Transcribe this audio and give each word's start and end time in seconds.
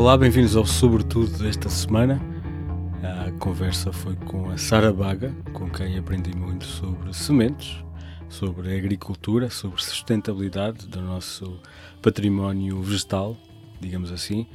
Olá, 0.00 0.16
bem-vindos 0.16 0.56
ao 0.56 0.64
Sobretudo 0.64 1.30
desta 1.36 1.68
semana. 1.68 2.18
A 3.02 3.30
conversa 3.32 3.92
foi 3.92 4.16
com 4.16 4.48
a 4.48 4.56
Sara 4.56 4.90
Baga, 4.94 5.30
com 5.52 5.68
quem 5.68 5.98
aprendi 5.98 6.34
muito 6.34 6.64
sobre 6.64 7.12
sementes, 7.12 7.84
sobre 8.26 8.74
agricultura, 8.74 9.50
sobre 9.50 9.82
sustentabilidade 9.82 10.86
do 10.86 11.02
nosso 11.02 11.60
património 12.00 12.80
vegetal, 12.80 13.36
digamos 13.78 14.10
assim, 14.10 14.46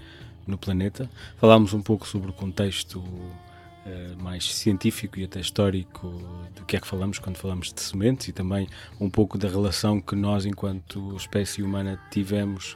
no 0.48 0.58
planeta. 0.58 1.08
Falámos 1.38 1.74
um 1.74 1.82
pouco 1.82 2.08
sobre 2.08 2.32
o 2.32 2.34
contexto 2.34 2.98
uh, 2.98 4.24
mais 4.24 4.52
científico 4.52 5.20
e 5.20 5.26
até 5.26 5.40
histórico 5.42 6.08
do 6.56 6.66
que 6.66 6.76
é 6.76 6.80
que 6.80 6.88
falamos 6.88 7.20
quando 7.20 7.38
falamos 7.38 7.72
de 7.72 7.82
sementes 7.82 8.30
e 8.30 8.34
também 8.34 8.68
um 9.00 9.12
pouco 9.12 9.38
da 9.38 9.48
relação 9.48 10.02
que 10.02 10.16
nós, 10.16 10.44
enquanto 10.44 11.16
espécie 11.16 11.62
humana, 11.62 12.02
tivemos 12.10 12.76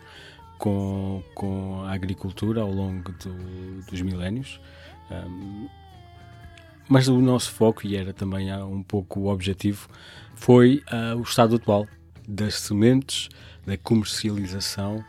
com, 0.60 1.24
com 1.34 1.82
a 1.86 1.94
agricultura 1.94 2.62
ao 2.62 2.72
longo 2.72 3.12
do, 3.14 3.82
dos 3.90 4.02
milénios. 4.02 4.60
Um, 5.10 5.68
mas 6.88 7.08
o 7.08 7.20
nosso 7.22 7.52
foco, 7.52 7.88
e 7.88 7.96
era 7.96 8.14
também 8.14 8.54
um 8.64 8.84
pouco 8.84 9.22
o 9.22 9.28
objetivo, 9.28 9.88
foi 10.36 10.84
uh, 10.92 11.18
o 11.18 11.22
estado 11.22 11.56
atual 11.56 11.88
das 12.28 12.56
sementes, 12.56 13.30
da 13.66 13.78
comercialização 13.78 15.04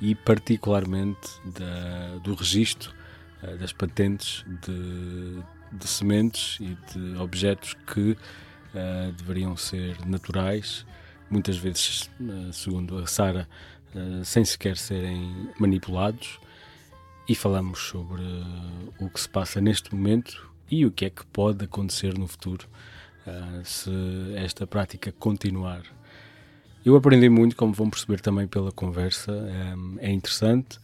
e, 0.00 0.14
particularmente, 0.14 1.28
da, 1.44 2.18
do 2.22 2.34
registro 2.34 2.92
uh, 3.42 3.56
das 3.58 3.72
patentes 3.72 4.44
de, 4.66 5.42
de, 5.72 5.86
sementes 5.86 6.58
e 6.58 6.76
de 6.92 7.18
objetos 7.18 7.74
que 7.86 8.12
uh, 8.12 9.12
deveriam 9.12 9.56
ser 9.56 9.96
naturais, 10.06 10.86
muitas 11.28 11.58
vezes, 11.58 12.08
segundo 12.52 12.98
a 12.98 13.06
Sara, 13.06 13.48
eh, 13.96 14.24
sem 14.24 14.44
sequer 14.44 14.76
serem 14.76 15.48
manipulados, 15.58 16.38
e 17.28 17.34
falamos 17.34 17.80
sobre 17.80 18.22
uh, 18.22 18.92
o 19.00 19.10
que 19.10 19.20
se 19.20 19.28
passa 19.28 19.60
neste 19.60 19.94
momento 19.94 20.50
e 20.70 20.86
o 20.86 20.90
que 20.90 21.06
é 21.06 21.10
que 21.10 21.26
pode 21.26 21.64
acontecer 21.64 22.16
no 22.16 22.26
futuro 22.28 22.68
uh, 23.26 23.64
se 23.64 23.90
esta 24.36 24.66
prática 24.66 25.10
continuar. 25.12 25.82
Eu 26.84 26.94
aprendi 26.94 27.28
muito, 27.28 27.56
como 27.56 27.72
vão 27.72 27.90
perceber 27.90 28.20
também 28.20 28.46
pela 28.46 28.70
conversa, 28.70 29.32
é 29.98 30.12
interessante 30.12 30.78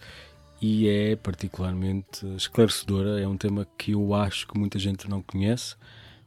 e 0.61 0.89
é 0.89 1.15
particularmente 1.15 2.27
esclarecedora. 2.35 3.21
É 3.21 3.29
um 3.29 3.37
tema 3.37 3.65
que 3.79 3.93
eu 3.93 4.13
acho 4.13 4.49
que 4.49 4.59
muita 4.59 4.81
gente 4.81 5.09
não 5.09 5.23
conhece 5.23 5.77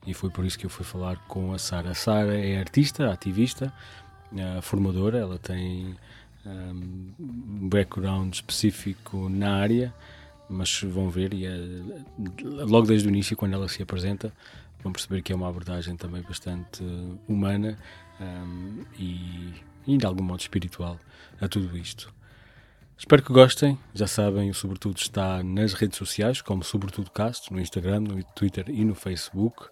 e 0.07 0.13
foi 0.13 0.29
por 0.29 0.45
isso 0.45 0.57
que 0.57 0.65
eu 0.65 0.69
fui 0.69 0.85
falar 0.85 1.17
com 1.27 1.51
a 1.51 1.59
Sara. 1.59 1.89
A 1.89 1.93
Sara 1.93 2.37
é 2.37 2.57
artista, 2.57 3.11
ativista, 3.11 3.73
formadora, 4.61 5.17
ela 5.17 5.37
tem 5.37 5.97
um 6.45 7.67
background 7.69 8.33
específico 8.33 9.29
na 9.29 9.55
área, 9.55 9.93
mas 10.49 10.81
vão 10.81 11.09
ver, 11.09 11.33
e 11.33 11.45
é, 11.45 11.57
logo 12.43 12.87
desde 12.87 13.07
o 13.07 13.09
início, 13.09 13.35
quando 13.35 13.53
ela 13.53 13.67
se 13.67 13.81
apresenta, 13.81 14.31
vão 14.83 14.91
perceber 14.91 15.21
que 15.21 15.33
é 15.33 15.35
uma 15.35 15.49
abordagem 15.49 15.95
também 15.95 16.21
bastante 16.21 16.83
humana 17.27 17.77
um, 18.19 18.83
e, 18.97 19.53
e, 19.87 19.97
de 19.97 20.05
algum 20.05 20.23
modo 20.23 20.39
espiritual 20.39 20.99
a 21.41 21.47
tudo 21.47 21.75
isto. 21.75 22.13
Espero 22.97 23.23
que 23.23 23.33
gostem. 23.33 23.77
Já 23.93 24.07
sabem, 24.07 24.49
o 24.49 24.53
Sobretudo 24.53 24.97
está 24.97 25.43
nas 25.43 25.73
redes 25.73 25.97
sociais, 25.97 26.41
como 26.41 26.63
Sobretudo 26.63 27.11
Cast, 27.11 27.51
no 27.51 27.59
Instagram, 27.59 28.01
no 28.01 28.23
Twitter 28.23 28.65
e 28.69 28.85
no 28.85 28.95
Facebook. 28.95 29.67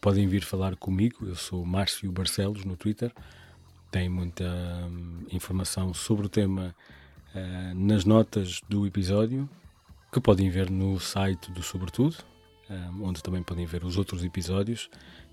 Podem 0.00 0.26
vir 0.26 0.42
falar 0.42 0.74
comigo. 0.76 1.26
Eu 1.26 1.36
sou 1.36 1.66
Márcio 1.66 2.10
Barcelos 2.10 2.64
no 2.64 2.74
Twitter 2.74 3.12
tem 3.92 4.08
muita 4.08 4.44
hum, 4.90 5.26
informação 5.30 5.92
sobre 5.92 6.24
o 6.26 6.28
tema 6.28 6.74
uh, 7.34 7.74
nas 7.74 8.06
notas 8.06 8.62
do 8.66 8.86
episódio, 8.86 9.48
que 10.10 10.18
podem 10.18 10.48
ver 10.48 10.70
no 10.70 10.98
site 10.98 11.52
do 11.52 11.62
Sobretudo, 11.62 12.16
um, 12.70 13.04
onde 13.04 13.22
também 13.22 13.42
podem 13.42 13.66
ver 13.66 13.84
os 13.84 13.98
outros 13.98 14.24
episódios 14.24 14.88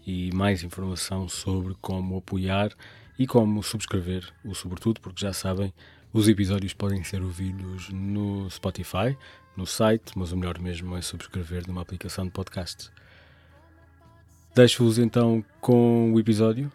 e 0.06 0.30
mais 0.34 0.62
informação 0.62 1.30
sobre 1.30 1.74
como 1.82 2.18
apoiar 2.18 2.72
e 3.18 3.26
como 3.26 3.64
subscrever 3.64 4.30
o 4.44 4.54
Sobretudo, 4.54 5.00
porque 5.00 5.22
já 5.22 5.32
sabem, 5.32 5.74
os 6.12 6.28
episódios 6.28 6.74
podem 6.74 7.02
ser 7.02 7.22
ouvidos 7.22 7.90
no 7.90 8.50
Spotify, 8.50 9.18
no 9.56 9.66
site, 9.66 10.18
mas 10.18 10.34
o 10.34 10.38
melhor 10.38 10.60
mesmo 10.60 10.98
é 10.98 11.02
subscrever 11.02 11.66
numa 11.66 11.82
aplicação 11.82 12.26
de 12.26 12.32
podcast. 12.32 12.92
Deixo-vos 14.54 14.98
então 14.98 15.46
com 15.62 16.12
o 16.14 16.20
episódio 16.20 16.70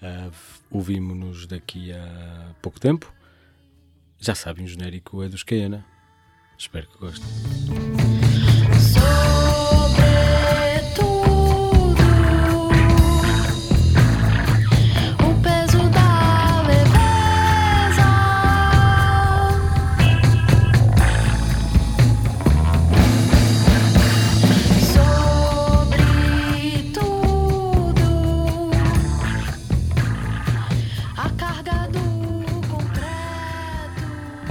Uh, 0.00 0.32
Ouvimos-nos 0.70 1.46
daqui 1.46 1.92
a 1.92 2.54
pouco 2.62 2.78
tempo. 2.78 3.12
Já 4.20 4.34
sabem, 4.34 4.64
o 4.64 4.68
genérico 4.68 5.22
é 5.22 5.28
dos 5.28 5.42
Caiana. 5.42 5.84
Espero 6.56 6.88
que 6.88 6.98
gostem. 6.98 7.26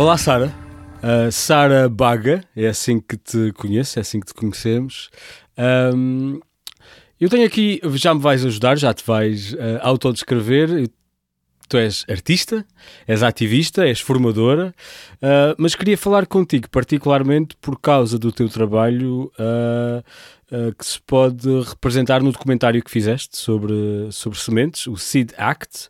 Olá, 0.08 0.18
Sara. 0.18 0.56
Uh, 1.04 1.30
Sara 1.30 1.90
Baga, 1.90 2.42
é 2.56 2.68
assim 2.68 2.98
que 2.98 3.18
te 3.18 3.52
conheço, 3.52 4.00
é 4.00 4.02
assim 4.02 4.22
que 4.22 4.28
te 4.28 4.34
conhecemos. 4.34 5.10
Um, 5.94 6.40
eu 7.20 7.28
tenho 7.28 7.46
aqui, 7.46 7.82
já 7.96 8.14
me 8.14 8.22
vais 8.22 8.46
ajudar, 8.46 8.78
já 8.78 8.94
te 8.94 9.04
vais 9.06 9.52
uh, 9.52 9.58
autodescrever. 9.82 10.90
Tu 11.68 11.78
és 11.78 12.06
artista, 12.10 12.66
és 13.06 13.22
ativista, 13.22 13.86
és 13.86 14.00
formadora, 14.00 14.74
uh, 15.16 15.54
mas 15.58 15.76
queria 15.76 15.98
falar 15.98 16.26
contigo 16.26 16.70
particularmente 16.70 17.58
por 17.60 17.78
causa 17.78 18.18
do 18.18 18.32
teu 18.32 18.48
trabalho 18.48 19.30
uh, 19.38 20.74
que 20.80 20.86
se 20.86 21.02
pode 21.02 21.50
representar 21.64 22.24
no 22.24 22.32
documentário 22.32 22.82
que 22.82 22.90
fizeste 22.90 23.36
sobre, 23.36 24.08
sobre 24.12 24.40
sementes, 24.40 24.88
o 24.88 24.96
Seed 24.96 25.34
Act. 25.38 25.90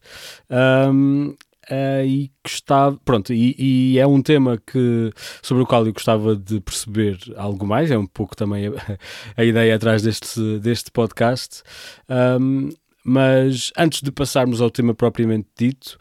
Um, 0.50 1.36
Uh, 1.70 2.06
e 2.06 2.32
gostava, 2.44 2.98
pronto, 3.04 3.34
e, 3.34 3.54
e, 3.60 4.00
é 4.00 4.08
um 4.08 4.22
tema 4.22 4.58
que, 4.58 5.12
sobre 5.42 5.64
o 5.64 5.66
qual 5.66 5.86
eu 5.86 5.92
gostava 5.92 6.34
de 6.34 6.62
perceber 6.62 7.18
algo 7.36 7.68
mais, 7.68 7.92
é 7.92 7.98
um 7.98 8.06
pouco 8.06 8.38
também 8.38 8.68
a, 8.68 8.72
a 9.36 9.44
ideia 9.44 9.76
atrás 9.76 10.02
deste, 10.02 10.60
deste 10.60 10.92
podcast. 10.92 11.64
Um, 12.10 12.70
mas 13.04 13.72
antes 13.78 14.02
de 14.02 14.12
passarmos 14.12 14.62
ao 14.62 14.70
tema 14.70 14.94
propriamente 14.94 15.48
dito, 15.58 15.98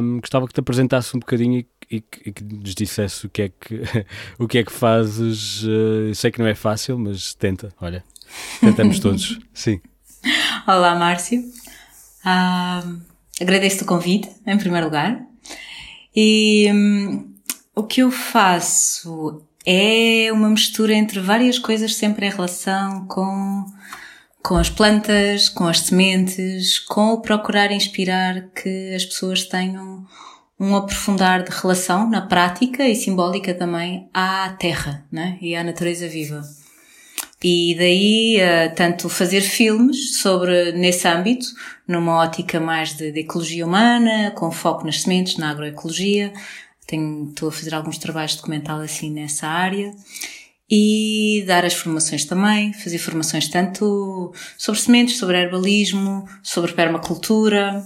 um, 0.00 0.20
gostava 0.20 0.46
que 0.46 0.54
te 0.54 0.60
apresentasse 0.60 1.16
um 1.16 1.20
bocadinho 1.20 1.58
e, 1.58 1.66
e, 1.90 1.96
e, 1.96 2.32
que 2.32 2.44
nos 2.44 2.76
dissesse 2.76 3.26
o 3.26 3.28
que 3.28 3.42
é 3.42 3.48
que, 3.48 3.82
o 4.38 4.46
que, 4.46 4.58
é 4.58 4.64
que 4.64 4.72
fazes. 4.72 5.64
Uh, 5.64 6.14
sei 6.14 6.30
que 6.30 6.38
não 6.38 6.46
é 6.46 6.54
fácil, 6.54 6.96
mas 6.98 7.34
tenta, 7.34 7.72
olha, 7.80 8.04
tentamos 8.60 9.00
todos, 9.00 9.38
sim. 9.52 9.80
Olá, 10.66 10.94
Márcio. 10.94 11.42
Agradeço 13.40 13.84
o 13.84 13.86
convite, 13.86 14.28
em 14.46 14.58
primeiro 14.58 14.86
lugar. 14.86 15.20
E 16.14 16.70
hum, 16.72 17.34
o 17.74 17.82
que 17.82 18.02
eu 18.02 18.10
faço 18.10 19.42
é 19.64 20.30
uma 20.32 20.48
mistura 20.48 20.94
entre 20.94 21.20
várias 21.20 21.58
coisas, 21.58 21.94
sempre 21.94 22.26
em 22.26 22.30
relação 22.30 23.06
com, 23.06 23.64
com 24.42 24.56
as 24.56 24.70
plantas, 24.70 25.48
com 25.48 25.66
as 25.66 25.80
sementes, 25.80 26.78
com 26.78 27.12
o 27.12 27.20
procurar 27.20 27.70
inspirar 27.70 28.48
que 28.50 28.94
as 28.94 29.04
pessoas 29.04 29.44
tenham 29.44 30.06
um 30.58 30.74
aprofundar 30.74 31.44
de 31.44 31.50
relação 31.50 32.10
na 32.10 32.22
prática 32.22 32.88
e 32.88 32.96
simbólica 32.96 33.54
também 33.54 34.08
à 34.12 34.48
terra 34.58 35.06
né? 35.12 35.38
e 35.40 35.54
à 35.54 35.62
natureza 35.62 36.08
viva. 36.08 36.42
E 37.42 37.76
daí, 37.78 38.38
uh, 38.40 38.74
tanto 38.74 39.08
fazer 39.08 39.40
filmes 39.40 40.18
sobre, 40.18 40.72
nesse 40.72 41.06
âmbito, 41.06 41.46
numa 41.86 42.16
ótica 42.16 42.58
mais 42.58 42.94
de, 42.94 43.12
de, 43.12 43.20
ecologia 43.20 43.64
humana, 43.64 44.32
com 44.32 44.50
foco 44.50 44.84
nas 44.84 45.02
sementes, 45.02 45.36
na 45.36 45.50
agroecologia. 45.50 46.32
Tenho, 46.84 47.28
estou 47.28 47.48
a 47.48 47.52
fazer 47.52 47.74
alguns 47.74 47.98
trabalhos 47.98 48.34
documental 48.34 48.80
assim 48.80 49.10
nessa 49.10 49.46
área. 49.46 49.94
E 50.68 51.44
dar 51.46 51.64
as 51.64 51.74
formações 51.74 52.24
também, 52.24 52.72
fazer 52.72 52.98
formações 52.98 53.48
tanto 53.48 54.32
sobre 54.58 54.80
sementes, 54.80 55.16
sobre 55.16 55.38
herbalismo, 55.38 56.28
sobre 56.42 56.72
permacultura. 56.72 57.82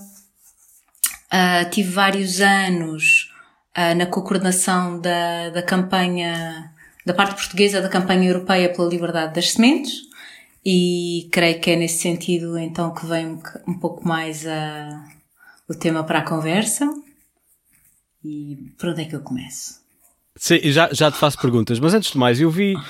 Uh, 1.31 1.71
tive 1.71 1.91
vários 1.91 2.41
anos 2.41 3.31
uh, 3.77 3.95
na 3.95 4.07
coordenação 4.07 4.99
da, 4.99 5.51
da 5.51 5.63
campanha 5.63 6.72
da 7.05 7.15
parte 7.15 7.35
portuguesa 7.35 7.81
da 7.81 7.89
campanha 7.89 8.29
europeia 8.29 8.73
pela 8.73 8.89
liberdade 8.89 9.35
das 9.35 9.53
sementes 9.53 10.03
e 10.65 11.29
creio 11.33 11.61
que 11.61 11.71
é 11.73 11.77
nesse 11.77 11.99
sentido 11.99 12.57
então 12.57 12.95
que 12.95 13.05
vem 13.07 13.41
um 13.67 13.79
pouco 13.79 14.07
mais 14.07 14.47
a, 14.47 15.09
o 15.69 15.75
tema 15.75 16.05
para 16.05 16.21
a 16.21 16.25
conversa. 16.25 16.89
E 18.25 18.73
por 18.79 18.91
onde 18.91 19.03
é 19.03 19.05
que 19.05 19.17
eu 19.17 19.21
começo? 19.21 19.82
Sim, 20.35 20.59
já, 20.73 20.89
já 20.93 21.11
te 21.11 21.19
faço 21.19 21.39
perguntas, 21.39 21.79
mas 21.79 21.93
antes 21.93 22.13
de 22.13 22.19
mais, 22.19 22.41
eu 22.41 22.51
vi, 22.51 22.75
uh, 22.75 22.79
uh, 22.79 22.83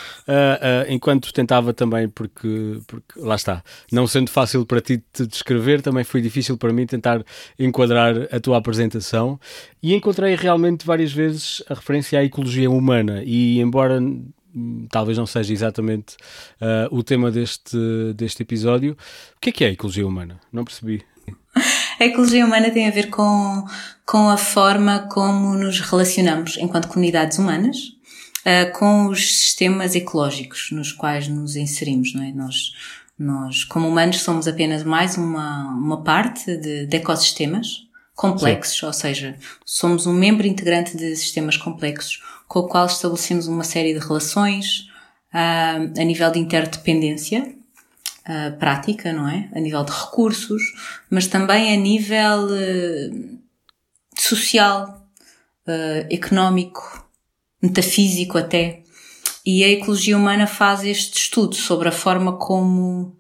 enquanto 0.89 1.33
tentava 1.33 1.75
também, 1.75 2.09
porque, 2.09 2.79
porque 2.87 3.19
lá 3.19 3.35
está, 3.35 3.65
não 3.91 4.07
sendo 4.07 4.31
fácil 4.31 4.65
para 4.65 4.81
ti 4.81 5.03
te 5.13 5.27
descrever, 5.27 5.83
também 5.83 6.05
foi 6.05 6.21
difícil 6.21 6.57
para 6.57 6.73
mim 6.73 6.87
tentar 6.87 7.25
enquadrar 7.59 8.15
a 8.31 8.39
tua 8.39 8.59
apresentação 8.59 9.41
e 9.83 9.93
encontrei 9.93 10.37
realmente 10.37 10.87
várias 10.87 11.13
vezes 11.13 11.63
a 11.69 11.75
referência 11.75 12.21
à 12.21 12.25
ecologia 12.25 12.71
humana 12.71 13.23
e 13.25 13.59
embora 13.59 14.01
hum, 14.01 14.87
talvez 14.89 15.19
não 15.19 15.27
seja 15.27 15.53
exatamente 15.53 16.15
uh, 16.61 16.97
o 16.97 17.03
tema 17.03 17.29
deste, 17.29 17.77
deste 18.15 18.43
episódio, 18.45 18.93
o 19.37 19.41
que 19.41 19.51
é 19.51 19.53
que 19.53 19.65
é 19.65 19.67
a 19.69 19.73
ecologia 19.73 20.07
humana? 20.07 20.39
Não 20.53 20.65
percebi. 20.65 21.03
A 22.03 22.07
ecologia 22.07 22.45
humana 22.45 22.69
tem 22.69 22.89
a 22.89 22.91
ver 22.91 23.11
com, 23.11 23.65
com 24.05 24.29
a 24.29 24.37
forma 24.37 25.07
como 25.09 25.55
nos 25.55 25.79
relacionamos 25.79 26.57
enquanto 26.59 26.89
comunidades 26.89 27.39
humanas 27.39 27.77
uh, 28.41 28.77
com 28.77 29.07
os 29.07 29.39
sistemas 29.39 29.95
ecológicos 29.95 30.71
nos 30.73 30.91
quais 30.91 31.29
nos 31.29 31.55
inserimos, 31.55 32.13
não 32.13 32.25
é? 32.25 32.33
Nós, 32.33 32.73
nós 33.17 33.63
como 33.63 33.87
humanos, 33.87 34.21
somos 34.21 34.49
apenas 34.49 34.83
mais 34.83 35.17
uma, 35.17 35.69
uma 35.77 36.03
parte 36.03 36.57
de, 36.57 36.87
de 36.87 36.97
ecossistemas 36.97 37.69
complexos, 38.17 38.81
Sim. 38.81 38.87
ou 38.87 38.93
seja, 38.93 39.39
somos 39.65 40.05
um 40.05 40.13
membro 40.13 40.45
integrante 40.45 40.97
de 40.97 41.15
sistemas 41.15 41.57
complexos 41.57 42.21
com 42.49 42.59
o 42.59 42.67
qual 42.67 42.87
estabelecemos 42.87 43.47
uma 43.47 43.63
série 43.63 43.95
de 43.95 44.01
relações 44.01 44.89
uh, 45.33 46.01
a 46.01 46.03
nível 46.03 46.33
de 46.33 46.41
interdependência 46.41 47.62
uh, 48.29 48.57
prática, 48.59 49.13
não 49.13 49.29
é? 49.29 49.49
A 49.55 49.61
nível 49.61 49.85
de 49.85 49.93
recursos, 49.93 50.63
mas 51.11 51.27
também 51.27 51.73
a 51.73 51.77
nível 51.77 52.47
uh, 52.47 53.39
social, 54.19 55.09
uh, 55.67 56.07
económico, 56.11 57.09
metafísico 57.61 58.39
até. 58.39 58.83
E 59.45 59.65
a 59.65 59.69
ecologia 59.69 60.17
humana 60.17 60.47
faz 60.47 60.85
este 60.85 61.19
estudo 61.19 61.55
sobre 61.55 61.89
a 61.89 61.93
forma 61.93 62.37
como, 62.37 63.17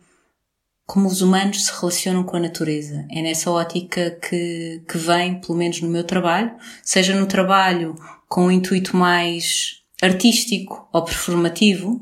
como 0.87 1.08
os 1.08 1.20
humanos 1.20 1.64
se 1.64 1.72
relacionam 1.72 2.22
com 2.22 2.37
a 2.37 2.40
natureza. 2.40 3.06
É 3.10 3.22
nessa 3.22 3.50
ótica 3.50 4.10
que, 4.10 4.82
que 4.88 4.98
vem, 4.98 5.40
pelo 5.40 5.58
menos 5.58 5.81
no 5.81 5.88
meu 5.88 6.05
trabalho, 6.05 6.52
seja 6.82 7.14
no 7.14 7.26
trabalho 7.26 7.96
com 8.28 8.46
um 8.46 8.50
intuito 8.50 8.96
mais 8.96 9.82
artístico 10.00 10.88
ou 10.93 11.05
performativo, 11.05 12.00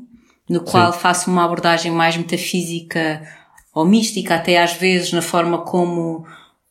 no 0.51 0.59
qual 0.59 0.91
Sim. 0.91 0.99
faço 0.99 1.31
uma 1.31 1.45
abordagem 1.45 1.91
mais 1.91 2.17
metafísica 2.17 3.21
ou 3.73 3.85
mística, 3.85 4.35
até 4.35 4.61
às 4.61 4.73
vezes 4.73 5.13
na 5.13 5.21
forma 5.21 5.59
como, 5.59 6.25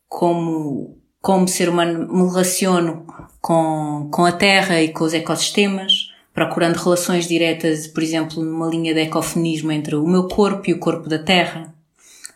como, 0.07 0.99
como 1.21 1.49
ser 1.49 1.71
humano 1.71 2.07
me 2.13 2.29
relaciono 2.29 3.07
com, 3.41 4.11
com 4.13 4.27
a 4.27 4.33
Terra 4.33 4.83
e 4.83 4.93
com 4.93 5.05
os 5.05 5.15
ecossistemas, 5.15 6.11
procurando 6.35 6.77
relações 6.77 7.27
diretas, 7.27 7.87
por 7.87 8.03
exemplo, 8.03 8.45
numa 8.45 8.69
linha 8.69 8.93
de 8.93 9.01
ecofenismo 9.01 9.73
entre 9.73 9.97
o 9.97 10.07
meu 10.07 10.29
corpo 10.29 10.69
e 10.69 10.75
o 10.75 10.79
corpo 10.79 11.09
da 11.09 11.19
Terra 11.19 11.75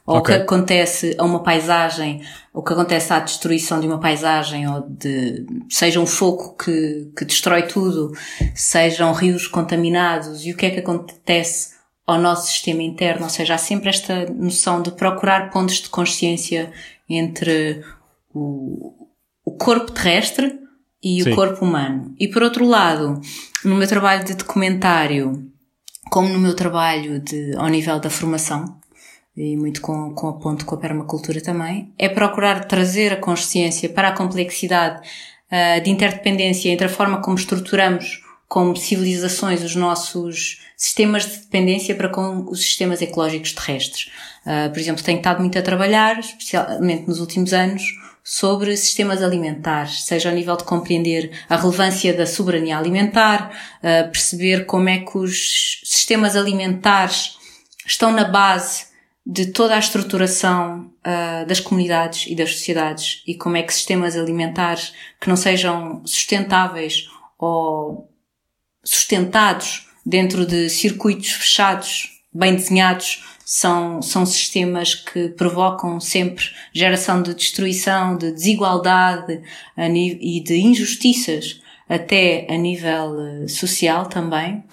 ou 0.07 0.19
okay. 0.19 0.35
o 0.35 0.39
que 0.39 0.43
acontece 0.43 1.15
a 1.19 1.25
uma 1.25 1.43
paisagem, 1.43 2.23
o 2.53 2.63
que 2.63 2.73
acontece 2.73 3.13
à 3.13 3.21
destruição 3.21 3.81
de 3.81 3.87
uma 3.87 3.99
paisagem, 3.99 4.69
ou 4.69 4.83
de, 4.89 5.47
seja 5.71 5.99
um 5.99 6.07
fogo 6.07 6.55
que, 6.57 7.11
que 7.17 7.25
destrói 7.25 7.63
tudo, 7.63 8.13
sejam 8.55 9.13
rios 9.13 9.47
contaminados, 9.47 10.45
e 10.45 10.53
o 10.53 10.57
que 10.57 10.67
é 10.67 10.71
que 10.71 10.81
acontece 10.81 11.75
ao 12.07 12.19
nosso 12.19 12.49
sistema 12.49 12.83
interno, 12.83 13.25
ou 13.25 13.31
seja, 13.31 13.55
há 13.55 13.59
sempre 13.59 13.89
esta 13.89 14.27
noção 14.27 14.83
de 14.83 14.91
procurar 14.91 15.51
pontos 15.51 15.77
de 15.77 15.89
consciência 15.89 16.71
entre 17.09 17.83
o, 18.35 19.09
o 19.43 19.53
corpo 19.53 19.91
terrestre 19.91 20.59
e 21.03 21.23
Sim. 21.23 21.33
o 21.33 21.35
corpo 21.35 21.65
humano. 21.65 22.15
E 22.19 22.29
por 22.29 22.43
outro 22.43 22.67
lado, 22.67 23.21
no 23.65 23.77
meu 23.77 23.89
trabalho 23.89 24.25
de 24.25 24.35
documentário, 24.35 25.51
como 26.11 26.29
no 26.29 26.39
meu 26.39 26.55
trabalho 26.55 27.21
de, 27.21 27.57
ao 27.57 27.69
nível 27.69 27.99
da 27.99 28.11
formação, 28.11 28.79
e 29.37 29.57
muito 29.57 29.81
com, 29.81 30.15
com 30.15 30.29
a 30.29 30.33
ponto 30.35 30.65
com 30.65 30.75
a 30.75 30.79
permacultura 30.79 31.41
também, 31.41 31.93
é 31.99 32.09
procurar 32.09 32.65
trazer 32.67 33.13
a 33.13 33.17
consciência 33.17 33.89
para 33.89 34.09
a 34.09 34.13
complexidade 34.13 35.01
uh, 35.51 35.83
de 35.83 35.91
interdependência 35.91 36.71
entre 36.71 36.87
a 36.87 36.91
forma 36.91 37.21
como 37.21 37.37
estruturamos 37.37 38.23
como 38.49 38.77
civilizações 38.77 39.63
os 39.63 39.75
nossos 39.75 40.61
sistemas 40.77 41.25
de 41.25 41.39
dependência 41.39 41.95
para 41.95 42.09
com 42.09 42.45
os 42.49 42.61
sistemas 42.61 43.03
ecológicos 43.03 43.53
terrestres. 43.53 44.11
Uh, 44.47 44.71
por 44.71 44.79
exemplo, 44.79 45.03
tenho 45.03 45.19
estado 45.19 45.41
muito 45.41 45.59
a 45.59 45.63
trabalhar, 45.63 46.21
especialmente 46.21 47.09
nos 47.09 47.19
últimos 47.19 47.53
anos, 47.53 47.83
sobre 48.23 48.77
sistemas 48.77 49.23
alimentares, 49.23 50.05
seja 50.05 50.29
ao 50.31 50.35
nível 50.35 50.57
de 50.57 50.65
compreender 50.65 51.31
a 51.49 51.57
relevância 51.57 52.15
da 52.15 52.27
soberania 52.27 52.79
alimentar, 52.79 53.51
uh, 53.79 54.11
perceber 54.11 54.67
como 54.67 54.89
é 54.89 54.99
que 54.99 55.19
os 55.19 55.81
sistemas 55.85 56.37
alimentares 56.37 57.37
estão 57.85 58.13
na 58.13 58.25
base 58.25 58.94
de 59.27 59.47
toda 59.47 59.75
a 59.75 59.79
estruturação 59.79 60.93
uh, 61.01 61.47
das 61.47 61.59
comunidades 61.61 62.27
e 62.31 62.35
das 62.35 62.53
sociedades 62.53 63.23
e 63.27 63.35
como 63.35 63.57
é 63.57 63.63
que 63.63 63.73
sistemas 63.73 64.17
alimentares 64.17 64.93
que 65.21 65.29
não 65.29 65.37
sejam 65.37 66.03
sustentáveis 66.05 67.09
ou 67.39 68.11
sustentados 68.85 69.89
dentro 70.05 70.45
de 70.45 70.69
circuitos 70.69 71.31
fechados, 71.33 72.21
bem 72.33 72.55
desenhados, 72.55 73.25
são, 73.45 74.03
são 74.03 74.27
sistemas 74.27 74.95
que 74.95 75.29
provocam 75.31 76.01
sempre 76.01 76.45
geração 76.73 77.23
de 77.23 77.35
destruição, 77.35 78.17
de 78.17 78.33
desigualdade 78.33 79.43
e 79.77 80.41
de 80.41 80.57
injustiças 80.57 81.61
até 81.89 82.47
a 82.51 82.57
nível 82.57 83.19
ah, 83.19 83.49
social 83.49 84.07
também. 84.07 84.65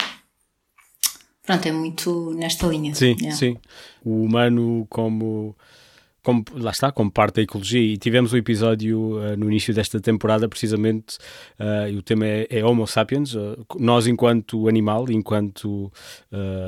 Pronto, 1.44 1.66
é 1.66 1.72
muito 1.72 2.34
nesta 2.34 2.68
linha. 2.68 2.96
Sim, 2.96 3.16
sim. 3.32 3.58
O 4.04 4.24
humano 4.24 4.86
como 4.90 5.56
como, 6.24 6.44
lá 6.54 6.72
está, 6.72 6.92
como 6.92 7.12
parte 7.12 7.36
da 7.36 7.42
ecologia. 7.42 7.82
E 7.82 7.98
tivemos 7.98 8.34
um 8.34 8.38
episódio 8.38 9.18
uh, 9.18 9.36
no 9.38 9.48
início 9.48 9.74
desta 9.74 10.00
temporada, 10.00 10.48
precisamente, 10.48 11.18
uh, 11.60 11.90
e 11.90 11.98
o 11.98 12.02
tema 12.02 12.26
é, 12.26 12.48
é 12.50 12.66
Homo 12.66 12.86
sapiens, 12.86 13.34
uh, 13.34 13.66
nós 13.80 14.08
enquanto 14.08 14.68
animal, 14.68 15.10
enquanto 15.10 15.92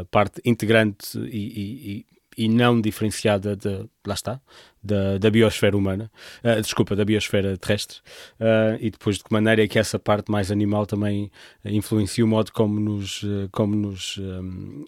parte 0.10 0.42
integrante 0.46 1.18
e, 1.20 2.06
e 2.38 2.48
não 2.48 2.80
diferenciada 2.80 3.56
de, 3.56 3.86
lá 4.06 4.14
está, 4.14 4.40
da, 4.84 5.18
da 5.18 5.30
biosfera 5.30 5.78
humana, 5.78 6.12
uh, 6.44 6.62
desculpa, 6.62 6.96
da 6.96 7.06
biosfera 7.06 7.58
terrestre, 7.58 8.00
uh, 8.40 8.78
e 8.80 8.90
depois 8.92 9.18
de 9.18 9.24
que 9.24 9.32
maneira 9.32 9.64
é 9.64 9.68
que 9.68 9.80
essa 9.80 9.98
parte 9.98 10.32
mais 10.32 10.52
animal 10.52 10.86
também 10.86 11.32
influencia 11.64 12.24
o 12.24 12.28
modo 12.28 12.52
como 12.52 12.80
nos, 12.80 13.24
uh, 13.24 13.48
como 13.52 13.76
nos 13.76 14.18
um, 14.18 14.86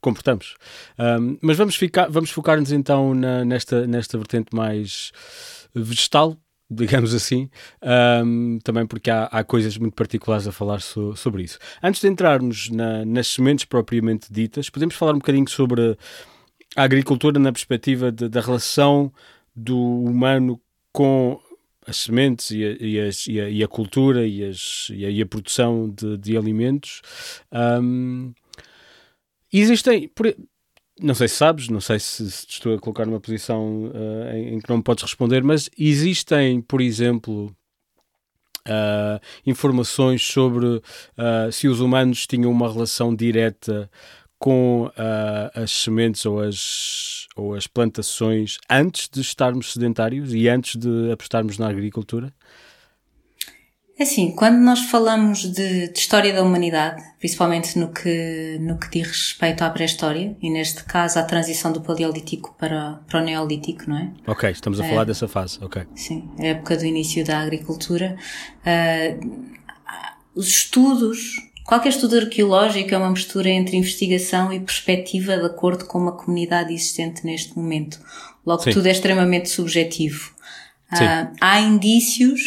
comportamos. 0.00 0.56
Um, 0.98 1.36
mas 1.42 1.56
vamos, 1.56 1.76
ficar, 1.76 2.08
vamos 2.08 2.30
focar-nos 2.30 2.72
então 2.72 3.14
na, 3.14 3.44
nesta, 3.44 3.86
nesta 3.86 4.16
vertente 4.16 4.54
mais 4.54 5.12
vegetal, 5.74 6.36
digamos 6.70 7.12
assim, 7.12 7.50
um, 8.24 8.58
também 8.62 8.86
porque 8.86 9.10
há, 9.10 9.24
há, 9.24 9.42
coisas 9.42 9.76
muito 9.76 9.94
particulares 9.94 10.46
a 10.46 10.52
falar 10.52 10.80
so, 10.80 11.16
sobre 11.16 11.42
isso. 11.42 11.58
Antes 11.82 12.00
de 12.00 12.06
entrarmos 12.06 12.70
na, 12.70 13.04
nas 13.04 13.26
sementes 13.26 13.64
propriamente 13.64 14.32
ditas, 14.32 14.70
podemos 14.70 14.94
falar 14.94 15.12
um 15.12 15.18
bocadinho 15.18 15.48
sobre 15.48 15.96
a 16.76 16.82
agricultura 16.82 17.38
na 17.38 17.52
perspectiva 17.52 18.12
de, 18.12 18.28
da 18.28 18.40
relação 18.40 19.12
do 19.54 19.78
humano 19.78 20.60
com 20.92 21.40
as 21.86 21.96
sementes 21.96 22.50
e 22.50 22.64
a, 22.64 22.70
e 22.70 23.10
e 23.28 23.40
a, 23.40 23.50
e 23.50 23.64
a 23.64 23.68
cultura 23.68 24.26
e, 24.26 24.44
as, 24.44 24.88
e 24.90 25.20
a, 25.20 25.26
produção 25.26 25.88
de, 25.90 26.16
de 26.18 26.36
alimentos. 26.36 27.02
Um, 27.52 28.32
existem, 29.52 30.08
por, 30.08 30.34
não 31.00 31.14
sei 31.14 31.28
se 31.28 31.36
sabes, 31.36 31.68
não 31.68 31.80
sei 31.80 31.98
se, 31.98 32.30
se 32.30 32.46
estou 32.48 32.74
a 32.74 32.78
colocar 32.78 33.06
numa 33.06 33.20
posição 33.20 33.86
uh, 33.86 34.34
em, 34.34 34.54
em, 34.54 34.60
que 34.60 34.68
não 34.68 34.76
me 34.76 34.82
podes 34.82 35.02
responder, 35.02 35.42
mas 35.42 35.68
existem, 35.76 36.60
por 36.60 36.80
exemplo, 36.80 37.54
Uh, 38.68 39.18
informações 39.46 40.22
sobre 40.22 40.66
uh, 40.66 40.82
se 41.50 41.66
os 41.66 41.80
humanos 41.80 42.26
tinham 42.26 42.52
uma 42.52 42.70
relação 42.70 43.16
direta 43.16 43.90
com 44.40 44.86
uh, 44.86 45.62
as 45.62 45.70
sementes 45.70 46.24
ou 46.24 46.40
as, 46.40 47.28
ou 47.36 47.54
as 47.54 47.66
plantações 47.66 48.56
antes 48.68 49.06
de 49.06 49.20
estarmos 49.20 49.74
sedentários 49.74 50.32
e 50.32 50.48
antes 50.48 50.76
de 50.76 51.12
apostarmos 51.12 51.58
na 51.58 51.68
agricultura? 51.68 52.32
É 53.98 54.04
assim, 54.04 54.34
quando 54.34 54.56
nós 54.56 54.80
falamos 54.80 55.40
de, 55.40 55.88
de, 55.88 55.98
história 55.98 56.32
da 56.32 56.42
humanidade, 56.42 57.02
principalmente 57.18 57.78
no 57.78 57.92
que, 57.92 58.56
no 58.58 58.78
que 58.78 58.88
diz 58.90 59.08
respeito 59.08 59.62
à 59.62 59.68
pré-história, 59.68 60.34
e 60.40 60.48
neste 60.48 60.84
caso 60.84 61.18
à 61.18 61.22
transição 61.22 61.70
do 61.70 61.82
Paleolítico 61.82 62.56
para, 62.58 62.98
para 63.06 63.20
o 63.20 63.22
Neolítico, 63.22 63.90
não 63.90 63.98
é? 63.98 64.10
Ok, 64.26 64.50
estamos 64.50 64.80
a 64.80 64.86
é, 64.86 64.88
falar 64.88 65.04
dessa 65.04 65.28
fase, 65.28 65.58
ok. 65.60 65.82
Sim, 65.94 66.30
a 66.38 66.46
época 66.46 66.78
do 66.78 66.86
início 66.86 67.22
da 67.26 67.40
agricultura. 67.40 68.16
Uh, 68.64 69.60
os 70.34 70.48
estudos 70.48 71.49
Qualquer 71.70 71.90
estudo 71.90 72.18
arqueológico 72.18 72.92
é 72.92 72.98
uma 72.98 73.10
mistura 73.10 73.48
entre 73.48 73.76
investigação 73.76 74.52
e 74.52 74.58
perspectiva 74.58 75.36
de 75.36 75.46
acordo 75.46 75.84
com 75.84 75.98
uma 75.98 76.10
comunidade 76.10 76.74
existente 76.74 77.24
neste 77.24 77.56
momento. 77.56 78.00
Logo, 78.44 78.64
Sim. 78.64 78.72
tudo 78.72 78.88
é 78.88 78.90
extremamente 78.90 79.48
subjetivo. 79.48 80.34
Uh, 80.92 81.32
há 81.40 81.60
indícios 81.60 82.40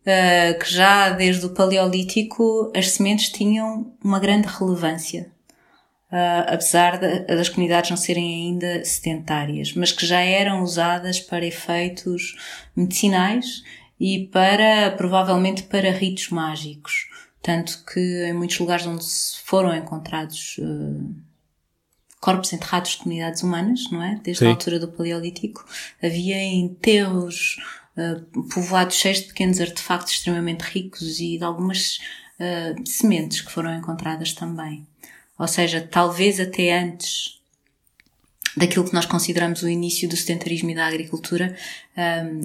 uh, 0.00 0.58
que 0.58 0.74
já 0.74 1.10
desde 1.10 1.46
o 1.46 1.50
Paleolítico 1.50 2.72
as 2.74 2.90
sementes 2.90 3.28
tinham 3.28 3.92
uma 4.02 4.18
grande 4.18 4.48
relevância. 4.48 5.30
Uh, 6.10 6.42
apesar 6.48 6.98
de, 6.98 7.26
das 7.26 7.48
comunidades 7.48 7.90
não 7.90 7.96
serem 7.96 8.48
ainda 8.48 8.84
sedentárias, 8.84 9.72
mas 9.72 9.92
que 9.92 10.04
já 10.04 10.20
eram 10.20 10.64
usadas 10.64 11.20
para 11.20 11.46
efeitos 11.46 12.34
medicinais 12.74 13.62
e 14.00 14.28
para, 14.32 14.90
provavelmente, 14.96 15.62
para 15.62 15.92
ritos 15.92 16.30
mágicos. 16.30 17.06
Tanto 17.48 17.82
que 17.90 17.98
em 18.26 18.34
muitos 18.34 18.58
lugares 18.58 18.86
onde 18.86 19.06
foram 19.42 19.74
encontrados 19.74 20.56
uh, 20.58 21.14
corpos 22.20 22.52
enterrados 22.52 22.90
de 22.90 22.98
comunidades 22.98 23.42
humanas, 23.42 23.90
não 23.90 24.02
é? 24.02 24.20
Desde 24.22 24.40
Sim. 24.40 24.48
a 24.48 24.50
altura 24.50 24.78
do 24.78 24.88
Paleolítico, 24.88 25.64
havia 26.02 26.44
enterros 26.44 27.56
uh, 27.96 28.42
povoados 28.50 28.96
cheios 28.96 29.20
de 29.20 29.28
pequenos 29.28 29.62
artefactos 29.62 30.12
extremamente 30.12 30.60
ricos 30.60 31.20
e 31.20 31.38
de 31.38 31.44
algumas 31.44 32.00
uh, 32.38 32.86
sementes 32.86 33.40
que 33.40 33.50
foram 33.50 33.74
encontradas 33.74 34.34
também. 34.34 34.86
Ou 35.38 35.48
seja, 35.48 35.80
talvez 35.80 36.38
até 36.38 36.78
antes 36.78 37.40
daquilo 38.58 38.84
que 38.84 38.92
nós 38.92 39.06
consideramos 39.06 39.62
o 39.62 39.70
início 39.70 40.06
do 40.06 40.18
sedentarismo 40.18 40.68
e 40.68 40.74
da 40.74 40.86
agricultura, 40.86 41.56
um, 41.96 42.42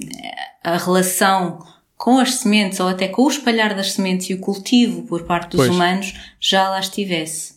a 0.62 0.78
relação 0.78 1.62
com 2.04 2.18
as 2.18 2.34
sementes 2.34 2.80
ou 2.80 2.86
até 2.86 3.08
com 3.08 3.22
o 3.22 3.30
espalhar 3.30 3.74
das 3.74 3.92
sementes 3.92 4.28
e 4.28 4.34
o 4.34 4.38
cultivo 4.38 5.04
por 5.04 5.22
parte 5.22 5.52
dos 5.52 5.60
pois. 5.60 5.70
humanos 5.70 6.12
já 6.38 6.68
lá 6.68 6.78
estivesse. 6.78 7.54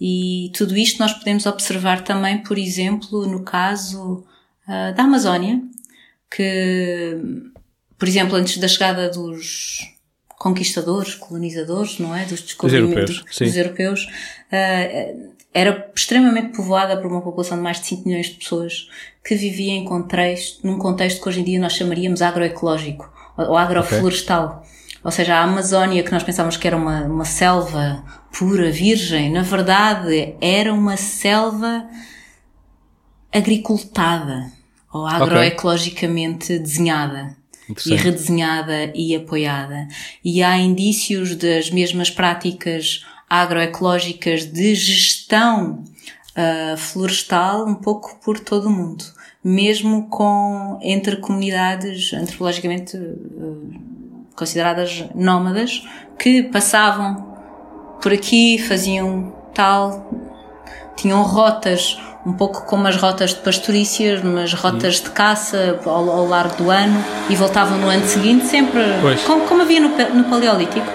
E 0.00 0.52
tudo 0.54 0.76
isto 0.76 1.00
nós 1.00 1.12
podemos 1.12 1.46
observar 1.46 2.04
também, 2.04 2.38
por 2.38 2.56
exemplo, 2.56 3.26
no 3.26 3.42
caso 3.42 4.24
uh, 4.68 4.94
da 4.94 5.02
Amazónia, 5.02 5.60
que, 6.30 7.18
por 7.98 8.06
exemplo, 8.06 8.36
antes 8.36 8.58
da 8.58 8.68
chegada 8.68 9.10
dos 9.10 9.80
conquistadores, 10.28 11.16
colonizadores, 11.16 11.98
não 11.98 12.14
é? 12.14 12.24
Dos 12.24 12.42
descobrimentos 12.42 13.16
dos 13.16 13.40
europeus, 13.40 13.48
dos 13.48 13.56
europeus 13.56 14.04
uh, 14.04 15.32
era 15.52 15.90
extremamente 15.92 16.56
povoada 16.56 16.96
por 16.98 17.10
uma 17.10 17.20
população 17.20 17.56
de 17.56 17.64
mais 17.64 17.80
de 17.80 17.88
5 17.88 18.08
milhões 18.08 18.26
de 18.26 18.34
pessoas 18.34 18.88
que 19.24 19.34
vivia 19.34 19.72
em 19.72 19.84
contexto, 19.84 20.64
num 20.64 20.78
contexto 20.78 21.20
que 21.20 21.28
hoje 21.28 21.40
em 21.40 21.44
dia 21.44 21.58
nós 21.58 21.72
chamaríamos 21.72 22.22
agroecológico 22.22 23.17
ou 23.38 23.56
agroflorestal. 23.56 24.46
Okay. 24.46 24.68
Ou 25.04 25.10
seja, 25.10 25.36
a 25.36 25.42
Amazónia, 25.42 26.02
que 26.02 26.12
nós 26.12 26.22
pensávamos 26.22 26.56
que 26.56 26.66
era 26.66 26.76
uma, 26.76 27.02
uma 27.04 27.24
selva 27.24 28.04
pura, 28.36 28.70
virgem, 28.70 29.30
na 29.30 29.42
verdade 29.42 30.34
era 30.40 30.72
uma 30.72 30.96
selva 30.96 31.88
agricultada 33.32 34.52
ou 34.92 35.06
agroecologicamente 35.06 36.52
okay. 36.52 36.58
desenhada 36.58 37.36
e 37.86 37.94
redesenhada 37.94 38.92
e 38.94 39.14
apoiada. 39.14 39.86
E 40.24 40.42
há 40.42 40.56
indícios 40.58 41.36
das 41.36 41.70
mesmas 41.70 42.10
práticas 42.10 43.04
agroecológicas 43.28 44.46
de 44.46 44.74
gestão 44.74 45.84
uh, 46.30 46.76
florestal 46.76 47.66
um 47.66 47.74
pouco 47.74 48.18
por 48.24 48.40
todo 48.40 48.68
o 48.68 48.72
mundo, 48.72 49.04
mesmo 49.42 50.08
com 50.08 50.78
entre 50.82 51.16
comunidades 51.16 52.12
antropologicamente 52.12 52.96
uh, 52.96 53.70
consideradas 54.34 55.04
nómadas 55.14 55.84
que 56.18 56.42
passavam 56.44 57.36
por 58.00 58.12
aqui, 58.12 58.58
faziam 58.58 59.32
tal, 59.54 60.10
tinham 60.96 61.22
rotas 61.22 61.98
um 62.26 62.32
pouco 62.32 62.66
como 62.66 62.86
as 62.86 62.96
rotas 62.96 63.30
de 63.30 63.40
pastorícias, 63.40 64.22
mas 64.22 64.52
rotas 64.52 64.96
de 64.96 65.10
caça 65.10 65.80
ao, 65.84 66.10
ao 66.10 66.26
largo 66.26 66.56
do 66.56 66.70
ano 66.70 67.02
e 67.30 67.36
voltavam 67.36 67.78
no 67.78 67.88
ano 67.88 68.06
seguinte, 68.06 68.46
sempre 68.46 68.80
como, 69.26 69.46
como, 69.46 69.62
havia 69.62 69.80
no, 69.80 69.88
no 70.14 70.24
Paleolítico, 70.24 70.86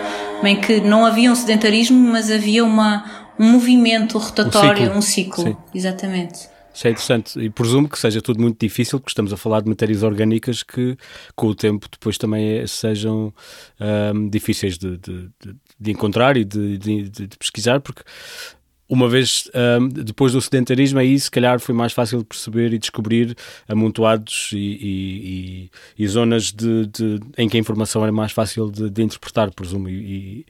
bem 0.41 0.59
que 0.59 0.81
não 0.81 1.05
havia 1.05 1.31
um 1.31 1.35
sedentarismo, 1.35 1.97
mas 1.97 2.29
havia 2.29 2.63
uma, 2.63 3.03
um 3.39 3.51
movimento 3.51 4.17
rotatório, 4.17 4.91
um 4.91 5.01
ciclo. 5.01 5.43
Um 5.43 5.47
ciclo. 5.47 5.63
Exatamente. 5.73 6.52
Isso 6.73 6.87
é 6.87 6.91
interessante 6.91 7.39
e 7.39 7.49
presumo 7.49 7.87
que 7.87 7.99
seja 7.99 8.21
tudo 8.21 8.41
muito 8.41 8.59
difícil, 8.59 8.99
porque 8.99 9.11
estamos 9.11 9.31
a 9.31 9.37
falar 9.37 9.61
de 9.61 9.69
matérias 9.69 10.01
orgânicas 10.01 10.63
que, 10.63 10.97
com 11.35 11.47
o 11.47 11.55
tempo, 11.55 11.87
depois 11.91 12.17
também 12.17 12.57
é, 12.59 12.67
sejam 12.67 13.33
um, 14.15 14.29
difíceis 14.29 14.77
de, 14.77 14.97
de, 14.97 15.29
de, 15.79 15.91
encontrar 15.91 16.35
e 16.35 16.43
de, 16.43 16.77
de, 16.77 17.37
pesquisar, 17.37 17.79
porque 17.79 18.01
uma 18.89 19.07
vez 19.07 19.49
um, 19.79 19.87
depois 19.87 20.33
do 20.33 20.41
sedentarismo, 20.41 20.99
aí 20.99 21.19
se 21.19 21.29
calhar 21.29 21.59
foi 21.59 21.75
mais 21.75 21.93
fácil 21.93 22.19
de 22.19 22.25
perceber 22.25 22.73
e 22.73 22.79
descobrir 22.79 23.35
amontoados 23.67 24.49
e, 24.51 24.57
e, 24.57 25.69
e, 25.97 26.03
e 26.03 26.07
zonas 26.07 26.51
de, 26.51 26.89
em 27.37 27.47
que 27.47 27.55
a 27.57 27.59
informação 27.59 28.01
era 28.01 28.11
mais 28.11 28.31
fácil 28.31 28.71
de 28.71 29.03
interpretar, 29.03 29.51
presumo. 29.51 29.89
E, 29.89 30.45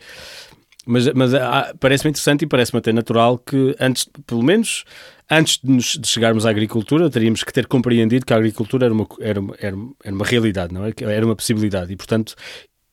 mas 0.85 1.07
mas 1.13 1.33
ah, 1.33 1.73
parece-me 1.79 2.09
interessante 2.09 2.43
e 2.43 2.47
parece-me 2.47 2.79
até 2.79 2.91
natural 2.91 3.37
que 3.37 3.75
antes, 3.79 4.07
pelo 4.25 4.43
menos 4.43 4.83
antes 5.29 5.59
de, 5.63 5.71
nos, 5.71 5.97
de, 5.97 6.07
chegarmos 6.07 6.45
à 6.45 6.49
agricultura, 6.49 7.09
teríamos 7.09 7.43
que 7.43 7.53
ter 7.53 7.67
compreendido 7.67 8.25
que 8.25 8.33
a 8.33 8.37
agricultura 8.37 8.85
era 8.85 8.93
uma, 8.93 9.07
era, 9.19 9.41
era, 9.59 9.77
era 10.03 10.15
uma 10.15 10.25
realidade, 10.25 10.73
não 10.73 10.85
é? 10.85 10.93
Era 11.01 11.25
uma 11.25 11.35
possibilidade 11.35 11.91
e, 11.91 11.95
portanto, 11.95 12.35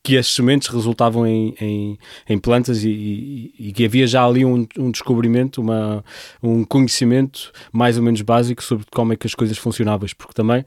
que 0.03 0.17
as 0.17 0.29
sementes 0.29 0.69
resultavam 0.69 1.27
em, 1.27 1.55
em, 1.61 1.99
em 2.29 2.39
plantas 2.39 2.83
e, 2.85 2.89
e, 2.89 3.69
e, 3.69 3.73
que 3.73 3.85
havia 3.85 4.07
já 4.07 4.25
ali 4.25 4.45
um, 4.45 4.67
um, 4.79 4.91
descobrimento, 4.91 5.61
uma, 5.61 6.03
um 6.43 6.65
conhecimento 6.65 7.53
mais 7.71 7.99
ou 7.99 8.03
menos 8.03 8.23
básico 8.23 8.63
sobre 8.63 8.87
como 8.91 9.13
é 9.13 9.17
que 9.17 9.27
as 9.27 9.35
coisas 9.35 9.59
funcionavam, 9.59 10.09
porque 10.17 10.33
também 10.33 10.65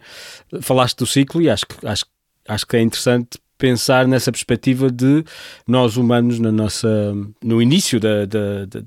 falaste 0.62 0.98
do 0.98 1.08
ciclo 1.08 1.42
e 1.42 1.50
acho 1.50 1.66
que, 1.66 1.88
acho, 1.88 2.06
acho 2.48 2.68
que 2.68 2.78
é 2.78 2.82
interessante 2.82 3.40
pensar 3.58 4.08
nessa 4.08 4.32
perspectiva 4.32 4.90
de 4.90 5.24
nós 5.68 5.98
humanos 5.98 6.40
na 6.40 6.52
nossa 6.52 7.14
no 7.44 7.62
início 7.62 8.00
da, 8.00 8.26
da, 8.26 8.66
da, 8.66 8.82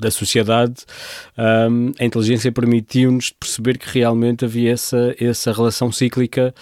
da 0.00 0.10
sociedade 0.10 0.84
um, 1.70 1.92
a 1.98 2.04
inteligência 2.04 2.52
permitiu-nos 2.52 3.30
perceber 3.30 3.78
que 3.78 3.98
realmente 3.98 4.44
havia 4.44 4.72
essa, 4.72 5.14
essa 5.18 5.52
relação 5.52 5.90
cíclica 5.90 6.54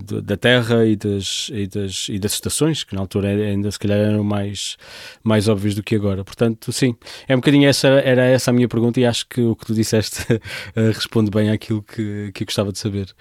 da 0.00 0.36
terra 0.36 0.86
e 0.86 0.96
das, 0.96 1.50
e 1.52 1.66
das, 1.66 2.08
e 2.08 2.18
das 2.18 2.32
estações, 2.32 2.84
que 2.84 2.94
na 2.94 3.00
altura 3.00 3.28
ainda 3.28 3.70
se 3.70 3.78
calhar 3.78 3.98
eram 3.98 4.22
mais, 4.22 4.76
mais 5.22 5.48
óbvios 5.48 5.74
do 5.74 5.82
que 5.82 5.94
agora. 5.96 6.24
Portanto, 6.24 6.72
sim, 6.72 6.96
é 7.26 7.34
um 7.34 7.38
bocadinho 7.38 7.68
essa, 7.68 7.88
era 7.88 8.24
essa 8.24 8.50
a 8.50 8.54
minha 8.54 8.68
pergunta 8.68 9.00
e 9.00 9.04
acho 9.04 9.26
que 9.28 9.40
o 9.40 9.56
que 9.56 9.66
tu 9.66 9.74
disseste 9.74 10.24
responde 10.74 11.30
bem 11.30 11.50
àquilo 11.50 11.82
que, 11.82 12.30
que 12.32 12.44
eu 12.44 12.46
gostava 12.46 12.72
de 12.72 12.78
saber. 12.78 13.12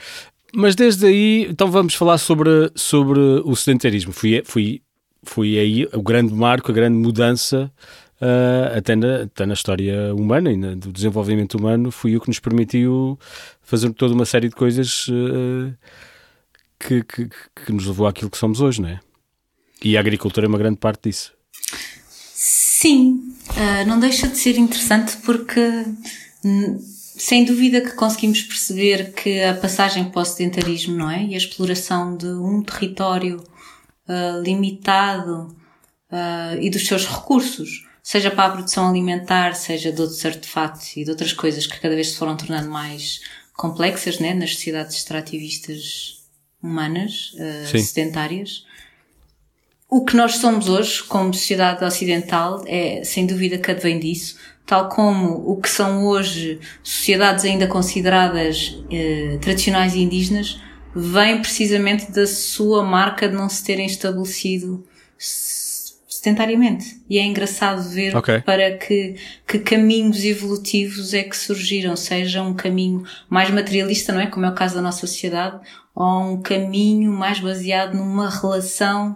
Mas 0.53 0.75
desde 0.75 1.05
aí, 1.05 1.47
então 1.49 1.71
vamos 1.71 1.95
falar 1.95 2.17
sobre, 2.17 2.71
sobre 2.75 3.19
o 3.19 3.55
sedentarismo. 3.55 4.11
Fui, 4.11 4.41
fui, 4.45 4.81
fui 5.23 5.57
aí 5.57 5.87
o 5.93 6.01
grande 6.01 6.33
marco, 6.33 6.71
a 6.71 6.73
grande 6.73 6.97
mudança 6.97 7.71
Uh, 8.21 8.77
até, 8.77 8.95
na, 8.95 9.23
até 9.23 9.47
na 9.47 9.55
história 9.55 10.13
humana 10.13 10.51
e 10.51 10.55
na, 10.55 10.75
do 10.75 10.93
desenvolvimento 10.93 11.55
humano, 11.55 11.89
foi 11.89 12.15
o 12.15 12.21
que 12.21 12.27
nos 12.27 12.39
permitiu 12.39 13.17
fazer 13.63 13.91
toda 13.93 14.13
uma 14.13 14.25
série 14.25 14.47
de 14.47 14.53
coisas 14.55 15.07
uh, 15.07 15.73
que, 16.79 17.03
que, 17.03 17.27
que 17.27 17.71
nos 17.71 17.87
levou 17.87 18.05
àquilo 18.05 18.29
que 18.29 18.37
somos 18.37 18.61
hoje, 18.61 18.79
não 18.79 18.89
é? 18.89 18.99
E 19.83 19.97
a 19.97 19.99
agricultura 19.99 20.45
é 20.45 20.49
uma 20.49 20.59
grande 20.59 20.77
parte 20.77 21.09
disso. 21.09 21.33
Sim, 22.05 23.33
uh, 23.49 23.87
não 23.87 23.99
deixa 23.99 24.27
de 24.27 24.37
ser 24.37 24.55
interessante 24.55 25.17
porque 25.25 25.59
sem 27.21 27.45
dúvida 27.45 27.81
que 27.81 27.91
conseguimos 27.91 28.41
perceber 28.41 29.13
que 29.13 29.43
a 29.43 29.53
passagem 29.53 30.09
para 30.09 30.23
o 30.23 30.25
sedentarismo, 30.25 30.97
não 30.97 31.07
é? 31.07 31.23
E 31.23 31.35
a 31.35 31.37
exploração 31.37 32.17
de 32.17 32.25
um 32.25 32.63
território 32.63 33.43
uh, 34.09 34.41
limitado 34.41 35.55
uh, 36.11 36.59
e 36.59 36.67
dos 36.67 36.87
seus 36.87 37.05
recursos, 37.05 37.87
seja 38.01 38.31
para 38.31 38.45
a 38.45 38.49
produção 38.53 38.89
alimentar, 38.89 39.53
seja 39.53 39.91
de 39.91 40.01
outros 40.01 40.25
artefatos 40.25 40.97
e 40.97 41.03
de 41.03 41.11
outras 41.11 41.31
coisas 41.31 41.67
que 41.67 41.79
cada 41.79 41.93
vez 41.93 42.09
se 42.09 42.17
foram 42.17 42.35
tornando 42.35 42.71
mais 42.71 43.21
complexas, 43.53 44.17
né? 44.17 44.33
Nas 44.33 44.55
sociedades 44.55 44.97
extrativistas 44.97 46.23
humanas, 46.61 47.35
uh, 47.35 47.77
sedentárias. 47.77 48.65
O 49.87 50.03
que 50.03 50.15
nós 50.15 50.37
somos 50.37 50.67
hoje, 50.67 51.03
como 51.03 51.31
sociedade 51.35 51.83
ocidental, 51.83 52.63
é 52.65 53.03
sem 53.03 53.27
dúvida 53.27 53.59
que 53.59 53.69
advém 53.69 53.99
disso, 53.99 54.37
tal 54.65 54.89
como 54.89 55.49
o 55.49 55.59
que 55.59 55.69
são 55.69 56.05
hoje 56.05 56.59
sociedades 56.83 57.45
ainda 57.45 57.67
consideradas 57.67 58.77
uh, 58.85 59.39
tradicionais 59.39 59.93
e 59.93 59.99
indígenas, 59.99 60.61
vem 60.95 61.41
precisamente 61.41 62.11
da 62.11 62.27
sua 62.27 62.83
marca 62.83 63.27
de 63.27 63.35
não 63.35 63.49
se 63.49 63.63
terem 63.63 63.85
estabelecido 63.85 64.85
sedentariamente. 66.21 67.01
E 67.09 67.17
é 67.17 67.23
engraçado 67.23 67.81
ver 67.89 68.15
okay. 68.15 68.41
para 68.41 68.77
que, 68.77 69.15
que 69.47 69.57
caminhos 69.59 70.23
evolutivos 70.23 71.13
é 71.13 71.23
que 71.23 71.35
surgiram, 71.35 71.95
seja 71.95 72.43
um 72.43 72.53
caminho 72.53 73.03
mais 73.27 73.49
materialista, 73.49 74.13
não 74.13 74.21
é? 74.21 74.27
Como 74.27 74.45
é 74.45 74.49
o 74.49 74.53
caso 74.55 74.75
da 74.75 74.81
nossa 74.81 74.99
sociedade, 74.99 75.59
ou 75.95 76.33
um 76.33 76.41
caminho 76.41 77.11
mais 77.11 77.39
baseado 77.39 77.95
numa 77.95 78.29
relação 78.29 79.15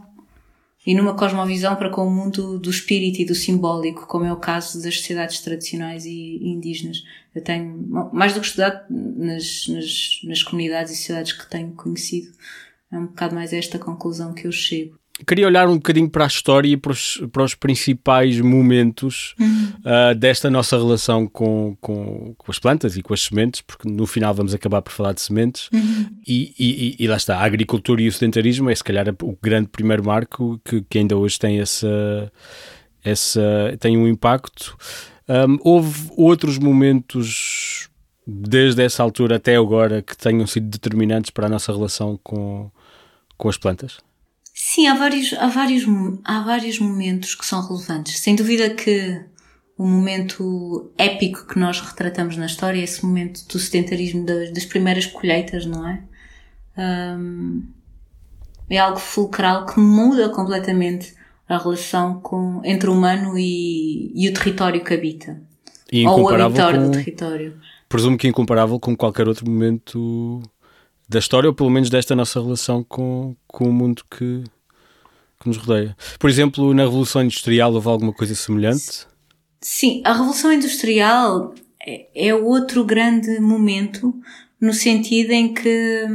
e 0.85 0.93
numa 0.93 1.15
cosmovisão 1.15 1.75
para 1.75 1.89
com 1.89 2.05
o 2.05 2.11
mundo 2.11 2.59
do 2.59 2.69
espírito 2.69 3.21
e 3.21 3.25
do 3.25 3.33
simbólico, 3.33 4.05
como 4.05 4.25
é 4.25 4.31
o 4.31 4.37
caso 4.37 4.81
das 4.81 4.97
sociedades 4.97 5.39
tradicionais 5.39 6.05
e 6.05 6.39
indígenas. 6.43 7.03
Eu 7.33 7.41
tenho, 7.41 8.09
mais 8.13 8.33
do 8.33 8.39
que 8.39 8.45
estudado 8.45 8.85
nas, 8.89 9.67
nas, 9.67 10.19
nas 10.23 10.43
comunidades 10.43 10.93
e 10.93 10.95
sociedades 10.95 11.33
que 11.33 11.49
tenho 11.49 11.71
conhecido, 11.73 12.31
é 12.91 12.97
um 12.97 13.07
bocado 13.07 13.33
mais 13.33 13.51
esta 13.51 13.79
conclusão 13.79 14.33
que 14.33 14.45
eu 14.45 14.51
chego. 14.51 14.97
Queria 15.25 15.47
olhar 15.47 15.67
um 15.69 15.75
bocadinho 15.75 16.09
para 16.09 16.25
a 16.25 16.27
história 16.27 16.67
e 16.67 16.75
para 16.75 16.91
os, 16.91 17.21
para 17.31 17.43
os 17.43 17.55
principais 17.55 18.39
momentos 18.41 19.33
uhum. 19.39 19.73
uh, 19.79 20.15
desta 20.15 20.49
nossa 20.49 20.77
relação 20.77 21.27
com, 21.27 21.77
com, 21.79 22.35
com, 22.37 22.51
as 22.51 22.59
plantas 22.59 22.97
e 22.97 23.01
com 23.01 23.13
as 23.13 23.21
sementes, 23.21 23.61
porque 23.61 23.87
no 23.89 24.05
final 24.05 24.33
vamos 24.33 24.53
acabar 24.53 24.81
por 24.81 24.91
falar 24.91 25.13
de 25.13 25.21
sementes. 25.21 25.69
Uhum. 25.73 26.09
E, 26.27 26.53
e, 26.59 26.95
e, 26.99 27.07
lá 27.07 27.15
está, 27.15 27.37
a 27.37 27.45
agricultura 27.45 28.01
e 28.01 28.07
o 28.07 28.11
sedentarismo 28.11 28.69
é 28.69 28.75
se 28.75 28.83
calhar 28.83 29.07
o 29.21 29.37
grande 29.41 29.69
primeiro 29.69 30.03
marco 30.03 30.59
que, 30.65 30.81
que 30.81 30.97
ainda 30.97 31.15
hoje 31.15 31.39
tem 31.39 31.59
essa, 31.59 32.31
essa 33.03 33.41
tem 33.79 33.97
um 33.97 34.07
impacto. 34.07 34.77
Um, 35.29 35.57
houve 35.61 36.11
outros 36.17 36.59
momentos 36.59 37.89
desde 38.27 38.83
essa 38.83 39.01
altura 39.01 39.37
até 39.37 39.55
agora 39.55 40.01
que 40.01 40.17
tenham 40.17 40.45
sido 40.45 40.67
determinantes 40.67 41.31
para 41.31 41.45
a 41.45 41.49
nossa 41.49 41.71
relação 41.71 42.19
com, 42.21 42.69
com 43.37 43.47
as 43.47 43.57
plantas? 43.57 43.97
Sim, 44.57 44.87
há 44.87 44.95
vários, 44.95 45.33
há, 45.33 45.47
vários, 45.47 45.83
há 46.23 46.41
vários 46.41 46.79
momentos 46.79 47.35
que 47.35 47.45
são 47.45 47.61
relevantes. 47.61 48.19
Sem 48.19 48.37
dúvida 48.37 48.69
que 48.69 49.21
o 49.77 49.85
momento 49.85 50.93
épico 50.97 51.45
que 51.45 51.59
nós 51.59 51.81
retratamos 51.81 52.37
na 52.37 52.45
história 52.45 52.79
é 52.79 52.83
esse 52.83 53.05
momento 53.05 53.45
do 53.49 53.59
sedentarismo 53.59 54.25
das, 54.25 54.51
das 54.51 54.63
primeiras 54.63 55.05
colheitas, 55.05 55.65
não 55.65 55.85
é? 55.85 56.01
Um, 56.77 57.63
é 58.69 58.77
algo 58.77 58.97
fulcral 58.97 59.65
que 59.65 59.77
muda 59.77 60.29
completamente 60.29 61.13
a 61.49 61.57
relação 61.57 62.21
com, 62.21 62.61
entre 62.63 62.89
o 62.89 62.93
humano 62.93 63.37
e, 63.37 64.13
e 64.15 64.29
o 64.29 64.33
território 64.33 64.81
que 64.81 64.93
habita. 64.93 65.37
E 65.91 66.07
ou 66.07 66.23
o 66.23 66.29
habitar 66.29 66.75
com, 66.75 66.85
do 66.85 66.91
território. 66.91 67.59
Presumo 67.89 68.17
que 68.17 68.25
é 68.25 68.29
incomparável 68.29 68.79
com 68.79 68.95
qualquer 68.95 69.27
outro 69.27 69.45
momento 69.49 70.41
da 71.07 71.19
história, 71.19 71.49
ou 71.49 71.53
pelo 71.53 71.69
menos 71.69 71.89
desta 71.89 72.15
nossa 72.15 72.41
relação 72.41 72.83
com, 72.83 73.35
com 73.47 73.69
o 73.69 73.73
mundo 73.73 74.03
que, 74.09 74.43
que 75.39 75.47
nos 75.47 75.57
rodeia. 75.57 75.95
Por 76.19 76.29
exemplo, 76.29 76.73
na 76.73 76.83
Revolução 76.83 77.23
Industrial 77.23 77.73
houve 77.73 77.87
alguma 77.87 78.13
coisa 78.13 78.33
semelhante? 78.35 79.07
Sim, 79.61 80.01
a 80.05 80.13
Revolução 80.13 80.51
Industrial 80.51 81.53
é, 81.85 82.27
é 82.27 82.35
outro 82.35 82.83
grande 82.83 83.39
momento 83.39 84.13
no 84.59 84.73
sentido 84.73 85.31
em 85.31 85.53
que 85.53 86.05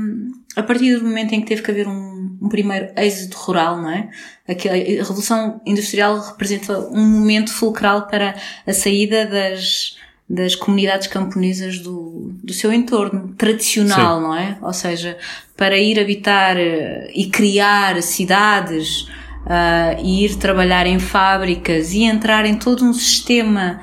a 0.56 0.62
partir 0.62 0.97
do 0.97 1.04
momento 1.04 1.32
em 1.32 1.40
que 1.40 1.47
teve 1.47 1.62
que 1.62 1.70
haver 1.70 1.87
um, 1.87 2.38
um 2.42 2.49
primeiro 2.49 2.92
êxodo 2.97 3.37
rural, 3.37 3.80
não 3.80 3.90
é? 3.90 4.11
A 4.49 5.02
Revolução 5.02 5.61
Industrial 5.64 6.18
representa 6.20 6.78
um 6.90 7.06
momento 7.06 7.52
fulcral 7.52 8.09
para 8.09 8.35
a 8.66 8.73
saída 8.73 9.26
das, 9.26 9.97
das 10.30 10.54
comunidades 10.54 11.08
camponesas 11.08 11.80
do, 11.80 12.32
do 12.40 12.52
seu 12.52 12.72
entorno 12.72 13.34
tradicional, 13.37 14.18
Sim. 14.18 14.22
não 14.22 14.37
é? 14.37 14.56
Ou 14.62 14.72
seja, 14.72 15.18
para 15.56 15.76
ir 15.76 15.99
habitar 15.99 16.56
eh, 16.56 17.10
e 17.12 17.26
criar 17.26 18.00
cidades, 18.00 19.08
uh, 19.40 20.00
e 20.02 20.25
ir 20.25 20.37
trabalhar 20.37 20.87
em 20.87 20.99
fábricas 20.99 21.92
e 21.92 22.04
entrar 22.04 22.44
em 22.44 22.54
todo 22.54 22.84
um 22.84 22.92
sistema 22.92 23.80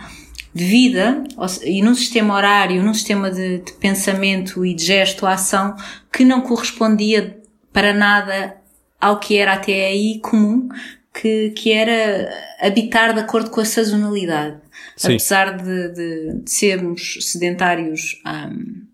de 0.54 0.64
vida 0.64 1.24
e 1.64 1.82
num 1.82 1.94
sistema 1.94 2.34
horário, 2.34 2.82
num 2.82 2.94
sistema 2.94 3.30
de, 3.30 3.60
de 3.60 3.74
pensamento 3.74 4.66
e 4.66 4.74
de 4.74 4.86
gesto, 4.86 5.28
ação 5.28 5.76
que 6.12 6.26
não 6.26 6.42
correspondia 6.42 7.40
para 7.72 7.94
nada 7.94 8.58
ao 9.00 9.20
que 9.20 9.38
era 9.38 9.54
até 9.54 9.88
aí 9.88 10.20
comum, 10.20 10.68
que, 11.14 11.52
que 11.52 11.72
era 11.72 12.32
habitar 12.60 13.14
de 13.14 13.20
acordo 13.20 13.50
com 13.50 13.62
a 13.62 13.66
sazonalidade. 13.66 14.58
Sim. 14.98 15.14
Apesar 15.14 15.58
de, 15.58 15.94
de, 15.94 16.34
de, 16.44 16.52
sermos 16.52 17.20
sedentários, 17.22 18.22
um, 18.26 18.86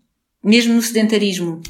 mesmo 0.43 0.75
no 0.75 0.81
sedentarismo 0.81 1.61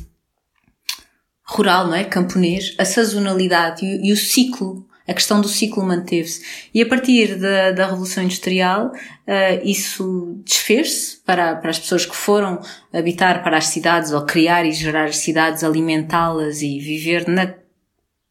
rural, 1.45 1.87
não 1.87 1.95
é? 1.95 2.03
Camponês, 2.03 2.75
a 2.77 2.83
sazonalidade 2.83 3.85
e, 3.85 4.09
e 4.09 4.11
o 4.11 4.17
ciclo 4.17 4.85
a 5.07 5.13
questão 5.13 5.41
do 5.41 5.49
ciclo 5.49 5.83
manteve-se. 5.83 6.69
E 6.73 6.81
a 6.81 6.85
partir 6.85 7.35
da, 7.35 7.71
da 7.71 7.87
Revolução 7.87 8.23
Industrial, 8.23 8.87
uh, 8.87 9.61
isso 9.63 10.41
desfez-se 10.45 11.17
para, 11.25 11.55
para 11.57 11.71
as 11.71 11.79
pessoas 11.79 12.05
que 12.05 12.15
foram 12.15 12.61
habitar 12.91 13.43
para 13.43 13.57
as 13.57 13.67
cidades 13.67 14.13
ou 14.13 14.25
criar 14.25 14.65
e 14.65 14.71
gerar 14.71 15.05
as 15.05 15.17
cidades, 15.17 15.63
alimentá-las 15.63 16.61
e 16.61 16.79
viver 16.79 17.27
na 17.27 17.53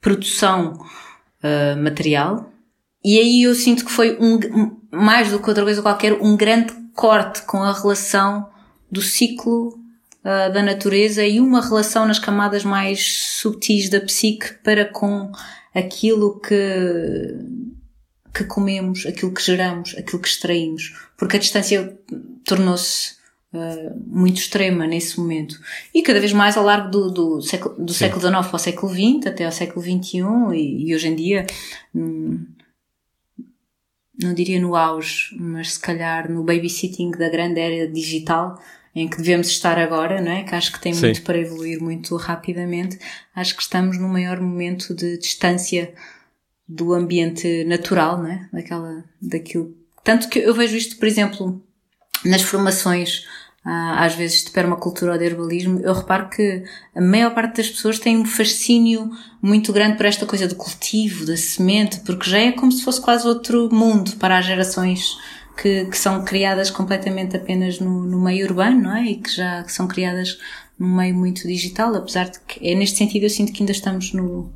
produção 0.00 0.72
uh, 1.42 1.76
material. 1.78 2.50
E 3.04 3.18
aí 3.18 3.42
eu 3.42 3.54
sinto 3.54 3.84
que 3.84 3.92
foi 3.92 4.16
um, 4.18 4.80
mais 4.92 5.31
do 5.31 5.40
que 5.40 5.48
outra 5.48 5.64
coisa 5.64 5.81
qualquer, 5.81 6.12
um 6.20 6.37
grande 6.37 6.72
corte 6.94 7.42
com 7.42 7.62
a 7.62 7.72
relação 7.72 8.48
do 8.90 9.00
ciclo 9.00 9.68
uh, 9.68 10.52
da 10.52 10.62
natureza 10.62 11.24
e 11.24 11.40
uma 11.40 11.62
relação 11.62 12.07
nas 12.07 12.18
camadas 12.18 12.62
mais 12.62 13.37
subtis 13.40 13.88
da 13.88 14.00
psique 14.00 14.52
para 14.62 14.85
com 14.85 15.33
aquilo 15.74 16.38
que, 16.40 17.38
que 18.35 18.44
comemos, 18.44 19.07
aquilo 19.07 19.33
que 19.33 19.42
geramos, 19.42 19.96
aquilo 19.96 20.20
que 20.20 20.28
extraímos. 20.28 20.94
Porque 21.16 21.37
a 21.37 21.40
distância 21.40 21.98
tornou-se 22.44 23.14
uh, 23.55 23.98
muito 24.07 24.37
extrema 24.37 24.87
nesse 24.87 25.18
momento. 25.18 25.59
E 25.94 26.02
cada 26.02 26.20
vez 26.20 26.35
mais 26.35 26.59
ao 26.59 26.64
largo 26.64 26.90
do, 26.90 27.11
do, 27.11 27.40
século, 27.40 27.74
do 27.83 27.94
século 27.94 28.20
XIX 28.20 28.46
para 28.46 28.57
o 28.57 28.59
século 28.59 28.92
XX, 28.92 29.26
até 29.26 29.46
ao 29.46 29.52
século 29.52 29.83
XXI, 29.83 30.18
e, 30.52 30.88
e 30.88 30.94
hoje 30.94 31.09
em 31.09 31.16
dia, 31.16 31.46
hum, 31.94 32.44
não 34.24 34.35
diria 34.35 34.61
no 34.61 34.76
auge, 34.76 35.37
mas 35.38 35.74
se 35.74 35.80
calhar 35.80 36.30
no 36.30 36.42
babysitting 36.42 37.11
da 37.12 37.28
grande 37.28 37.61
era 37.61 37.87
digital, 37.90 38.61
em 38.94 39.08
que 39.08 39.16
devemos 39.16 39.48
estar 39.48 39.78
agora, 39.78 40.20
não 40.20 40.30
é? 40.30 40.42
Que 40.42 40.54
acho 40.54 40.72
que 40.72 40.80
tem 40.80 40.92
Sim. 40.92 41.06
muito 41.06 41.22
para 41.22 41.38
evoluir 41.38 41.80
muito 41.80 42.14
rapidamente. 42.16 42.98
Acho 43.35 43.56
que 43.56 43.62
estamos 43.62 43.98
no 43.98 44.08
maior 44.08 44.40
momento 44.40 44.94
de 44.94 45.16
distância 45.18 45.92
do 46.68 46.92
ambiente 46.92 47.64
natural, 47.64 48.18
não 48.18 48.30
é? 48.30 48.48
Daquela, 48.52 49.04
daquilo. 49.20 49.74
Tanto 50.04 50.28
que 50.28 50.38
eu 50.38 50.54
vejo 50.54 50.76
isto, 50.76 50.96
por 50.96 51.06
exemplo, 51.06 51.62
nas 52.24 52.42
formações, 52.42 53.26
às 53.64 54.14
vezes 54.14 54.44
de 54.44 54.51
permacultura 54.51 55.12
ou 55.12 55.18
de 55.18 55.25
herbalismo, 55.25 55.79
eu 55.81 55.92
reparo 55.92 56.29
que 56.29 56.64
a 56.94 57.01
maior 57.01 57.33
parte 57.33 57.59
das 57.59 57.70
pessoas 57.70 57.98
tem 57.98 58.16
um 58.16 58.25
fascínio 58.25 59.11
muito 59.40 59.72
grande 59.72 59.96
por 59.96 60.07
esta 60.07 60.27
coisa 60.27 60.48
do 60.48 60.57
cultivo, 60.57 61.25
da 61.25 61.37
semente, 61.37 62.01
porque 62.01 62.29
já 62.29 62.38
é 62.38 62.53
como 62.53 62.72
se 62.72 62.83
fosse 62.83 63.01
quase 63.01 63.27
outro 63.27 63.68
mundo 63.72 64.16
para 64.16 64.38
as 64.38 64.46
gerações 64.46 65.16
que, 65.57 65.85
que 65.85 65.96
são 65.96 66.25
criadas 66.25 66.70
completamente 66.70 67.37
apenas 67.37 67.79
no, 67.79 68.03
no 68.05 68.20
meio 68.20 68.46
urbano, 68.46 68.83
não 68.83 68.96
é? 68.96 69.05
E 69.05 69.16
que 69.16 69.31
já 69.31 69.62
que 69.62 69.72
são 69.72 69.87
criadas 69.87 70.38
num 70.77 70.96
meio 70.96 71.14
muito 71.14 71.46
digital, 71.46 71.94
apesar 71.94 72.31
de 72.31 72.40
que 72.40 72.68
é 72.68 72.75
neste 72.75 72.98
sentido 72.98 73.25
eu 73.25 73.31
sinto 73.31 73.53
que 73.53 73.62
ainda 73.62 73.72
estamos 73.72 74.12
no, 74.12 74.53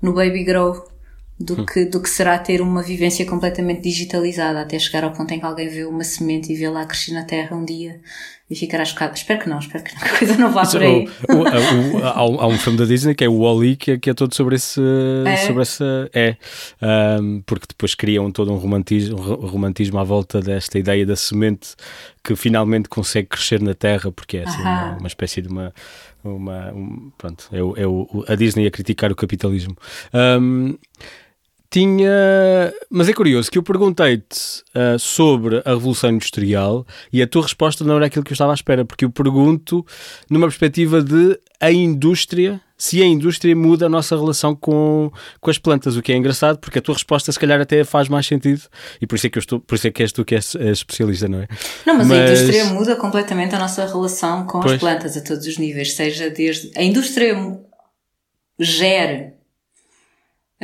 no 0.00 0.14
baby 0.14 0.44
grow 0.44 0.93
do 1.38 1.60
hum. 1.60 1.66
que, 1.66 1.84
do 1.84 2.00
que 2.00 2.08
será 2.08 2.38
ter 2.38 2.60
uma 2.60 2.82
vivência 2.82 3.26
completamente 3.26 3.82
digitalizada 3.82 4.60
até 4.60 4.78
chegar 4.78 5.04
ao 5.04 5.12
ponto 5.12 5.32
em 5.32 5.40
que 5.40 5.44
alguém 5.44 5.68
vê 5.68 5.84
uma 5.84 6.04
semente 6.04 6.52
e 6.52 6.56
vê 6.56 6.68
lá 6.68 6.84
crescer 6.86 7.12
na 7.12 7.24
terra 7.24 7.56
um 7.56 7.64
dia 7.64 8.00
e 8.48 8.54
ficará 8.54 8.84
chocado. 8.84 9.14
Espero 9.14 9.40
que 9.40 9.48
não, 9.48 9.58
espero 9.58 9.82
que 9.84 9.92
a 9.96 10.18
coisa 10.18 10.36
não 10.36 10.52
vá 10.52 10.62
Isso, 10.62 10.72
por 10.72 10.82
aí. 10.82 11.08
O, 11.28 11.32
o, 11.32 11.98
o, 11.98 12.04
há, 12.04 12.24
um, 12.24 12.54
um 12.54 12.58
filme 12.58 12.78
da 12.78 12.84
Disney 12.84 13.14
que 13.14 13.24
é 13.24 13.28
o 13.28 13.38
Wall-E 13.38 13.74
que, 13.74 13.98
que, 13.98 14.10
é 14.10 14.14
todo 14.14 14.34
sobre 14.34 14.56
esse. 14.56 14.80
É. 15.26 15.36
Sobre 15.38 15.62
essa, 15.62 16.08
é 16.12 16.36
um, 17.20 17.42
porque 17.44 17.66
depois 17.68 17.94
criam 17.94 18.30
todo 18.30 18.52
um 18.52 18.56
romantismo, 18.56 19.16
romantismo 19.16 19.98
à 19.98 20.04
volta 20.04 20.40
desta 20.40 20.78
ideia 20.78 21.04
da 21.04 21.16
semente 21.16 21.74
que 22.22 22.36
finalmente 22.36 22.88
consegue 22.88 23.28
crescer 23.28 23.60
na 23.60 23.74
terra, 23.74 24.10
porque 24.10 24.38
é 24.38 24.44
assim, 24.44 24.62
uma, 24.62 24.96
uma, 24.98 25.08
espécie 25.08 25.42
de 25.42 25.48
uma. 25.48 25.74
uma 26.22 26.72
um, 26.72 27.10
pronto, 27.18 27.48
é, 27.52 27.62
o, 27.62 27.76
é 27.76 27.86
o, 27.86 28.24
a 28.28 28.34
Disney 28.34 28.66
a 28.66 28.70
criticar 28.70 29.10
o 29.10 29.16
capitalismo. 29.16 29.76
Um, 30.12 30.78
tinha. 31.74 32.72
Mas 32.88 33.08
é 33.08 33.12
curioso 33.12 33.50
que 33.50 33.58
eu 33.58 33.62
perguntei-te 33.62 34.62
uh, 34.76 34.96
sobre 34.96 35.60
a 35.64 35.70
Revolução 35.70 36.10
Industrial 36.10 36.86
e 37.12 37.20
a 37.20 37.26
tua 37.26 37.42
resposta 37.42 37.82
não 37.82 37.96
era 37.96 38.06
aquilo 38.06 38.24
que 38.24 38.30
eu 38.30 38.34
estava 38.34 38.52
à 38.52 38.54
espera, 38.54 38.84
porque 38.84 39.04
eu 39.04 39.10
pergunto 39.10 39.84
numa 40.30 40.46
perspectiva 40.46 41.02
de 41.02 41.36
a 41.60 41.72
indústria, 41.72 42.60
se 42.78 43.02
a 43.02 43.06
indústria 43.06 43.56
muda 43.56 43.86
a 43.86 43.88
nossa 43.88 44.14
relação 44.14 44.54
com, 44.54 45.10
com 45.40 45.50
as 45.50 45.58
plantas, 45.58 45.96
o 45.96 46.02
que 46.02 46.12
é 46.12 46.16
engraçado, 46.16 46.58
porque 46.58 46.78
a 46.78 46.82
tua 46.82 46.94
resposta 46.94 47.32
se 47.32 47.40
calhar 47.40 47.60
até 47.60 47.82
faz 47.82 48.08
mais 48.08 48.26
sentido 48.26 48.62
e 49.00 49.06
por 49.06 49.16
isso 49.16 49.26
é 49.26 49.30
que, 49.30 49.38
eu 49.38 49.40
estou, 49.40 49.58
por 49.58 49.74
isso 49.74 49.88
é 49.88 49.90
que 49.90 50.02
és 50.02 50.12
tu 50.12 50.24
que 50.24 50.36
és, 50.36 50.54
és 50.54 50.78
especialista, 50.78 51.26
não 51.26 51.40
é? 51.40 51.48
Não, 51.84 51.96
mas, 51.96 52.06
mas, 52.06 52.18
a 52.18 52.32
indústria 52.32 52.64
muda 52.66 52.94
completamente 52.94 53.52
a 53.52 53.58
nossa 53.58 53.84
relação 53.84 54.46
com 54.46 54.60
pois. 54.60 54.74
as 54.74 54.78
plantas 54.78 55.16
a 55.16 55.20
todos 55.22 55.44
os 55.44 55.58
níveis, 55.58 55.94
seja 55.94 56.30
desde. 56.30 56.70
A 56.76 56.82
indústria 56.84 57.34
gera 58.60 59.34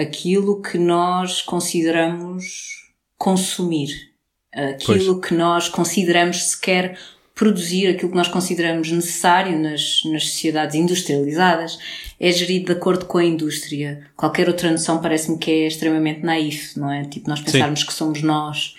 aquilo 0.01 0.63
que 0.63 0.79
nós 0.79 1.43
consideramos 1.43 2.91
consumir, 3.19 4.13
aquilo 4.53 5.15
pois. 5.17 5.29
que 5.29 5.35
nós 5.35 5.69
consideramos 5.69 6.51
sequer 6.51 6.99
produzir, 7.35 7.87
aquilo 7.87 8.11
que 8.11 8.17
nós 8.17 8.29
consideramos 8.29 8.91
necessário 8.91 9.59
nas, 9.59 10.03
nas 10.05 10.25
sociedades 10.29 10.75
industrializadas, 10.75 11.79
é 12.19 12.31
gerido 12.31 12.67
de 12.67 12.73
acordo 12.73 13.07
com 13.07 13.17
a 13.17 13.25
indústria. 13.25 14.07
Qualquer 14.15 14.47
outra 14.49 14.71
noção 14.71 15.01
parece-me 15.01 15.39
que 15.39 15.51
é 15.51 15.67
extremamente 15.67 16.21
naif, 16.21 16.79
não 16.79 16.93
é? 16.93 17.05
Tipo, 17.05 17.31
nós 17.31 17.41
pensarmos 17.41 17.81
Sim. 17.81 17.87
que 17.87 17.95
somos 17.95 18.23
nós 18.23 18.75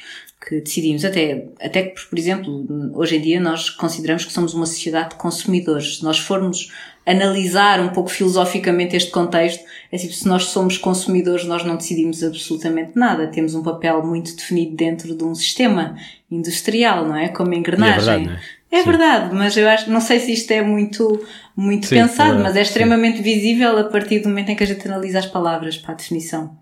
que 0.45 0.59
decidimos. 0.59 1.05
Até, 1.05 1.47
até 1.61 1.83
que, 1.83 2.05
por 2.07 2.17
exemplo, 2.17 2.65
hoje 2.93 3.17
em 3.17 3.21
dia 3.21 3.39
nós 3.39 3.69
consideramos 3.69 4.25
que 4.25 4.33
somos 4.33 4.53
uma 4.53 4.65
sociedade 4.65 5.11
de 5.11 5.15
consumidores. 5.15 5.97
Se 5.97 6.03
nós 6.03 6.17
formos 6.17 6.71
analisar 7.05 7.79
um 7.79 7.89
pouco 7.89 8.09
filosoficamente 8.09 8.95
este 8.95 9.11
contexto, 9.11 9.63
é 9.91 9.97
tipo, 9.97 10.13
se 10.13 10.27
nós 10.27 10.45
somos 10.45 10.77
consumidores, 10.77 11.45
nós 11.45 11.63
não 11.63 11.75
decidimos 11.75 12.23
absolutamente 12.23 12.91
nada. 12.95 13.27
Temos 13.27 13.53
um 13.53 13.61
papel 13.61 14.05
muito 14.05 14.35
definido 14.35 14.75
dentro 14.75 15.15
de 15.15 15.23
um 15.23 15.35
sistema 15.35 15.95
industrial, 16.29 17.05
não 17.05 17.15
é? 17.15 17.27
Como 17.29 17.53
engrenagem. 17.53 18.13
É 18.13 18.17
verdade, 18.17 18.29
é? 18.29 18.61
É 18.73 18.83
verdade, 18.83 19.35
mas 19.35 19.57
eu 19.57 19.67
acho, 19.67 19.91
não 19.91 19.99
sei 19.99 20.17
se 20.19 20.31
isto 20.31 20.49
é 20.51 20.61
muito, 20.61 21.21
muito 21.57 21.87
sim, 21.87 21.95
pensado, 21.95 22.39
é 22.39 22.43
mas 22.43 22.55
é 22.55 22.61
extremamente 22.61 23.17
sim. 23.17 23.23
visível 23.23 23.77
a 23.77 23.83
partir 23.83 24.19
do 24.19 24.29
momento 24.29 24.49
em 24.49 24.55
que 24.55 24.63
a 24.63 24.67
gente 24.67 24.87
analisa 24.87 25.19
as 25.19 25.25
palavras 25.25 25.77
para 25.77 25.91
a 25.91 25.97
definição. 25.97 26.57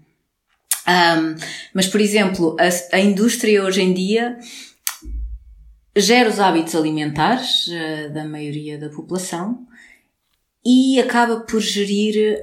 Um, 0.89 1.35
mas, 1.71 1.85
por 1.85 2.01
exemplo, 2.01 2.55
a, 2.59 2.95
a, 2.95 2.99
indústria 2.99 3.63
hoje 3.63 3.79
em 3.79 3.93
dia 3.93 4.39
gera 5.95 6.27
os 6.27 6.39
hábitos 6.39 6.73
alimentares 6.73 7.67
uh, 7.67 8.11
da 8.11 8.25
maioria 8.25 8.75
da 8.79 8.89
população 8.89 9.67
e 10.65 10.99
acaba 10.99 11.41
por 11.41 11.61
gerir 11.61 12.37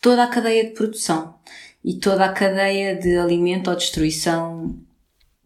toda 0.00 0.24
a 0.24 0.26
cadeia 0.26 0.64
de 0.64 0.70
produção 0.70 1.36
e 1.84 1.94
toda 1.94 2.24
a 2.24 2.32
cadeia 2.32 2.96
de 2.96 3.16
alimento 3.16 3.70
ou 3.70 3.76
destruição 3.76 4.76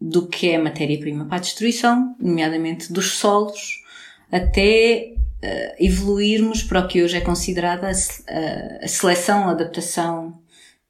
do 0.01 0.27
que 0.27 0.49
é 0.49 0.57
matéria-prima 0.57 1.25
para 1.25 1.37
a 1.37 1.41
destruição, 1.41 2.15
nomeadamente 2.19 2.91
dos 2.91 3.13
solos, 3.13 3.83
até 4.31 5.13
uh, 5.13 5.75
evoluirmos 5.79 6.63
para 6.63 6.81
o 6.81 6.87
que 6.87 7.03
hoje 7.03 7.17
é 7.17 7.21
considerada 7.21 7.87
a, 7.87 8.83
a 8.83 8.87
seleção, 8.87 9.47
a 9.47 9.51
adaptação, 9.51 10.41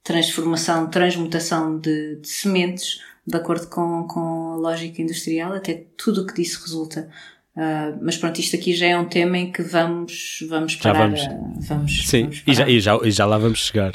transformação, 0.07 0.87
transmutação 0.87 1.77
de, 1.77 2.15
de, 2.15 2.29
sementes, 2.29 3.01
de 3.25 3.35
acordo 3.35 3.67
com, 3.67 4.07
com 4.07 4.53
a 4.53 4.55
lógica 4.55 5.01
industrial, 5.01 5.51
até 5.51 5.83
tudo 5.97 6.21
o 6.21 6.25
que 6.25 6.33
disso 6.33 6.61
resulta. 6.63 7.09
Uh, 7.57 7.99
mas 8.01 8.15
pronto, 8.15 8.39
isto 8.39 8.55
aqui 8.55 8.73
já 8.73 8.85
é 8.85 8.97
um 8.97 9.03
tema 9.03 9.37
em 9.37 9.51
que 9.51 9.61
vamos, 9.61 10.45
vamos 10.47 10.77
parar. 10.77 11.13
Já 11.13 11.27
vamos. 11.27 11.67
vamos 11.67 12.07
Sim, 12.07 12.21
vamos 12.21 12.43
e, 12.47 12.53
já, 12.53 12.69
e, 12.69 12.79
já, 12.79 12.97
e 13.03 13.11
já 13.11 13.25
lá 13.25 13.37
vamos 13.37 13.59
chegar. 13.59 13.91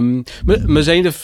Um, 0.00 0.24
mas, 0.46 0.64
mas, 0.64 0.88
ainda, 0.88 1.14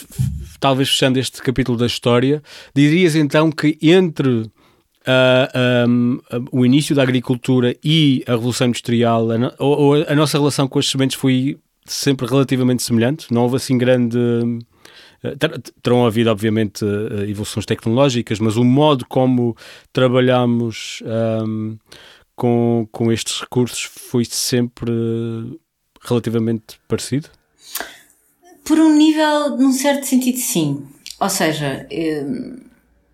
talvez 0.58 0.90
fechando 0.90 1.18
este 1.18 1.40
capítulo 1.40 1.78
da 1.78 1.86
história, 1.86 2.42
dirias 2.74 3.16
então 3.16 3.50
que 3.50 3.78
entre 3.80 4.28
uh, 4.28 5.88
um, 5.88 6.20
o 6.52 6.66
início 6.66 6.94
da 6.94 7.02
agricultura 7.02 7.74
e 7.82 8.22
a 8.26 8.32
Revolução 8.32 8.66
Industrial, 8.66 9.30
a, 9.30 9.38
no, 9.38 9.52
ou, 9.58 9.78
ou 9.78 9.94
a 10.06 10.14
nossa 10.14 10.36
relação 10.36 10.68
com 10.68 10.78
as 10.78 10.90
sementes 10.90 11.16
foi 11.16 11.56
sempre 11.84 12.26
relativamente 12.26 12.82
semelhante? 12.82 13.32
Não 13.32 13.42
houve 13.42 13.56
assim 13.56 13.76
grande 13.76 14.18
eh, 15.22 15.36
terão 15.82 16.06
havido, 16.06 16.30
obviamente, 16.30 16.84
eh, 16.84 17.28
evoluções 17.28 17.66
tecnológicas, 17.66 18.38
mas 18.38 18.56
o 18.56 18.64
modo 18.64 19.04
como 19.06 19.56
trabalhamos 19.92 21.02
um, 21.44 21.76
com, 22.34 22.88
com 22.90 23.12
estes 23.12 23.40
recursos 23.40 23.82
foi 23.82 24.24
sempre 24.24 24.90
relativamente 26.02 26.80
parecido? 26.88 27.28
Por 28.64 28.78
um 28.78 28.96
nível, 28.96 29.56
num 29.58 29.72
certo 29.72 30.06
sentido, 30.06 30.38
sim. 30.38 30.86
Ou 31.20 31.28
seja, 31.28 31.86
hum, 31.92 32.60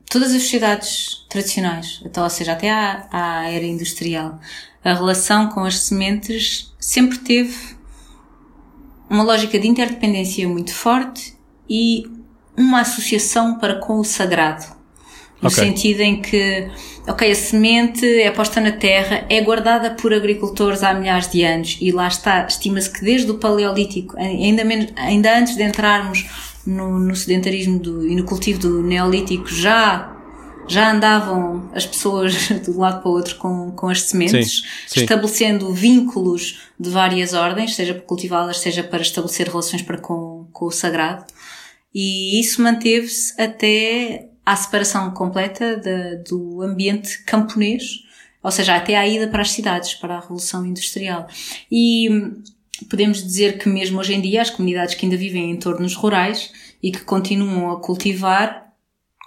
todas 0.09 0.33
as 0.33 0.43
sociedades 0.43 1.27
tradicionais, 1.29 2.01
então, 2.05 2.23
ou 2.23 2.31
seja, 2.31 2.53
até 2.53 2.71
à, 2.71 3.09
à 3.11 3.51
era 3.51 3.65
industrial, 3.65 4.39
a 4.85 4.95
relação 4.95 5.49
com 5.49 5.65
as 5.65 5.81
sementes 5.81 6.73
sempre 6.79 7.19
teve 7.19 7.76
uma 9.09 9.23
lógica 9.23 9.59
de 9.59 9.69
interdependência 9.69 10.49
muito 10.49 10.75
forte 10.75 11.35
e 11.69 12.07
uma 12.57 12.81
associação 12.81 13.59
para 13.59 13.77
com 13.77 13.99
o 13.99 14.05
sagrado. 14.05 14.65
No 15.41 15.49
okay. 15.49 15.65
sentido 15.65 16.01
em 16.01 16.23
que, 16.23 16.67
ok, 17.07 17.31
a 17.31 17.35
semente 17.35 18.07
é 18.07 18.31
posta 18.31 18.59
na 18.59 18.73
terra, 18.73 19.27
é 19.29 19.41
guardada 19.43 19.91
por 19.91 20.15
agricultores 20.15 20.83
há 20.83 20.95
milhares 20.95 21.31
de 21.31 21.45
anos 21.45 21.77
e 21.79 21.93
lá 21.93 22.09
está, 22.09 22.47
estima-se 22.47 22.91
que 22.91 23.05
desde 23.05 23.31
o 23.31 23.35
Paleolítico, 23.35 24.19
ainda, 24.19 24.65
menos, 24.65 24.93
ainda 24.97 25.39
antes 25.39 25.55
de 25.55 25.63
entrarmos 25.63 26.25
no, 26.67 26.99
no 26.99 27.15
sedentarismo 27.15 27.79
do, 27.79 28.09
e 28.09 28.17
no 28.17 28.25
cultivo 28.25 28.61
do 28.61 28.83
Neolítico, 28.83 29.47
já 29.47 30.16
já 30.69 30.93
andavam 30.93 31.71
as 31.75 31.87
pessoas 31.87 32.33
de 32.63 32.71
um 32.71 32.79
lado 32.79 33.01
para 33.01 33.11
o 33.11 33.15
outro 33.15 33.37
com, 33.37 33.73
com 33.73 33.89
as 33.89 34.03
sementes, 34.03 34.63
sim, 34.63 34.67
sim. 34.87 35.01
estabelecendo 35.01 35.73
vínculos 35.73 36.61
de 36.79 36.91
várias 36.91 37.33
ordens, 37.33 37.75
seja 37.75 37.95
para 37.95 38.03
cultivá-las, 38.03 38.59
seja 38.59 38.83
para 38.83 39.03
estabelecer 39.03 39.49
relações 39.49 39.83
para 39.83 39.99
com, 39.99 40.49
com 40.53 40.67
o 40.67 40.71
sagrado. 40.71 41.25
E 41.95 42.39
isso 42.39 42.61
manteve-se 42.63 43.41
até 43.41 44.29
à 44.45 44.55
separação 44.55 45.11
completa 45.13 45.77
de, 45.77 46.17
do 46.29 46.63
ambiente 46.63 47.23
camponês, 47.25 48.05
ou 48.43 48.51
seja, 48.51 48.77
até 48.77 48.97
à 48.97 49.07
ida 49.07 49.27
para 49.29 49.43
as 49.43 49.51
cidades, 49.51 49.95
para 49.95 50.17
a 50.17 50.21
Revolução 50.21 50.65
Industrial. 50.65 51.27
E 51.71 52.09
podemos 52.91 53.23
dizer 53.23 53.59
que 53.59 53.69
mesmo 53.69 53.99
hoje 53.99 54.15
em 54.15 54.21
dia 54.21 54.43
as 54.43 54.51
comunidades 54.51 54.95
que 54.95 55.07
ainda 55.07 55.17
vivem 55.17 55.51
em 55.51 55.53
entornos 55.53 55.95
rurais 55.95 56.53
e 56.83 56.93
que 56.93 57.01
continuam 57.01 57.73
a 57.73 57.81
cultivar 57.81 58.66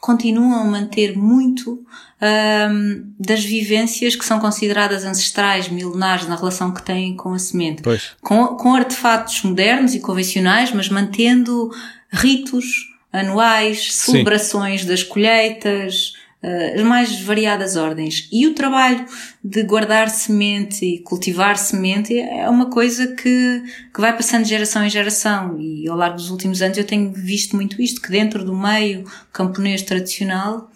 continuam 0.01 0.62
a 0.62 0.65
manter 0.65 1.17
muito 1.17 1.83
um, 2.21 3.13
das 3.19 3.43
vivências 3.43 4.15
que 4.15 4.25
são 4.25 4.39
consideradas 4.39 5.05
ancestrais, 5.05 5.69
milenares, 5.69 6.27
na 6.27 6.35
relação 6.35 6.73
que 6.73 6.83
têm 6.83 7.15
com 7.15 7.33
a 7.33 7.39
semente. 7.39 7.81
Com, 8.21 8.47
com 8.47 8.73
artefatos 8.73 9.41
modernos 9.43 9.93
e 9.93 9.99
convencionais, 9.99 10.71
mas 10.71 10.89
mantendo 10.89 11.69
ritos 12.12 12.65
anuais, 13.12 13.93
celebrações 13.93 14.81
Sim. 14.81 14.88
das 14.88 15.03
colheitas, 15.03 16.13
as 16.41 16.82
mais 16.84 17.19
variadas 17.21 17.75
ordens. 17.75 18.30
E 18.32 18.47
o 18.47 18.54
trabalho 18.54 19.06
de 19.43 19.62
guardar 19.63 20.10
semente 20.10 20.86
e 20.86 20.99
cultivar 20.99 21.58
semente 21.58 22.17
é 22.17 22.47
uma 22.49 22.69
coisa 22.69 23.08
que, 23.08 23.63
que 23.93 23.99
vai 23.99 24.15
passando 24.15 24.43
de 24.43 24.49
geração 24.49 24.86
em 24.86 24.89
geração. 24.89 25.60
E 25.60 25.88
ao 25.88 25.97
longo 25.97 26.15
dos 26.15 26.30
últimos 26.30 26.62
anos 26.62 26.78
eu 26.78 26.86
tenho 26.86 27.12
visto 27.12 27.56
muito 27.56 27.82
isto, 27.82 28.02
que 28.02 28.10
dentro 28.10 28.45
do 28.45 28.56
meio 28.56 29.04
camponês 29.34 29.82
tradicional, 29.82 30.71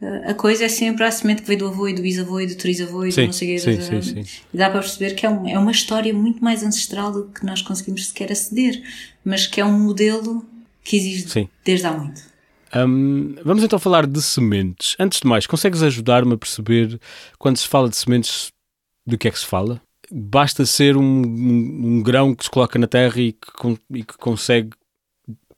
uh, 0.00 0.30
a 0.30 0.34
coisa 0.34 0.66
é 0.66 0.68
sempre 0.68 1.02
a 1.02 1.10
semente 1.10 1.42
que 1.42 1.48
veio 1.48 1.58
do 1.58 1.66
avô 1.66 1.88
e 1.88 1.94
do 1.94 2.02
bisavô 2.02 2.38
e 2.38 2.46
do 2.46 2.54
trisavô 2.54 3.04
e 3.04 3.10
sim, 3.10 3.22
do 3.22 3.26
não 3.26 3.32
sei 3.32 3.58
sim, 3.58 3.80
sim, 3.80 4.02
sim. 4.02 4.24
E 4.54 4.56
dá 4.56 4.70
para 4.70 4.80
perceber 4.80 5.16
que 5.16 5.26
é, 5.26 5.30
um, 5.30 5.48
é 5.48 5.58
uma 5.58 5.72
história 5.72 6.14
muito 6.14 6.44
mais 6.44 6.62
ancestral 6.62 7.10
do 7.10 7.24
que 7.24 7.44
nós 7.44 7.60
conseguimos 7.60 8.06
sequer 8.06 8.30
aceder, 8.30 8.80
mas 9.24 9.48
que 9.48 9.60
é 9.60 9.64
um 9.64 9.80
modelo 9.80 10.46
que 10.84 10.96
existe 10.96 11.50
desde 11.64 11.86
há 11.88 11.92
muito. 11.92 12.37
Um, 12.74 13.34
vamos 13.44 13.62
então 13.62 13.78
falar 13.78 14.06
de 14.06 14.20
sementes. 14.20 14.94
Antes 14.98 15.20
de 15.20 15.26
mais, 15.26 15.46
consegues 15.46 15.82
ajudar-me 15.82 16.34
a 16.34 16.38
perceber 16.38 17.00
quando 17.38 17.56
se 17.56 17.66
fala 17.66 17.88
de 17.88 17.96
sementes 17.96 18.48
do 19.06 19.16
que 19.16 19.28
é 19.28 19.30
que 19.30 19.38
se 19.38 19.46
fala? 19.46 19.80
Basta 20.10 20.64
ser 20.66 20.96
um, 20.96 21.02
um, 21.02 21.80
um 21.84 22.02
grão 22.02 22.34
que 22.34 22.44
se 22.44 22.50
coloca 22.50 22.78
na 22.78 22.86
terra 22.86 23.18
e 23.20 23.32
que, 23.32 23.78
e 23.94 24.04
que, 24.04 24.16
consegue 24.18 24.70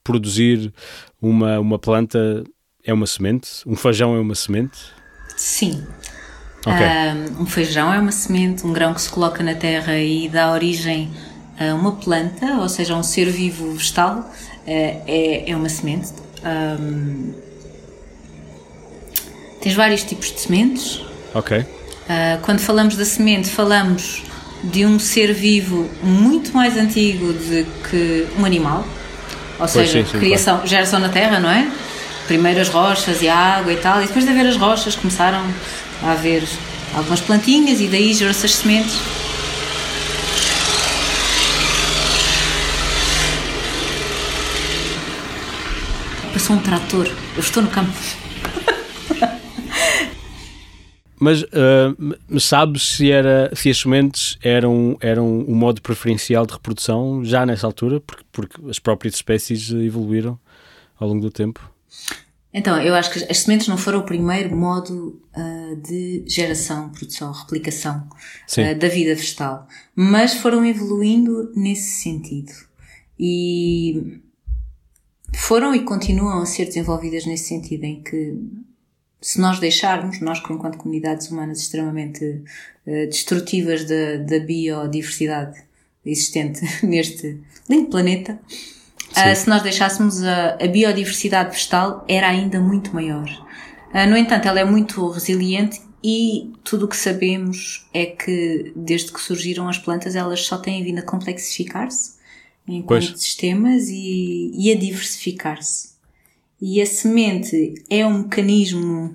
produzir 0.03 0.73
uma, 1.21 1.59
uma 1.59 1.79
planta, 1.79 2.45
é 2.85 2.93
uma 2.93 3.07
semente? 3.07 3.49
Um 3.67 3.77
feijão 3.77 4.15
é 4.15 4.21
uma 4.21 4.35
semente? 4.35 4.79
Sim. 5.37 5.85
Okay. 6.61 7.33
Um, 7.41 7.47
feijão 7.47 7.93
é 7.93 7.99
uma 7.99 8.13
semente, 8.13 8.67
um 8.67 8.73
grão 8.73 8.93
que 8.93 9.01
se 9.01 9.11
coloca 9.11 9.43
na 9.43 9.55
terra 9.55 9.99
e 9.99 10.29
dá 10.29 10.53
origem 10.53 11.11
a 11.59 11.75
uma 11.75 11.93
planta, 11.93 12.59
ou 12.59 12.69
seja, 12.69 12.95
a 12.95 12.99
um 12.99 13.03
ser 13.03 13.31
vivo 13.31 13.73
vegetal, 13.73 14.31
é, 14.67 15.03
é, 15.07 15.51
é 15.51 15.57
uma 15.57 15.69
semente 15.69 16.13
um, 16.45 17.33
tens 19.61 19.75
vários 19.75 20.03
tipos 20.03 20.33
de 20.33 20.41
sementes. 20.41 21.01
Ok. 21.35 21.59
Uh, 21.59 21.67
quando 22.43 22.61
falamos 22.61 22.97
da 22.97 23.05
semente, 23.05 23.49
falamos 23.49 24.23
de 24.65 24.85
um 24.85 24.99
ser 24.99 25.33
vivo 25.33 25.89
muito 26.03 26.53
mais 26.53 26.77
antigo 26.77 27.33
do 27.33 27.67
que 27.89 28.27
um 28.39 28.45
animal. 28.45 28.87
Ou 29.59 29.59
pois 29.59 29.71
seja, 29.71 30.05
sim, 30.05 30.11
sim, 30.11 30.19
criação, 30.19 30.55
claro. 30.55 30.69
geração 30.69 31.01
na 31.01 31.09
terra, 31.09 31.39
não 31.39 31.51
é? 31.51 31.71
Primeiro 32.27 32.61
as 32.61 32.69
rochas 32.69 33.23
e 33.23 33.29
a 33.29 33.37
água 33.37 33.73
e 33.73 33.77
tal, 33.77 34.03
e 34.03 34.07
depois 34.07 34.25
de 34.25 34.31
haver 34.31 34.47
as 34.47 34.57
rochas 34.57 34.95
começaram 34.95 35.45
a 36.03 36.13
haver 36.13 36.43
algumas 36.95 37.21
plantinhas 37.21 37.81
e 37.81 37.87
daí 37.87 38.15
gerou-se 38.15 38.45
as 38.45 38.55
sementes 38.55 38.99
Passou 46.41 46.57
um 46.57 46.63
trator. 46.63 47.07
Eu 47.35 47.41
estou 47.41 47.63
no 47.63 47.69
campo. 47.69 47.93
Mas, 51.21 51.43
uh, 51.43 52.41
sabes 52.41 52.97
se, 52.97 53.11
era, 53.11 53.55
se 53.55 53.69
as 53.69 53.77
sementes 53.77 54.39
eram, 54.43 54.97
eram 55.03 55.41
o 55.41 55.55
modo 55.55 55.83
preferencial 55.83 56.47
de 56.47 56.55
reprodução 56.55 57.23
já 57.23 57.45
nessa 57.45 57.67
altura? 57.67 58.01
Porque, 58.01 58.25
porque 58.33 58.71
as 58.71 58.79
próprias 58.79 59.17
espécies 59.17 59.71
evoluíram 59.71 60.41
ao 60.99 61.09
longo 61.09 61.21
do 61.21 61.31
tempo? 61.31 61.71
Então, 62.55 62.81
eu 62.81 62.95
acho 62.95 63.13
que 63.13 63.31
as 63.31 63.41
sementes 63.41 63.69
não 63.69 63.77
foram 63.77 63.99
o 63.99 64.05
primeiro 64.05 64.57
modo 64.57 65.21
uh, 65.37 65.77
de 65.77 66.25
geração, 66.27 66.89
produção, 66.89 67.33
replicação 67.33 68.09
uh, 68.09 68.79
da 68.79 68.89
vida 68.89 69.15
vegetal, 69.15 69.69
mas 69.95 70.33
foram 70.33 70.65
evoluindo 70.65 71.53
nesse 71.55 72.03
sentido. 72.03 72.53
E 73.19 74.23
foram 75.35 75.75
e 75.75 75.85
continuam 75.85 76.43
a 76.43 76.47
ser 76.47 76.67
desenvolvidas 76.67 77.27
nesse 77.27 77.49
sentido, 77.49 77.85
em 77.85 78.03
que 78.03 78.37
se 79.21 79.41
nós 79.41 79.59
deixarmos, 79.59 80.21
nós 80.21 80.39
enquanto 80.39 80.79
comunidades 80.79 81.31
humanas 81.31 81.61
extremamente 81.61 82.25
uh, 82.25 83.07
destrutivas 83.07 83.85
da, 83.85 84.17
da 84.17 84.39
biodiversidade 84.41 85.63
existente 86.05 86.61
neste 86.85 87.39
lindo 87.69 87.91
planeta, 87.91 88.41
uh, 89.11 89.37
se 89.37 89.49
nós 89.49 89.63
deixássemos 89.63 90.23
a, 90.23 90.55
a, 90.55 90.67
biodiversidade 90.67 91.51
vegetal 91.51 92.05
era 92.09 92.29
ainda 92.29 92.61
muito 92.61 92.95
maior. 92.95 93.29
Uh, 93.93 94.09
no 94.09 94.17
entanto, 94.17 94.49
ela 94.49 94.61
é 94.61 94.65
muito 94.65 95.07
resiliente 95.09 95.81
e 96.03 96.53
tudo 96.65 96.87
o 96.87 96.89
que 96.89 96.97
sabemos 96.97 97.87
é 97.93 98.07
que 98.07 98.73
desde 98.75 99.13
que 99.13 99.21
surgiram 99.21 99.69
as 99.69 99.77
plantas 99.77 100.17
elas 100.17 100.41
só 100.41 100.57
têm 100.57 100.83
vindo 100.83 101.01
a 101.01 101.03
complexificar-se 101.03 102.20
enquanto 102.67 103.09
pois. 103.09 103.21
sistemas 103.21 103.89
e, 103.89 104.53
e 104.55 104.73
a 104.73 104.77
diversificar-se. 104.77 105.91
E 106.61 106.81
a 106.81 106.87
semente 106.87 107.83
é 107.89 108.07
um 108.07 108.25
mecanismo 108.25 109.15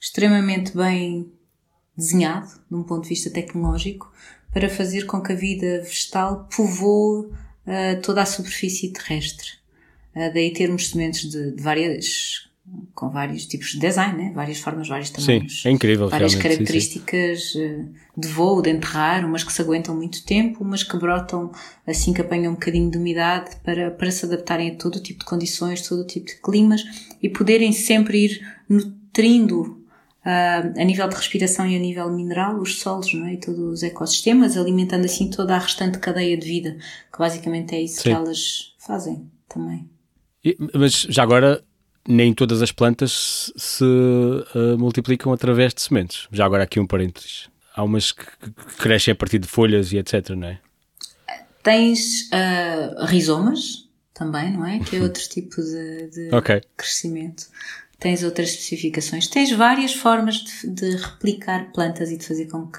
extremamente 0.00 0.76
bem 0.76 1.30
desenhado, 1.96 2.48
de 2.70 2.76
um 2.76 2.84
ponto 2.84 3.02
de 3.02 3.08
vista 3.08 3.28
tecnológico, 3.28 4.12
para 4.52 4.68
fazer 4.68 5.04
com 5.04 5.20
que 5.20 5.32
a 5.32 5.36
vida 5.36 5.82
vegetal 5.82 6.48
povoe 6.54 7.26
uh, 7.26 8.00
toda 8.02 8.22
a 8.22 8.26
superfície 8.26 8.92
terrestre. 8.92 9.50
Uh, 10.14 10.32
daí 10.32 10.52
termos 10.52 10.88
sementes 10.90 11.28
de, 11.28 11.52
de, 11.52 11.62
várias 11.62 12.47
com 12.94 13.08
vários 13.10 13.46
tipos 13.46 13.68
de 13.68 13.78
design, 13.78 14.16
né? 14.16 14.32
várias 14.34 14.58
formas, 14.58 14.88
vários 14.88 15.10
tamanhos. 15.10 15.62
Sim, 15.62 15.68
é 15.68 15.72
incrível. 15.72 16.08
Várias 16.08 16.34
características 16.34 17.52
sim, 17.52 17.58
sim. 17.58 17.94
de 18.16 18.28
voo, 18.28 18.60
de 18.60 18.70
enterrar, 18.70 19.24
umas 19.24 19.44
que 19.44 19.52
se 19.52 19.62
aguentam 19.62 19.94
muito 19.94 20.24
tempo, 20.24 20.64
umas 20.64 20.82
que 20.82 20.96
brotam 20.96 21.52
assim 21.86 22.12
que 22.12 22.20
apanham 22.20 22.52
um 22.52 22.54
bocadinho 22.54 22.90
de 22.90 22.98
umidade 22.98 23.56
para, 23.64 23.90
para 23.90 24.10
se 24.10 24.26
adaptarem 24.26 24.70
a 24.70 24.74
todo 24.74 25.00
tipo 25.00 25.20
de 25.20 25.26
condições, 25.26 25.86
todo 25.86 26.06
tipo 26.06 26.26
de 26.26 26.36
climas 26.36 26.84
e 27.22 27.28
poderem 27.28 27.72
sempre 27.72 28.24
ir 28.24 28.40
nutrindo 28.68 29.76
Uh, 30.18 30.78
a 30.78 30.84
nível 30.84 31.08
de 31.08 31.14
respiração 31.14 31.66
e 31.66 31.74
a 31.74 31.78
nível 31.78 32.10
mineral, 32.10 32.60
os 32.60 32.80
solos 32.80 33.14
não 33.14 33.24
é? 33.24 33.34
e 33.34 33.36
todos 33.38 33.60
os 33.60 33.82
ecossistemas, 33.82 34.58
alimentando 34.58 35.06
assim 35.06 35.30
toda 35.30 35.54
a 35.54 35.58
restante 35.58 35.98
cadeia 35.98 36.36
de 36.36 36.46
vida, 36.46 36.76
que 37.10 37.18
basicamente 37.18 37.74
é 37.74 37.80
isso 37.80 38.02
Sim. 38.02 38.10
que 38.10 38.10
elas 38.10 38.74
fazem 38.78 39.30
também. 39.48 39.88
E, 40.44 40.56
mas 40.74 41.06
já 41.08 41.22
agora, 41.22 41.64
nem 42.08 42.32
todas 42.32 42.62
as 42.62 42.72
plantas 42.72 43.52
se 43.54 43.84
uh, 43.84 44.78
multiplicam 44.78 45.30
através 45.32 45.74
de 45.74 45.82
sementes. 45.82 46.26
Já 46.32 46.46
agora 46.46 46.62
aqui 46.62 46.80
um 46.80 46.86
parênteses. 46.86 47.48
Há 47.76 47.84
umas 47.84 48.12
que, 48.12 48.24
que 48.24 48.76
crescem 48.78 49.12
a 49.12 49.14
partir 49.14 49.38
de 49.38 49.46
folhas 49.46 49.92
e 49.92 49.98
etc, 49.98 50.30
não 50.30 50.48
é? 50.48 50.58
Tens 51.62 52.30
uh, 52.32 53.04
rizomas 53.04 53.88
também, 54.14 54.52
não 54.52 54.64
é? 54.64 54.78
Que 54.78 54.96
é 54.96 55.02
outro 55.02 55.22
tipo 55.28 55.62
de, 55.62 56.08
de 56.08 56.34
okay. 56.34 56.62
crescimento. 56.76 57.46
Tens 58.00 58.22
outras 58.22 58.50
especificações. 58.50 59.28
Tens 59.28 59.52
várias 59.52 59.92
formas 59.92 60.36
de, 60.36 60.70
de 60.70 60.96
replicar 60.96 61.72
plantas 61.72 62.10
e 62.10 62.16
de 62.16 62.26
fazer 62.26 62.46
com 62.46 62.66
que 62.66 62.78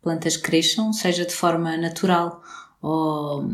plantas 0.00 0.36
cresçam, 0.36 0.92
seja 0.92 1.26
de 1.26 1.34
forma 1.34 1.76
natural 1.76 2.42
ou, 2.80 3.50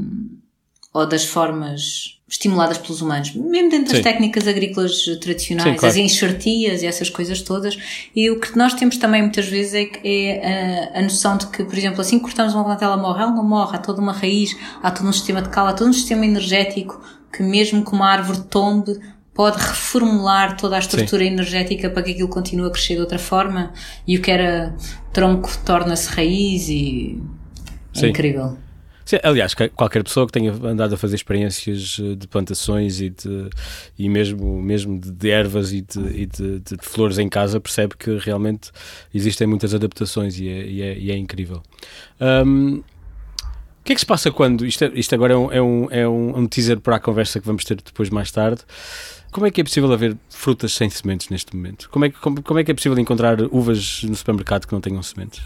ou 0.96 1.06
das 1.06 1.26
formas 1.26 2.16
estimuladas 2.26 2.78
pelos 2.78 3.02
humanos, 3.02 3.34
mesmo 3.34 3.70
dentro 3.70 3.88
das 3.88 3.98
Sim. 3.98 4.02
técnicas 4.02 4.48
agrícolas 4.48 5.04
tradicionais, 5.20 5.72
Sim, 5.72 5.76
claro. 5.76 5.86
as 5.92 5.96
enxertias 5.96 6.82
e 6.82 6.86
essas 6.86 7.10
coisas 7.10 7.42
todas. 7.42 7.76
E 8.16 8.30
o 8.30 8.40
que 8.40 8.56
nós 8.56 8.72
temos 8.72 8.96
também 8.96 9.20
muitas 9.20 9.46
vezes 9.46 9.74
é, 9.74 9.90
é 10.02 10.92
a, 10.94 10.98
a, 10.98 11.02
noção 11.02 11.36
de 11.36 11.48
que, 11.48 11.62
por 11.62 11.76
exemplo, 11.76 12.00
assim 12.00 12.18
que 12.18 12.24
cortamos 12.24 12.54
uma 12.54 12.64
planta, 12.64 12.86
ela 12.86 12.96
morre, 12.96 13.22
ela 13.22 13.30
não 13.30 13.44
morre, 13.44 13.76
há 13.76 13.78
toda 13.78 14.00
uma 14.00 14.12
raiz, 14.12 14.56
há 14.82 14.90
todo 14.90 15.06
um 15.06 15.12
sistema 15.12 15.42
de 15.42 15.50
cal, 15.50 15.66
há 15.66 15.74
todo 15.74 15.88
um 15.88 15.92
sistema 15.92 16.24
energético 16.24 17.00
que 17.30 17.42
mesmo 17.42 17.84
que 17.84 17.92
uma 17.92 18.08
árvore 18.08 18.40
tombe, 18.48 18.98
pode 19.34 19.58
reformular 19.58 20.56
toda 20.56 20.76
a 20.76 20.78
estrutura 20.78 21.22
Sim. 21.22 21.30
energética 21.30 21.90
para 21.90 22.02
que 22.02 22.12
aquilo 22.12 22.28
continue 22.28 22.68
a 22.68 22.70
crescer 22.70 22.94
de 22.94 23.00
outra 23.02 23.18
forma 23.18 23.74
e 24.08 24.16
o 24.16 24.22
que 24.22 24.30
era 24.30 24.74
tronco 25.12 25.50
torna-se 25.62 26.08
raiz 26.08 26.70
e 26.70 27.22
é 27.94 28.08
incrível. 28.08 28.56
Sim, 29.06 29.18
aliás, 29.22 29.54
qualquer 29.54 30.02
pessoa 30.02 30.26
que 30.26 30.32
tenha 30.32 30.52
andado 30.52 30.94
a 30.94 30.96
fazer 30.96 31.14
experiências 31.14 31.96
eh, 32.02 32.16
de 32.16 32.26
plantações 32.26 33.00
e, 33.00 33.10
de, 33.10 33.48
e 33.96 34.08
mesmo, 34.08 34.60
mesmo 34.60 34.98
de, 34.98 35.30
ervas 35.30 35.72
e, 35.72 35.80
de, 35.80 36.00
e 36.00 36.26
de, 36.26 36.58
de, 36.58 36.76
flores 36.80 37.16
em 37.16 37.28
casa 37.28 37.60
percebe 37.60 37.94
que 37.96 38.18
realmente 38.18 38.72
existem 39.14 39.46
muitas 39.46 39.72
adaptações 39.72 40.40
e 40.40 40.48
é, 40.48 40.66
e 40.66 40.82
é, 40.82 40.98
e 40.98 41.10
é 41.12 41.16
incrível. 41.16 41.62
Um, 42.20 42.78
o 42.78 43.84
que 43.84 43.92
é 43.92 43.94
que 43.94 44.00
se 44.00 44.06
passa 44.06 44.32
quando. 44.32 44.66
Isto, 44.66 44.86
é, 44.86 44.90
isto 44.94 45.14
agora 45.14 45.34
é 45.34 45.36
um, 45.36 45.52
é, 45.52 45.62
um, 45.62 45.88
é 45.92 46.08
um 46.08 46.46
teaser 46.48 46.80
para 46.80 46.96
a 46.96 46.98
conversa 46.98 47.38
que 47.38 47.46
vamos 47.46 47.64
ter 47.64 47.76
depois 47.76 48.10
mais 48.10 48.32
tarde. 48.32 48.62
Como 49.30 49.46
é 49.46 49.52
que 49.52 49.60
é 49.60 49.64
possível 49.64 49.92
haver 49.92 50.16
frutas 50.28 50.72
sem 50.72 50.90
sementes 50.90 51.28
neste 51.28 51.54
momento? 51.54 51.88
Como 51.90 52.04
é, 52.04 52.10
que, 52.10 52.18
como, 52.18 52.42
como 52.42 52.58
é 52.58 52.64
que 52.64 52.72
é 52.72 52.74
possível 52.74 52.98
encontrar 52.98 53.40
uvas 53.52 54.02
no 54.02 54.16
supermercado 54.16 54.66
que 54.66 54.72
não 54.72 54.80
tenham 54.80 55.00
sementes? 55.04 55.42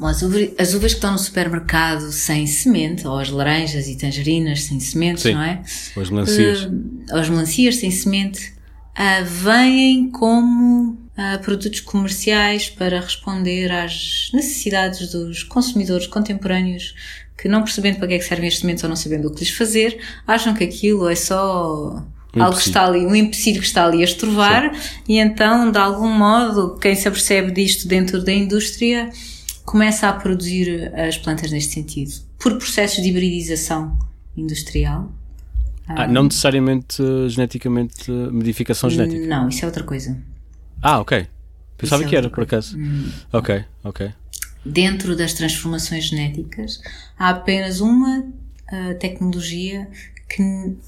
As, 0.00 0.22
uvas, 0.22 0.50
as 0.58 0.74
uvas 0.74 0.92
que 0.92 0.98
estão 0.98 1.12
no 1.12 1.18
supermercado 1.18 2.12
sem 2.12 2.46
semente, 2.46 3.06
ou 3.06 3.18
as 3.18 3.30
laranjas 3.30 3.88
e 3.88 3.96
tangerinas 3.96 4.64
sem 4.64 4.78
sementes, 4.78 5.22
Sim, 5.22 5.32
não 5.34 5.42
é? 5.42 5.62
Ou 5.96 6.02
as 6.02 6.10
melancias. 6.10 6.64
Uh, 6.64 6.72
ou 7.12 7.18
as 7.18 7.28
melancias 7.28 7.76
sem 7.76 7.90
semente, 7.90 8.52
uh, 8.92 9.24
vêm 9.24 10.10
como 10.10 10.90
uh, 10.92 11.38
produtos 11.42 11.80
comerciais 11.80 12.68
para 12.68 13.00
responder 13.00 13.72
às 13.72 14.30
necessidades 14.34 15.10
dos 15.10 15.42
consumidores 15.42 16.06
contemporâneos 16.06 16.94
que 17.38 17.48
não 17.48 17.62
percebendo 17.62 17.98
para 17.98 18.08
que 18.08 18.14
é 18.14 18.18
que 18.18 18.24
servem 18.24 18.48
as 18.48 18.58
sementes 18.58 18.82
ou 18.82 18.88
não 18.88 18.96
sabendo 18.96 19.28
o 19.28 19.30
que 19.32 19.40
lhes 19.40 19.50
fazer, 19.50 19.98
acham 20.26 20.54
que 20.54 20.64
aquilo 20.64 21.08
é 21.08 21.14
só 21.14 22.02
um 22.34 22.42
algo 22.42 22.56
que 22.56 22.66
está 22.66 22.86
ali, 22.86 23.06
um 23.06 23.14
empecilho 23.14 23.60
que 23.60 23.66
está 23.66 23.84
ali 23.84 24.00
a 24.00 24.04
estrovar, 24.04 24.74
Sim. 24.74 25.00
e 25.08 25.18
então, 25.18 25.70
de 25.70 25.78
algum 25.78 26.08
modo, 26.08 26.78
quem 26.78 26.94
se 26.94 27.08
apercebe 27.08 27.50
disto 27.50 27.86
dentro 27.88 28.22
da 28.22 28.32
indústria 28.32 29.10
começa 29.66 30.08
a 30.08 30.12
produzir 30.12 30.94
as 30.94 31.18
plantas 31.18 31.50
neste 31.50 31.74
sentido, 31.74 32.12
por 32.38 32.56
processos 32.56 33.02
de 33.02 33.10
hibridização 33.10 33.98
industrial. 34.36 35.12
Ah, 35.88 36.06
não 36.06 36.24
necessariamente 36.24 37.02
uh, 37.02 37.28
geneticamente, 37.28 38.10
uh, 38.10 38.32
modificação 38.32 38.88
genética? 38.88 39.26
Não, 39.26 39.48
isso 39.48 39.64
é 39.64 39.66
outra 39.66 39.84
coisa. 39.84 40.16
Ah, 40.80 41.00
ok. 41.00 41.26
Pensava 41.76 42.04
é 42.04 42.08
que 42.08 42.16
era, 42.16 42.30
por 42.30 42.44
acaso. 42.44 42.78
Hum. 42.78 43.10
Ok, 43.32 43.64
ok. 43.84 44.12
Dentro 44.64 45.14
das 45.14 45.34
transformações 45.34 46.04
genéticas, 46.06 46.80
há 47.18 47.30
apenas 47.30 47.80
uma 47.80 48.20
uh, 48.20 48.98
tecnologia 48.98 49.88
que, 50.28 50.42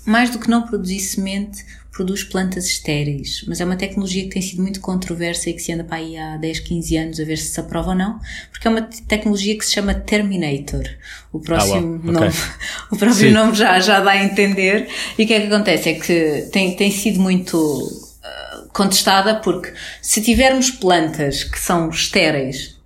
mais 0.04 0.30
do 0.30 0.38
que 0.38 0.50
não 0.50 0.62
produzir 0.62 1.00
semente, 1.00 1.64
produz 1.98 2.22
plantas 2.22 2.66
estéreis. 2.66 3.44
Mas 3.48 3.60
é 3.60 3.64
uma 3.64 3.74
tecnologia 3.74 4.22
que 4.22 4.28
tem 4.28 4.40
sido 4.40 4.62
muito 4.62 4.80
controversa 4.80 5.50
e 5.50 5.52
que 5.52 5.60
se 5.60 5.72
anda 5.72 5.82
para 5.82 5.96
aí 5.96 6.16
há 6.16 6.36
10, 6.36 6.60
15 6.60 6.96
anos 6.96 7.20
a 7.20 7.24
ver 7.24 7.36
se 7.36 7.48
se 7.48 7.58
aprova 7.58 7.90
ou 7.90 7.96
não, 7.96 8.20
porque 8.52 8.68
é 8.68 8.70
uma 8.70 8.82
tecnologia 8.82 9.58
que 9.58 9.66
se 9.66 9.72
chama 9.72 9.92
Terminator. 9.92 10.84
O 11.32 11.40
próximo 11.40 12.00
ah, 12.04 12.12
nome, 12.12 12.32
o 12.92 12.96
próprio 12.96 13.32
nome 13.32 13.56
já, 13.56 13.80
já 13.80 13.98
dá 13.98 14.12
a 14.12 14.24
entender. 14.24 14.88
E 15.18 15.24
o 15.24 15.26
que 15.26 15.34
é 15.34 15.40
que 15.40 15.52
acontece? 15.52 15.88
É 15.88 15.94
que 15.94 16.48
tem, 16.52 16.76
tem 16.76 16.92
sido 16.92 17.18
muito 17.18 17.56
uh, 17.58 18.68
contestada 18.72 19.34
porque 19.40 19.74
se 20.00 20.22
tivermos 20.22 20.70
plantas 20.70 21.42
que 21.42 21.58
são 21.58 21.90
estéreis, 21.90 22.78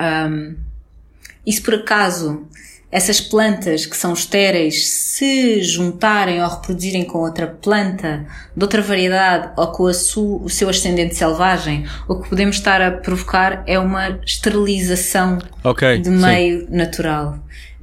um, 0.00 0.56
e 1.44 1.52
se 1.52 1.60
por 1.60 1.74
acaso 1.74 2.48
essas 2.90 3.20
plantas 3.20 3.84
que 3.84 3.96
são 3.96 4.12
estéreis 4.12 4.88
se 4.88 5.62
juntarem 5.62 6.42
ou 6.42 6.48
reproduzirem 6.48 7.04
com 7.04 7.18
outra 7.18 7.46
planta 7.46 8.26
de 8.56 8.62
outra 8.62 8.80
variedade 8.80 9.50
ou 9.56 9.66
com 9.68 9.84
o 9.84 10.48
seu 10.48 10.68
ascendente 10.68 11.14
selvagem, 11.14 11.84
o 12.08 12.20
que 12.20 12.28
podemos 12.28 12.56
estar 12.56 12.80
a 12.80 12.90
provocar 12.90 13.64
é 13.66 13.78
uma 13.78 14.20
esterilização 14.24 15.38
okay, 15.64 15.98
de 15.98 16.10
meio 16.10 16.60
sim. 16.60 16.66
natural. 16.70 17.38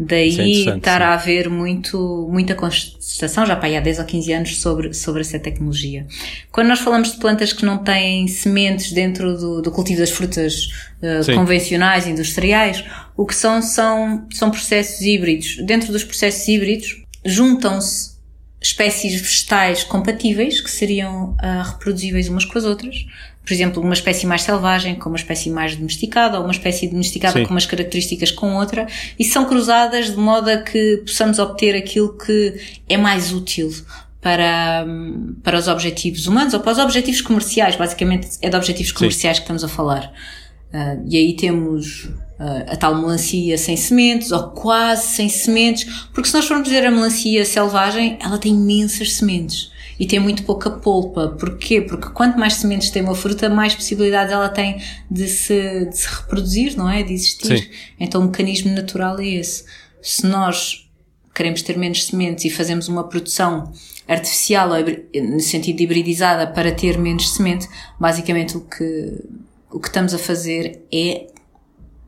Daí 0.05 0.39
é 0.39 0.75
estar 0.75 0.97
sim. 0.99 1.03
a 1.03 1.13
haver 1.13 1.49
muito, 1.49 2.27
muita 2.31 2.55
contestação, 2.55 3.45
já 3.45 3.55
para 3.55 3.67
aí 3.67 3.77
há 3.77 3.79
10 3.79 3.99
ou 3.99 4.05
15 4.05 4.33
anos, 4.33 4.57
sobre, 4.61 4.93
sobre 4.93 5.21
essa 5.21 5.39
tecnologia. 5.39 6.05
Quando 6.51 6.67
nós 6.67 6.79
falamos 6.79 7.11
de 7.11 7.17
plantas 7.17 7.53
que 7.53 7.65
não 7.65 7.77
têm 7.77 8.27
sementes 8.27 8.91
dentro 8.91 9.37
do, 9.37 9.61
do 9.61 9.71
cultivo 9.71 9.99
das 9.99 10.09
frutas 10.09 10.67
uh, 11.01 11.33
convencionais, 11.35 12.07
industriais, 12.07 12.83
o 13.15 13.25
que 13.25 13.35
são, 13.35 13.61
são, 13.61 14.27
são 14.31 14.49
processos 14.49 15.01
híbridos. 15.01 15.57
Dentro 15.65 15.91
dos 15.91 16.03
processos 16.03 16.47
híbridos, 16.47 17.03
juntam-se 17.25 18.13
espécies 18.61 19.19
vegetais 19.19 19.83
compatíveis, 19.83 20.61
que 20.61 20.71
seriam 20.71 21.31
uh, 21.31 21.63
reproduzíveis 21.71 22.29
umas 22.29 22.45
com 22.45 22.57
as 22.57 22.63
outras, 22.63 23.05
por 23.45 23.53
exemplo, 23.53 23.83
uma 23.83 23.93
espécie 23.93 24.25
mais 24.25 24.41
selvagem 24.41 24.95
com 24.95 25.09
uma 25.09 25.17
espécie 25.17 25.49
mais 25.49 25.75
domesticada, 25.75 26.37
ou 26.37 26.45
uma 26.45 26.53
espécie 26.53 26.87
domesticada 26.87 27.39
Sim. 27.39 27.45
com 27.45 27.51
umas 27.51 27.65
características 27.65 28.31
com 28.31 28.55
outra, 28.55 28.87
e 29.19 29.25
são 29.25 29.45
cruzadas 29.45 30.11
de 30.11 30.17
modo 30.17 30.49
a 30.49 30.57
que 30.57 30.97
possamos 31.05 31.39
obter 31.39 31.75
aquilo 31.75 32.17
que 32.17 32.55
é 32.87 32.95
mais 32.95 33.33
útil 33.33 33.69
para, 34.21 34.85
para 35.43 35.59
os 35.59 35.67
objetivos 35.67 36.25
humanos 36.25 36.53
ou 36.53 36.61
para 36.61 36.71
os 36.71 36.79
objetivos 36.79 37.19
comerciais. 37.19 37.75
Basicamente 37.75 38.29
é 38.41 38.49
de 38.49 38.55
objetivos 38.55 38.93
comerciais 38.93 39.37
Sim. 39.37 39.41
que 39.41 39.43
estamos 39.43 39.63
a 39.63 39.67
falar. 39.67 40.13
Uh, 40.73 41.05
e 41.07 41.17
aí 41.17 41.35
temos 41.35 42.05
uh, 42.39 42.71
a 42.71 42.75
tal 42.77 42.95
melancia 42.95 43.57
sem 43.57 43.75
sementes, 43.75 44.31
ou 44.31 44.51
quase 44.51 45.07
sem 45.07 45.27
sementes, 45.27 46.07
porque 46.13 46.29
se 46.29 46.33
nós 46.33 46.47
formos 46.47 46.63
dizer 46.63 46.85
a 46.85 46.89
melancia 46.89 47.43
selvagem, 47.43 48.17
ela 48.21 48.37
tem 48.37 48.53
imensas 48.53 49.13
sementes. 49.13 49.72
E 49.99 50.05
tem 50.07 50.19
muito 50.19 50.43
pouca 50.43 50.69
polpa. 50.69 51.35
Porquê? 51.39 51.81
Porque 51.81 52.09
quanto 52.09 52.37
mais 52.37 52.55
sementes 52.55 52.89
tem 52.89 53.01
uma 53.01 53.15
fruta, 53.15 53.49
mais 53.49 53.75
possibilidades 53.75 54.31
ela 54.31 54.49
tem 54.49 54.81
de 55.09 55.27
se, 55.27 55.85
de 55.85 55.97
se 55.97 56.07
reproduzir, 56.07 56.77
não 56.77 56.89
é? 56.89 57.03
De 57.03 57.13
existir. 57.13 57.59
Sim. 57.59 57.69
Então 57.99 58.21
o 58.21 58.25
mecanismo 58.25 58.71
natural 58.71 59.19
é 59.19 59.27
esse. 59.27 59.65
Se 60.01 60.25
nós 60.25 60.89
queremos 61.33 61.61
ter 61.61 61.77
menos 61.77 62.05
sementes 62.05 62.45
e 62.45 62.49
fazemos 62.49 62.87
uma 62.87 63.05
produção 63.05 63.71
artificial, 64.07 64.69
no 64.69 65.39
sentido 65.39 65.77
de 65.77 65.83
hibridizada, 65.83 66.45
para 66.47 66.71
ter 66.71 66.97
menos 66.97 67.33
semente, 67.33 67.67
basicamente 67.99 68.57
o 68.57 68.61
que, 68.61 69.23
o 69.71 69.79
que 69.79 69.87
estamos 69.87 70.13
a 70.13 70.17
fazer 70.17 70.81
é 70.91 71.27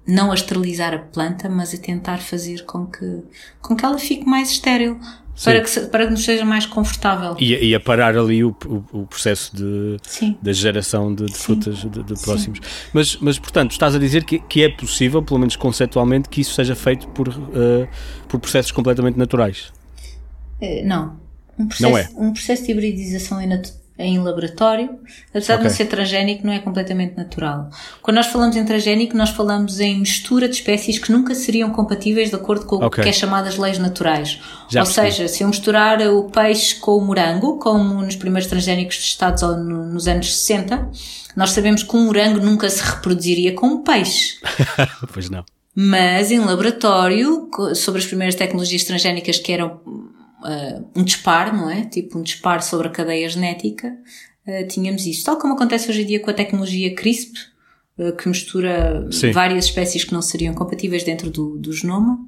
não 0.07 0.31
a 0.31 0.35
esterilizar 0.35 0.93
a 0.93 0.99
planta, 0.99 1.49
mas 1.49 1.73
a 1.73 1.77
tentar 1.77 2.19
fazer 2.19 2.63
com 2.65 2.85
que, 2.85 3.21
com 3.61 3.75
que 3.75 3.85
ela 3.85 3.97
fique 3.97 4.25
mais 4.25 4.51
estéril. 4.51 4.99
Para 5.43 5.59
que, 5.59 5.79
para 5.87 6.05
que 6.05 6.11
nos 6.11 6.23
seja 6.23 6.45
mais 6.45 6.65
confortável. 6.65 7.35
E, 7.37 7.53
e 7.55 7.75
a 7.75 7.79
parar 7.79 8.17
ali 8.17 8.41
o, 8.41 8.55
o, 8.65 9.01
o 9.01 9.05
processo 9.05 9.53
de, 9.53 9.97
da 10.41 10.53
geração 10.53 11.13
de, 11.13 11.25
de 11.25 11.37
frutas 11.37 11.79
de, 11.79 12.03
de 12.03 12.21
próximos. 12.21 12.61
Mas, 12.93 13.17
mas, 13.17 13.37
portanto, 13.37 13.71
estás 13.71 13.93
a 13.93 13.99
dizer 13.99 14.23
que, 14.23 14.39
que 14.39 14.63
é 14.63 14.69
possível, 14.69 15.21
pelo 15.21 15.37
menos 15.37 15.57
conceptualmente, 15.57 16.29
que 16.29 16.39
isso 16.39 16.53
seja 16.53 16.73
feito 16.73 17.09
por, 17.09 17.27
uh, 17.27 17.85
por 18.29 18.39
processos 18.39 18.71
completamente 18.71 19.17
naturais? 19.17 19.73
Uh, 20.61 20.85
não. 20.85 21.19
Um 21.59 21.67
processo, 21.67 21.89
não 21.89 21.97
é. 21.97 22.09
Um 22.15 22.31
processo 22.31 22.63
de 22.63 22.71
hibridização 22.71 23.37
é 23.37 23.45
natural 23.45 23.84
em 23.97 24.19
laboratório, 24.19 24.99
apesar 25.29 25.53
okay. 25.53 25.57
de 25.57 25.63
não 25.63 25.69
ser 25.69 25.85
transgénico, 25.85 26.45
não 26.45 26.51
é 26.51 26.59
completamente 26.59 27.15
natural. 27.15 27.69
Quando 28.01 28.17
nós 28.17 28.27
falamos 28.27 28.55
em 28.57 28.65
transgénico, 28.65 29.15
nós 29.15 29.29
falamos 29.29 29.79
em 29.79 29.99
mistura 29.99 30.49
de 30.49 30.55
espécies 30.55 30.99
que 30.99 31.11
nunca 31.11 31.33
seriam 31.33 31.69
compatíveis 31.69 32.29
de 32.29 32.35
acordo 32.35 32.65
com 32.65 32.75
okay. 32.77 32.87
o 32.87 33.03
que 33.03 33.09
é 33.09 33.13
chamadas 33.13 33.57
leis 33.57 33.79
naturais. 33.79 34.41
Já 34.69 34.81
Ou 34.81 34.85
percebi. 34.85 35.11
seja, 35.11 35.27
se 35.29 35.43
eu 35.43 35.47
misturar 35.47 36.01
o 36.01 36.25
peixe 36.25 36.75
com 36.75 36.97
o 36.97 37.01
morango, 37.01 37.57
como 37.57 38.01
nos 38.01 38.17
primeiros 38.17 38.49
transgénicos 38.49 38.97
testados 38.97 39.41
nos 39.43 40.07
anos 40.07 40.35
60, 40.35 40.89
nós 41.35 41.51
sabemos 41.51 41.81
que 41.81 41.95
um 41.95 42.05
morango 42.05 42.39
nunca 42.39 42.69
se 42.69 42.83
reproduziria 42.83 43.53
com 43.53 43.67
um 43.67 43.83
peixe. 43.83 44.39
pois 45.13 45.29
não. 45.29 45.45
Mas 45.73 46.31
em 46.31 46.39
laboratório, 46.39 47.49
sobre 47.75 47.99
as 48.01 48.07
primeiras 48.07 48.35
tecnologias 48.35 48.83
transgénicas 48.83 49.39
que 49.39 49.51
eram 49.51 49.79
uh, 50.45 50.89
um 50.95 51.03
disparo, 51.03 51.55
não 51.55 51.69
é? 51.69 51.85
Tipo 51.85 52.19
um 52.19 52.21
disparo 52.21 52.63
sobre 52.63 52.87
a 52.87 52.91
cadeia 52.91 53.27
genética, 53.27 53.95
uh, 54.47 54.67
tínhamos 54.67 55.05
isso. 55.05 55.25
Tal 55.25 55.37
como 55.37 55.53
acontece 55.53 55.89
hoje 55.89 56.03
em 56.03 56.05
dia 56.05 56.19
com 56.19 56.29
a 56.29 56.33
tecnologia 56.33 56.93
CRISP, 56.93 57.37
uh, 57.97 58.15
que 58.15 58.29
mistura 58.29 59.07
Sim. 59.11 59.31
várias 59.31 59.65
espécies 59.65 60.03
que 60.03 60.13
não 60.13 60.21
seriam 60.21 60.53
compatíveis 60.53 61.03
dentro 61.03 61.29
do, 61.29 61.57
do 61.57 61.73
genoma. 61.73 62.19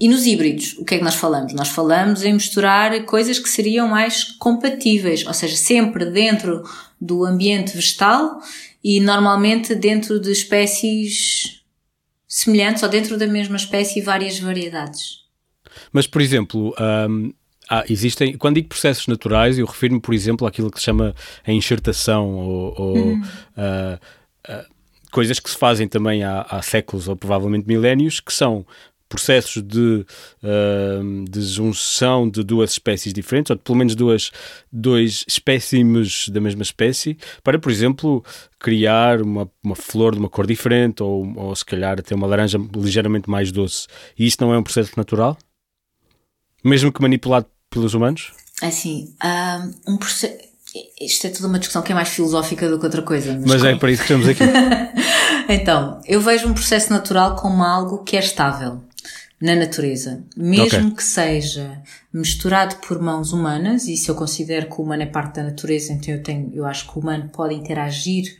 e 0.00 0.08
nos 0.08 0.26
híbridos, 0.26 0.76
o 0.78 0.84
que 0.84 0.96
é 0.96 0.98
que 0.98 1.04
nós 1.04 1.14
falamos? 1.14 1.52
Nós 1.52 1.68
falamos 1.68 2.24
em 2.24 2.34
misturar 2.34 3.04
coisas 3.04 3.38
que 3.38 3.48
seriam 3.48 3.88
mais 3.88 4.24
compatíveis, 4.24 5.24
ou 5.26 5.32
seja, 5.32 5.56
sempre 5.56 6.04
dentro 6.06 6.62
do 7.00 7.24
ambiente 7.24 7.74
vegetal 7.74 8.38
e 8.82 9.00
normalmente 9.00 9.74
dentro 9.74 10.18
de 10.20 10.32
espécies 10.32 11.62
semelhantes 12.26 12.82
ou 12.82 12.88
dentro 12.88 13.16
da 13.16 13.26
mesma 13.26 13.56
espécie 13.56 14.00
várias 14.00 14.38
variedades. 14.38 15.25
Mas, 15.92 16.06
por 16.06 16.20
exemplo, 16.20 16.74
um, 17.08 17.32
ah, 17.68 17.84
existem, 17.88 18.36
quando 18.36 18.56
digo 18.56 18.68
processos 18.68 19.06
naturais, 19.08 19.58
eu 19.58 19.66
refiro-me, 19.66 20.00
por 20.00 20.14
exemplo, 20.14 20.46
àquilo 20.46 20.70
que 20.70 20.78
se 20.78 20.84
chama 20.84 21.14
a 21.44 21.52
enxertação 21.52 22.32
ou, 22.34 22.74
ou 22.80 22.98
hum. 22.98 23.22
uh, 23.56 24.52
uh, 24.52 24.64
coisas 25.10 25.40
que 25.40 25.50
se 25.50 25.56
fazem 25.56 25.88
também 25.88 26.22
há, 26.22 26.42
há, 26.48 26.62
séculos 26.62 27.08
ou 27.08 27.16
provavelmente 27.16 27.66
milénios, 27.66 28.20
que 28.20 28.32
são 28.32 28.64
processos 29.08 29.62
de, 29.62 30.06
uh, 30.42 31.24
de 31.28 31.40
junção 31.42 32.28
de 32.28 32.44
duas 32.44 32.70
espécies 32.72 33.12
diferentes, 33.12 33.50
ou 33.50 33.56
de 33.56 33.62
pelo 33.62 33.78
menos 33.78 33.96
duas, 33.96 34.30
dois 34.70 35.24
espécimes 35.26 36.28
da 36.28 36.40
mesma 36.40 36.62
espécie, 36.62 37.16
para, 37.42 37.58
por 37.58 37.72
exemplo, 37.72 38.24
criar 38.60 39.22
uma, 39.22 39.50
uma 39.62 39.74
flor 39.74 40.12
de 40.12 40.20
uma 40.20 40.28
cor 40.28 40.46
diferente, 40.46 41.02
ou, 41.02 41.32
ou 41.36 41.56
se 41.56 41.64
calhar 41.64 41.98
até 41.98 42.14
uma 42.14 42.26
laranja 42.28 42.58
ligeiramente 42.76 43.28
mais 43.28 43.50
doce. 43.50 43.88
E 44.16 44.24
isto 44.24 44.44
não 44.44 44.54
é 44.54 44.58
um 44.58 44.62
processo 44.62 44.92
natural? 44.96 45.36
Mesmo 46.66 46.92
que 46.92 47.00
manipulado 47.00 47.46
pelos 47.70 47.94
humanos? 47.94 48.32
Assim, 48.60 49.14
um 49.86 49.96
processo. 49.96 50.34
Isto 51.00 51.28
é 51.28 51.30
toda 51.30 51.46
uma 51.46 51.58
discussão 51.58 51.80
que 51.80 51.92
é 51.92 51.94
mais 51.94 52.08
filosófica 52.08 52.68
do 52.68 52.78
que 52.78 52.84
outra 52.84 53.02
coisa. 53.02 53.32
Mas, 53.34 53.62
mas 53.62 53.64
é 53.64 53.76
para 53.76 53.90
isso 53.90 54.02
que 54.04 54.12
estamos 54.12 54.28
aqui. 54.28 54.42
então, 55.48 56.00
eu 56.04 56.20
vejo 56.20 56.48
um 56.48 56.52
processo 56.52 56.92
natural 56.92 57.36
como 57.36 57.62
algo 57.62 58.02
que 58.02 58.16
é 58.16 58.20
estável 58.20 58.82
na 59.40 59.54
natureza. 59.54 60.24
Mesmo 60.36 60.88
okay. 60.88 60.90
que 60.90 61.02
seja 61.02 61.80
misturado 62.12 62.76
por 62.76 63.00
mãos 63.00 63.32
humanas, 63.32 63.86
e 63.86 63.96
se 63.96 64.10
eu 64.10 64.14
considero 64.14 64.66
que 64.66 64.80
o 64.80 64.84
humano 64.84 65.02
é 65.02 65.06
parte 65.06 65.36
da 65.36 65.44
natureza, 65.44 65.92
então 65.92 66.14
eu, 66.14 66.22
tenho, 66.22 66.50
eu 66.52 66.66
acho 66.66 66.90
que 66.90 66.98
o 66.98 67.00
humano 67.00 67.30
pode 67.32 67.54
interagir 67.54 68.36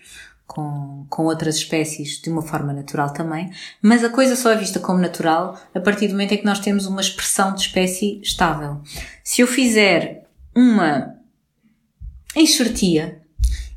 com, 0.47 1.07
com 1.11 1.25
outras 1.25 1.57
espécies 1.57 2.21
de 2.21 2.31
uma 2.31 2.43
forma 2.43 2.73
natural 2.73 3.13
também, 3.13 3.51
mas 3.83 4.05
a 4.05 4.09
coisa 4.09 4.37
só 4.37 4.53
é 4.53 4.57
vista 4.57 4.79
como 4.79 4.99
natural 4.99 5.59
a 5.75 5.81
partir 5.81 6.07
do 6.07 6.13
momento 6.13 6.33
em 6.33 6.39
que 6.39 6.45
nós 6.45 6.61
temos 6.61 6.87
uma 6.87 7.01
expressão 7.01 7.55
de 7.55 7.63
espécie 7.63 8.21
estável. 8.23 8.81
Se 9.25 9.43
eu 9.43 9.47
fizer 9.47 10.29
uma 10.55 11.15
enxertia 12.35 13.21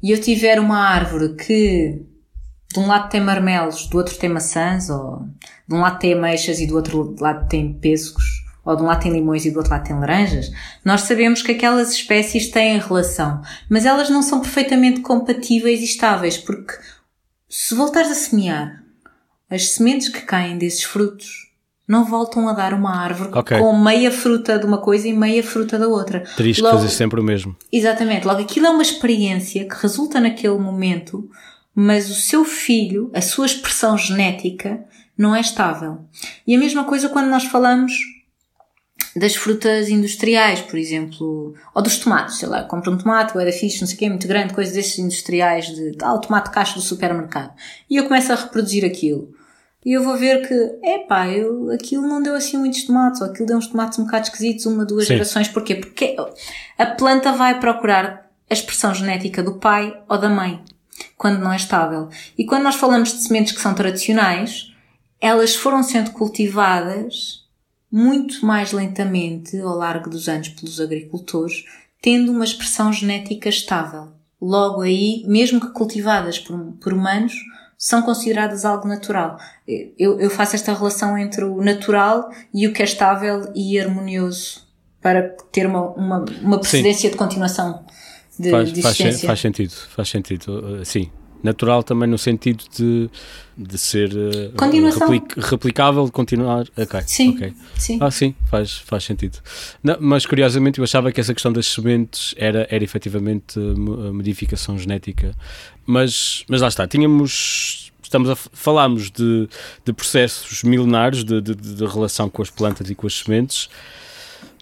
e 0.02 0.12
eu 0.12 0.22
tiver 0.22 0.60
uma 0.60 0.78
árvore 0.78 1.36
que 1.36 2.06
de 2.72 2.80
um 2.80 2.86
lado 2.86 3.10
tem 3.10 3.20
marmelos, 3.20 3.88
do 3.88 3.98
outro 3.98 4.16
tem 4.16 4.30
maçãs, 4.30 4.90
ou 4.90 5.28
de 5.68 5.76
um 5.76 5.80
lado 5.80 5.98
tem 5.98 6.14
ameixas 6.14 6.60
e 6.60 6.68
do 6.68 6.76
outro 6.76 7.16
lado 7.20 7.48
tem 7.50 7.74
pêssegos, 7.74 8.39
ou 8.64 8.76
de 8.76 8.84
um 8.84 8.86
lado 8.86 9.02
tem 9.02 9.12
limões 9.12 9.46
e 9.46 9.52
do 9.52 9.58
outro 9.58 9.72
lado 9.72 9.86
tem 9.86 10.00
laranjas, 10.00 10.52
nós 10.84 11.02
sabemos 11.02 11.42
que 11.42 11.52
aquelas 11.52 11.92
espécies 11.92 12.50
têm 12.50 12.80
relação, 12.80 13.42
mas 13.70 13.86
elas 13.86 14.10
não 14.10 14.22
são 14.22 14.42
perfeitamente 14.42 15.02
compatíveis 15.02 15.82
e 15.82 15.86
estáveis, 15.86 16.38
porque 16.38 16.74
se 17.50 17.74
voltares 17.74 18.12
a 18.12 18.16
semear, 18.16 18.84
as 19.50 19.70
sementes 19.70 20.10
que 20.10 20.22
caem 20.22 20.58
desses 20.58 20.84
frutos 20.84 21.50
não 21.88 22.06
voltam 22.06 22.48
a 22.48 22.54
dar 22.54 22.72
uma 22.72 22.96
árvore 22.96 23.32
okay. 23.34 23.58
com 23.58 23.76
meia 23.76 24.12
fruta 24.12 24.60
de 24.60 24.66
uma 24.68 24.78
coisa 24.78 25.08
e 25.08 25.14
meia 25.14 25.44
fruta 25.44 25.80
da 25.80 25.88
outra. 25.88 26.24
Terias 26.38 26.58
que 26.58 26.62
fazer 26.62 26.90
sempre 26.90 27.20
o 27.20 27.24
mesmo. 27.24 27.56
Exatamente. 27.74 28.28
Logo, 28.28 28.42
aquilo 28.42 28.68
é 28.68 28.70
uma 28.70 28.84
experiência 28.84 29.68
que 29.68 29.76
resulta 29.76 30.20
naquele 30.20 30.60
momento, 30.60 31.28
mas 31.74 32.08
o 32.12 32.14
seu 32.14 32.46
filho, 32.46 33.10
a 33.12 33.22
sua 33.22 33.48
expressão 33.48 33.98
genética, 33.98 34.86
não 35.18 35.36
é 35.36 35.42
estável. 35.42 36.02
E 36.46 36.56
a 36.56 36.60
mesma 36.60 36.84
coisa 36.84 37.10
quando 37.10 37.28
nós 37.28 37.46
falamos 37.46 37.94
das 39.16 39.36
frutas 39.36 39.90
industriais, 39.90 40.62
por 40.62 40.78
exemplo, 40.78 41.54
ou 41.74 41.82
dos 41.82 41.98
tomates, 41.98 42.38
sei 42.38 42.48
lá, 42.48 42.64
compro 42.64 42.92
um 42.92 42.98
tomate, 42.98 43.38
o 43.38 43.52
fixe, 43.52 43.82
não 43.82 43.88
sei 43.88 43.96
o 43.96 44.00
quê, 44.00 44.10
muito 44.10 44.28
grande, 44.28 44.54
coisas 44.54 44.74
desses 44.74 45.00
industriais 45.00 45.68
de, 45.68 45.98
ah, 46.02 46.14
o 46.14 46.20
tomate 46.20 46.52
caixa 46.52 46.76
do 46.76 46.82
supermercado. 46.82 47.54
E 47.90 47.98
eu 47.98 48.06
começo 48.06 48.32
a 48.32 48.36
reproduzir 48.36 48.86
aquilo. 48.86 49.34
E 49.86 49.94
eu 49.94 50.04
vou 50.04 50.18
ver 50.18 50.46
que, 50.48 50.54
epá, 50.84 51.28
eu, 51.30 51.72
aquilo 51.72 52.06
não 52.06 52.22
deu 52.22 52.36
assim 52.36 52.58
muitos 52.58 52.84
tomates, 52.84 53.22
ou 53.22 53.28
aquilo 53.28 53.48
deu 53.48 53.58
uns 53.58 53.68
tomates 53.68 53.98
um 53.98 54.04
bocado 54.04 54.26
esquisitos, 54.26 54.66
uma, 54.66 54.86
duas 54.86 55.08
Sim. 55.08 55.14
gerações. 55.14 55.48
Porquê? 55.48 55.76
Porque 55.76 56.16
a 56.78 56.86
planta 56.86 57.32
vai 57.32 57.60
procurar 57.60 58.30
a 58.50 58.54
expressão 58.54 58.94
genética 58.94 59.42
do 59.42 59.56
pai 59.56 59.98
ou 60.08 60.18
da 60.18 60.30
mãe, 60.30 60.62
quando 61.18 61.40
não 61.40 61.54
é 61.54 61.56
estável. 61.56 62.10
E 62.38 62.46
quando 62.46 62.64
nós 62.64 62.76
falamos 62.76 63.14
de 63.14 63.24
sementes 63.24 63.54
que 63.54 63.62
são 63.62 63.74
tradicionais, 63.74 64.74
elas 65.22 65.56
foram 65.56 65.82
sendo 65.82 66.12
cultivadas 66.12 67.48
muito 67.92 68.46
mais 68.46 68.72
lentamente 68.72 69.60
ao 69.60 69.76
largo 69.76 70.10
dos 70.10 70.30
anos 70.30 70.50
pelos 70.50 70.80
agricultores, 70.80 71.66
tendo 72.02 72.32
uma 72.32 72.46
expressão 72.46 72.94
genética 72.94 73.50
estável. 73.50 74.10
Logo 74.42 74.82
aí, 74.82 75.24
mesmo 75.28 75.60
que 75.60 75.72
cultivadas 75.72 76.40
por, 76.40 76.58
por 76.82 76.94
humanos, 76.94 77.34
são 77.78 78.02
consideradas 78.02 78.66
algo 78.66 78.88
natural. 78.88 79.38
Eu, 79.98 80.20
eu, 80.20 80.30
faço 80.30 80.56
esta 80.56 80.74
relação 80.74 81.18
entre 81.18 81.44
o 81.44 81.62
natural 81.62 82.30
e 82.54 82.68
o 82.68 82.74
que 82.74 82.82
é 82.82 82.86
estável 82.86 83.52
e 83.56 83.80
harmonioso 83.80 84.68
para 85.02 85.30
ter 85.52 85.66
uma, 85.66 85.90
uma, 85.92 86.26
uma 86.42 86.60
precedência 86.60 87.10
Sim. 87.10 87.12
de 87.12 87.18
continuação 87.18 87.86
de, 88.38 88.52
faz, 88.52 88.72
de 88.72 88.80
existência. 88.80 89.12
Faz, 89.12 89.22
faz 89.22 89.40
sentido, 89.40 89.72
faz 89.72 90.10
sentido. 90.10 90.86
Sim, 90.86 91.10
natural 91.42 91.84
também 91.84 92.08
no 92.08 92.18
sentido 92.18 92.64
de, 92.76 93.10
de 93.58 93.78
ser 93.78 94.12
uh, 94.14 95.00
replic, 95.00 95.40
replicável, 95.40 96.06
de 96.06 96.12
continuar. 96.12 96.66
Ok. 96.78 97.02
Sim. 97.06 97.30
Okay. 97.32 97.54
sim. 97.76 97.98
Ah, 98.02 98.12
sim, 98.12 98.36
faz, 98.50 98.78
faz 98.78 99.04
sentido. 99.04 99.40
Não, 99.84 99.98
mas 100.00 100.26
curiosamente 100.26 100.80
eu 100.80 100.84
achava 100.84 101.12
que 101.12 101.20
essa 101.20 101.34
questão 101.34 101.52
das 101.52 101.68
sementes 101.68 102.34
era, 102.38 102.68
era 102.70 102.84
efetivamente 102.84 103.60
a 103.60 104.14
modificação 104.14 104.78
genética. 104.78 105.36
Mas, 105.86 106.44
mas 106.48 106.62
lá 106.62 106.68
está, 106.68 106.88
tínhamos. 106.88 107.92
Estamos 108.02 108.28
a 108.28 108.36
falarmos 108.36 109.12
de, 109.12 109.48
de 109.86 109.94
processos 109.94 110.64
milenares 110.64 111.24
de, 111.24 111.40
de, 111.42 111.54
de 111.54 111.86
relação 111.86 112.28
com 112.28 112.42
as 112.42 112.50
plantas 112.50 112.90
e 112.90 112.96
com 112.96 113.06
as 113.06 113.14
sementes, 113.20 113.70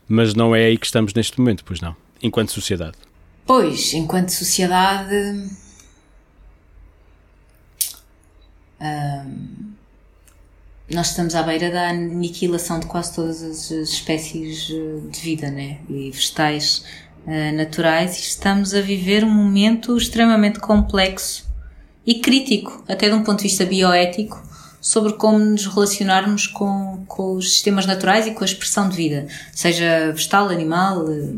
mas 0.05 0.33
não 0.33 0.53
é 0.53 0.65
aí 0.65 0.77
que 0.77 0.85
estamos 0.85 1.13
neste 1.13 1.39
momento, 1.39 1.63
pois 1.63 1.79
não, 1.79 1.95
enquanto 2.21 2.51
sociedade. 2.51 2.97
Pois, 3.45 3.93
enquanto 3.93 4.31
sociedade 4.31 5.49
nós 10.89 11.09
estamos 11.09 11.35
à 11.35 11.43
beira 11.43 11.69
da 11.69 11.89
aniquilação 11.89 12.79
de 12.79 12.85
quase 12.85 13.13
todas 13.13 13.43
as 13.43 13.71
espécies 13.71 14.69
eh, 14.71 15.09
de 15.11 15.19
vida, 15.19 15.51
né? 15.51 15.79
E 15.89 16.09
vegetais 16.09 16.83
uh, 17.25 17.55
naturais 17.55 18.15
e 18.17 18.21
estamos 18.21 18.73
a 18.73 18.79
viver 18.79 19.23
um 19.25 19.29
momento 19.29 19.97
extremamente 19.97 20.59
complexo 20.59 21.45
e 22.05 22.15
crítico, 22.21 22.83
até 22.87 23.09
de 23.09 23.15
um 23.15 23.23
ponto 23.23 23.39
de 23.39 23.49
vista 23.49 23.65
bioético, 23.65 24.41
sobre 24.79 25.13
como 25.13 25.39
nos 25.39 25.65
relacionarmos 25.65 26.47
com, 26.47 27.03
com 27.05 27.33
os 27.33 27.51
sistemas 27.51 27.85
naturais 27.85 28.25
e 28.25 28.31
com 28.31 28.43
a 28.43 28.45
expressão 28.45 28.87
de 28.87 28.95
vida, 28.95 29.27
seja 29.51 30.13
vegetal, 30.13 30.47
animal, 30.47 31.05
eh, 31.11 31.33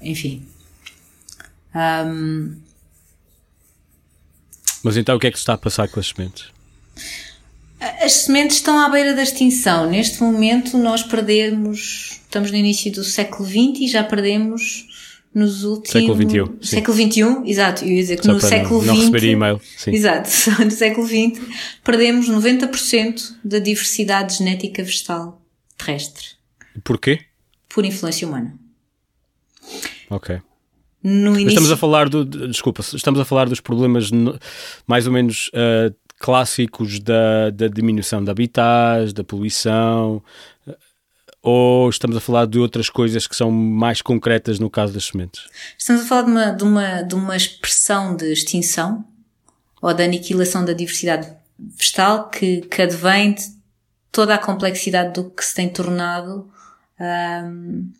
enfim. 0.00 0.46
Um... 1.74 2.65
Mas 4.82 4.96
então 4.96 5.16
o 5.16 5.20
que 5.20 5.26
é 5.26 5.30
que 5.30 5.38
se 5.38 5.42
está 5.42 5.54
a 5.54 5.58
passar 5.58 5.88
com 5.88 6.00
as 6.00 6.08
sementes? 6.08 6.46
As 7.80 8.12
sementes 8.12 8.56
estão 8.56 8.78
à 8.78 8.88
beira 8.88 9.14
da 9.14 9.22
extinção. 9.22 9.90
Neste 9.90 10.22
momento 10.22 10.78
nós 10.78 11.02
perdemos, 11.02 12.20
estamos 12.22 12.50
no 12.50 12.56
início 12.56 12.90
do 12.92 13.04
século 13.04 13.46
XX 13.48 13.80
e 13.80 13.88
já 13.88 14.02
perdemos 14.02 14.86
nos 15.34 15.64
últimos. 15.64 15.90
Século 15.90 16.16
XXI. 16.16 16.66
Século 16.66 16.96
XXI, 16.96 17.50
exato. 17.50 17.84
Eu 17.84 17.90
ia 17.90 18.00
dizer 18.00 18.16
que 18.16 18.24
Só 18.24 18.32
no 18.32 18.40
século 18.40 18.80
XX. 18.80 18.86
Não, 18.86 18.96
receber 18.96 19.24
e-mail. 19.24 19.60
Sim. 19.76 19.90
Exato. 19.92 20.30
No 20.64 20.70
século 20.70 21.06
XX 21.06 21.40
perdemos 21.84 22.28
90% 22.30 23.34
da 23.44 23.58
diversidade 23.58 24.38
genética 24.38 24.82
vegetal 24.82 25.42
terrestre. 25.76 26.28
Porquê? 26.82 27.20
Por 27.68 27.84
influência 27.84 28.26
humana. 28.26 28.58
Ok. 30.08 30.40
No 31.08 31.34
início... 31.34 31.50
Estamos 31.50 31.70
a 31.70 31.76
falar 31.76 32.08
do. 32.08 32.24
Desculpa, 32.24 32.80
estamos 32.80 33.20
a 33.20 33.24
falar 33.24 33.48
dos 33.48 33.60
problemas 33.60 34.10
mais 34.88 35.06
ou 35.06 35.12
menos 35.12 35.52
uh, 35.54 35.94
clássicos 36.18 36.98
da, 36.98 37.50
da 37.50 37.68
diminuição 37.68 38.24
de 38.24 38.28
habitats, 38.28 39.12
da 39.12 39.22
poluição, 39.22 40.20
ou 41.40 41.88
estamos 41.88 42.16
a 42.16 42.20
falar 42.20 42.44
de 42.48 42.58
outras 42.58 42.90
coisas 42.90 43.28
que 43.28 43.36
são 43.36 43.52
mais 43.52 44.02
concretas 44.02 44.58
no 44.58 44.68
caso 44.68 44.92
das 44.92 45.04
sementes? 45.04 45.46
Estamos 45.78 46.02
a 46.02 46.06
falar 46.06 46.22
de 46.22 46.30
uma, 46.32 46.50
de 46.50 46.64
uma, 46.64 47.02
de 47.02 47.14
uma 47.14 47.36
expressão 47.36 48.16
de 48.16 48.32
extinção 48.32 49.04
ou 49.80 49.94
da 49.94 50.02
aniquilação 50.02 50.64
da 50.64 50.72
diversidade 50.72 51.32
vegetal 51.56 52.30
que, 52.30 52.62
que 52.62 52.82
advém 52.82 53.34
de 53.34 53.44
toda 54.10 54.34
a 54.34 54.38
complexidade 54.38 55.12
do 55.12 55.30
que 55.30 55.44
se 55.44 55.54
tem 55.54 55.68
tornado 55.68 56.50
um, 56.98 57.92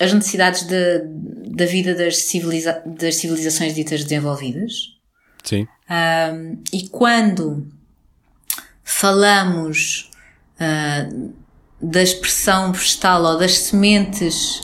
as 0.00 0.12
necessidades 0.12 0.62
de, 0.62 1.02
da 1.48 1.66
vida 1.66 1.94
das, 1.94 2.18
civiliza 2.18 2.82
das 2.86 3.16
civilizações 3.16 3.74
ditas 3.74 4.04
desenvolvidas. 4.04 4.96
Sim. 5.42 5.66
Um, 5.90 6.62
e 6.72 6.88
quando 6.88 7.66
falamos 8.84 10.10
uh, 10.60 11.32
da 11.80 12.02
expressão 12.02 12.72
vegetal 12.72 13.22
ou 13.22 13.38
das 13.38 13.58
sementes 13.58 14.60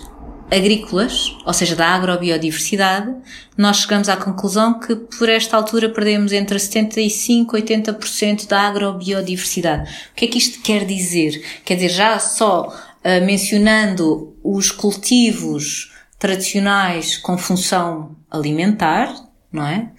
agrícolas, 0.51 1.37
ou 1.45 1.53
seja, 1.53 1.74
da 1.74 1.89
agrobiodiversidade, 1.89 3.12
nós 3.57 3.78
chegamos 3.78 4.09
à 4.09 4.16
conclusão 4.16 4.78
que 4.78 4.95
por 4.95 5.28
esta 5.28 5.57
altura 5.57 5.89
perdemos 5.89 6.32
entre 6.32 6.59
75 6.59 7.57
e 7.57 7.62
80% 7.62 8.47
da 8.47 8.61
agrobiodiversidade. 8.62 9.91
O 10.12 10.14
que 10.14 10.26
é 10.26 10.28
que 10.28 10.39
isto 10.39 10.62
quer 10.62 10.85
dizer? 10.85 11.43
Quer 11.64 11.74
dizer, 11.74 11.89
já 11.89 12.18
só 12.18 12.72
uh, 13.05 13.25
mencionando 13.25 14.37
os 14.43 14.71
cultivos 14.71 15.93
tradicionais 16.19 17.17
com 17.17 17.37
função 17.37 18.17
alimentar, 18.31 19.15
não 19.53 19.67
é? 19.67 19.91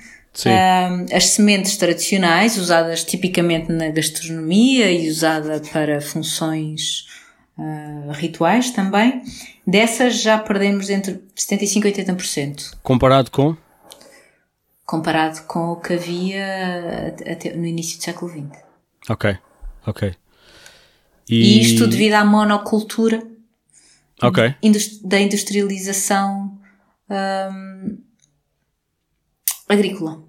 Uh, 0.44 1.16
as 1.16 1.28
sementes 1.28 1.78
tradicionais, 1.78 2.58
usadas 2.58 3.06
tipicamente 3.06 3.72
na 3.72 3.90
gastronomia 3.90 4.92
e 4.92 5.10
usada 5.10 5.62
para 5.72 6.02
funções 6.02 7.06
uh, 7.58 8.12
rituais 8.12 8.72
também, 8.72 9.24
dessas 9.66 10.22
já 10.22 10.38
perdemos 10.38 10.90
entre 10.90 11.24
75% 11.38 11.86
e 11.86 12.04
80%. 12.04 12.74
Comparado 12.84 13.32
com? 13.32 13.56
Comparado 14.86 15.44
com 15.44 15.72
o 15.72 15.76
que 15.78 15.94
havia 15.94 17.16
até 17.32 17.56
no 17.56 17.66
início 17.66 17.98
do 17.98 18.04
século 18.04 18.32
XX. 18.32 18.62
Ok, 19.10 19.38
ok. 19.88 20.16
E, 21.30 21.36
e 21.36 21.62
isto 21.62 21.88
devido 21.88 22.14
à 22.14 22.24
monocultura 22.24 23.26
okay. 24.22 24.56
da 25.04 25.20
industrialização 25.20 26.58
um, 27.10 27.98
agrícola. 29.68 30.24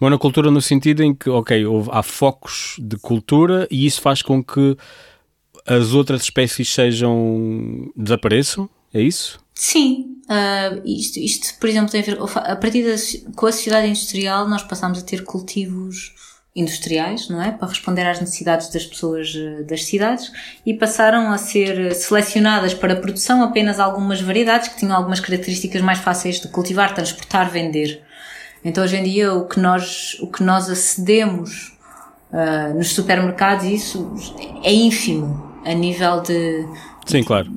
Monocultura 0.00 0.50
no 0.50 0.62
sentido 0.62 1.02
em 1.02 1.14
que, 1.14 1.28
ok, 1.28 1.64
houve, 1.66 1.90
há 1.92 2.02
focos 2.02 2.76
de 2.78 2.96
cultura 2.96 3.66
e 3.70 3.86
isso 3.86 4.00
faz 4.00 4.22
com 4.22 4.42
que 4.42 4.76
as 5.66 5.92
outras 5.92 6.22
espécies 6.22 6.72
sejam 6.72 7.90
desapareçam? 7.96 8.68
É 8.94 9.00
isso? 9.00 9.40
Sim. 9.54 10.16
Uh, 10.24 10.86
isto, 10.86 11.18
isto, 11.18 11.58
por 11.58 11.68
exemplo, 11.68 11.90
tem 11.90 12.00
a 12.00 12.04
ver, 12.04 12.18
a 12.20 12.56
partir 12.56 12.84
da, 12.84 12.94
com 13.34 13.46
a 13.46 13.52
sociedade 13.52 13.88
industrial 13.88 14.48
nós 14.48 14.62
passamos 14.62 14.98
a 14.98 15.02
ter 15.02 15.24
cultivos 15.24 16.14
industriais, 16.58 17.28
não 17.28 17.40
é? 17.42 17.50
Para 17.52 17.68
responder 17.68 18.02
às 18.06 18.20
necessidades 18.20 18.68
das 18.70 18.84
pessoas 18.84 19.34
ah, 19.36 19.62
das 19.62 19.84
cidades 19.84 20.32
e 20.66 20.74
passaram 20.74 21.30
a 21.32 21.38
ser 21.38 21.94
selecionadas 21.94 22.74
para 22.74 22.96
produção 22.96 23.42
apenas 23.42 23.78
algumas 23.78 24.20
variedades 24.20 24.68
que 24.68 24.76
tinham 24.76 24.96
algumas 24.96 25.20
características 25.20 25.80
mais 25.80 25.98
fáceis 25.98 26.40
de 26.40 26.48
cultivar, 26.48 26.94
transportar, 26.94 27.50
vender. 27.50 28.02
Então 28.64 28.82
hoje 28.82 28.96
em 28.96 29.02
dia 29.04 29.32
o 29.32 29.46
que 29.46 29.60
nós, 29.60 30.16
o 30.20 30.26
que 30.26 30.42
nós 30.42 30.68
acedemos 30.68 31.76
uh, 32.32 32.74
nos 32.76 32.92
supermercados, 32.92 33.64
isso 33.64 34.14
é 34.64 34.72
ínfimo 34.72 35.48
a 35.64 35.72
nível 35.72 36.20
de. 36.22 36.66
Sim, 37.06 37.22
claro. 37.22 37.50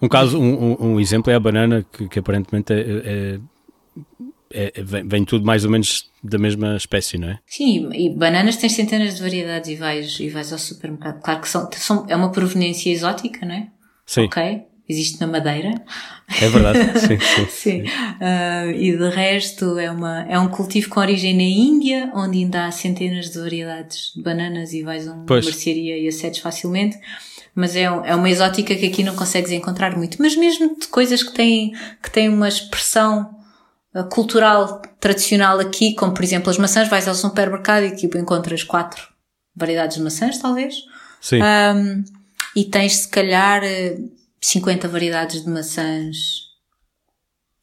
Um 0.00 0.08
caso, 0.08 0.40
um, 0.40 0.76
um 0.80 1.00
exemplo 1.00 1.30
é 1.30 1.34
a 1.34 1.40
banana, 1.40 1.84
que, 1.92 2.08
que 2.08 2.18
aparentemente 2.18 2.72
é, 2.72 2.80
é, 2.80 3.40
é, 4.52 4.72
vem, 4.82 5.06
vem, 5.06 5.24
tudo 5.24 5.44
mais 5.44 5.64
ou 5.64 5.70
menos 5.70 6.10
da 6.22 6.38
mesma 6.38 6.76
espécie, 6.76 7.18
não 7.18 7.28
é? 7.28 7.38
Sim, 7.46 7.88
e 7.92 8.10
bananas 8.10 8.56
tens 8.56 8.72
centenas 8.72 9.16
de 9.16 9.22
variedades 9.22 9.70
e 9.70 9.76
vais, 9.76 10.18
e 10.20 10.28
vais 10.28 10.52
ao 10.52 10.58
supermercado. 10.58 11.20
Claro 11.22 11.40
que 11.40 11.48
são, 11.48 11.68
são, 11.72 12.06
é 12.08 12.16
uma 12.16 12.32
proveniência 12.32 12.90
exótica, 12.90 13.46
não 13.46 13.54
é? 13.54 13.68
Sim. 14.06 14.24
Ok 14.24 14.70
existe 14.90 15.20
na 15.20 15.26
Madeira. 15.26 15.72
É 16.42 16.48
verdade, 16.48 16.78
sim. 16.98 17.18
sim, 17.18 17.46
sim. 17.48 17.82
Uh, 17.82 18.70
e 18.72 18.96
de 18.96 19.08
resto 19.08 19.78
é, 19.78 19.90
uma, 19.90 20.22
é 20.22 20.38
um 20.38 20.48
cultivo 20.48 20.90
com 20.90 21.00
origem 21.00 21.34
na 21.34 21.42
Índia, 21.42 22.10
onde 22.14 22.38
ainda 22.38 22.66
há 22.66 22.70
centenas 22.72 23.30
de 23.30 23.38
variedades 23.38 24.12
de 24.14 24.22
bananas 24.22 24.72
e 24.72 24.82
vais 24.82 25.06
a 25.06 25.12
uma 25.12 25.26
pois. 25.26 25.44
mercearia 25.44 25.96
e 25.96 26.08
acedes 26.08 26.40
facilmente. 26.40 26.98
Mas 27.54 27.74
é, 27.74 27.82
é 27.82 28.14
uma 28.14 28.30
exótica 28.30 28.74
que 28.74 28.86
aqui 28.86 29.02
não 29.02 29.14
consegues 29.14 29.50
encontrar 29.50 29.96
muito. 29.96 30.18
Mas 30.20 30.36
mesmo 30.36 30.76
de 30.78 30.86
coisas 30.88 31.22
que 31.22 31.32
têm, 31.32 31.72
que 32.02 32.10
têm 32.10 32.28
uma 32.28 32.48
expressão 32.48 33.39
cultural 34.10 34.80
tradicional 35.00 35.58
aqui, 35.58 35.94
como 35.94 36.14
por 36.14 36.22
exemplo 36.22 36.50
as 36.50 36.58
maçãs, 36.58 36.88
vais 36.88 37.08
ao 37.08 37.14
supermercado 37.14 37.84
e 37.84 37.96
tipo 37.96 38.16
encontras 38.16 38.62
quatro 38.62 39.08
variedades 39.54 39.96
de 39.96 40.02
maçãs, 40.02 40.38
talvez. 40.38 40.74
Sim. 41.20 41.40
Um, 41.42 42.04
e 42.54 42.64
tens 42.64 42.98
se 42.98 43.08
calhar 43.08 43.62
50 44.40 44.88
variedades 44.88 45.42
de 45.44 45.50
maçãs, 45.50 46.50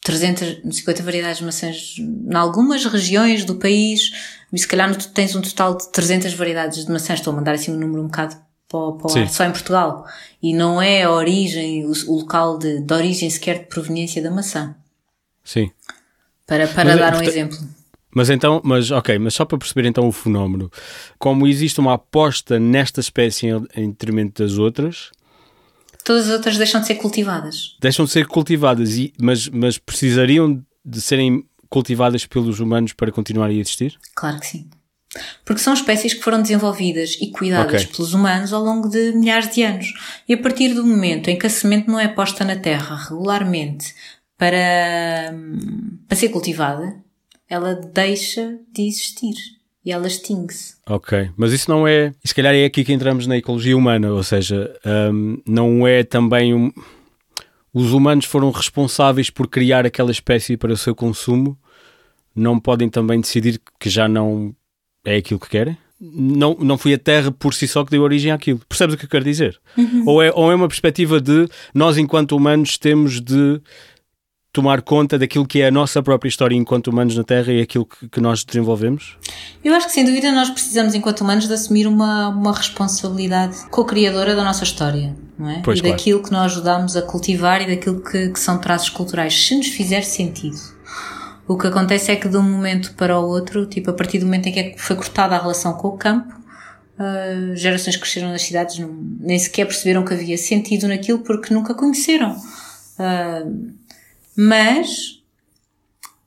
350 0.03 1.03
variedades 1.03 1.39
de 1.39 1.45
maçãs 1.45 1.95
em 1.97 2.36
algumas 2.36 2.86
regiões 2.86 3.43
do 3.43 3.55
país, 3.55 4.11
e 4.51 4.59
se 4.59 4.67
calhar 4.67 4.93
tens 5.13 5.36
um 5.36 5.41
total 5.41 5.78
de 5.78 5.91
300 5.91 6.34
variedades 6.34 6.86
de 6.86 6.91
maçãs. 6.91 7.19
Estou 7.19 7.34
a 7.34 7.36
mandar 7.36 7.53
assim 7.53 7.71
um 7.71 7.78
número 7.78 8.01
um 8.01 8.07
bocado 8.07 8.38
para, 8.69 8.91
para 8.93 9.21
ar, 9.21 9.30
só 9.30 9.43
em 9.43 9.51
Portugal. 9.51 10.05
E 10.41 10.53
não 10.53 10.82
é 10.82 11.03
a 11.03 11.11
origem, 11.11 11.86
o, 11.86 11.91
o 12.07 12.19
local 12.19 12.57
de, 12.57 12.82
de 12.82 12.93
origem 12.93 13.30
sequer 13.30 13.59
de 13.59 13.65
proveniência 13.65 14.21
da 14.21 14.32
maçã. 14.32 14.75
Sim. 15.43 15.71
Para, 16.48 16.68
para 16.68 16.91
mas, 16.91 17.00
dar 17.00 17.16
um 17.16 17.22
exemplo. 17.22 17.58
Mas 18.16 18.30
então, 18.30 18.62
mas 18.64 18.89
ok, 18.89 19.20
mas 19.20 19.34
só 19.36 19.45
para 19.45 19.58
perceber 19.58 19.88
então 19.88 20.08
o 20.08 20.12
fenómeno, 20.12 20.72
como 21.20 21.45
existe 21.45 21.80
uma 21.80 21.93
aposta 21.93 22.60
nesta 22.60 23.00
espécie 23.00 23.48
em, 23.48 23.68
em 23.76 23.89
detrimento 23.89 24.41
das 24.41 24.58
outras, 24.58 25.12
todas 26.04 26.28
as 26.28 26.34
outras 26.34 26.58
deixam 26.58 26.82
de 26.82 26.88
ser 26.88 26.95
cultivadas. 26.95 27.76
Deixam 27.80 28.06
de 28.06 28.12
ser 28.12 28.26
cultivadas, 28.26 28.95
e, 28.95 29.14
mas, 29.22 29.50
mas 29.50 29.78
precisariam 29.78 30.64
de 30.84 31.02
serem 31.02 31.43
cultivadas 31.70 32.26
pelos 32.26 32.60
humanos 32.60 32.93
para 32.93 33.12
continuarem 33.12 33.58
a 33.58 33.62
existir? 33.62 34.00
Claro 34.16 34.39
que 34.39 34.48
sim. 34.48 34.70
Porque 35.45 35.62
são 35.62 35.74
espécies 35.74 36.14
que 36.14 36.22
foram 36.22 36.41
desenvolvidas 36.41 37.18
e 37.22 37.32
cuidadas 37.32 37.84
okay. 37.84 37.95
pelos 37.95 38.14
humanos 38.14 38.54
ao 38.54 38.64
longo 38.64 38.89
de 38.89 39.14
milhares 39.14 39.54
de 39.54 39.64
anos. 39.64 39.93
E 40.28 40.34
a 40.34 40.38
partir 40.38 40.74
do 40.74 40.86
momento 40.86 41.30
em 41.30 41.38
que 41.38 41.48
a 41.48 41.50
semente 41.50 41.88
não 41.88 42.00
é 42.00 42.08
posta 42.08 42.43
na 42.43 42.56
terra 42.56 42.95
regularmente 42.95 43.93
para, 44.38 45.33
para 46.07 46.17
ser 46.17 46.29
cultivada, 46.29 47.01
ela 47.49 47.73
deixa 47.73 48.59
de 48.71 48.88
existir 48.88 49.35
e 49.83 49.91
ela 49.91 50.05
extingue-se. 50.05 50.75
Ok, 50.85 51.29
mas 51.38 51.53
isso 51.53 51.71
não 51.71 51.88
é. 51.88 52.13
Se 52.23 52.35
calhar 52.35 52.53
é 52.53 52.65
aqui 52.65 52.83
que 52.83 52.93
entramos 52.93 53.25
na 53.25 53.38
ecologia 53.38 53.75
humana, 53.75 54.11
ou 54.11 54.21
seja, 54.21 54.77
um, 54.85 55.41
não 55.45 55.88
é 55.88 56.03
também 56.03 56.53
um. 56.53 56.71
Os 57.73 57.93
humanos 57.93 58.25
foram 58.25 58.51
responsáveis 58.51 59.29
por 59.29 59.47
criar 59.47 59.85
aquela 59.85 60.11
espécie 60.11 60.57
para 60.57 60.73
o 60.73 60.77
seu 60.77 60.93
consumo, 60.93 61.57
não 62.35 62.59
podem 62.59 62.89
também 62.89 63.21
decidir 63.21 63.61
que 63.79 63.89
já 63.89 64.07
não 64.07 64.53
é 65.05 65.15
aquilo 65.17 65.39
que 65.39 65.49
querem? 65.49 65.77
Não, 65.99 66.55
não 66.59 66.77
foi 66.77 66.93
a 66.93 66.97
Terra 66.97 67.31
por 67.31 67.53
si 67.53 67.67
só 67.67 67.83
que 67.83 67.91
deu 67.91 68.03
origem 68.03 68.31
àquilo. 68.31 68.59
Percebes 68.69 68.95
o 68.95 68.97
que 68.97 69.05
eu 69.05 69.09
quero 69.09 69.23
dizer? 69.23 69.59
Uhum. 69.75 70.03
Ou, 70.05 70.21
é, 70.21 70.31
ou 70.31 70.51
é 70.51 70.55
uma 70.55 70.67
perspectiva 70.67 71.19
de 71.19 71.47
nós, 71.73 71.97
enquanto 71.97 72.35
humanos, 72.35 72.77
temos 72.77 73.19
de 73.21 73.59
tomar 74.58 74.82
conta 74.82 75.20
daquilo 75.20 75.45
que 75.45 75.62
é 75.62 75.68
a 75.68 75.72
nossa 75.72 76.01
própria 76.01 76.28
história 76.28 76.55
enquanto 76.55 76.88
humanos 76.88 77.16
na 77.16 77.24
Terra 77.24 77.53
e 77.53 77.62
aquilo 77.62 77.86
que, 77.86 78.10
que 78.10 78.20
nós 78.20 78.43
desenvolvemos? 78.43 79.16
Eu 79.64 79.72
acho 79.76 79.86
que 79.86 79.93
sem 79.93 80.03
dúvida 80.03 80.32
nós 80.32 80.49
precisamos, 80.49 80.95
enquanto 80.95 81.22
humanos, 81.22 81.47
de 81.47 81.53
assumir 81.53 81.86
uma, 81.86 82.30
uma 82.30 82.51
responsabilidade 82.51 83.55
co-criadora 83.70 84.36
da 84.36 84.43
nossa 84.43 84.64
história, 84.64 85.16
não 85.38 85.47
é? 85.47 85.62
Pois, 85.64 85.78
e 85.78 85.84
daquilo 85.84 86.24
que 86.24 86.32
nós 86.32 86.53
ajudamos 86.53 86.97
a 86.97 87.03
cultivar 87.03 87.62
e 87.62 87.68
daquilo 87.68 88.01
que, 88.01 88.30
que 88.30 88.39
são 88.39 88.58
traços 88.58 88.89
culturais, 88.89 89.45
se 89.45 89.55
nos 89.55 89.68
fizer 89.68 90.01
sentido. 90.01 90.58
O 91.47 91.55
que 91.55 91.68
acontece 91.68 92.12
é 92.12 92.16
que 92.16 92.28
de 92.28 92.36
um 92.36 92.41
momento 92.41 92.95
para 92.95 93.20
o 93.20 93.28
outro, 93.28 93.68
tipo 93.68 93.91
a 93.91 93.93
partir 93.93 94.18
do 94.18 94.26
momento 94.26 94.47
em 94.47 94.51
que 94.51 94.60
é 94.60 94.76
foi 94.76 94.95
cortada 94.95 95.36
a 95.36 95.39
relação 95.39 95.74
com 95.74 95.89
o 95.89 95.97
campo, 95.97 96.34
uh, 96.34 97.55
gerações 97.55 97.95
que 97.95 98.01
cresceram 98.01 98.30
nas 98.30 98.41
cidades 98.41 98.80
não, 98.80 98.89
nem 99.20 99.38
sequer 99.38 99.66
perceberam 99.66 100.03
que 100.03 100.16
havia 100.16 100.38
sentido 100.38 100.88
naquilo 100.88 101.20
porque 101.20 101.53
nunca 101.53 101.76
conheceram. 101.76 102.36
Uh, 102.97 103.78
mas 104.38 105.17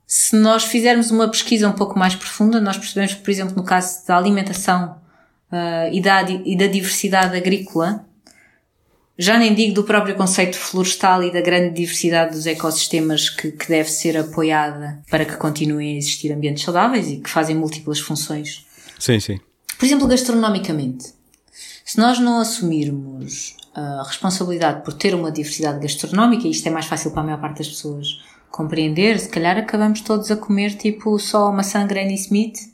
se 0.05 0.35
nós 0.35 0.65
fizermos 0.65 1.13
uma 1.13 1.29
pesquisa 1.29 1.69
um 1.69 1.73
pouco 1.73 1.97
mais 1.97 2.17
profunda, 2.17 2.61
nós 2.61 2.77
percebemos 2.77 3.15
que, 3.15 3.21
por 3.21 3.31
exemplo, 3.31 3.55
no 3.55 3.63
caso 3.63 4.05
da 4.05 4.17
alimentação 4.17 4.97
uh, 5.53 5.93
e, 5.93 6.03
da, 6.03 6.29
e 6.29 6.57
da 6.57 6.67
diversidade 6.67 7.37
agrícola, 7.37 8.05
já 9.17 9.39
nem 9.39 9.55
digo 9.55 9.75
do 9.75 9.85
próprio 9.85 10.17
conceito 10.17 10.57
florestal 10.57 11.23
e 11.23 11.33
da 11.33 11.41
grande 11.41 11.75
diversidade 11.75 12.33
dos 12.33 12.47
ecossistemas 12.47 13.29
que, 13.29 13.53
que 13.53 13.69
deve 13.69 13.89
ser 13.89 14.17
apoiada 14.17 15.01
para 15.09 15.25
que 15.25 15.37
continuem 15.37 15.95
a 15.95 15.99
existir 15.99 16.33
ambientes 16.33 16.65
saudáveis 16.65 17.07
e 17.09 17.19
que 17.19 17.31
fazem 17.31 17.55
múltiplas 17.55 18.01
funções. 18.01 18.67
Sim, 18.99 19.21
sim. 19.21 19.39
Por 19.79 19.87
exemplo, 19.87 20.09
gastronomicamente. 20.09 21.13
Se 21.85 21.99
nós 21.99 22.19
não 22.19 22.41
assumirmos 22.41 23.57
a 23.75 24.03
responsabilidade 24.07 24.83
por 24.85 24.95
ter 24.95 25.15
uma 25.15 25.31
diversidade 25.31 25.81
gastronómica, 25.81 26.47
e 26.47 26.51
isto 26.51 26.67
é 26.67 26.71
mais 26.71 26.87
fácil 26.87 27.11
para 27.11 27.23
a 27.23 27.25
maior 27.25 27.41
parte 27.41 27.59
das 27.59 27.69
pessoas 27.69 28.21
compreender, 28.51 29.19
se 29.19 29.29
calhar 29.29 29.57
acabamos 29.57 30.01
todos 30.01 30.31
a 30.31 30.37
comer 30.37 30.77
tipo 30.77 31.19
só 31.19 31.53
maçã 31.53 31.87
Granny 31.87 32.15
Smith 32.15 32.71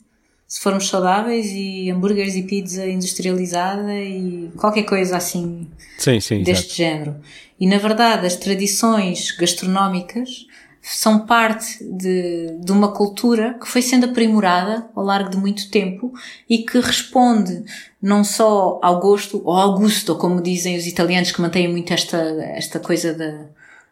se 0.49 0.61
formos 0.61 0.89
saudáveis 0.89 1.47
e 1.51 1.91
hambúrgueres 1.91 2.37
e 2.37 2.43
pizza 2.43 2.87
industrializada 2.87 3.93
e 3.95 4.51
qualquer 4.57 4.85
coisa 4.85 5.17
assim 5.17 5.67
sim, 5.99 6.21
sim, 6.21 6.43
deste 6.43 6.67
exato. 6.67 6.77
género. 6.77 7.17
E 7.59 7.67
na 7.67 7.79
verdade 7.79 8.27
as 8.27 8.37
tradições 8.37 9.33
gastronómicas 9.33 10.47
são 10.89 11.27
parte 11.27 11.83
de, 11.83 12.59
de 12.61 12.71
uma 12.71 12.93
cultura 12.93 13.55
que 13.55 13.67
foi 13.67 13.83
sendo 13.83 14.07
aprimorada 14.07 14.89
ao 14.95 15.03
largo 15.03 15.31
de 15.31 15.37
muito 15.37 15.69
tempo 15.69 16.15
e 16.49 16.59
que 16.59 16.79
responde 16.79 17.65
não 18.01 18.23
só 18.23 18.79
ao 18.81 19.01
gosto, 19.01 19.43
ou 19.45 19.57
ao 19.57 19.77
gusto, 19.77 20.15
como 20.15 20.41
dizem 20.41 20.77
os 20.77 20.87
italianos 20.87 21.33
que 21.33 21.41
mantêm 21.41 21.67
muito 21.67 21.93
esta, 21.93 22.19
esta 22.55 22.79
coisa 22.79 23.13
da, 23.13 23.47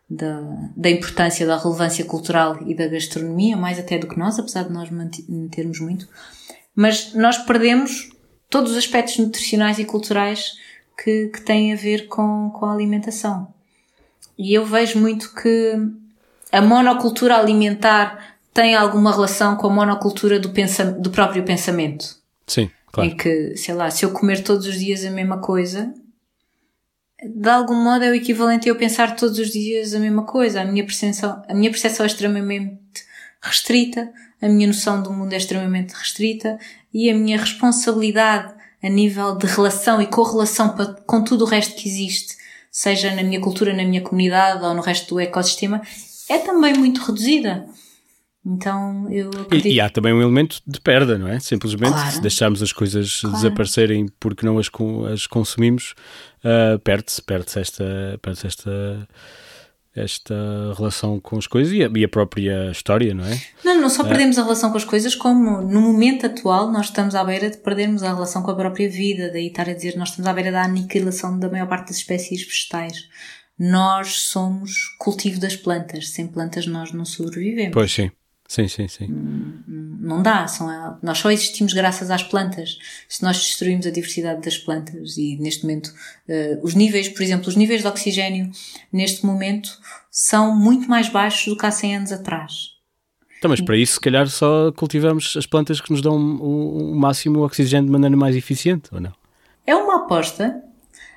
da, 0.08 0.40
da 0.76 0.88
importância 0.88 1.44
da 1.44 1.58
relevância 1.58 2.04
cultural 2.04 2.58
e 2.64 2.76
da 2.76 2.86
gastronomia, 2.86 3.56
mais 3.56 3.76
até 3.80 3.98
do 3.98 4.06
que 4.06 4.18
nós, 4.18 4.38
apesar 4.38 4.62
de 4.62 4.72
nós 4.72 4.88
mantermos 4.88 5.80
muito, 5.80 6.08
mas 6.76 7.12
nós 7.12 7.38
perdemos 7.38 8.10
todos 8.48 8.70
os 8.70 8.78
aspectos 8.78 9.18
nutricionais 9.18 9.80
e 9.80 9.84
culturais 9.84 10.52
que, 11.02 11.26
que 11.26 11.40
têm 11.40 11.72
a 11.72 11.76
ver 11.76 12.06
com, 12.06 12.50
com 12.50 12.66
a 12.66 12.72
alimentação. 12.72 13.52
E 14.38 14.54
eu 14.54 14.64
vejo 14.64 15.00
muito 15.00 15.34
que 15.34 16.03
a 16.54 16.62
monocultura 16.62 17.36
alimentar 17.36 18.36
tem 18.52 18.76
alguma 18.76 19.10
relação 19.10 19.56
com 19.56 19.66
a 19.66 19.70
monocultura 19.70 20.38
do, 20.38 20.52
do 21.00 21.10
próprio 21.10 21.42
pensamento. 21.42 22.16
Sim, 22.46 22.70
claro. 22.92 23.10
Em 23.10 23.16
que, 23.16 23.56
sei 23.56 23.74
lá, 23.74 23.90
se 23.90 24.04
eu 24.04 24.12
comer 24.12 24.42
todos 24.44 24.66
os 24.66 24.78
dias 24.78 25.04
a 25.04 25.10
mesma 25.10 25.38
coisa, 25.38 25.92
de 27.22 27.48
algum 27.48 27.74
modo 27.74 28.04
é 28.04 28.10
o 28.10 28.14
equivalente 28.14 28.68
a 28.68 28.72
eu 28.72 28.76
pensar 28.76 29.16
todos 29.16 29.38
os 29.38 29.50
dias 29.50 29.94
a 29.94 29.98
mesma 29.98 30.24
coisa. 30.24 30.60
A 30.60 30.64
minha 30.64 30.84
percepção, 30.84 31.42
a 31.48 31.54
minha 31.54 31.70
percepção 31.70 32.04
é 32.04 32.06
extremamente 32.06 32.78
restrita, 33.42 34.12
a 34.40 34.48
minha 34.48 34.68
noção 34.68 35.02
do 35.02 35.12
mundo 35.12 35.32
é 35.32 35.36
extremamente 35.36 35.92
restrita 35.92 36.58
e 36.92 37.10
a 37.10 37.14
minha 37.14 37.38
responsabilidade 37.38 38.54
a 38.80 38.88
nível 38.88 39.36
de 39.36 39.46
relação 39.46 40.00
e 40.00 40.06
correlação 40.06 40.76
com 41.06 41.24
tudo 41.24 41.44
o 41.44 41.48
resto 41.48 41.74
que 41.74 41.88
existe, 41.88 42.36
seja 42.70 43.14
na 43.14 43.22
minha 43.22 43.40
cultura, 43.40 43.74
na 43.74 43.84
minha 43.84 44.02
comunidade 44.02 44.62
ou 44.62 44.74
no 44.74 44.82
resto 44.82 45.14
do 45.14 45.20
ecossistema, 45.20 45.80
é 46.34 46.38
também 46.38 46.74
muito 46.74 47.00
reduzida. 47.00 47.66
Então 48.46 49.10
eu 49.10 49.30
acredito... 49.30 49.66
e, 49.66 49.74
e, 49.74 49.80
há 49.80 49.88
também 49.88 50.12
um 50.12 50.20
elemento 50.20 50.60
de 50.66 50.78
perda, 50.80 51.18
não 51.18 51.28
é? 51.28 51.40
Simplesmente 51.40 51.92
claro. 51.92 52.12
se 52.12 52.20
deixarmos 52.20 52.62
as 52.62 52.72
coisas 52.72 53.20
claro. 53.20 53.36
desaparecerem 53.36 54.06
porque 54.20 54.44
não 54.44 54.58
as, 54.58 54.70
as 55.12 55.26
consumimos, 55.26 55.94
uh, 56.44 56.78
perde-se, 56.80 57.22
perde-se 57.22 57.60
esta, 57.60 58.18
perde 58.20 58.46
esta 58.46 59.08
esta 59.96 60.34
relação 60.76 61.20
com 61.20 61.38
as 61.38 61.46
coisas 61.46 61.72
e 61.72 61.84
a, 61.84 61.90
e 61.94 62.04
a, 62.04 62.08
própria 62.08 62.70
história, 62.72 63.14
não 63.14 63.24
é? 63.24 63.40
Não, 63.64 63.80
não 63.80 63.88
só 63.88 64.02
perdemos 64.02 64.36
a 64.38 64.42
relação 64.42 64.72
com 64.72 64.76
as 64.76 64.84
coisas, 64.84 65.14
como 65.14 65.62
no 65.62 65.80
momento 65.80 66.26
atual 66.26 66.70
nós 66.72 66.86
estamos 66.86 67.14
à 67.14 67.22
beira 67.22 67.48
de 67.48 67.58
perdermos 67.58 68.02
a 68.02 68.12
relação 68.12 68.42
com 68.42 68.50
a 68.50 68.56
própria 68.56 68.88
vida, 68.88 69.30
daí 69.30 69.46
estar 69.46 69.68
a 69.68 69.72
dizer 69.72 69.96
nós 69.96 70.08
estamos 70.08 70.28
à 70.28 70.32
beira 70.32 70.50
da 70.50 70.64
aniquilação 70.64 71.38
da 71.38 71.48
maior 71.48 71.68
parte 71.68 71.88
das 71.88 71.98
espécies 71.98 72.44
vegetais. 72.44 73.08
Nós 73.58 74.22
somos 74.22 74.88
cultivo 74.98 75.38
das 75.40 75.54
plantas, 75.54 76.10
sem 76.10 76.26
plantas 76.26 76.66
nós 76.66 76.92
não 76.92 77.04
sobrevivemos. 77.04 77.72
Pois 77.72 77.92
sim. 77.92 78.10
Sim, 78.46 78.68
sim, 78.68 78.86
sim. 78.88 79.06
Não 79.66 80.22
dá, 80.22 80.46
são, 80.46 80.68
nós 81.02 81.18
só 81.18 81.30
existimos 81.30 81.72
graças 81.72 82.10
às 82.10 82.22
plantas. 82.22 82.78
Se 83.08 83.22
nós 83.22 83.38
destruímos 83.38 83.86
a 83.86 83.90
diversidade 83.90 84.42
das 84.42 84.58
plantas 84.58 85.16
e 85.16 85.36
neste 85.38 85.62
momento 85.62 85.88
uh, 85.88 86.60
os 86.62 86.74
níveis, 86.74 87.08
por 87.08 87.22
exemplo, 87.22 87.48
os 87.48 87.56
níveis 87.56 87.80
de 87.80 87.88
oxigênio 87.88 88.50
neste 88.92 89.24
momento 89.24 89.70
são 90.10 90.54
muito 90.54 90.88
mais 90.88 91.08
baixos 91.08 91.46
do 91.46 91.56
que 91.56 91.64
há 91.64 91.70
100 91.70 91.96
anos 91.96 92.12
atrás. 92.12 92.74
Então, 93.38 93.50
mas 93.50 93.60
para 93.60 93.76
isso, 93.76 93.94
se 93.94 94.00
calhar, 94.00 94.26
só 94.28 94.72
cultivamos 94.72 95.36
as 95.36 95.46
plantas 95.46 95.80
que 95.80 95.90
nos 95.90 96.00
dão 96.00 96.16
o, 96.16 96.92
o 96.92 96.94
máximo 96.94 97.44
oxigênio 97.44 97.86
de 97.86 97.92
maneira 97.92 98.16
mais 98.16 98.36
eficiente, 98.36 98.88
ou 98.92 99.00
não? 99.00 99.12
É 99.66 99.74
uma 99.74 100.04
aposta. 100.04 100.62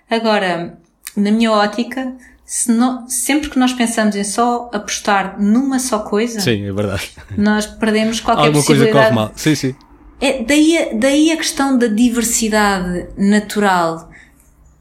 Agora, 0.09 0.77
na 1.19 1.31
minha 1.31 1.51
ótica, 1.51 2.13
se 2.45 2.71
não, 2.71 3.09
sempre 3.09 3.49
que 3.49 3.59
nós 3.59 3.73
pensamos 3.73 4.15
em 4.15 4.23
só 4.23 4.69
apostar 4.73 5.41
numa 5.41 5.79
só 5.79 5.99
coisa, 5.99 6.39
sim, 6.39 6.65
é 6.65 6.71
verdade. 6.71 7.11
nós 7.37 7.65
perdemos 7.65 8.19
qualquer 8.19 8.47
Alguma 8.47 8.63
possibilidade. 8.63 8.93
coisa 8.93 9.09
corre 9.09 9.15
mal. 9.15 9.31
Sim, 9.35 9.55
sim. 9.55 9.75
É, 10.19 10.43
daí, 10.43 10.97
daí 10.99 11.31
a 11.31 11.37
questão 11.37 11.77
da 11.77 11.87
diversidade 11.87 13.07
natural 13.17 14.09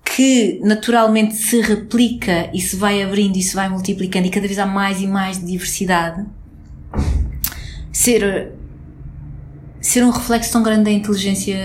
que 0.04 0.60
naturalmente 0.62 1.34
se 1.34 1.60
replica 1.60 2.48
e 2.54 2.60
se 2.60 2.76
vai 2.76 3.02
abrindo 3.02 3.36
e 3.36 3.42
se 3.42 3.54
vai 3.54 3.68
multiplicando 3.68 4.26
e 4.26 4.30
cada 4.30 4.46
vez 4.46 4.58
há 4.58 4.64
mais 4.64 5.00
e 5.02 5.06
mais 5.06 5.44
diversidade 5.44 6.24
ser 7.92 8.52
ser 9.80 10.04
um 10.04 10.10
reflexo 10.10 10.50
tão 10.52 10.62
grande 10.62 10.84
da 10.84 10.90
inteligência 10.90 11.56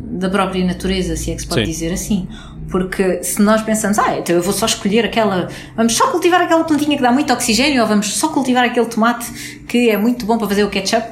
da 0.00 0.30
própria 0.30 0.64
natureza, 0.64 1.14
se 1.14 1.30
é 1.30 1.34
que 1.34 1.42
se 1.42 1.46
pode 1.46 1.60
Sim. 1.66 1.70
dizer 1.70 1.92
assim. 1.92 2.28
Porque 2.70 3.22
se 3.22 3.40
nós 3.40 3.62
pensamos, 3.62 3.98
ah, 3.98 4.18
então 4.18 4.34
eu 4.34 4.42
vou 4.42 4.52
só 4.52 4.66
escolher 4.66 5.04
aquela, 5.04 5.48
vamos 5.76 5.96
só 5.96 6.10
cultivar 6.10 6.40
aquela 6.40 6.64
plantinha 6.64 6.96
que 6.96 7.02
dá 7.02 7.12
muito 7.12 7.32
oxigênio, 7.32 7.80
ou 7.80 7.88
vamos 7.88 8.12
só 8.14 8.28
cultivar 8.28 8.64
aquele 8.64 8.86
tomate 8.86 9.30
que 9.68 9.88
é 9.88 9.96
muito 9.96 10.26
bom 10.26 10.36
para 10.36 10.48
fazer 10.48 10.64
o 10.64 10.70
ketchup, 10.70 11.06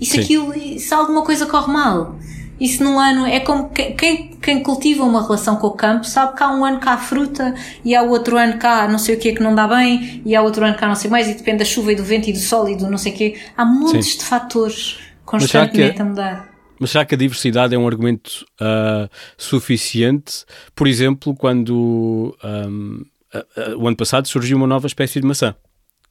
e 0.00 0.06
se 0.06 0.20
aquilo, 0.20 0.52
se 0.78 0.92
alguma 0.92 1.22
coisa 1.22 1.46
corre 1.46 1.72
mal, 1.72 2.16
e 2.60 2.68
se 2.68 2.82
num 2.82 2.98
ano, 2.98 3.26
é 3.26 3.40
como 3.40 3.70
quem, 3.70 4.36
quem 4.42 4.62
cultiva 4.62 5.04
uma 5.04 5.22
relação 5.22 5.56
com 5.56 5.68
o 5.68 5.72
campo 5.72 6.04
sabe 6.04 6.36
que 6.36 6.42
há 6.42 6.50
um 6.50 6.64
ano 6.64 6.78
cá 6.78 6.92
há 6.94 6.98
fruta, 6.98 7.54
e 7.84 7.94
há 7.94 8.02
outro 8.02 8.36
ano 8.36 8.58
cá 8.58 8.86
não 8.88 8.98
sei 8.98 9.14
o 9.14 9.18
que 9.18 9.32
que 9.32 9.42
não 9.42 9.54
dá 9.54 9.66
bem, 9.66 10.22
e 10.26 10.34
há 10.34 10.42
outro 10.42 10.64
ano 10.64 10.76
cá 10.76 10.88
não 10.88 10.94
sei 10.94 11.10
mais, 11.10 11.28
e 11.28 11.34
depende 11.34 11.58
da 11.58 11.64
chuva 11.64 11.92
e 11.92 11.96
do 11.96 12.04
vento 12.04 12.28
e 12.28 12.32
do 12.32 12.38
sol 12.38 12.68
e 12.68 12.76
do 12.76 12.90
não 12.90 12.98
sei 12.98 13.12
o 13.12 13.14
que. 13.14 13.36
Há 13.56 13.64
montes 13.64 14.12
Sim. 14.12 14.18
de 14.18 14.24
fatores 14.24 14.98
constantemente 15.24 16.02
a 16.02 16.04
mudar. 16.04 16.47
Mas 16.78 16.90
será 16.90 17.04
que 17.04 17.14
a 17.14 17.18
diversidade 17.18 17.74
é 17.74 17.78
um 17.78 17.86
argumento 17.86 18.46
uh, 18.60 19.08
suficiente? 19.36 20.44
Por 20.74 20.86
exemplo, 20.86 21.34
quando 21.34 22.36
um, 22.42 23.04
uh, 23.34 23.72
uh, 23.72 23.78
o 23.78 23.88
ano 23.88 23.96
passado 23.96 24.28
surgiu 24.28 24.56
uma 24.56 24.66
nova 24.66 24.86
espécie 24.86 25.20
de 25.20 25.26
maçã 25.26 25.54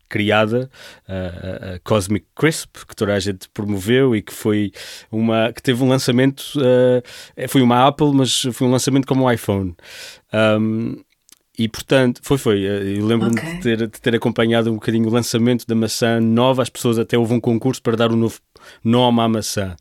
criada, 0.09 0.69
a 1.05 1.79
Cosmic 1.83 2.25
Crisp, 2.33 2.77
que 2.87 2.95
toda 2.95 3.13
a 3.13 3.19
gente 3.19 3.49
promoveu 3.49 4.15
e 4.15 4.21
que 4.21 4.31
foi 4.31 4.71
uma 5.11 5.51
que 5.51 5.61
teve 5.61 5.83
um 5.83 5.89
lançamento, 5.89 6.53
foi 7.49 7.61
uma 7.61 7.85
Apple, 7.85 8.13
mas 8.13 8.43
foi 8.53 8.67
um 8.67 8.71
lançamento 8.71 9.05
como 9.05 9.25
o 9.25 9.29
iPhone. 9.29 9.75
Um, 10.33 10.95
e 11.57 11.67
portanto, 11.67 12.19
foi, 12.21 12.37
foi. 12.37 12.59
Eu 12.61 13.05
lembro-me 13.05 13.37
okay. 13.37 13.55
de, 13.55 13.61
ter, 13.61 13.77
de 13.77 14.01
ter 14.01 14.15
acompanhado 14.15 14.69
um 14.69 14.75
bocadinho 14.75 15.07
o 15.07 15.11
lançamento 15.11 15.65
da 15.65 15.73
maçã 15.73 16.21
nova. 16.21 16.61
As 16.61 16.69
pessoas 16.69 16.99
até 16.99 17.17
houve 17.17 17.33
um 17.33 17.39
concurso 17.39 17.81
para 17.81 17.97
dar 17.97 18.11
um 18.11 18.15
novo 18.15 18.39
nome 18.83 19.21
à 19.21 19.27
maçã. 19.27 19.75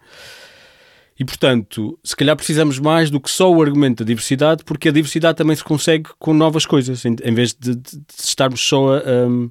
E, 1.19 1.25
portanto, 1.25 1.99
se 2.05 2.15
calhar 2.15 2.37
precisamos 2.37 2.79
mais 2.79 3.11
do 3.11 3.21
que 3.21 3.31
só 3.31 3.51
o 3.51 3.63
argumento 3.63 4.05
da 4.05 4.09
diversidade, 4.09 4.63
porque 4.65 4.91
a 4.91 4.93
diversidade 4.93 5.39
também 5.39 5.57
se 5.57 5.65
consegue 5.65 6.11
com 6.19 6.35
novas 6.35 6.67
coisas, 6.67 7.05
em, 7.05 7.17
em 7.23 7.35
vez 7.35 7.55
de, 7.55 7.75
de, 7.75 7.97
de, 7.97 8.05
estarmos 8.19 8.61
só 8.61 8.99
a, 8.99 9.27
um, 9.27 9.51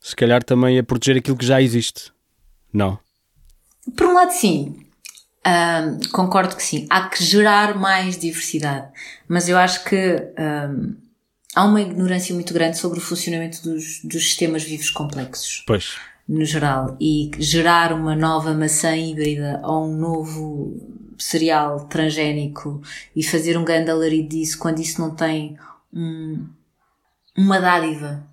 se 0.00 0.16
calhar 0.16 0.42
também 0.42 0.78
a 0.78 0.82
proteger 0.82 1.18
aquilo 1.18 1.36
que 1.36 1.44
já 1.44 1.60
existe. 1.60 2.10
Não? 2.72 2.98
Por 3.96 4.06
um 4.06 4.14
lado, 4.14 4.32
sim. 4.32 4.76
Um, 5.46 6.00
concordo 6.10 6.56
que 6.56 6.62
sim. 6.62 6.86
Há 6.88 7.08
que 7.08 7.22
gerar 7.22 7.78
mais 7.78 8.18
diversidade. 8.18 8.88
Mas 9.28 9.48
eu 9.48 9.58
acho 9.58 9.84
que 9.84 10.16
um, 10.38 10.96
há 11.54 11.64
uma 11.64 11.82
ignorância 11.82 12.34
muito 12.34 12.54
grande 12.54 12.78
sobre 12.78 12.98
o 12.98 13.02
funcionamento 13.02 13.62
dos, 13.62 14.00
dos 14.04 14.22
sistemas 14.22 14.62
vivos 14.62 14.90
complexos. 14.90 15.64
Pois. 15.66 15.96
No 16.28 16.44
geral. 16.44 16.96
E 17.00 17.30
gerar 17.38 17.92
uma 17.92 18.14
nova 18.14 18.52
maçã 18.52 18.94
híbrida 18.94 19.60
ou 19.64 19.86
um 19.86 19.96
novo 19.96 20.98
cereal 21.18 21.80
transgénico 21.86 22.80
e 23.14 23.22
fazer 23.22 23.56
um 23.56 23.64
grande 23.64 23.90
alarido 23.90 24.28
disso 24.28 24.58
quando 24.58 24.80
isso 24.80 25.00
não 25.00 25.14
tem 25.14 25.58
um, 25.92 26.46
uma 27.36 27.60
dádiva 27.60 28.24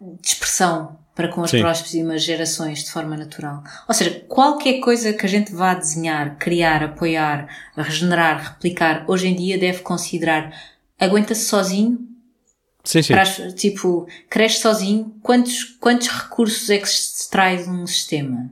de 0.00 0.28
expressão 0.28 0.98
para 1.14 1.28
com 1.28 1.42
as 1.42 1.50
Sim. 1.50 1.60
próximas 1.60 2.22
gerações 2.22 2.84
de 2.84 2.90
forma 2.90 3.16
natural. 3.16 3.62
Ou 3.86 3.94
seja, 3.94 4.24
qualquer 4.28 4.80
coisa 4.80 5.12
que 5.12 5.26
a 5.26 5.28
gente 5.28 5.52
vá 5.52 5.74
desenhar, 5.74 6.36
criar, 6.38 6.82
apoiar, 6.82 7.48
regenerar, 7.76 8.52
replicar, 8.52 9.04
hoje 9.06 9.28
em 9.28 9.36
dia 9.36 9.58
deve 9.58 9.80
considerar 9.80 10.52
aguenta-se 10.98 11.44
sozinho? 11.44 12.08
Sim, 12.84 13.02
sim. 13.02 13.14
Tipo, 13.54 14.06
cresce 14.28 14.60
sozinho? 14.60 15.14
Quantos, 15.22 15.64
quantos 15.80 16.08
recursos 16.08 16.68
é 16.68 16.78
que 16.78 16.88
se 16.88 17.30
traz 17.30 17.68
um 17.68 17.86
sistema? 17.86 18.50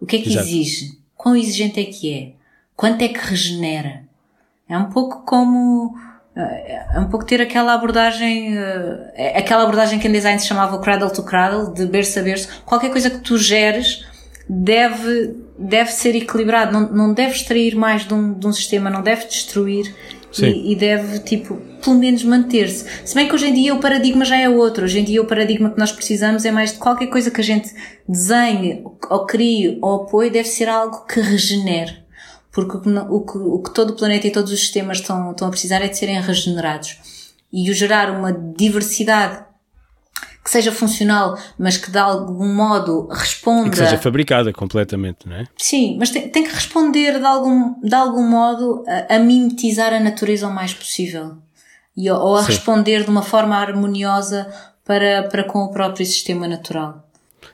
O 0.00 0.06
que 0.06 0.16
é 0.16 0.18
que 0.20 0.30
Exato. 0.30 0.46
exige? 0.46 0.98
Quão 1.16 1.36
exigente 1.36 1.80
é 1.80 1.84
que 1.84 2.12
é? 2.12 2.32
Quanto 2.76 3.02
é 3.02 3.08
que 3.08 3.20
regenera? 3.20 4.04
É 4.68 4.76
um 4.76 4.90
pouco 4.90 5.24
como 5.24 5.94
é 6.34 6.98
um 6.98 7.08
pouco 7.08 7.26
ter 7.26 7.42
aquela 7.42 7.74
abordagem, 7.74 8.56
eh, 8.56 9.34
aquela 9.36 9.64
abordagem 9.64 9.98
que 9.98 10.08
em 10.08 10.12
design 10.12 10.40
se 10.40 10.46
chamava 10.46 10.78
cradle 10.80 11.10
to 11.10 11.22
cradle, 11.22 11.72
de 11.72 11.84
berço 11.84 12.18
a 12.18 12.22
berço. 12.22 12.48
Qualquer 12.64 12.90
coisa 12.90 13.10
que 13.10 13.18
tu 13.18 13.36
geres 13.36 14.06
deve, 14.48 15.36
deve 15.58 15.92
ser 15.92 16.16
equilibrado, 16.16 16.72
não, 16.72 16.88
não 16.90 17.12
deve 17.12 17.34
extrair 17.34 17.74
mais 17.74 18.06
de 18.06 18.14
um, 18.14 18.32
de 18.32 18.46
um 18.46 18.52
sistema, 18.52 18.88
não 18.88 19.02
deve 19.02 19.26
destruir 19.26 19.94
e, 20.38 20.72
e, 20.72 20.76
deve, 20.76 21.18
tipo, 21.20 21.56
pelo 21.82 21.98
menos 21.98 22.24
manter-se. 22.24 22.86
Se 23.04 23.14
bem 23.14 23.28
que 23.28 23.34
hoje 23.34 23.48
em 23.48 23.54
dia 23.54 23.74
o 23.74 23.80
paradigma 23.80 24.24
já 24.24 24.36
é 24.36 24.48
outro. 24.48 24.84
Hoje 24.84 25.00
em 25.00 25.04
dia 25.04 25.20
o 25.20 25.26
paradigma 25.26 25.70
que 25.70 25.78
nós 25.78 25.92
precisamos 25.92 26.44
é 26.44 26.50
mais 26.50 26.72
de 26.72 26.78
qualquer 26.78 27.08
coisa 27.08 27.30
que 27.30 27.40
a 27.40 27.44
gente 27.44 27.74
desenhe, 28.08 28.84
ou 29.10 29.26
crie, 29.26 29.78
ou 29.82 30.02
apoie, 30.02 30.30
deve 30.30 30.48
ser 30.48 30.68
algo 30.68 31.04
que 31.06 31.20
regenere 31.20 32.02
porque 32.52 32.76
o 32.76 33.20
que, 33.22 33.38
o 33.38 33.58
que 33.60 33.74
todo 33.74 33.90
o 33.90 33.96
planeta 33.96 34.26
e 34.26 34.30
todos 34.30 34.52
os 34.52 34.60
sistemas 34.60 34.98
estão, 34.98 35.30
estão 35.30 35.48
a 35.48 35.50
precisar 35.50 35.80
é 35.80 35.88
de 35.88 35.96
serem 35.96 36.20
regenerados. 36.20 36.98
E 37.50 37.70
o 37.70 37.74
gerar 37.74 38.10
uma 38.10 38.30
diversidade 38.30 39.42
que 40.42 40.50
seja 40.50 40.72
funcional, 40.72 41.38
mas 41.58 41.76
que 41.76 41.90
de 41.90 41.98
algum 41.98 42.52
modo 42.52 43.06
responda. 43.08 43.68
E 43.68 43.70
que 43.70 43.76
seja 43.76 43.98
fabricada 43.98 44.52
completamente, 44.52 45.28
não 45.28 45.36
é? 45.36 45.44
Sim, 45.56 45.96
mas 45.98 46.10
tem, 46.10 46.28
tem 46.28 46.44
que 46.44 46.52
responder 46.52 47.18
de 47.18 47.24
algum, 47.24 47.80
de 47.80 47.94
algum 47.94 48.26
modo 48.26 48.84
a, 48.86 49.16
a 49.16 49.18
mimetizar 49.18 49.92
a 49.92 50.00
natureza 50.00 50.48
o 50.48 50.52
mais 50.52 50.74
possível. 50.74 51.36
E, 51.96 52.10
ou 52.10 52.36
a 52.36 52.42
Sim. 52.42 52.48
responder 52.48 53.04
de 53.04 53.10
uma 53.10 53.22
forma 53.22 53.56
harmoniosa 53.56 54.52
para, 54.84 55.24
para 55.24 55.44
com 55.44 55.60
o 55.60 55.72
próprio 55.72 56.04
sistema 56.04 56.48
natural. 56.48 57.08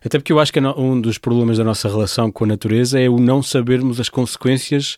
Até 0.05 0.19
porque 0.19 0.33
eu 0.33 0.39
acho 0.39 0.53
que 0.53 0.61
um 0.61 1.01
dos 1.01 1.19
problemas 1.19 1.59
da 1.59 1.65
nossa 1.65 1.89
relação 1.89 2.31
com 2.31 2.45
a 2.45 2.47
natureza 2.47 3.01
é 3.01 3.09
o 3.09 3.19
não 3.19 3.43
sabermos 3.43 3.99
as 3.99 4.09
consequências 4.09 4.97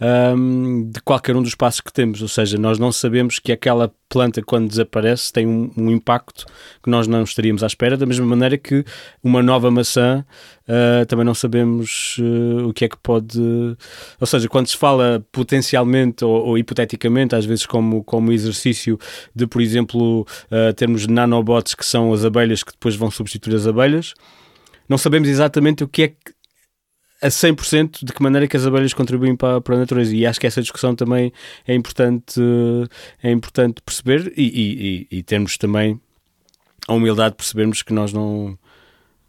um, 0.00 0.88
de 0.90 1.00
qualquer 1.00 1.36
um 1.36 1.42
dos 1.42 1.54
passos 1.54 1.80
que 1.80 1.92
temos. 1.92 2.22
Ou 2.22 2.28
seja, 2.28 2.56
nós 2.58 2.78
não 2.78 2.92
sabemos 2.92 3.38
que 3.38 3.52
aquela 3.52 3.92
planta, 4.08 4.40
quando 4.42 4.68
desaparece, 4.68 5.32
tem 5.32 5.46
um, 5.46 5.70
um 5.76 5.90
impacto 5.90 6.46
que 6.82 6.88
nós 6.88 7.06
não 7.06 7.22
estaríamos 7.22 7.62
à 7.62 7.66
espera, 7.66 7.96
da 7.96 8.06
mesma 8.06 8.24
maneira 8.24 8.56
que 8.56 8.84
uma 9.22 9.42
nova 9.42 9.70
maçã 9.70 10.24
uh, 10.66 11.04
também 11.06 11.24
não 11.24 11.34
sabemos 11.34 12.16
uh, 12.18 12.68
o 12.68 12.72
que 12.72 12.84
é 12.84 12.88
que 12.88 12.96
pode. 12.96 13.38
Ou 14.20 14.26
seja, 14.26 14.48
quando 14.48 14.68
se 14.68 14.76
fala 14.76 15.24
potencialmente 15.32 16.24
ou, 16.24 16.46
ou 16.46 16.58
hipoteticamente, 16.58 17.34
às 17.34 17.44
vezes 17.44 17.66
como, 17.66 18.02
como 18.04 18.32
exercício 18.32 18.98
de, 19.34 19.46
por 19.46 19.60
exemplo, 19.60 20.22
uh, 20.22 20.72
termos 20.74 21.06
nanobots 21.06 21.74
que 21.74 21.84
são 21.84 22.12
as 22.12 22.24
abelhas 22.24 22.62
que 22.62 22.72
depois 22.72 22.96
vão 22.96 23.10
substituir 23.10 23.56
as 23.56 23.66
abelhas 23.66 24.14
não 24.88 24.96
sabemos 24.96 25.28
exatamente 25.28 25.84
o 25.84 25.88
que 25.88 26.02
é 26.02 26.08
que 26.08 26.37
a 27.20 27.28
100% 27.28 28.04
de 28.04 28.12
que 28.12 28.22
maneira 28.22 28.46
que 28.46 28.56
as 28.56 28.66
abelhas 28.66 28.94
contribuem 28.94 29.34
para, 29.34 29.60
para 29.60 29.74
a 29.74 29.78
natureza 29.78 30.14
e 30.14 30.24
acho 30.24 30.38
que 30.38 30.46
essa 30.46 30.60
discussão 30.60 30.94
também 30.94 31.32
é 31.66 31.74
importante 31.74 32.40
é 33.22 33.30
importante 33.30 33.82
perceber 33.82 34.32
e, 34.36 35.06
e, 35.10 35.18
e 35.18 35.22
termos 35.22 35.56
também 35.56 36.00
a 36.86 36.94
humildade 36.94 37.30
de 37.30 37.36
percebermos 37.36 37.82
que 37.82 37.92
nós 37.92 38.12
não 38.12 38.58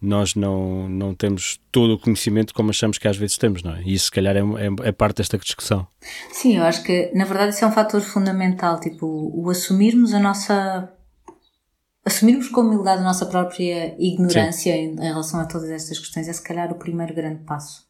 nós 0.01 0.33
não, 0.33 0.87
não 0.87 1.13
temos 1.13 1.59
todo 1.71 1.95
o 1.95 1.99
conhecimento 1.99 2.53
como 2.53 2.69
achamos 2.69 2.97
que 2.97 3.07
às 3.07 3.17
vezes 3.17 3.37
temos, 3.37 3.61
não 3.63 3.75
é? 3.75 3.81
E 3.81 3.93
isso, 3.93 4.05
se 4.05 4.11
calhar, 4.11 4.35
é, 4.35 4.39
é, 4.39 4.87
é, 4.87 4.91
parte 4.93 5.17
desta 5.17 5.37
discussão. 5.37 5.85
Sim, 6.31 6.57
eu 6.57 6.63
acho 6.63 6.83
que, 6.83 7.11
na 7.13 7.25
verdade, 7.25 7.53
isso 7.53 7.65
é 7.65 7.67
um 7.67 7.71
fator 7.71 7.99
fundamental, 7.99 8.79
tipo, 8.79 9.05
o 9.05 9.49
assumirmos 9.49 10.13
a 10.13 10.19
nossa 10.19 10.89
assumirmos 12.09 12.49
com 12.49 12.61
humildade 12.61 13.01
a 13.01 13.03
nossa 13.05 13.25
própria 13.25 13.95
ignorância 13.97 14.75
em, 14.75 14.95
em, 14.95 14.99
relação 14.99 15.39
a 15.39 15.45
todas 15.45 15.69
estas 15.69 15.97
questões 15.99 16.27
é 16.27 16.33
se 16.33 16.41
calhar 16.41 16.71
o 16.71 16.75
primeiro 16.75 17.13
grande 17.13 17.43
passo 17.43 17.87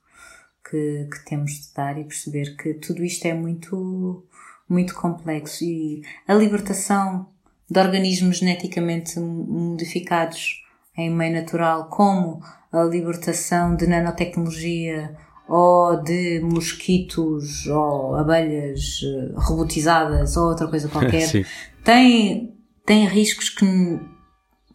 que, 0.70 1.08
que 1.12 1.26
temos 1.26 1.52
de 1.52 1.74
dar 1.74 1.98
e 1.98 2.04
perceber 2.04 2.56
que 2.56 2.74
tudo 2.76 3.04
isto 3.04 3.26
é 3.26 3.34
muito, 3.34 4.26
muito 4.68 4.94
complexo. 4.94 5.64
E 5.64 6.04
a 6.28 6.34
libertação 6.34 7.28
de 7.70 7.80
organismos 7.80 8.38
geneticamente 8.38 9.20
modificados 9.20 10.64
em 10.98 11.10
meio 11.10 11.34
natural, 11.34 11.88
como 11.88 12.42
a 12.72 12.84
libertação 12.84 13.76
de 13.76 13.88
nanotecnologia 13.88 15.16
ou 15.48 16.04
de 16.04 16.42
mosquitos 16.42 17.66
ou 17.68 18.16
abelhas 18.16 19.02
eh, 19.04 19.32
robotizadas 19.36 20.38
ou 20.38 20.50
outra 20.50 20.68
coisa 20.68 20.88
qualquer, 20.90 21.28
tem 21.84 22.59
tem 22.90 23.06
riscos 23.06 23.50
que, 23.50 23.66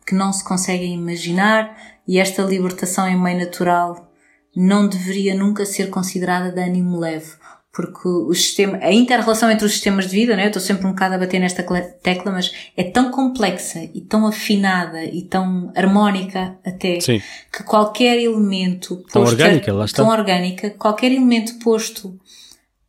que 0.06 0.14
não 0.14 0.32
se 0.32 0.44
conseguem 0.44 0.94
imaginar 0.94 1.76
e 2.06 2.20
esta 2.20 2.42
libertação 2.42 3.08
em 3.08 3.20
meio 3.20 3.40
natural 3.40 4.08
não 4.54 4.86
deveria 4.86 5.34
nunca 5.34 5.66
ser 5.66 5.90
considerada 5.90 6.52
de 6.52 6.60
ânimo 6.60 6.96
leve, 6.96 7.32
porque 7.72 8.06
o 8.06 8.32
sistema, 8.32 8.78
a 8.80 8.92
inter-relação 8.92 9.50
entre 9.50 9.66
os 9.66 9.72
sistemas 9.72 10.04
de 10.04 10.12
vida, 10.12 10.36
né, 10.36 10.44
eu 10.44 10.46
estou 10.46 10.62
sempre 10.62 10.86
um 10.86 10.90
bocado 10.90 11.16
a 11.16 11.18
bater 11.18 11.40
nesta 11.40 11.64
tecla, 12.04 12.30
mas 12.30 12.52
é 12.76 12.84
tão 12.84 13.10
complexa 13.10 13.82
e 13.92 14.00
tão 14.00 14.28
afinada 14.28 15.02
e 15.02 15.22
tão 15.22 15.72
harmónica 15.74 16.56
até 16.64 17.00
Sim. 17.00 17.20
que 17.52 17.64
qualquer 17.64 18.16
elemento 18.16 18.94
posto, 18.94 19.12
tão 19.12 19.22
orgânica, 19.22 19.72
lá 19.72 19.86
está. 19.86 20.04
tão 20.04 20.12
orgânica, 20.12 20.70
qualquer 20.70 21.10
elemento 21.10 21.58
posto 21.58 22.16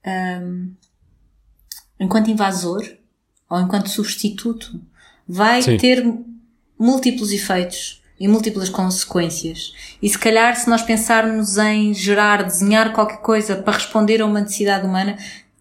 um, 0.05 0.71
enquanto 1.99 2.30
invasor 2.30 2.84
ou 3.49 3.59
enquanto 3.59 3.89
substituto 3.89 4.80
vai 5.28 5.61
Sim. 5.61 5.78
ter 5.78 6.05
múltiplos 6.78 7.32
efeitos 7.32 8.01
e 8.19 8.28
múltiplas 8.28 8.69
consequências. 8.69 9.73
E 10.01 10.07
se 10.07 10.17
calhar, 10.17 10.55
se 10.55 10.69
nós 10.69 10.82
pensarmos 10.82 11.57
em 11.57 11.93
gerar, 11.93 12.43
desenhar 12.43 12.93
qualquer 12.93 13.17
coisa 13.17 13.55
para 13.55 13.73
responder 13.73 14.21
a 14.21 14.26
uma 14.26 14.41
necessidade 14.41 14.86
humana, 14.86 15.17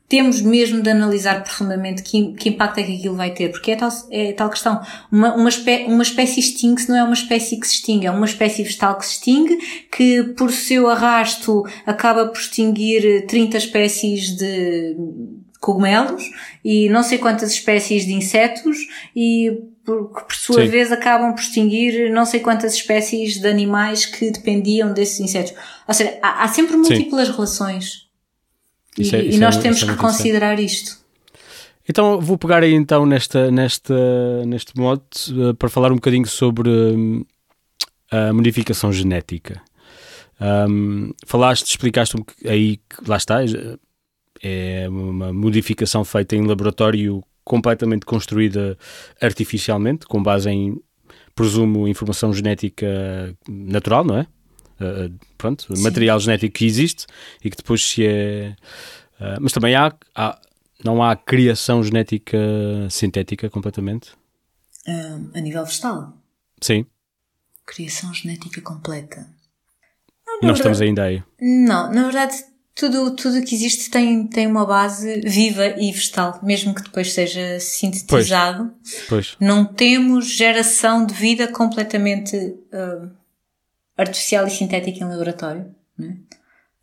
temos 0.09 0.41
mesmo 0.41 0.83
de 0.83 0.91
analisar 0.91 1.43
profundamente 1.43 2.03
que, 2.03 2.35
que 2.35 2.51
impacto 2.51 2.79
é 2.79 2.83
que 2.83 2.97
aquilo 2.97 3.17
vai 3.17 3.31
ter, 3.33 3.51
porque 3.51 3.73
é 3.73 3.77
tal, 3.77 3.91
é 4.11 4.33
tal 4.33 4.51
questão. 4.51 4.81
Uma, 5.11 5.35
uma, 5.35 5.49
espé 5.49 5.87
uma 5.89 6.03
espécie 6.03 6.41
extingue-se 6.41 6.89
não 6.89 6.97
é 6.97 7.03
uma 7.03 7.15
espécie 7.15 7.59
que 7.59 7.67
se 7.67 7.75
extingue, 7.75 8.07
é 8.07 8.11
uma 8.11 8.27
espécie 8.27 8.63
vegetal 8.63 8.97
que 8.99 9.07
se 9.07 9.15
extingue, 9.15 9.59
que 9.91 10.23
por 10.37 10.53
seu 10.53 10.89
arrasto 10.89 11.65
acaba 11.87 12.27
por 12.27 12.39
extinguir 12.39 13.27
30 13.27 13.57
espécies 13.57 14.37
de 14.37 14.97
cogumelos 15.65 16.23
e 16.63 16.91
não 16.91 17.03
sei 17.03 17.17
quantas 17.17 17.51
espécies 17.53 18.05
de 18.05 18.13
insetos 18.13 18.77
e 19.17 19.63
por, 19.83 20.13
que 20.15 20.25
por 20.25 20.35
sua 20.35 20.63
Sim. 20.63 20.69
vez 20.69 20.93
acabam 20.93 21.33
por 21.33 21.41
extinguir 21.41 22.11
não 22.11 22.27
sei 22.27 22.41
quantas 22.41 22.75
espécies 22.75 23.41
de 23.41 23.49
animais 23.49 24.05
que 24.05 24.31
dependiam 24.31 24.93
desses 24.93 25.21
insetos. 25.21 25.55
Ou 25.89 25.95
seja, 25.95 26.19
há, 26.23 26.45
há 26.45 26.49
sempre 26.49 26.77
múltiplas 26.77 27.29
Sim. 27.29 27.33
relações. 27.33 28.09
E, 28.99 29.17
é, 29.17 29.25
e, 29.25 29.39
nós 29.39 29.57
é, 29.57 29.63
temos 29.63 29.83
é 29.83 29.87
que 29.87 29.97
considerar 29.97 30.61
isto. 30.61 31.03
Então 31.89 32.21
vou 32.21 32.37
pegar 32.37 32.63
aí 32.63 32.75
então 32.75 33.07
nesta, 33.07 33.51
nesta, 33.51 34.45
neste 34.45 34.77
mote 34.79 35.33
uh, 35.33 35.55
para 35.55 35.71
falar 35.71 35.93
um 35.93 35.97
bocadinho 35.97 36.27
sobre 36.27 36.69
uh, 36.69 37.27
a 38.11 38.35
modificação 38.35 38.93
genética. 38.93 39.63
Um, 40.41 41.11
falaste, 41.27 41.71
explicaste 41.71 42.17
um, 42.17 42.25
aí 42.47 42.77
que 42.77 43.09
lá 43.09 43.17
está, 43.17 43.37
é 44.45 44.89
uma 44.89 45.33
modificação 45.33 46.05
feita 46.05 46.37
em 46.37 46.47
laboratório 46.47 47.25
completamente 47.43 48.05
construída 48.05 48.77
artificialmente, 49.21 50.07
com 50.07 50.23
base 50.23 50.51
em, 50.51 50.79
presumo, 51.35 51.89
informação 51.89 52.33
genética 52.33 52.87
natural, 53.49 54.05
não 54.05 54.19
é? 54.19 54.27
Uh, 54.81 55.19
pronto, 55.39 55.75
Sim. 55.75 55.83
material 55.83 56.19
genético 56.19 56.55
que 56.55 56.67
existe 56.67 57.07
e 57.43 57.51
que 57.51 57.57
depois 57.57 57.83
se 57.83 58.07
é. 58.07 58.57
Uh, 59.21 59.41
mas 59.41 59.53
também 59.53 59.75
há, 59.75 59.95
há, 60.15 60.39
não 60.85 61.03
há 61.03 61.17
criação 61.17 61.83
genética 61.83 62.39
sintética 62.91 63.49
completamente? 63.49 64.13
Uh, 64.87 65.31
a 65.35 65.41
nível 65.41 65.65
vegetal? 65.65 66.13
Sim. 66.61 66.87
Criação 67.65 68.13
genética 68.13 68.61
completa. 68.61 69.27
Não, 70.27 70.49
não 70.49 70.55
estamos 70.55 70.81
ainda 70.81 71.05
aí. 71.05 71.23
Não, 71.41 71.93
na 71.93 72.03
verdade 72.03 72.35
tudo, 72.75 73.15
tudo 73.15 73.43
que 73.43 73.55
existe 73.55 73.89
tem, 73.89 74.27
tem 74.27 74.47
uma 74.47 74.67
base 74.67 75.21
viva 75.21 75.67
e 75.79 75.93
vegetal, 75.93 76.41
mesmo 76.43 76.75
que 76.75 76.83
depois 76.83 77.13
seja 77.13 77.61
sintetizado. 77.61 78.73
Pois. 78.83 79.05
pois. 79.09 79.37
Não 79.39 79.65
temos 79.65 80.27
geração 80.27 81.07
de 81.07 81.15
vida 81.15 81.47
completamente 81.47 82.37
uh, 82.37 83.11
artificial 83.97 84.47
e 84.47 84.51
sintética 84.51 85.05
em 85.05 85.09
laboratório, 85.09 85.73
né? 85.97 86.17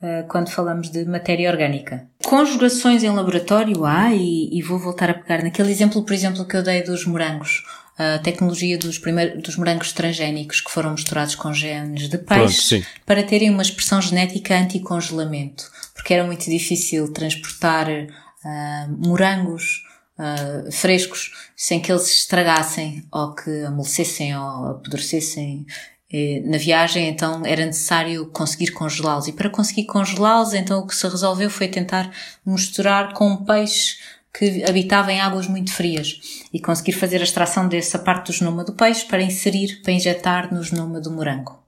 uh, 0.02 0.28
quando 0.30 0.50
falamos 0.50 0.90
de 0.90 1.04
matéria 1.04 1.52
orgânica. 1.52 2.08
Conjugações 2.24 3.04
em 3.04 3.10
laboratório 3.10 3.84
há, 3.86 4.14
e, 4.14 4.50
e 4.58 4.62
vou 4.62 4.80
voltar 4.80 5.10
a 5.10 5.14
pegar 5.14 5.44
naquele 5.44 5.72
exemplo, 5.72 6.04
por 6.04 6.14
exemplo, 6.14 6.46
que 6.46 6.56
eu 6.56 6.64
dei 6.64 6.84
dos 6.84 7.06
morangos 7.06 7.64
a 8.02 8.20
tecnologia 8.20 8.78
dos, 8.78 8.98
primeiros, 8.98 9.44
dos 9.44 9.56
morangos 9.58 9.92
transgénicos 9.92 10.60
que 10.60 10.72
foram 10.72 10.92
misturados 10.92 11.36
com 11.36 11.54
genes 11.54 12.10
de 12.10 12.18
peixe 12.18 12.80
Pronto, 12.80 13.02
para 13.06 13.24
terem 13.24 13.50
uma 13.50 13.62
expressão 13.62 14.02
genética 14.02 14.58
anti-congelamento, 14.58 15.70
porque 15.94 16.14
era 16.14 16.26
muito 16.26 16.50
difícil 16.50 17.12
transportar 17.14 17.88
uh, 17.90 19.08
morangos 19.08 19.84
uh, 20.18 20.72
frescos 20.72 21.32
sem 21.56 21.80
que 21.80 21.92
eles 21.92 22.04
se 22.04 22.16
estragassem 22.16 23.06
ou 23.12 23.36
que 23.36 23.64
amolecessem 23.66 24.36
ou 24.36 24.68
apodrecessem 24.72 25.66
eh, 26.14 26.42
na 26.44 26.58
viagem, 26.58 27.08
então 27.08 27.42
era 27.46 27.66
necessário 27.66 28.26
conseguir 28.28 28.72
congelá-los. 28.72 29.30
E 29.30 29.32
para 29.32 29.50
conseguir 29.50 29.86
congelá-los, 29.86 30.54
então 30.54 30.80
o 30.80 30.88
que 30.88 30.96
se 30.96 31.08
resolveu 31.08 31.50
foi 31.50 31.70
tentar 31.70 32.12
misturar 32.46 33.14
com 33.14 33.30
um 33.30 33.46
peixe 33.46 33.98
que 34.34 34.64
habitava 34.68 35.12
em 35.12 35.20
águas 35.20 35.48
muito 35.48 35.74
frias 35.74 36.20
e 36.54 36.60
conseguir 36.60 36.94
fazer 36.94 37.20
a 37.20 37.24
extração 37.24 37.68
dessa 37.68 38.00
parte 38.00 38.28
do 38.28 38.34
genoma 38.34 38.64
do 38.64 38.74
peixe 38.74 39.06
para 39.06 39.22
inserir, 39.22 39.82
para 39.82 39.92
injetar 39.94 40.54
no 40.54 40.64
genoma 40.64 41.00
do 41.02 41.12
morango. 41.12 41.60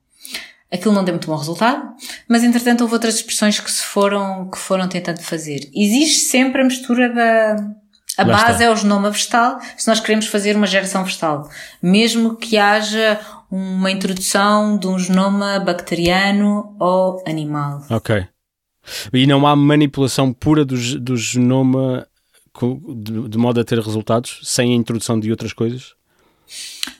Aquilo 0.71 0.93
não 0.95 1.03
deu 1.03 1.13
muito 1.13 1.27
bom 1.27 1.35
resultado, 1.35 1.83
mas 2.27 2.43
entretanto 2.43 2.81
houve 2.81 2.95
outras 2.95 3.15
expressões 3.15 3.59
que 3.59 3.71
se 3.71 3.83
foram, 3.83 4.49
que 4.49 4.57
foram 4.57 4.87
tentando 4.87 5.21
fazer. 5.21 5.69
Existe 5.75 6.21
sempre 6.21 6.61
a 6.61 6.65
mistura 6.65 7.13
da, 7.13 7.55
a 8.17 8.23
Lá 8.23 8.37
base 8.37 8.51
está. 8.53 8.63
é 8.63 8.69
o 8.71 8.75
genoma 8.75 9.11
vegetal, 9.11 9.59
se 9.77 9.87
nós 9.87 9.99
queremos 9.99 10.27
fazer 10.27 10.55
uma 10.55 10.65
geração 10.65 11.03
vegetal. 11.03 11.47
Mesmo 11.81 12.35
que 12.37 12.57
haja 12.57 13.19
uma 13.51 13.91
introdução 13.91 14.77
de 14.77 14.87
um 14.87 14.97
genoma 14.97 15.59
bacteriano 15.59 16.75
ou 16.79 17.23
animal. 17.27 17.85
Ok. 17.89 18.25
E 19.13 19.27
não 19.27 19.45
há 19.45 19.55
manipulação 19.55 20.33
pura 20.33 20.65
do, 20.65 20.75
do 20.99 21.15
genoma 21.15 22.07
de, 22.95 23.29
de, 23.29 23.37
modo 23.37 23.59
a 23.59 23.63
ter 23.63 23.79
resultados 23.79 24.39
sem 24.43 24.71
a 24.71 24.75
introdução 24.75 25.19
de 25.19 25.31
outras 25.31 25.53
coisas? 25.53 25.93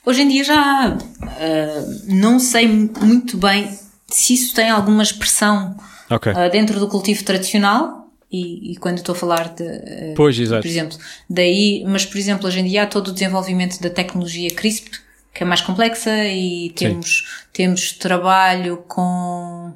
Hoje 0.06 0.22
em 0.22 0.28
dia 0.28 0.44
já 0.44 0.98
uh, 0.98 2.06
não 2.08 2.40
sei 2.40 2.68
muito 2.68 3.38
bem 3.38 3.70
se 4.08 4.34
isso 4.34 4.56
tem 4.56 4.70
alguma 4.70 5.04
expressão 5.04 5.78
okay. 6.10 6.32
uh, 6.32 6.50
dentro 6.52 6.80
do 6.80 6.88
cultivo 6.88 7.24
tradicional. 7.24 8.02
E, 8.32 8.72
e 8.72 8.78
quando 8.78 8.98
estou 8.98 9.14
a 9.14 9.16
falar 9.16 9.54
de, 9.54 9.64
uh, 9.64 10.14
pois, 10.16 10.36
por 10.36 10.66
exemplo, 10.66 10.98
daí, 11.30 11.84
mas 11.86 12.04
por 12.04 12.18
exemplo, 12.18 12.48
hoje 12.48 12.62
em 12.62 12.66
dia 12.66 12.82
há 12.82 12.88
todo 12.88 13.10
o 13.10 13.14
desenvolvimento 13.14 13.80
da 13.80 13.92
tecnologia 13.92 14.50
CRISP, 14.50 14.90
que 15.32 15.44
é 15.44 15.46
mais 15.46 15.62
complexa, 15.62 16.26
e 16.26 16.72
temos, 16.72 17.28
temos 17.54 17.92
trabalho 17.92 18.78
com. 18.88 19.72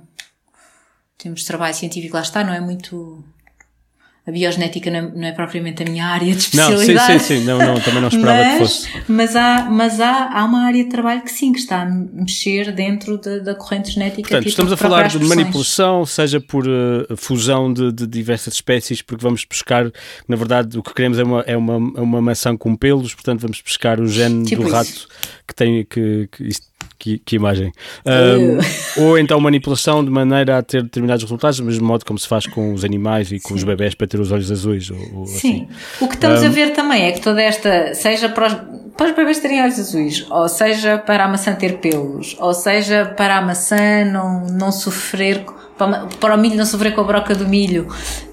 Temos 1.19 1.43
trabalho 1.43 1.75
científico, 1.75 2.15
lá 2.15 2.23
está, 2.23 2.43
não 2.43 2.53
é 2.53 2.59
muito 2.59 3.23
a 4.27 4.31
biogenética 4.31 4.91
não 4.91 4.99
é, 4.99 5.01
não 5.01 5.27
é, 5.29 5.31
propriamente 5.31 5.81
a 5.83 5.85
minha 5.85 6.05
área 6.05 6.33
de 6.33 6.39
especialidade. 6.39 7.13
Não, 7.13 7.19
sim, 7.19 7.19
sim, 7.19 7.39
sim. 7.39 7.45
Não, 7.45 7.57
não, 7.57 7.79
também 7.79 8.01
não 8.01 8.09
esperava 8.09 8.43
mas, 8.43 8.51
que 8.51 8.59
fosse. 8.59 8.89
Mas, 9.07 9.35
há, 9.37 9.69
mas 9.71 10.01
há, 10.01 10.29
há 10.37 10.43
uma 10.43 10.65
área 10.65 10.83
de 10.83 10.89
trabalho 10.89 11.21
que 11.21 11.31
sim, 11.31 11.53
que 11.53 11.59
está 11.59 11.83
a 11.83 11.85
mexer 11.85 12.73
dentro 12.73 13.17
de, 13.17 13.39
da 13.39 13.55
corrente 13.55 13.89
genética. 13.89 14.23
Portanto, 14.23 14.49
estamos 14.49 14.73
a 14.73 14.75
falar 14.75 15.07
de 15.07 15.17
manipulação, 15.19 16.05
seja 16.05 16.41
por 16.41 16.67
uh, 16.67 17.15
fusão 17.15 17.71
de, 17.71 17.89
de, 17.93 18.05
diversas 18.05 18.55
espécies, 18.55 19.01
porque 19.01 19.23
vamos 19.23 19.45
pescar, 19.45 19.89
na 20.27 20.35
verdade, 20.35 20.77
o 20.77 20.83
que 20.83 20.93
queremos 20.93 21.17
é 21.17 21.23
uma, 21.23 21.41
é 21.47 21.55
uma, 21.55 21.75
é 21.97 22.01
uma 22.01 22.21
maçã 22.21 22.57
com 22.57 22.75
pelos, 22.75 23.13
portanto 23.13 23.39
vamos 23.39 23.61
pescar 23.61 24.01
o 24.01 24.07
gene 24.07 24.43
tipo 24.43 24.61
do 24.61 24.67
isso. 24.67 24.75
rato 24.75 25.07
que 25.47 25.55
tem, 25.55 25.85
que, 25.85 26.27
que 26.29 26.49
que, 26.97 27.19
que 27.19 27.35
imagem. 27.35 27.71
Um, 28.05 29.03
ou 29.03 29.17
então 29.17 29.39
manipulação 29.39 30.03
de 30.03 30.09
maneira 30.09 30.57
a 30.57 30.63
ter 30.63 30.83
determinados 30.83 31.23
resultados, 31.23 31.59
do 31.59 31.65
mesmo 31.65 31.85
modo 31.85 32.05
como 32.05 32.17
se 32.17 32.27
faz 32.27 32.45
com 32.47 32.73
os 32.73 32.83
animais 32.83 33.31
e 33.31 33.39
com 33.39 33.49
Sim. 33.49 33.55
os 33.55 33.63
bebés 33.63 33.95
para 33.95 34.07
ter 34.07 34.19
os 34.19 34.31
olhos 34.31 34.51
azuis. 34.51 34.89
Ou, 34.89 34.97
ou 35.15 35.25
Sim. 35.27 35.37
Assim. 35.37 35.67
O 36.01 36.07
que 36.07 36.15
estamos 36.15 36.41
um, 36.41 36.45
a 36.45 36.49
ver 36.49 36.73
também 36.73 37.03
é 37.03 37.11
que 37.11 37.21
toda 37.21 37.41
esta, 37.41 37.93
seja 37.93 38.29
para 38.29 38.47
os, 38.47 38.53
para 38.95 39.07
os 39.07 39.15
bebés 39.15 39.39
terem 39.39 39.61
olhos 39.61 39.79
azuis, 39.79 40.25
ou 40.29 40.49
seja 40.49 40.97
para 40.97 41.25
a 41.25 41.27
maçã 41.27 41.53
ter 41.53 41.77
pelos, 41.77 42.35
ou 42.39 42.53
seja 42.53 43.05
para 43.05 43.37
a 43.37 43.41
maçã 43.41 44.03
não, 44.05 44.47
não 44.47 44.71
sofrer 44.71 45.45
para, 46.19 46.35
o 46.35 46.37
milho 46.37 46.55
não 46.55 46.65
sofrer 46.65 46.93
com 46.93 47.01
a 47.01 47.03
broca 47.03 47.35
do 47.35 47.47
milho, 47.47 47.87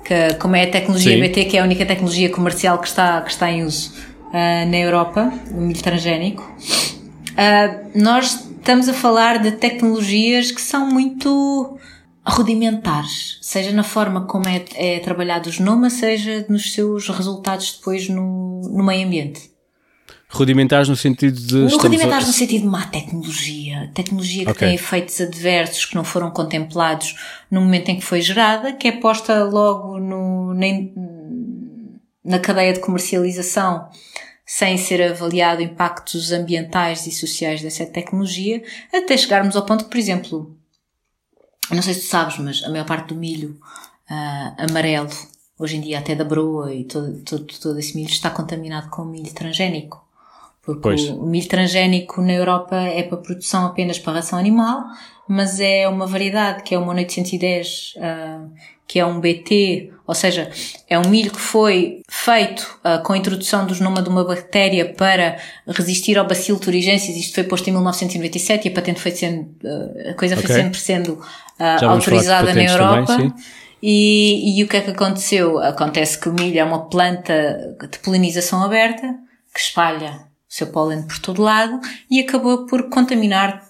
que, 0.04 0.34
como 0.34 0.56
é 0.56 0.64
a 0.64 0.70
tecnologia 0.70 1.12
Sim. 1.12 1.20
BT, 1.20 1.44
que 1.44 1.56
é 1.58 1.60
a 1.60 1.64
única 1.64 1.84
tecnologia 1.84 2.30
comercial 2.30 2.78
que 2.78 2.88
está, 2.88 3.20
que 3.20 3.30
está 3.30 3.50
em 3.50 3.64
uso 3.64 3.92
uh, 4.28 4.70
na 4.70 4.76
Europa, 4.78 5.30
o 5.50 5.60
milho 5.60 5.82
transgénico. 5.82 6.50
Uh, 7.34 7.90
nós 8.00 8.48
estamos 8.56 8.88
a 8.88 8.94
falar 8.94 9.42
de 9.42 9.52
tecnologias 9.52 10.50
que 10.50 10.60
são 10.60 10.88
muito 10.88 11.78
rudimentares, 12.26 13.38
seja 13.42 13.72
na 13.72 13.82
forma 13.82 14.24
como 14.26 14.48
é, 14.48 14.64
é 14.74 14.98
trabalhado 15.00 15.50
o 15.50 15.52
genoma, 15.52 15.90
seja 15.90 16.46
nos 16.48 16.72
seus 16.72 17.08
resultados 17.08 17.76
depois 17.76 18.08
no, 18.08 18.62
no 18.62 18.82
meio 18.82 19.06
ambiente. 19.06 19.52
Rudimentares 20.30 20.88
no 20.88 20.96
sentido 20.96 21.38
de. 21.38 21.74
Rudimentares 21.76 22.24
a... 22.24 22.28
no 22.28 22.32
sentido 22.32 22.62
de 22.62 22.66
má 22.66 22.86
tecnologia. 22.86 23.90
Tecnologia 23.94 24.44
que 24.46 24.50
okay. 24.50 24.68
tem 24.68 24.74
efeitos 24.74 25.20
adversos 25.20 25.84
que 25.84 25.94
não 25.94 26.02
foram 26.02 26.30
contemplados 26.30 27.14
no 27.50 27.60
momento 27.60 27.90
em 27.90 27.96
que 27.96 28.04
foi 28.04 28.20
gerada, 28.20 28.72
que 28.72 28.88
é 28.88 28.92
posta 28.92 29.44
logo 29.44 30.00
no, 30.00 30.54
na, 30.54 30.66
na 32.24 32.38
cadeia 32.38 32.72
de 32.72 32.80
comercialização 32.80 33.88
sem 34.46 34.76
ser 34.76 35.02
avaliado 35.02 35.62
impactos 35.62 36.32
ambientais 36.32 37.06
e 37.06 37.12
sociais 37.12 37.62
dessa 37.62 37.86
tecnologia, 37.86 38.62
até 38.92 39.16
chegarmos 39.16 39.56
ao 39.56 39.64
ponto 39.64 39.84
que, 39.84 39.90
por 39.90 39.98
exemplo, 39.98 40.56
não 41.70 41.82
sei 41.82 41.94
se 41.94 42.00
tu 42.00 42.06
sabes, 42.06 42.38
mas 42.38 42.62
a 42.62 42.68
maior 42.68 42.84
parte 42.84 43.08
do 43.08 43.14
milho 43.14 43.58
uh, 44.10 44.62
amarelo, 44.70 45.08
hoje 45.58 45.76
em 45.76 45.80
dia 45.80 45.98
até 45.98 46.14
da 46.14 46.24
broa 46.24 46.74
e 46.74 46.84
todo, 46.84 47.22
todo, 47.22 47.46
todo 47.60 47.78
esse 47.78 47.96
milho 47.96 48.10
está 48.10 48.30
contaminado 48.30 48.90
com 48.90 49.04
milho 49.04 49.32
transgénico. 49.32 50.04
Porque 50.62 50.80
pois. 50.80 51.08
o 51.10 51.26
milho 51.26 51.48
transgénico 51.48 52.22
na 52.22 52.32
Europa 52.32 52.76
é 52.76 53.02
para 53.02 53.18
produção 53.18 53.66
apenas 53.66 53.98
para 53.98 54.14
ração 54.14 54.38
animal, 54.38 54.82
mas 55.28 55.60
é 55.60 55.88
uma 55.88 56.06
variedade 56.06 56.62
que 56.62 56.74
é 56.74 56.78
uma 56.78 56.94
810 56.94 57.94
uh, 57.96 58.50
que 58.86 58.98
é 58.98 59.06
um 59.06 59.20
BT, 59.20 59.90
ou 60.06 60.14
seja, 60.14 60.50
é 60.88 60.98
um 60.98 61.08
milho 61.08 61.30
que 61.30 61.40
foi 61.40 62.02
feito 62.08 62.78
uh, 62.84 63.02
com 63.02 63.14
a 63.14 63.18
introdução 63.18 63.66
do 63.66 63.74
genoma 63.74 64.02
de 64.02 64.08
uma 64.08 64.24
bactéria 64.24 64.92
para 64.92 65.38
resistir 65.66 66.18
ao 66.18 66.26
bacilo 66.26 66.58
turigensis. 66.58 67.16
Isto 67.16 67.34
foi 67.34 67.44
posto 67.44 67.68
em 67.68 67.72
1997 67.72 68.68
e 68.68 68.70
a 68.70 68.74
patente 68.74 69.00
foi 69.00 69.12
sendo, 69.12 69.42
uh, 69.64 70.10
a 70.10 70.14
coisa 70.14 70.34
okay. 70.34 70.46
foi 70.46 70.56
sempre 70.56 70.78
sendo 70.78 71.12
uh, 71.14 71.84
autorizada 71.88 72.52
na 72.54 72.62
Europa. 72.62 73.16
Também, 73.16 73.32
e, 73.86 74.58
e 74.58 74.64
o 74.64 74.68
que 74.68 74.78
é 74.78 74.80
que 74.80 74.90
aconteceu? 74.90 75.58
Acontece 75.58 76.18
que 76.18 76.28
o 76.28 76.32
milho 76.32 76.58
é 76.58 76.64
uma 76.64 76.88
planta 76.88 77.76
de 77.90 77.98
polinização 77.98 78.62
aberta 78.62 79.14
que 79.54 79.60
espalha 79.60 80.26
o 80.48 80.54
seu 80.54 80.68
pólen 80.68 81.02
por 81.02 81.18
todo 81.18 81.42
lado 81.42 81.80
e 82.10 82.20
acabou 82.20 82.66
por 82.66 82.88
contaminar 82.88 83.62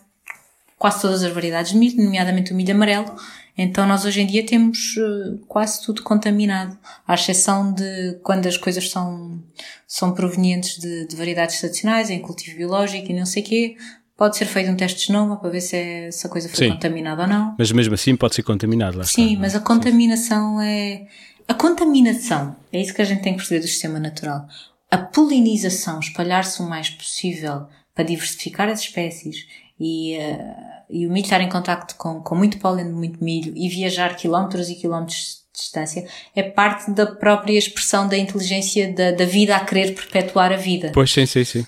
quase 0.78 1.02
todas 1.02 1.24
as 1.24 1.32
variedades 1.32 1.72
de 1.72 1.78
milho, 1.78 2.04
nomeadamente 2.04 2.52
o 2.52 2.56
milho 2.56 2.74
amarelo, 2.74 3.14
então 3.56 3.86
nós 3.86 4.04
hoje 4.04 4.20
em 4.20 4.26
dia 4.26 4.44
temos 4.44 4.96
uh, 4.96 5.38
quase 5.46 5.82
tudo 5.84 6.02
contaminado, 6.02 6.76
à 7.06 7.14
exceção 7.14 7.72
de 7.72 8.18
quando 8.22 8.46
as 8.46 8.56
coisas 8.56 8.90
são, 8.90 9.40
são 9.86 10.12
provenientes 10.12 10.78
de, 10.78 11.06
de 11.06 11.14
variedades 11.14 11.60
tradicionais, 11.60 12.10
em 12.10 12.20
cultivo 12.20 12.56
biológico 12.56 13.10
e 13.10 13.14
não 13.14 13.24
sei 13.24 13.42
o 13.42 13.46
quê, 13.46 13.76
pode 14.16 14.36
ser 14.36 14.46
feito 14.46 14.70
um 14.70 14.76
teste 14.76 15.00
de 15.00 15.06
genoma 15.06 15.36
para 15.36 15.50
ver 15.50 15.60
se, 15.60 15.76
é, 15.76 16.10
se 16.10 16.26
a 16.26 16.30
coisa 16.30 16.48
foi 16.48 16.66
Sim. 16.66 16.72
contaminada 16.72 17.22
ou 17.22 17.28
não. 17.28 17.54
Mas 17.56 17.70
mesmo 17.70 17.94
assim 17.94 18.16
pode 18.16 18.34
ser 18.34 18.42
contaminado, 18.42 18.98
lá 18.98 19.04
Sim, 19.04 19.28
está, 19.28 19.40
mas 19.40 19.54
a 19.54 19.60
contaminação 19.60 20.60
é... 20.60 21.06
A 21.46 21.54
contaminação, 21.54 22.56
é 22.72 22.80
isso 22.80 22.94
que 22.94 23.02
a 23.02 23.04
gente 23.04 23.22
tem 23.22 23.34
que 23.34 23.38
perceber 23.38 23.60
do 23.60 23.68
sistema 23.68 24.00
natural. 24.00 24.46
A 24.90 24.98
polinização, 24.98 26.00
espalhar-se 26.00 26.60
o 26.62 26.68
mais 26.68 26.88
possível 26.90 27.66
para 27.94 28.04
diversificar 28.04 28.68
as 28.68 28.80
espécies 28.80 29.46
e... 29.78 30.16
Uh, 30.18 30.73
e 30.88 31.06
o 31.06 31.12
milho 31.12 31.24
estar 31.24 31.40
em 31.40 31.48
contacto 31.48 31.94
com, 31.96 32.20
com 32.20 32.34
muito 32.34 32.58
pólen 32.58 32.86
de 32.86 32.92
muito 32.92 33.22
milho 33.22 33.52
e 33.56 33.68
viajar 33.68 34.16
quilómetros 34.16 34.68
e 34.68 34.74
quilómetros 34.74 35.44
de 35.52 35.60
distância 35.60 36.06
é 36.34 36.42
parte 36.42 36.90
da 36.90 37.06
própria 37.06 37.56
expressão 37.56 38.08
da 38.08 38.16
inteligência 38.16 38.92
da, 38.92 39.12
da 39.12 39.24
vida 39.24 39.56
a 39.56 39.64
querer 39.64 39.94
perpetuar 39.94 40.52
a 40.52 40.56
vida. 40.56 40.90
Pois 40.92 41.10
sim, 41.10 41.26
sim, 41.26 41.44
sim. 41.44 41.66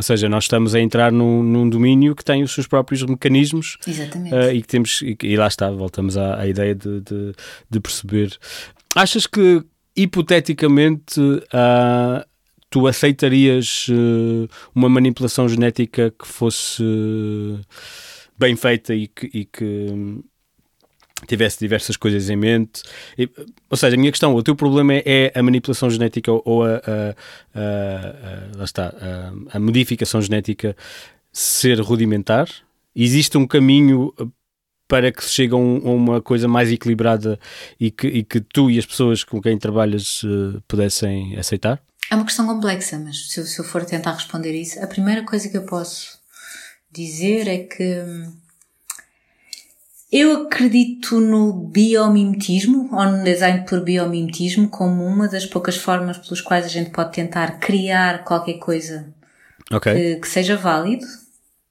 Ou 0.00 0.02
seja, 0.02 0.30
nós 0.30 0.44
estamos 0.44 0.74
a 0.74 0.80
entrar 0.80 1.12
num, 1.12 1.42
num 1.42 1.68
domínio 1.68 2.16
que 2.16 2.24
tem 2.24 2.42
os 2.42 2.54
seus 2.54 2.66
próprios 2.66 3.02
mecanismos 3.02 3.76
Exatamente. 3.86 4.34
Uh, 4.34 4.50
e 4.50 4.62
que 4.62 4.68
temos, 4.68 5.02
e, 5.02 5.14
e, 5.22 5.36
lá 5.36 5.46
está, 5.46 5.70
voltamos 5.70 6.16
à, 6.16 6.40
à 6.40 6.48
ideia 6.48 6.74
de, 6.74 7.02
de, 7.02 7.34
de, 7.68 7.80
perceber. 7.80 8.34
Achas 8.96 9.26
que, 9.26 9.62
hipoteticamente, 9.94 11.20
uh, 11.20 12.29
tu 12.70 12.86
aceitarias 12.86 13.88
uh, 13.88 14.48
uma 14.74 14.88
manipulação 14.88 15.48
genética 15.48 16.14
que 16.16 16.26
fosse 16.26 16.82
bem 18.38 18.56
feita 18.56 18.94
e 18.94 19.08
que, 19.08 19.30
e 19.34 19.44
que, 19.44 20.22
tivesse 21.26 21.58
diversas 21.58 21.96
coisas 21.96 22.30
em 22.30 22.36
mente. 22.36 22.82
E, 23.18 23.28
ou 23.68 23.76
seja, 23.76 23.94
a 23.94 23.98
minha 23.98 24.10
questão, 24.10 24.34
o 24.34 24.42
teu 24.42 24.56
problema 24.56 24.94
é 24.94 25.30
a 25.34 25.42
manipulação 25.42 25.90
genética 25.90 26.32
ou 26.32 26.64
a, 26.64 26.76
a, 26.76 27.14
a, 27.54 28.60
a 28.60 28.64
está, 28.64 28.94
a, 29.52 29.60
modificação 29.60 30.22
genética 30.22 30.76
ser 31.32 31.78
rudimentar? 31.80 32.48
Existe 32.94 33.36
um 33.36 33.46
caminho 33.46 34.14
para 34.88 35.12
que 35.12 35.24
se 35.24 35.30
chegue 35.30 35.54
a, 35.54 35.56
um, 35.56 35.76
a 35.86 35.90
uma 35.90 36.20
coisa 36.22 36.48
mais 36.48 36.72
equilibrada 36.72 37.38
e 37.78 37.90
que, 37.90 38.08
e 38.08 38.24
que, 38.24 38.40
tu 38.40 38.70
e 38.70 38.78
as 38.78 38.86
pessoas 38.86 39.22
com 39.22 39.40
quem 39.40 39.58
trabalhas 39.58 40.22
uh, 40.24 40.60
pudessem 40.66 41.36
aceitar? 41.36 41.80
É 42.08 42.14
uma 42.14 42.24
questão 42.24 42.46
complexa, 42.46 42.98
mas 42.98 43.30
se, 43.30 43.46
se 43.46 43.58
eu 43.58 43.64
for 43.64 43.84
tentar 43.84 44.12
responder 44.12 44.52
isso, 44.52 44.82
a 44.82 44.86
primeira 44.86 45.24
coisa 45.24 45.48
que 45.48 45.56
eu 45.56 45.64
posso 45.64 46.20
dizer 46.90 47.46
é 47.48 47.58
que 47.58 48.00
hum, 48.00 48.32
eu 50.10 50.42
acredito 50.42 51.20
no 51.20 51.52
biomimetismo, 51.52 52.88
ou 52.92 53.04
no 53.04 53.22
design 53.22 53.64
por 53.64 53.80
biomimetismo, 53.80 54.68
como 54.68 55.04
uma 55.04 55.28
das 55.28 55.46
poucas 55.46 55.76
formas 55.76 56.18
pelas 56.18 56.40
quais 56.40 56.64
a 56.64 56.68
gente 56.68 56.90
pode 56.90 57.12
tentar 57.12 57.60
criar 57.60 58.24
qualquer 58.24 58.58
coisa 58.58 59.06
okay. 59.72 59.94
que, 59.94 60.20
que, 60.20 60.28
seja 60.28 60.56
válido, 60.56 61.06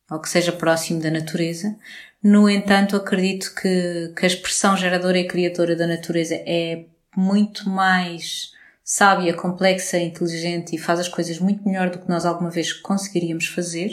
ou 0.10 0.20
que 0.20 0.30
seja 0.30 0.54
próximo 0.54 1.02
da 1.02 1.12
natureza. 1.12 1.76
No 2.24 2.50
entanto, 2.50 2.96
acredito 2.96 3.54
que, 3.54 4.14
que 4.16 4.26
a 4.26 4.28
expressão 4.28 4.78
geradora 4.78 5.20
e 5.20 5.28
criadora 5.28 5.76
da 5.76 5.86
natureza 5.86 6.36
é 6.36 6.86
muito 7.18 7.70
mais 7.70 8.54
sábia, 8.92 9.36
complexa, 9.36 10.00
inteligente 10.00 10.76
e 10.76 10.80
faz 10.80 11.00
as 11.00 11.08
coisas 11.08 11.38
muito 11.38 11.64
melhor 11.64 11.92
do 11.92 12.00
que 12.00 12.10
nós 12.10 12.26
alguma 12.26 12.50
vez 12.50 12.74
conseguiríamos 12.74 13.46
fazer. 13.46 13.92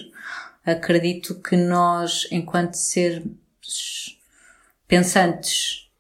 Acredito 0.64 1.34
que 1.42 1.55
nós, 1.55 2.26
enquanto 2.30 2.72
seres 2.72 3.22
pensantes 4.88 5.90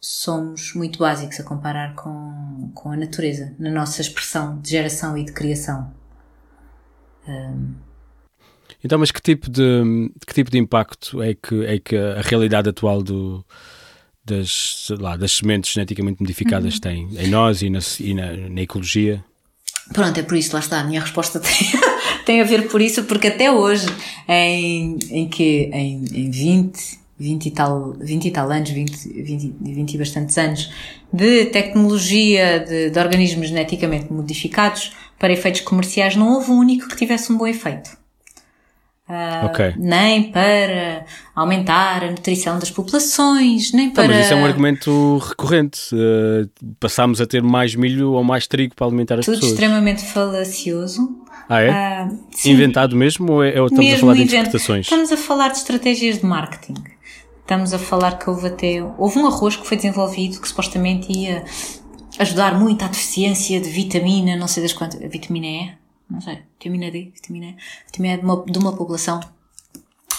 somos 0.00 0.72
muito 0.72 1.00
básicos 1.00 1.40
a 1.40 1.42
comparar 1.42 1.96
com, 1.96 2.70
com 2.76 2.92
a 2.92 2.96
natureza, 2.96 3.52
na 3.58 3.70
nossa 3.72 4.00
expressão 4.00 4.60
de 4.60 4.70
geração 4.70 5.18
e 5.18 5.24
de 5.24 5.32
criação. 5.32 5.92
Um... 7.26 7.74
Então, 8.84 9.00
mas 9.00 9.10
que 9.10 9.20
tipo 9.20 9.50
de, 9.50 10.12
que 10.24 10.32
tipo 10.32 10.48
de 10.48 10.58
impacto 10.58 11.20
é 11.20 11.34
que, 11.34 11.66
é 11.66 11.80
que 11.80 11.96
a 11.96 12.20
realidade 12.20 12.68
atual 12.68 13.02
do, 13.02 13.44
das, 14.28 14.88
lá, 14.98 15.16
das 15.16 15.32
sementes 15.32 15.72
geneticamente 15.72 16.20
modificadas 16.20 16.74
uhum. 16.74 16.80
tem 16.80 17.08
em 17.18 17.28
nós 17.28 17.62
e, 17.62 17.70
na, 17.70 17.78
e 18.00 18.14
na, 18.14 18.32
na, 18.32 18.60
ecologia? 18.60 19.24
Pronto, 19.92 20.18
é 20.18 20.22
por 20.22 20.36
isso, 20.36 20.52
lá 20.52 20.60
está, 20.60 20.80
a 20.80 20.84
minha 20.84 21.00
resposta 21.00 21.40
tem, 21.40 21.52
tem 22.24 22.40
a 22.40 22.44
ver 22.44 22.68
por 22.68 22.80
isso, 22.80 23.04
porque 23.04 23.28
até 23.28 23.50
hoje, 23.50 23.86
em, 24.28 24.98
em 25.10 25.28
que 25.28 25.70
em, 25.72 26.04
em 26.12 26.30
20, 26.30 26.98
20 27.18 27.46
e 27.46 27.50
tal, 27.50 27.94
20 27.98 28.24
e 28.24 28.30
tal 28.30 28.50
anos, 28.50 28.70
20, 28.70 29.22
20, 29.22 29.54
20 29.60 29.94
e 29.94 29.98
bastantes 29.98 30.38
anos, 30.38 30.70
de 31.12 31.46
tecnologia 31.46 32.60
de, 32.60 32.90
de 32.90 32.98
organismos 32.98 33.48
geneticamente 33.48 34.12
modificados 34.12 34.92
para 35.18 35.32
efeitos 35.32 35.62
comerciais, 35.62 36.14
não 36.14 36.34
houve 36.34 36.50
um 36.50 36.58
único 36.58 36.88
que 36.88 36.96
tivesse 36.96 37.32
um 37.32 37.36
bom 37.38 37.46
efeito. 37.46 37.96
Uh, 39.08 39.46
okay. 39.46 39.74
Nem 39.78 40.30
para 40.30 41.06
aumentar 41.34 42.04
a 42.04 42.10
nutrição 42.10 42.58
das 42.58 42.70
populações, 42.70 43.72
nem 43.72 43.90
para. 43.90 44.06
Não, 44.06 44.14
mas 44.14 44.26
isso 44.26 44.34
é 44.34 44.36
um 44.36 44.44
argumento 44.44 45.16
recorrente. 45.16 45.80
Uh, 45.94 46.46
passámos 46.78 47.18
a 47.18 47.26
ter 47.26 47.42
mais 47.42 47.74
milho 47.74 48.12
ou 48.12 48.22
mais 48.22 48.46
trigo 48.46 48.74
para 48.74 48.86
alimentar 48.86 49.18
as 49.18 49.24
Tudo 49.24 49.36
pessoas. 49.36 49.52
Tudo 49.52 49.54
extremamente 49.54 50.04
falacioso. 50.04 51.08
Ah, 51.48 51.62
é? 51.62 52.04
Uh, 52.04 52.18
Inventado 52.50 52.94
mesmo 52.94 53.32
ou, 53.32 53.42
é, 53.42 53.58
ou 53.58 53.68
estamos 53.68 53.86
mesmo 53.86 53.96
a 53.96 54.00
falar 54.00 54.14
de 54.14 54.22
interpretações? 54.22 54.86
Estamos 54.86 55.10
a 55.10 55.16
falar 55.16 55.48
de 55.48 55.56
estratégias 55.56 56.18
de 56.18 56.26
marketing. 56.26 56.74
Estamos 57.40 57.72
a 57.72 57.78
falar 57.78 58.18
que 58.18 58.28
houve 58.28 58.48
até. 58.48 58.84
Houve 58.98 59.18
um 59.20 59.26
arroz 59.26 59.56
que 59.56 59.66
foi 59.66 59.78
desenvolvido 59.78 60.38
que 60.38 60.46
supostamente 60.46 61.10
ia 61.10 61.44
ajudar 62.18 62.58
muito 62.58 62.84
à 62.84 62.88
deficiência 62.88 63.58
de 63.58 63.70
vitamina, 63.70 64.36
não 64.36 64.46
sei 64.46 64.62
das 64.62 64.74
quantas. 64.74 65.00
Vitamina 65.10 65.46
E? 65.46 65.77
Não 66.10 66.20
sei. 66.20 66.42
Vitamina 66.58 66.90
D? 66.90 67.12
Vitamina 67.14 67.46
E? 67.46 67.56
Vitamina 67.86 68.14
E 68.14 68.18
de 68.18 68.24
uma, 68.24 68.44
de 68.44 68.58
uma 68.58 68.76
população 68.76 69.20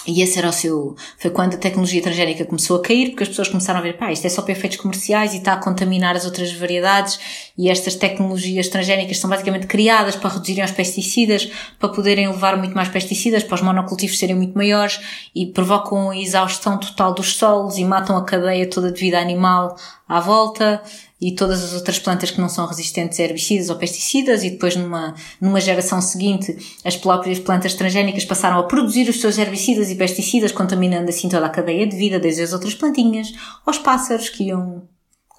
e 0.06 0.22
esse 0.22 0.38
era 0.38 0.48
o 0.48 0.52
seu. 0.52 0.96
Foi 1.18 1.30
quando 1.30 1.54
a 1.54 1.58
tecnologia 1.58 2.02
transgénica 2.02 2.44
começou 2.44 2.78
a 2.78 2.82
cair, 2.82 3.10
porque 3.10 3.22
as 3.22 3.28
pessoas 3.28 3.48
começaram 3.48 3.80
a 3.80 3.82
ver, 3.82 3.96
pá, 3.96 4.10
isto 4.10 4.26
é 4.26 4.30
só 4.30 4.42
para 4.42 4.52
efeitos 4.52 4.78
comerciais 4.78 5.34
e 5.34 5.38
está 5.38 5.52
a 5.52 5.56
contaminar 5.56 6.16
as 6.16 6.24
outras 6.24 6.52
variedades. 6.52 7.20
E 7.56 7.68
estas 7.68 7.94
tecnologias 7.94 8.68
transgénicas 8.68 9.18
são 9.18 9.28
basicamente 9.28 9.66
criadas 9.66 10.16
para 10.16 10.30
reduzirem 10.30 10.64
os 10.64 10.70
pesticidas, 10.70 11.50
para 11.78 11.90
poderem 11.90 12.28
levar 12.28 12.56
muito 12.56 12.74
mais 12.74 12.88
pesticidas, 12.88 13.44
para 13.44 13.56
os 13.56 13.62
monocultivos 13.62 14.18
serem 14.18 14.36
muito 14.36 14.56
maiores 14.56 15.00
e 15.34 15.46
provocam 15.46 16.10
a 16.10 16.16
exaustão 16.16 16.78
total 16.78 17.14
dos 17.14 17.36
solos 17.36 17.76
e 17.76 17.84
matam 17.84 18.16
a 18.16 18.24
cadeia 18.24 18.68
toda 18.68 18.90
de 18.90 19.00
vida 19.00 19.18
animal 19.18 19.76
à 20.08 20.18
volta 20.18 20.82
e 21.20 21.34
todas 21.34 21.62
as 21.62 21.74
outras 21.74 21.98
plantas 21.98 22.30
que 22.30 22.40
não 22.40 22.48
são 22.48 22.66
resistentes 22.66 23.20
a 23.20 23.24
herbicidas 23.24 23.68
ou 23.68 23.76
pesticidas 23.76 24.42
e 24.42 24.50
depois 24.50 24.74
numa, 24.74 25.14
numa 25.40 25.60
geração 25.60 26.00
seguinte 26.00 26.56
as 26.84 26.96
próprias 26.96 27.38
plantas 27.38 27.74
transgénicas 27.74 28.24
passaram 28.24 28.58
a 28.58 28.62
produzir 28.62 29.08
os 29.08 29.20
seus 29.20 29.36
herbicidas 29.36 29.90
e 29.90 29.96
pesticidas 29.96 30.50
contaminando 30.50 31.10
assim 31.10 31.28
toda 31.28 31.46
a 31.46 31.50
cadeia 31.50 31.86
de 31.86 31.96
vida 31.96 32.18
desde 32.18 32.42
as 32.42 32.52
outras 32.52 32.74
plantinhas 32.74 33.32
aos 33.66 33.78
pássaros 33.78 34.30
que 34.30 34.44
iam 34.44 34.88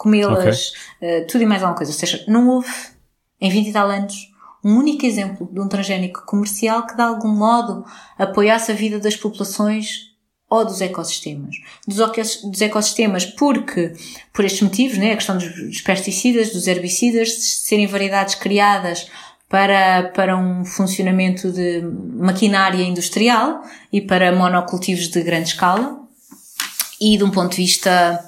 comê-las, 0.02 0.74
okay. 0.98 1.24
uh, 1.24 1.28
tudo 1.28 1.44
e 1.44 1.46
mais 1.46 1.62
alguma 1.62 1.78
coisa. 1.78 1.92
Ou 1.92 1.98
seja, 1.98 2.24
não 2.28 2.50
houve 2.50 2.70
em 3.40 3.52
20 3.52 3.68
e 3.68 3.74
tal 3.74 3.88
anos 3.88 4.32
um 4.64 4.78
único 4.78 5.06
exemplo 5.06 5.50
de 5.52 5.60
um 5.60 5.68
transgénico 5.68 6.26
comercial 6.26 6.86
que 6.86 6.96
de 6.96 7.02
algum 7.02 7.30
modo 7.30 7.84
apoiasse 8.18 8.72
a 8.72 8.76
vida 8.76 9.00
das 9.00 9.16
populações 9.16 10.11
ou 10.52 10.66
dos 10.66 10.82
ecossistemas. 10.82 11.56
Dos, 11.88 12.62
ecossistemas 12.62 13.26
porque, 13.26 13.94
por 14.34 14.44
estes 14.44 14.62
motivos, 14.62 14.98
né, 14.98 15.14
a 15.14 15.16
questão 15.16 15.38
dos 15.38 15.80
pesticidas, 15.80 16.52
dos 16.52 16.68
herbicidas, 16.68 17.30
de 17.30 17.42
serem 17.42 17.88
variedades 17.88 18.36
criadas 18.36 19.08
para, 19.48 20.12
para 20.14 20.36
um 20.38 20.66
funcionamento 20.66 21.54
de 21.54 21.82
maquinária 21.82 22.84
industrial 22.84 23.64
e 23.94 24.02
para 24.02 24.36
monocultivos 24.36 25.08
de 25.08 25.24
grande 25.24 25.48
escala. 25.48 26.02
E 27.00 27.18
de 27.18 27.24
um 27.24 27.32
ponto 27.32 27.56
de 27.56 27.62
vista 27.62 28.20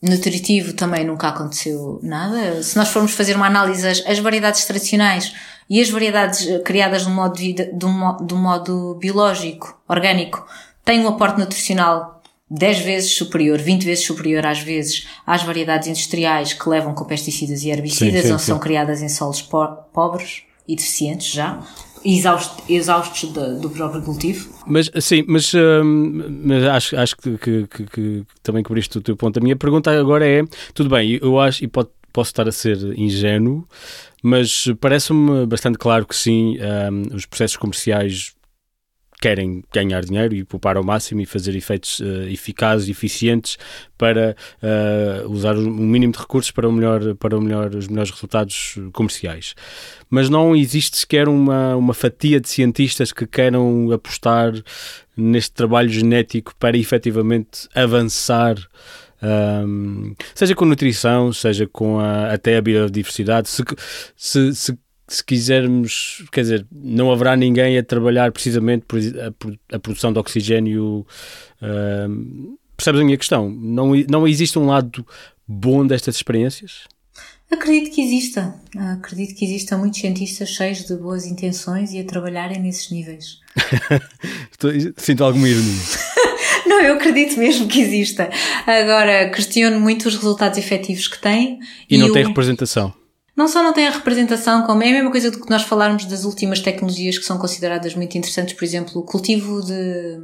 nutritivo 0.00 0.72
também 0.72 1.04
nunca 1.04 1.28
aconteceu 1.28 1.98
nada. 2.00 2.62
Se 2.62 2.76
nós 2.76 2.90
formos 2.90 3.12
fazer 3.12 3.34
uma 3.34 3.46
análise, 3.46 3.86
as, 3.86 4.06
as 4.06 4.20
variedades 4.20 4.64
tradicionais 4.66 5.34
e 5.68 5.80
as 5.80 5.90
variedades 5.90 6.46
eh, 6.46 6.58
criadas 6.60 7.02
de 7.02 7.08
um 7.08 7.14
modo, 7.14 7.34
de 7.36 7.86
um, 7.86 8.26
de 8.26 8.34
um 8.34 8.38
modo 8.38 8.94
biológico, 9.00 9.80
orgânico, 9.88 10.46
têm 10.84 11.00
um 11.00 11.08
aporte 11.08 11.38
nutricional 11.38 12.22
10 12.50 12.78
vezes 12.80 13.16
superior, 13.16 13.58
20 13.58 13.84
vezes 13.84 14.04
superior 14.04 14.46
às 14.46 14.60
vezes 14.60 15.06
às 15.26 15.42
variedades 15.42 15.88
industriais 15.88 16.52
que 16.52 16.68
levam 16.68 16.94
com 16.94 17.04
pesticidas 17.04 17.62
e 17.62 17.70
herbicidas 17.70 18.22
sim, 18.22 18.26
sim, 18.26 18.32
ou 18.32 18.38
sim. 18.38 18.46
são 18.46 18.58
criadas 18.58 19.02
em 19.02 19.08
solos 19.08 19.40
po 19.42 19.66
pobres 19.92 20.42
e 20.66 20.76
deficientes 20.76 21.32
já, 21.32 21.62
exaustos, 22.04 22.64
exaustos 22.68 23.30
do, 23.30 23.60
do 23.60 23.70
próprio 23.70 24.02
cultivo. 24.02 24.50
Mas 24.66 24.90
sim, 25.00 25.24
mas, 25.26 25.52
hum, 25.54 26.42
mas 26.44 26.64
acho, 26.64 26.96
acho 26.96 27.16
que, 27.16 27.38
que, 27.38 27.66
que, 27.66 27.84
que, 27.84 28.24
também 28.42 28.62
cobriste 28.62 28.96
o 28.98 29.00
teu 29.00 29.16
ponto. 29.16 29.38
A 29.38 29.42
minha 29.42 29.56
pergunta 29.56 29.90
agora 29.90 30.26
é: 30.26 30.42
tudo 30.72 30.90
bem, 30.90 31.18
eu 31.20 31.38
acho, 31.38 31.64
e 31.64 31.68
pode, 31.68 31.88
posso 32.12 32.30
estar 32.30 32.46
a 32.48 32.52
ser 32.52 32.78
ingênuo, 32.98 33.66
mas 34.26 34.64
parece-me 34.80 35.44
bastante 35.44 35.76
claro 35.76 36.06
que 36.06 36.16
sim, 36.16 36.56
um, 36.56 37.14
os 37.14 37.26
processos 37.26 37.58
comerciais 37.58 38.34
querem 39.20 39.62
ganhar 39.70 40.02
dinheiro 40.02 40.34
e 40.34 40.44
poupar 40.44 40.78
ao 40.78 40.82
máximo 40.82 41.20
e 41.20 41.26
fazer 41.26 41.54
efeitos 41.54 42.00
uh, 42.00 42.22
eficazes 42.30 42.88
eficientes 42.88 43.58
para 43.98 44.34
uh, 44.62 45.30
usar 45.30 45.58
o 45.58 45.70
mínimo 45.70 46.14
de 46.14 46.18
recursos 46.18 46.50
para, 46.50 46.66
o 46.66 46.72
melhor, 46.72 47.14
para 47.16 47.36
o 47.36 47.40
melhor, 47.42 47.74
os 47.74 47.86
melhores 47.86 48.10
resultados 48.10 48.78
comerciais. 48.94 49.54
Mas 50.08 50.30
não 50.30 50.56
existe 50.56 50.96
sequer 50.96 51.28
uma, 51.28 51.76
uma 51.76 51.92
fatia 51.92 52.40
de 52.40 52.48
cientistas 52.48 53.12
que 53.12 53.26
queiram 53.26 53.92
apostar 53.92 54.54
neste 55.14 55.52
trabalho 55.52 55.90
genético 55.90 56.54
para 56.58 56.78
efetivamente 56.78 57.68
avançar 57.74 58.56
um, 59.22 60.14
seja 60.34 60.54
com 60.54 60.64
nutrição, 60.64 61.32
seja 61.32 61.66
com 61.66 61.98
a, 61.98 62.32
até 62.32 62.56
a 62.56 62.62
biodiversidade. 62.62 63.48
Se, 63.48 63.62
se, 64.16 64.54
se, 64.54 64.78
se, 65.08 65.24
quisermos, 65.24 66.24
quer 66.32 66.42
dizer, 66.42 66.66
não 66.72 67.10
haverá 67.10 67.36
ninguém 67.36 67.78
a 67.78 67.82
trabalhar 67.82 68.32
precisamente 68.32 68.84
por 68.86 68.98
a, 68.98 69.76
a 69.76 69.78
produção 69.78 70.12
de 70.12 70.18
oxigênio. 70.18 71.06
Um, 71.62 72.56
percebes 72.76 73.00
a 73.00 73.04
minha 73.04 73.18
questão? 73.18 73.50
Não, 73.50 73.92
não 74.08 74.28
existe 74.28 74.58
um 74.58 74.66
lado 74.66 75.06
bom 75.46 75.86
destas 75.86 76.16
experiências? 76.16 76.82
Acredito 77.50 77.94
que 77.94 78.02
exista. 78.02 78.54
Acredito 78.76 79.34
que 79.36 79.44
existam 79.44 79.78
muitos 79.78 80.00
cientistas 80.00 80.48
cheios 80.48 80.84
de 80.84 80.96
boas 80.96 81.24
intenções 81.24 81.92
e 81.92 82.00
a 82.00 82.04
trabalharem 82.04 82.60
nesses 82.60 82.90
níveis. 82.90 83.40
Sinto 84.96 85.24
alguma 85.24 85.48
ironia. 85.48 85.82
Não, 86.74 86.80
eu 86.80 86.94
acredito 86.94 87.38
mesmo 87.38 87.68
que 87.68 87.80
exista. 87.80 88.28
Agora, 88.66 89.30
questiono 89.30 89.78
muito 89.78 90.08
os 90.08 90.16
resultados 90.16 90.58
efetivos 90.58 91.06
que 91.06 91.20
tem. 91.20 91.60
E, 91.88 91.94
e 91.94 91.98
não 91.98 92.08
o... 92.08 92.12
tem 92.12 92.26
representação. 92.26 92.92
Não 93.36 93.46
só 93.46 93.62
não 93.62 93.72
tem 93.72 93.86
a 93.86 93.90
representação, 93.90 94.62
como 94.62 94.82
é 94.82 94.88
a 94.88 94.92
mesma 94.92 95.10
coisa 95.10 95.30
do 95.30 95.40
que 95.40 95.50
nós 95.50 95.62
falarmos 95.62 96.04
das 96.04 96.24
últimas 96.24 96.60
tecnologias 96.60 97.16
que 97.16 97.24
são 97.24 97.38
consideradas 97.38 97.94
muito 97.94 98.18
interessantes, 98.18 98.54
por 98.54 98.64
exemplo, 98.64 99.00
o 99.00 99.04
cultivo 99.04 99.60
de 99.64 100.20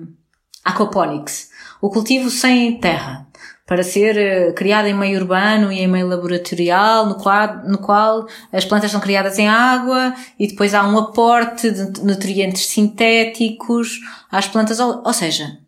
aquaponics, 0.65 1.51
o 1.81 1.89
cultivo 1.89 2.31
sem 2.31 2.79
terra, 2.79 3.27
para 3.67 3.83
ser 3.85 4.51
uh, 4.51 4.55
criado 4.55 4.87
em 4.87 4.95
meio 4.95 5.21
urbano 5.21 5.73
e 5.73 5.79
em 5.79 5.89
meio 5.89 6.09
laboratorial, 6.09 7.07
no 7.07 7.15
qual, 7.17 7.59
no 7.65 7.79
qual 7.79 8.27
as 8.53 8.65
plantas 8.65 8.91
são 8.91 9.01
criadas 9.01 9.39
em 9.39 9.49
água 9.49 10.15
e 10.39 10.49
depois 10.49 10.75
há 10.75 10.85
um 10.85 10.99
aporte 10.99 11.71
de 11.71 12.03
nutrientes 12.03 12.67
sintéticos 12.67 14.01
às 14.31 14.49
plantas, 14.49 14.79
ou, 14.81 15.03
ou 15.05 15.13
seja, 15.13 15.60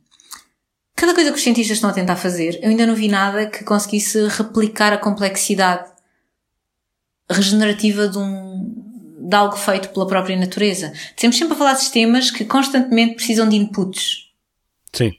cada 0.95 1.15
coisa 1.15 1.31
que 1.31 1.37
os 1.37 1.43
cientistas 1.43 1.77
estão 1.77 1.91
a 1.91 1.93
tentar 1.93 2.17
fazer, 2.17 2.59
eu 2.63 2.71
ainda 2.71 2.87
não 2.87 2.95
vi 2.95 3.09
nada 3.09 3.47
que 3.47 3.65
conseguisse 3.65 4.27
replicar 4.29 4.93
a 4.93 4.99
complexidade 4.99 5.91
regenerativa 7.31 8.09
de 8.09 8.19
um, 8.19 9.19
de 9.29 9.35
algo 9.35 9.57
feito 9.57 9.89
pela 9.89 10.07
própria 10.07 10.37
natureza. 10.37 10.93
Temos 11.17 11.37
sempre 11.37 11.55
a 11.55 11.57
falar 11.57 11.73
de 11.75 11.81
sistemas 11.81 12.31
que 12.31 12.45
constantemente 12.45 13.15
precisam 13.15 13.49
de 13.49 13.57
inputs. 13.57 14.31
Sim. 14.93 15.13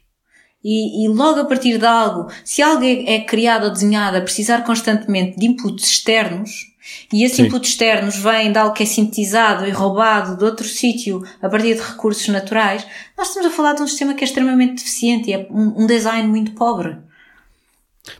E, 0.62 1.04
e 1.04 1.08
logo 1.08 1.40
a 1.40 1.44
partir 1.44 1.78
de 1.78 1.84
algo, 1.84 2.30
se 2.44 2.62
algo 2.62 2.82
é, 2.84 3.16
é 3.16 3.20
criado 3.24 3.64
ou 3.64 3.70
desenhado 3.70 4.16
a 4.16 4.22
precisar 4.22 4.64
constantemente 4.64 5.38
de 5.38 5.46
inputs 5.46 5.84
externos, 5.84 6.73
e 7.12 7.24
esses 7.24 7.36
Sim. 7.36 7.44
inputs 7.44 7.70
externos 7.70 8.16
vêm 8.16 8.52
de 8.52 8.58
algo 8.58 8.74
que 8.74 8.82
é 8.82 8.86
sintetizado 8.86 9.66
e 9.66 9.70
roubado 9.70 10.36
de 10.36 10.44
outro 10.44 10.66
sítio 10.66 11.22
a 11.40 11.48
partir 11.48 11.74
de 11.74 11.80
recursos 11.80 12.28
naturais, 12.28 12.86
nós 13.16 13.28
estamos 13.28 13.52
a 13.52 13.54
falar 13.54 13.74
de 13.74 13.82
um 13.82 13.86
sistema 13.86 14.14
que 14.14 14.24
é 14.24 14.26
extremamente 14.26 14.82
deficiente 14.82 15.30
e 15.30 15.32
é 15.32 15.46
um, 15.50 15.84
um 15.84 15.86
design 15.86 16.28
muito 16.28 16.52
pobre. 16.52 16.96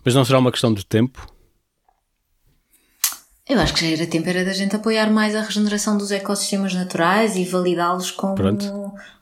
Mas 0.05 0.15
não 0.15 0.25
será 0.25 0.39
uma 0.39 0.53
questão 0.53 0.73
de 0.73 0.85
tempo? 0.85 1.27
Eu 3.47 3.61
acho 3.61 3.75
que 3.75 3.81
já 3.81 3.95
era 3.95 4.07
tempo 4.11 4.29
era 4.29 4.45
da 4.45 4.55
gente 4.55 4.75
apoiar 4.75 5.11
mais 5.11 5.35
a 5.35 5.43
regeneração 5.43 5.99
dos 5.99 6.11
ecossistemas 6.11 6.73
naturais 6.73 7.37
e 7.37 7.45
validá-los 7.45 8.11
como, 8.11 8.35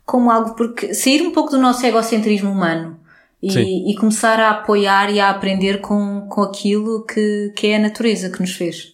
como 0.05 0.31
algo, 0.31 0.55
porque 0.55 0.95
sair 0.95 1.23
um 1.23 1.33
pouco 1.33 1.51
do 1.51 1.59
nosso 1.59 1.85
egocentrismo 1.85 2.51
humano 2.51 3.01
e, 3.43 3.91
e, 3.91 3.97
começar 3.97 4.39
a 4.39 4.51
apoiar 4.51 5.11
e 5.11 5.19
a 5.19 5.29
aprender 5.29 5.81
com, 5.81 6.29
com 6.29 6.43
aquilo 6.43 7.05
que, 7.05 7.53
que 7.57 7.67
é 7.67 7.77
a 7.77 7.81
natureza 7.81 8.31
que 8.31 8.41
nos 8.41 8.53
fez. 8.53 8.92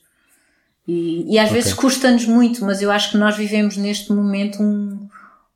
E, 0.88 1.34
e 1.34 1.38
às 1.38 1.50
okay. 1.50 1.60
vezes 1.60 1.74
custa-nos 1.74 2.24
muito, 2.24 2.64
mas 2.64 2.80
eu 2.80 2.90
acho 2.90 3.10
que 3.10 3.18
nós 3.18 3.36
vivemos 3.36 3.76
neste 3.76 4.10
momento 4.10 4.62
um, 4.62 5.06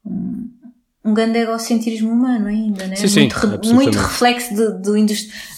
um, 0.04 0.50
um 1.02 1.14
grande 1.14 1.38
egocentrismo 1.38 2.12
humano 2.12 2.48
ainda, 2.48 2.86
né? 2.86 2.94
Sim, 2.96 3.20
muito, 3.20 3.66
sim, 3.66 3.72
muito 3.72 3.98
reflexo 3.98 4.54
de, 4.54 4.72
do 4.74 4.94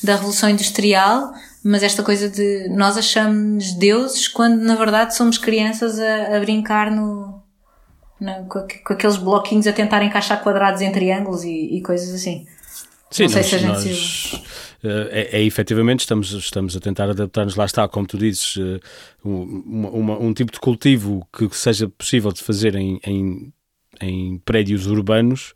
da 0.04 0.14
Revolução 0.14 0.48
Industrial 0.48 1.34
mas 1.64 1.82
esta 1.82 2.02
coisa 2.02 2.28
de 2.28 2.68
nós 2.68 2.98
achamos 2.98 3.72
deuses 3.72 4.28
quando 4.28 4.60
na 4.60 4.74
verdade 4.74 5.16
somos 5.16 5.38
crianças 5.38 5.98
a, 5.98 6.36
a 6.36 6.40
brincar 6.40 6.90
no, 6.90 7.42
com, 8.50 8.66
com, 8.84 8.92
aqueles 8.92 9.16
bloquinhos 9.16 9.66
a 9.66 9.72
tentar 9.72 10.04
encaixar 10.04 10.42
quadrados 10.42 10.82
em 10.82 10.92
triângulos 10.92 11.42
e, 11.42 11.76
e 11.76 11.82
coisas 11.82 12.12
assim. 12.14 12.46
Sim, 13.14 13.22
Não 13.22 13.28
sei 13.28 13.42
nós, 13.42 13.46
se 13.46 13.54
a 13.54 13.58
gente 13.58 13.68
nós, 13.68 14.42
eh, 14.82 15.28
é, 15.32 15.38
é, 15.38 15.44
efetivamente 15.44 16.00
estamos, 16.00 16.32
estamos 16.32 16.76
a 16.76 16.80
tentar 16.80 17.08
adaptar-nos, 17.08 17.54
lá 17.54 17.64
está, 17.64 17.86
como 17.86 18.08
tu 18.08 18.18
dizes, 18.18 18.56
uh, 18.56 18.80
um, 19.24 20.26
um 20.26 20.34
tipo 20.34 20.50
de 20.50 20.58
cultivo 20.58 21.24
que 21.32 21.48
seja 21.56 21.88
possível 21.88 22.32
de 22.32 22.42
fazer 22.42 22.74
em, 22.74 22.98
em, 23.06 23.52
em 24.00 24.38
prédios 24.44 24.88
urbanos 24.88 25.54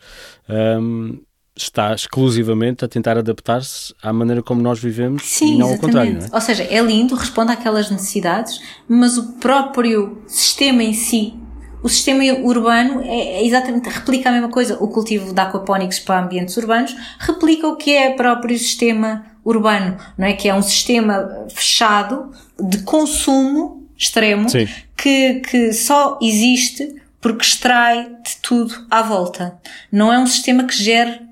um, 0.48 1.18
está 1.56 1.92
exclusivamente 1.92 2.84
a 2.84 2.88
tentar 2.88 3.18
adaptar-se 3.18 3.92
à 4.00 4.12
maneira 4.12 4.40
como 4.40 4.62
nós 4.62 4.78
vivemos 4.78 5.24
Sim, 5.24 5.56
e 5.56 5.58
não 5.58 5.72
exatamente. 5.72 5.74
ao 5.74 5.80
contrário. 5.80 6.18
É? 6.30 6.34
Ou 6.36 6.40
seja, 6.40 6.62
é 6.62 6.80
lindo, 6.80 7.16
responde 7.16 7.50
àquelas 7.50 7.90
necessidades, 7.90 8.60
mas 8.88 9.18
o 9.18 9.32
próprio 9.32 10.22
sistema 10.28 10.84
em 10.84 10.92
si, 10.92 11.34
o 11.82 11.88
sistema 11.88 12.24
urbano 12.42 13.02
é, 13.02 13.38
é 13.38 13.46
exatamente, 13.46 13.88
replica 13.88 14.28
a 14.28 14.32
mesma 14.32 14.48
coisa. 14.48 14.76
O 14.82 14.88
cultivo 14.88 15.32
de 15.32 15.40
aquapónicos 15.40 15.98
para 15.98 16.20
ambientes 16.20 16.56
urbanos 16.56 16.94
replica 17.18 17.68
o 17.68 17.76
que 17.76 17.94
é 17.94 18.10
o 18.10 18.16
próprio 18.16 18.58
sistema 18.58 19.26
urbano, 19.44 19.96
não 20.16 20.26
é? 20.26 20.32
Que 20.32 20.48
é 20.48 20.54
um 20.54 20.62
sistema 20.62 21.46
fechado 21.48 22.30
de 22.60 22.78
consumo 22.78 23.86
extremo 23.96 24.46
que, 24.96 25.34
que 25.40 25.72
só 25.72 26.18
existe 26.20 26.96
porque 27.20 27.44
extrai 27.44 28.04
de 28.04 28.36
tudo 28.42 28.86
à 28.90 29.02
volta. 29.02 29.58
Não 29.90 30.12
é 30.12 30.18
um 30.18 30.26
sistema 30.26 30.64
que 30.64 30.74
gere 30.74 31.28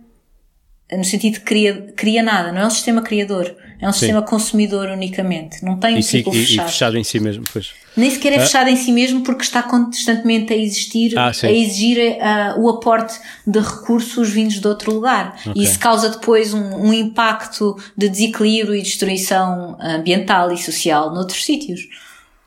no 0.92 1.04
sentido 1.04 1.34
de 1.34 1.40
cria, 1.40 1.92
cria 1.96 2.22
nada, 2.22 2.52
não 2.52 2.60
é 2.60 2.66
um 2.66 2.70
sistema 2.70 3.02
criador, 3.02 3.56
é 3.80 3.88
um 3.88 3.92
Sim. 3.92 3.98
sistema 3.98 4.22
consumidor 4.22 4.88
unicamente, 4.88 5.64
não 5.64 5.78
tem 5.78 5.98
um 5.98 6.02
ciclo 6.02 6.34
e, 6.34 6.44
fechado. 6.44 6.66
E 6.66 6.70
fechado 6.70 6.98
em 6.98 7.04
si 7.04 7.20
mesmo, 7.20 7.44
pois. 7.52 7.72
Nem 7.96 8.10
sequer 8.10 8.34
é 8.34 8.36
ah. 8.36 8.40
fechado 8.40 8.68
em 8.68 8.76
si 8.76 8.92
mesmo 8.92 9.22
porque 9.22 9.42
está 9.42 9.62
constantemente 9.62 10.52
a 10.52 10.56
existir, 10.56 11.18
ah, 11.18 11.30
a 11.30 11.50
exigir 11.50 11.98
uh, 11.98 12.60
o 12.60 12.68
aporte 12.68 13.18
de 13.46 13.58
recursos 13.58 14.30
vindos 14.30 14.60
de 14.60 14.66
outro 14.68 14.92
lugar. 14.92 15.36
Okay. 15.40 15.52
E 15.56 15.64
isso 15.64 15.78
causa 15.78 16.10
depois 16.10 16.52
um, 16.52 16.86
um, 16.86 16.92
impacto 16.92 17.76
de 17.96 18.08
desequilíbrio 18.08 18.74
e 18.74 18.82
destruição 18.82 19.76
ambiental 19.80 20.52
e 20.52 20.58
social 20.58 21.12
noutros 21.12 21.44
sítios. 21.44 21.80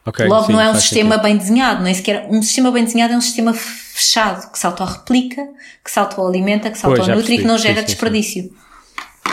Okay, 0.05 0.27
Logo, 0.27 0.47
sim, 0.47 0.53
não 0.53 0.61
é 0.61 0.69
um 0.69 0.75
sistema 0.75 1.15
sentido. 1.15 1.23
bem 1.23 1.37
desenhado, 1.37 1.83
nem 1.83 1.93
sequer 1.93 2.27
um 2.29 2.41
sistema 2.41 2.71
bem 2.71 2.83
desenhado 2.83 3.13
é 3.13 3.17
um 3.17 3.21
sistema 3.21 3.53
fechado, 3.53 4.51
que 4.51 4.57
se 4.57 4.65
autorreplica, 4.65 5.47
que 5.83 5.91
se 5.91 5.99
autoalimenta, 5.99 6.71
que 6.71 6.77
se 6.77 6.85
autonutre 6.85 7.35
e 7.35 7.37
que 7.39 7.43
não 7.43 7.57
gera 7.57 7.81
sim, 7.81 7.87
desperdício. 7.87 8.43
Sim. 8.43 8.68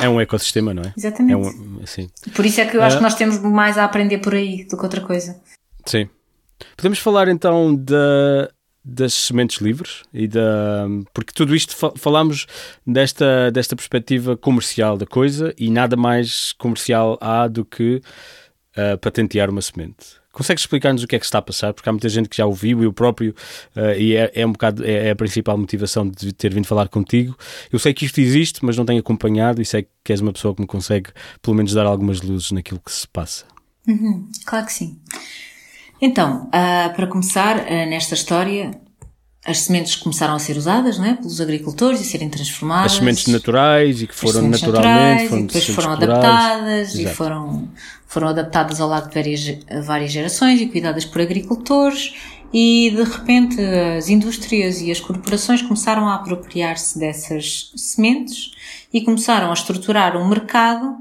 É 0.03 0.09
um 0.09 0.21
ecossistema, 0.21 0.75
não 0.75 0.83
é? 0.83 0.93
Exatamente. 0.97 1.33
É 1.33 1.37
um, 1.37 1.81
assim. 1.83 2.09
Por 2.35 2.45
isso 2.45 2.61
é 2.61 2.67
que 2.67 2.77
eu 2.77 2.83
acho 2.83 2.97
uh, 2.97 2.99
que 2.99 3.03
nós 3.03 3.15
temos 3.15 3.39
mais 3.39 3.79
a 3.79 3.85
aprender 3.85 4.19
por 4.19 4.35
aí 4.35 4.65
do 4.65 4.77
que 4.77 4.83
outra 4.83 5.01
coisa. 5.01 5.41
Sim. 5.85 6.09
Podemos 6.77 6.99
falar 6.99 7.29
então 7.29 7.75
da, 7.75 8.51
das 8.85 9.15
sementes 9.15 9.61
livres 9.61 10.03
e 10.13 10.29
da 10.29 10.87
porque 11.13 11.33
tudo 11.33 11.55
isto 11.55 11.75
falamos 11.97 12.47
desta 12.87 13.51
desta 13.51 13.75
perspectiva 13.75 14.37
comercial 14.37 14.97
da 14.97 15.07
coisa 15.07 15.53
e 15.59 15.71
nada 15.71 15.97
mais 15.97 16.53
comercial 16.53 17.19
há 17.21 17.49
do 17.49 17.65
que 17.65 18.01
uh, 18.77 18.99
patentear 18.99 19.51
uma 19.51 19.61
semente. 19.61 20.17
Consegues 20.37 20.65
explicar-nos 20.65 21.03
o 21.03 21.07
que 21.07 21.17
é 21.17 21.19
que 21.19 21.25
está 21.25 21.39
a 21.39 21.43
passar? 21.43 21.73
Porque 21.73 21.89
há 21.89 21.93
muita 21.93 22.11
gente 22.11 22.29
que 22.29 22.37
já 22.37 22.45
ouviu, 22.45 22.83
eu 22.83 22.93
próprio, 22.93 23.35
uh, 23.75 23.99
e 23.99 24.15
é, 24.15 24.31
é, 24.35 24.47
um 24.47 24.53
bocado 24.53 24.85
é, 24.85 25.07
é, 25.07 25.11
a 25.13 25.17
principal 25.17 25.57
motivação 25.57 26.07
de 26.07 26.31
ter 26.31 26.53
vindo 26.53 26.67
falar 26.67 26.89
contigo. 26.89 27.35
Eu 27.73 27.79
sei 27.79 27.95
que 27.95 28.05
isto 28.05 28.21
existe, 28.21 28.63
mas 28.63 28.77
não 28.77 28.85
tenho 28.85 29.01
acompanhado 29.01 29.63
e 29.63 29.65
sei 29.65 29.89
que 30.05 30.13
és 30.13 30.21
uma 30.21 30.35
pessoa 30.35 30.55
que 30.55 30.61
me 30.61 30.67
consegue, 30.67 31.09
pelo 31.41 31.57
menos, 31.57 31.73
dar 31.73 31.87
algumas 31.87 32.21
luzes 32.21 32.51
naquilo 32.51 32.79
que 32.85 32.93
se 32.93 33.09
passa. 33.09 33.47
Uhum, 33.89 34.29
claro 34.45 34.67
que 34.67 34.75
sim. 34.75 35.01
Então, 36.03 36.49
uh, 36.49 36.95
para 36.95 37.07
começar, 37.07 37.57
uh, 37.57 37.89
nesta 37.89 38.13
história, 38.13 38.79
as 39.47 39.61
sementes 39.61 39.95
começaram 39.95 40.35
a 40.35 40.39
ser 40.41 40.57
usadas, 40.57 40.99
não 40.99 41.05
é? 41.05 41.15
Pelos 41.15 41.41
agricultores 41.41 42.01
e 42.01 42.05
serem 42.05 42.29
transformadas. 42.29 42.93
As 42.93 42.99
sementes 42.99 43.27
naturais 43.29 44.03
e 44.03 44.07
que 44.09 44.15
foram 44.15 44.43
naturalmente, 44.49 45.29
foram, 45.29 45.43
e 45.43 45.47
depois 45.47 45.67
foram 45.69 45.93
adaptadas 45.93 46.95
Exato. 46.95 47.01
e 47.01 47.15
foram, 47.15 47.69
foram 48.07 48.29
adaptadas 48.29 48.81
ao 48.81 48.89
lado 48.89 49.09
de 49.09 49.15
várias, 49.15 49.59
várias 49.85 50.13
gerações 50.13 50.61
e 50.61 50.67
cuidadas 50.67 51.05
por 51.05 51.21
agricultores 51.21 52.15
e 52.53 52.91
de 52.95 53.03
repente 53.03 53.61
as 53.99 54.09
indústrias 54.09 54.81
e 54.81 54.91
as 54.91 55.01
corporações 55.01 55.61
começaram 55.63 56.09
a 56.09 56.15
apropriar-se 56.15 56.99
dessas 56.99 57.73
sementes 57.77 58.53
e 58.93 59.03
começaram 59.03 59.51
a 59.51 59.53
estruturar 59.53 60.17
um 60.17 60.29
mercado 60.29 60.97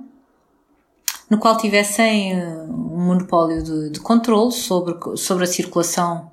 no 1.29 1.37
qual 1.37 1.57
tivessem 1.57 2.33
eh, 2.33 2.45
um 2.69 3.05
monopólio 3.07 3.63
de, 3.63 3.89
de 3.91 3.99
controle 3.99 4.51
sobre, 4.51 4.95
sobre 5.17 5.43
a 5.43 5.47
circulação 5.47 6.31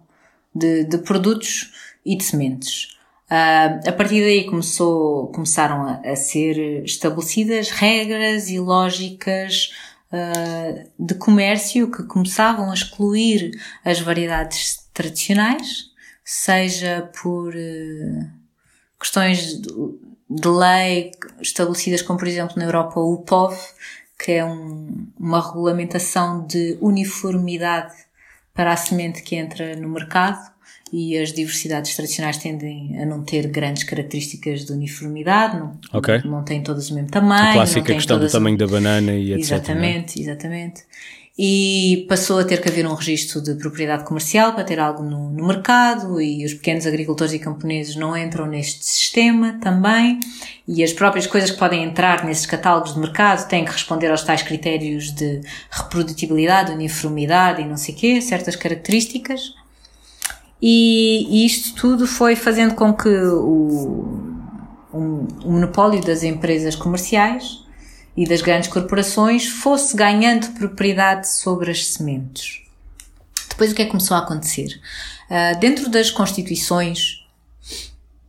de, 0.55 0.85
de 0.85 0.99
produtos 0.99 1.73
e 2.05 2.17
de 2.17 2.25
sementes. 2.25 2.97
Uh, 3.31 3.89
a 3.89 3.93
partir 3.93 4.21
daí 4.21 4.45
começou, 4.45 5.29
começaram 5.29 5.87
a, 5.87 6.01
a, 6.05 6.15
ser 6.15 6.85
estabelecidas 6.85 7.71
regras 7.71 8.51
e 8.51 8.59
lógicas 8.59 9.71
uh, 10.13 10.91
de 10.99 11.15
comércio 11.15 11.91
que 11.91 12.03
começavam 12.05 12.71
a 12.71 12.75
excluir 12.75 13.51
as 13.85 14.01
variedades 14.01 14.89
tradicionais, 14.93 15.91
seja 16.25 17.11
por 17.21 17.55
uh, 17.55 18.31
questões 19.01 19.61
de, 19.61 19.73
de, 20.31 20.49
lei 20.49 21.11
estabelecidas 21.41 22.03
como 22.03 22.19
por 22.19 22.29
exemplo 22.29 22.57
na 22.57 22.65
Europa 22.65 23.01
o 23.01 23.19
POV, 23.19 23.57
que 24.19 24.33
é 24.33 24.45
um, 24.45 25.09
uma 25.19 25.41
regulamentação 25.41 26.47
de 26.47 26.79
uniformidade 26.81 27.95
para 28.55 28.73
a 28.73 28.77
semente 28.77 29.23
que 29.23 29.35
entra 29.35 29.75
no 29.77 29.89
mercado, 29.89 30.52
e 30.93 31.17
as 31.17 31.33
diversidades 31.33 31.97
tradicionais 31.97 32.37
tendem 32.37 33.01
a 33.01 33.07
não 33.07 33.23
ter 33.23 33.47
grandes 33.49 33.83
características 33.85 34.67
de 34.67 34.73
uniformidade, 34.73 35.59
não, 35.59 35.79
okay. 35.93 36.21
não 36.23 36.45
têm 36.45 36.63
todas 36.63 36.91
o 36.91 36.95
mesmo 36.95 37.09
tamanho. 37.09 37.51
A 37.51 37.55
clássica 37.55 37.95
questão 37.95 38.19
do 38.19 38.29
tamanho 38.29 38.59
da 38.59 38.67
banana 38.67 39.13
e 39.13 39.33
etc. 39.33 39.53
É? 39.53 39.55
Exatamente, 39.55 40.19
é? 40.19 40.23
exatamente. 40.23 40.83
E 41.39 42.05
passou 42.11 42.39
a 42.41 42.45
ter 42.45 42.61
que 42.61 42.69
haver 42.69 42.87
um 42.87 42.93
registro 42.93 43.41
de 43.41 43.55
propriedade 43.55 44.05
comercial 44.05 44.53
para 44.53 44.65
ter 44.65 44.79
algo 44.79 45.03
no, 45.03 45.31
no 45.31 45.47
mercado 45.47 46.21
e 46.21 46.45
os 46.45 46.53
pequenos 46.53 46.87
agricultores 46.87 47.33
e 47.33 47.39
camponeses 47.39 47.97
não 47.97 48.15
entram 48.15 48.47
neste 48.47 48.85
sistema 48.85 49.59
também 49.63 50.21
e 50.69 50.85
as 50.85 50.93
próprias 50.93 51.27
coisas 51.27 51.51
que 51.51 51.59
podem 51.59 51.85
entrar 51.85 52.23
nesses 52.27 52.45
catálogos 52.45 52.93
de 52.93 53.01
mercado 53.01 53.49
têm 53.49 53.65
que 53.65 53.73
responder 53.73 54.11
aos 54.11 54.23
tais 54.23 54.43
critérios 54.43 55.11
de 55.11 55.41
reprodutibilidade, 55.71 56.71
uniformidade 56.71 57.63
e 57.63 57.65
não 57.65 57.79
sei 57.79 57.95
o 57.95 57.97
quê, 57.97 58.21
certas 58.21 58.55
características. 58.55 59.55
E, 60.63 61.27
e 61.29 61.45
isto 61.45 61.75
tudo 61.75 62.07
foi 62.07 62.37
fazendo 62.37 62.77
com 62.77 62.95
que 62.95 63.09
o, 63.09 64.33
um 64.95 65.27
monopólio 65.45 66.01
das 66.01 66.23
empresas 66.23 66.77
comerciais 66.77 67.65
e 68.17 68.25
das 68.25 68.43
grandes 68.43 68.69
corporações 68.69 69.49
fosse 69.49 69.97
ganhando 69.97 70.53
propriedade 70.53 71.29
sobre 71.29 71.73
as 71.73 71.87
sementes. 71.87 72.63
Depois 73.49 73.73
o 73.73 73.75
que 73.75 73.83
é 73.83 73.85
que 73.87 73.91
começou 73.91 74.17
a 74.17 74.21
acontecer? 74.21 74.81
Uh, 75.29 75.59
dentro 75.59 75.91
das 75.91 76.13
constituições, 76.13 77.27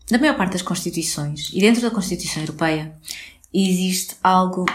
da 0.10 0.18
maior 0.18 0.36
parte 0.36 0.54
das 0.54 0.62
constituições, 0.64 1.52
e 1.54 1.60
dentro 1.60 1.82
da 1.84 1.92
Constituição 1.92 2.42
Europeia, 2.42 2.96
existe 3.54 4.16
algo 4.24 4.66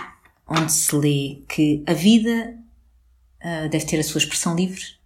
onde 0.46 0.72
se 0.72 0.94
lê 0.94 1.38
que 1.48 1.82
a 1.86 1.92
vida 1.92 2.54
uh, 3.42 3.68
deve 3.68 3.84
ter 3.84 3.98
a 3.98 4.04
sua 4.04 4.18
expressão 4.18 4.54
livre 4.54 4.97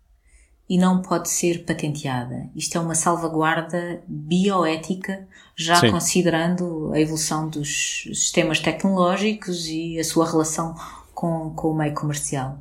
e 0.72 0.78
não 0.78 1.02
pode 1.02 1.28
ser 1.28 1.66
patenteada. 1.66 2.48
Isto 2.56 2.78
é 2.78 2.80
uma 2.80 2.94
salvaguarda 2.94 4.02
bioética, 4.08 5.28
já 5.54 5.76
Sim. 5.76 5.90
considerando 5.90 6.90
a 6.94 6.98
evolução 6.98 7.46
dos 7.46 8.04
sistemas 8.04 8.58
tecnológicos 8.58 9.68
e 9.68 9.98
a 9.98 10.04
sua 10.04 10.26
relação 10.26 10.74
com, 11.12 11.50
com 11.50 11.72
o 11.72 11.76
meio 11.76 11.92
comercial. 11.92 12.56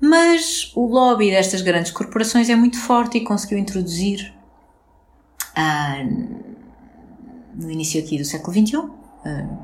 Mas 0.00 0.72
o 0.74 0.84
lobby 0.86 1.30
destas 1.30 1.62
grandes 1.62 1.92
corporações 1.92 2.50
é 2.50 2.56
muito 2.56 2.76
forte 2.76 3.18
e 3.18 3.20
conseguiu 3.20 3.58
introduzir 3.58 4.34
ah, 5.54 6.04
no 7.54 7.70
início 7.70 8.02
aqui 8.02 8.18
do 8.18 8.24
século 8.24 8.52
XXI 8.52 8.98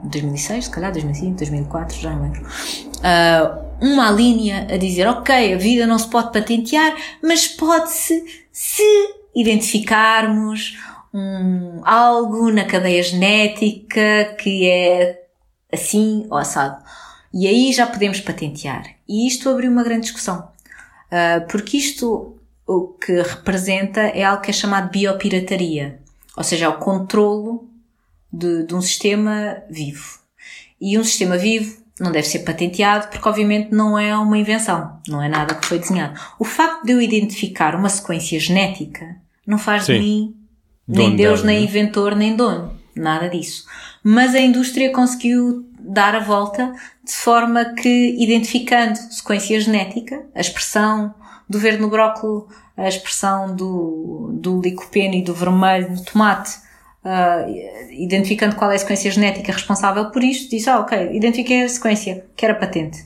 2006, 0.05 0.59
ah, 0.59 0.63
se 0.63 0.71
calhar 0.71 0.93
2005, 0.93 1.39
2004, 1.39 1.97
já 1.99 2.15
não 2.15 2.23
lembro, 2.23 2.43
uh, 2.43 3.65
uma 3.81 4.11
linha 4.11 4.67
a 4.71 4.77
dizer, 4.77 5.07
ok, 5.07 5.55
a 5.55 5.59
vida 5.59 5.87
não 5.87 5.99
se 5.99 6.09
pode 6.09 6.33
patentear, 6.33 6.95
mas 7.23 7.47
pode-se 7.47 8.45
se 8.53 8.83
identificarmos 9.35 10.79
um, 11.13 11.81
algo 11.85 12.51
na 12.51 12.65
cadeia 12.65 13.03
genética 13.03 14.37
que 14.39 14.69
é 14.69 15.25
assim 15.73 16.27
ou 16.31 16.37
assado. 16.37 16.83
E 17.33 17.47
aí 17.47 17.73
já 17.73 17.87
podemos 17.87 18.21
patentear. 18.21 18.85
E 19.09 19.27
isto 19.27 19.49
abriu 19.49 19.71
uma 19.71 19.83
grande 19.83 20.03
discussão. 20.03 20.49
Uh, 21.07 21.47
porque 21.49 21.77
isto 21.77 22.39
o 22.67 22.89
que 22.89 23.21
representa 23.21 24.01
é 24.01 24.25
algo 24.25 24.43
que 24.43 24.51
é 24.51 24.55
chamado 24.55 24.91
biopirataria. 24.91 26.01
Ou 26.37 26.43
seja, 26.43 26.67
é 26.67 26.69
o 26.69 26.79
controlo 26.79 27.69
de, 28.33 28.65
de 28.65 28.75
um 28.75 28.81
sistema 28.81 29.63
vivo. 29.71 30.19
E 30.81 30.99
um 30.99 31.05
sistema 31.05 31.37
vivo 31.37 31.84
não 32.01 32.11
deve 32.11 32.27
ser 32.27 32.41
patenteado 32.41 33.09
porque 33.09 33.29
obviamente 33.29 33.73
não 33.73 33.99
é 33.99 34.17
uma 34.17 34.39
invenção, 34.39 34.99
não 35.09 35.23
é 35.23 35.29
nada 35.29 35.55
que 35.55 35.67
foi 35.67 35.79
desenhado. 35.79 36.19
O 36.39 36.45
facto 36.45 36.85
de 36.85 36.93
eu 36.93 37.01
identificar 37.01 37.75
uma 37.75 37.89
sequência 37.89 38.39
genética 38.41 39.17
não 39.47 39.59
faz 39.59 39.85
Sim. 39.85 39.95
de 39.95 39.99
mim 40.01 40.37
nem 40.87 41.07
dono 41.07 41.17
Deus, 41.17 41.41
dela, 41.41 41.53
nem 41.53 41.61
né? 41.61 41.67
inventor, 41.67 42.17
nem 42.17 42.37
dono. 42.37 42.73
Nada 42.95 43.29
disso. 43.29 43.67
Mas 44.03 44.35
a 44.35 44.41
indústria 44.41 44.93
conseguiu 44.93 45.67
dar 45.81 46.15
a 46.15 46.21
volta 46.21 46.73
de 47.05 47.13
forma 47.13 47.65
que, 47.75 48.17
identificando 48.19 48.97
sequência 48.97 49.61
genética, 49.61 50.25
a 50.35 50.41
expressão 50.41 51.15
do 51.49 51.59
verde 51.59 51.81
no 51.81 51.91
brócolis, 51.91 52.45
a 52.77 52.89
expressão 52.89 53.55
do, 53.55 54.31
do 54.35 54.61
licopeno 54.61 55.15
e 55.15 55.23
do 55.23 55.35
vermelho 55.35 55.91
no 55.91 56.05
tomate, 56.05 56.59
uh, 57.05 57.91
identificando 57.91 58.57
qual 58.57 58.73
é 58.73 58.77
a 58.77 58.79
sequência 58.79 59.11
genética 59.11 59.53
responsável 59.53 60.11
por 60.11 60.23
isto, 60.23 60.51
disse, 60.51 60.69
ah, 60.71 60.81
ok, 60.81 61.11
identifiquei 61.13 61.65
a 61.65 61.69
sequência, 61.69 62.25
que 62.37 62.45
era 62.45 62.55
patente. 62.55 63.05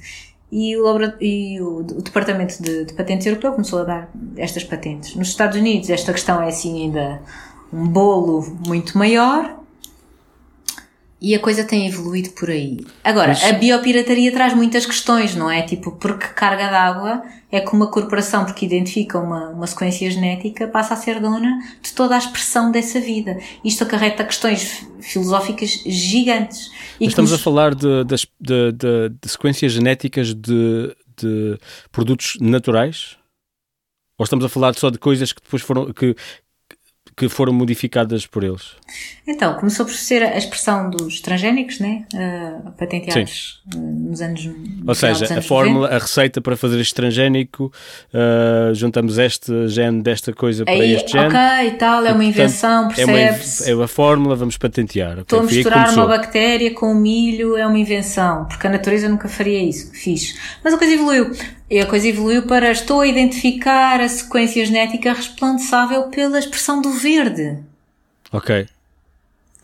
E 0.50 0.76
o, 0.76 0.98
e 1.20 1.60
o, 1.60 1.78
o 1.78 2.02
Departamento 2.02 2.62
de, 2.62 2.86
de, 2.86 2.94
Patentes 2.94 3.26
Europeu 3.26 3.52
começou 3.52 3.80
a 3.80 3.84
dar 3.84 4.10
estas 4.36 4.64
patentes. 4.64 5.14
Nos 5.14 5.28
Estados 5.28 5.58
Unidos 5.58 5.90
esta 5.90 6.12
questão 6.12 6.40
é 6.42 6.48
assim 6.48 6.84
ainda 6.84 7.20
um 7.70 7.86
bolo 7.86 8.56
muito 8.66 8.96
maior, 8.96 9.57
e 11.20 11.34
a 11.34 11.40
coisa 11.40 11.64
tem 11.64 11.86
evoluído 11.88 12.30
por 12.30 12.48
aí. 12.48 12.78
Agora, 13.02 13.28
Mas... 13.28 13.44
a 13.44 13.52
biopirataria 13.52 14.30
traz 14.32 14.54
muitas 14.54 14.86
questões, 14.86 15.34
não 15.34 15.50
é? 15.50 15.62
Tipo, 15.62 15.92
porque 15.92 16.28
carga 16.28 16.68
d'água 16.68 17.22
é 17.50 17.60
que 17.60 17.72
uma 17.74 17.90
corporação, 17.90 18.44
porque 18.44 18.64
identifica 18.64 19.18
uma, 19.18 19.48
uma 19.50 19.66
sequência 19.66 20.08
genética, 20.10 20.68
passa 20.68 20.94
a 20.94 20.96
ser 20.96 21.20
dona 21.20 21.58
de 21.82 21.92
toda 21.92 22.14
a 22.14 22.18
expressão 22.18 22.70
dessa 22.70 23.00
vida. 23.00 23.38
Isto 23.64 23.84
acarreta 23.84 24.24
questões 24.24 24.86
filosóficas 25.00 25.82
gigantes. 25.84 26.70
E 27.00 27.06
estamos 27.06 27.32
nos... 27.32 27.40
a 27.40 27.42
falar 27.42 27.74
de, 27.74 28.04
de, 28.04 28.16
de, 28.40 29.08
de, 29.20 29.28
sequências 29.28 29.72
genéticas 29.72 30.32
de, 30.34 30.94
de 31.16 31.58
produtos 31.90 32.36
naturais? 32.40 33.16
Ou 34.16 34.24
estamos 34.24 34.44
a 34.44 34.48
falar 34.48 34.74
só 34.74 34.90
de 34.90 34.98
coisas 34.98 35.32
que 35.32 35.40
depois 35.42 35.62
foram, 35.62 35.92
que, 35.92 36.14
que 37.18 37.28
foram 37.28 37.52
modificadas 37.52 38.26
por 38.26 38.44
eles? 38.44 38.76
Então, 39.26 39.54
começou 39.54 39.84
por 39.84 39.94
ser 39.94 40.22
a 40.22 40.38
expressão 40.38 40.88
dos 40.88 41.20
transgénicos, 41.20 41.80
né? 41.80 42.06
Uh, 42.14 42.70
patenteados 42.72 43.60
uh, 43.74 43.78
nos 43.78 44.22
anos. 44.22 44.48
Ou 44.86 44.94
seja, 44.94 45.38
a 45.38 45.42
fórmula, 45.42 45.88
90. 45.88 45.96
a 45.96 45.98
receita 45.98 46.40
para 46.40 46.56
fazer 46.56 46.80
este 46.80 46.94
transgénico, 46.94 47.72
uh, 48.14 48.72
juntamos 48.74 49.18
este 49.18 49.68
gene 49.68 50.00
desta 50.00 50.32
coisa 50.32 50.64
para 50.64 50.72
Aí, 50.72 50.94
este 50.94 51.12
gene. 51.12 51.26
Ok, 51.26 51.66
e 51.66 51.70
tal, 51.72 52.06
é 52.06 52.12
uma 52.12 52.24
invenção. 52.24 52.88
É, 52.96 53.04
uma, 53.04 53.18
é 53.18 53.84
a 53.84 53.88
fórmula, 53.88 54.36
vamos 54.36 54.56
patentear. 54.56 55.12
Okay, 55.12 55.22
Estou 55.22 55.40
a 55.40 55.42
misturar 55.42 55.92
uma 55.92 56.06
bactéria 56.06 56.72
com 56.72 56.94
milho, 56.94 57.56
é 57.56 57.66
uma 57.66 57.78
invenção, 57.78 58.46
porque 58.46 58.66
a 58.66 58.70
natureza 58.70 59.08
nunca 59.08 59.28
faria 59.28 59.60
isso. 59.60 59.92
Fiz. 59.92 60.38
Mas 60.62 60.72
a 60.72 60.78
coisa 60.78 60.94
evoluiu. 60.94 61.32
E 61.70 61.78
a 61.80 61.86
coisa 61.86 62.08
evoluiu 62.08 62.46
para 62.46 62.70
estou 62.70 63.02
a 63.02 63.06
identificar 63.06 64.00
a 64.00 64.08
sequência 64.08 64.64
genética 64.64 65.12
responsável 65.12 66.08
pela 66.08 66.38
expressão 66.38 66.80
do 66.80 66.92
verde. 66.92 67.58
Ok. 68.32 68.66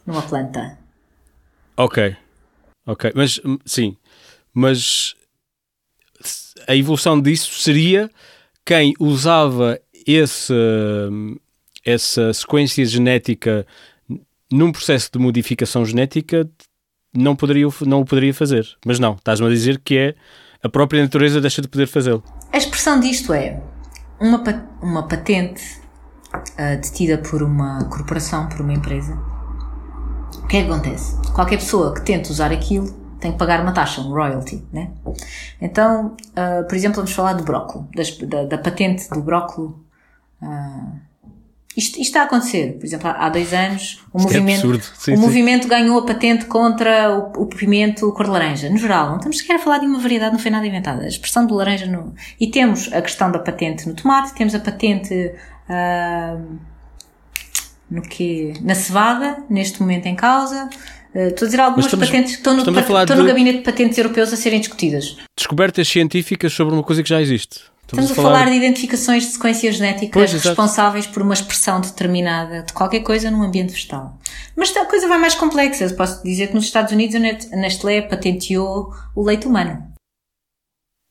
Numa 0.06 0.22
planta. 0.22 0.78
Ok. 1.76 2.14
Ok. 2.86 3.12
Mas, 3.14 3.40
sim. 3.64 3.96
Mas 4.52 5.16
a 6.68 6.76
evolução 6.76 7.20
disso 7.20 7.60
seria 7.60 8.10
quem 8.64 8.94
usava 9.00 9.80
esse, 10.06 10.52
essa 11.84 12.32
sequência 12.34 12.84
genética 12.84 13.66
num 14.52 14.72
processo 14.72 15.10
de 15.12 15.18
modificação 15.18 15.84
genética 15.84 16.48
não, 17.14 17.34
poderia, 17.34 17.66
não 17.86 18.02
o 18.02 18.04
poderia 18.04 18.34
fazer. 18.34 18.68
Mas 18.84 18.98
não, 18.98 19.14
estás-me 19.14 19.46
a 19.46 19.50
dizer 19.50 19.80
que 19.82 19.96
é 19.96 20.14
a 20.64 20.68
própria 20.68 21.02
natureza 21.02 21.42
deixa 21.42 21.60
de 21.60 21.68
poder 21.68 21.86
fazê-lo. 21.86 22.24
A 22.50 22.56
expressão 22.56 22.98
disto 22.98 23.34
é 23.34 23.60
uma, 24.18 24.42
uma 24.80 25.06
patente 25.06 25.62
uh, 26.34 26.80
detida 26.80 27.18
por 27.18 27.42
uma 27.42 27.84
corporação, 27.84 28.48
por 28.48 28.62
uma 28.62 28.72
empresa. 28.72 29.12
O 30.42 30.46
que 30.46 30.56
é 30.56 30.64
que 30.64 30.70
acontece? 30.70 31.20
Qualquer 31.32 31.58
pessoa 31.58 31.92
que 31.92 32.00
tente 32.00 32.30
usar 32.30 32.50
aquilo 32.50 32.90
tem 33.20 33.32
que 33.32 33.38
pagar 33.38 33.60
uma 33.60 33.72
taxa, 33.72 34.00
um 34.00 34.08
royalty, 34.08 34.66
né? 34.72 34.90
Então, 35.60 36.16
uh, 36.30 36.66
por 36.66 36.74
exemplo, 36.74 36.96
vamos 36.96 37.12
falar 37.12 37.34
do 37.34 37.44
brócolis, 37.44 38.18
da, 38.18 38.44
da, 38.44 38.58
patente 38.58 39.08
do 39.10 39.20
brócolis 39.20 39.70
uh, 40.42 41.00
isto, 41.76 42.00
isto, 42.00 42.00
está 42.00 42.22
a 42.22 42.24
acontecer. 42.24 42.76
Por 42.78 42.84
exemplo, 42.84 43.08
há 43.08 43.28
dois 43.28 43.52
anos 43.52 44.00
o, 44.12 44.18
isto 44.18 44.30
é 44.30 44.40
movimento, 44.40 44.74
é 44.74 44.80
sim, 44.94 45.12
o 45.12 45.16
sim. 45.16 45.22
movimento 45.22 45.68
ganhou 45.68 45.98
a 45.98 46.06
patente 46.06 46.44
contra 46.44 47.10
o, 47.18 47.42
o, 47.42 47.46
pimento 47.46 48.12
cor 48.12 48.26
de 48.26 48.32
laranja. 48.32 48.70
No 48.70 48.78
geral, 48.78 49.08
não 49.08 49.16
estamos 49.16 49.38
sequer 49.38 49.56
a 49.56 49.58
falar 49.58 49.78
de 49.78 49.86
uma 49.86 49.98
variedade, 49.98 50.32
não 50.32 50.38
foi 50.38 50.50
nada 50.50 50.66
inventada. 50.66 51.04
A 51.04 51.08
expressão 51.08 51.46
de 51.46 51.52
laranja 51.52 51.86
no... 51.86 52.14
E 52.38 52.48
temos 52.48 52.92
a 52.92 53.02
questão 53.02 53.30
da 53.30 53.38
patente 53.38 53.88
no 53.88 53.94
tomate, 53.94 54.34
temos 54.34 54.54
a 54.54 54.60
patente 54.60 55.32
uh, 55.68 56.58
no 57.90 58.02
que 58.02 58.54
na 58.60 58.74
cevada, 58.74 59.38
neste 59.50 59.80
momento 59.80 60.06
em 60.06 60.14
causa. 60.14 60.68
Uh, 61.14 61.28
estou 61.28 61.46
a 61.46 61.48
dizer 61.48 61.60
algumas 61.60 61.86
estamos, 61.86 62.08
patentes 62.08 62.32
que 62.32 62.38
estão 62.38 62.54
no, 62.54 62.62
estão 62.62 63.16
no 63.16 63.24
gabinete 63.24 63.58
de 63.58 63.64
patentes 63.64 63.98
europeus 63.98 64.32
a 64.32 64.36
serem 64.36 64.60
discutidas. 64.60 65.16
Descobertas 65.36 65.88
científicas 65.88 66.52
sobre 66.52 66.74
uma 66.74 66.82
coisa 66.82 67.02
que 67.02 67.08
já 67.08 67.20
existe. 67.20 67.73
Estamos, 67.86 68.10
a 68.10 68.14
falar... 68.14 68.38
falar... 68.38 68.50
de 68.50 68.56
identificações 68.56 69.24
de 69.24 69.32
sequências 69.32 69.76
genéticas 69.76 70.30
pois, 70.30 70.44
responsáveis 70.44 71.06
por 71.06 71.22
uma 71.22 71.34
expressão 71.34 71.80
determinada 71.80 72.62
de 72.62 72.72
qualquer 72.72 73.00
coisa 73.00 73.30
num 73.30 73.42
ambiente 73.42 73.72
vegetal. 73.72 74.18
Mas 74.56 74.74
a 74.76 74.86
coisa 74.86 75.06
vai 75.06 75.18
mais 75.18 75.34
complexa. 75.34 75.84
Eu 75.84 75.96
posso 75.96 76.22
dizer 76.22 76.48
que 76.48 76.54
nos 76.54 76.64
Estados 76.64 76.92
Unidos 76.92 77.16
a 77.16 77.56
Nestlé 77.56 78.02
patenteou 78.02 78.92
o 79.14 79.22
leite 79.22 79.46
humano. 79.46 79.92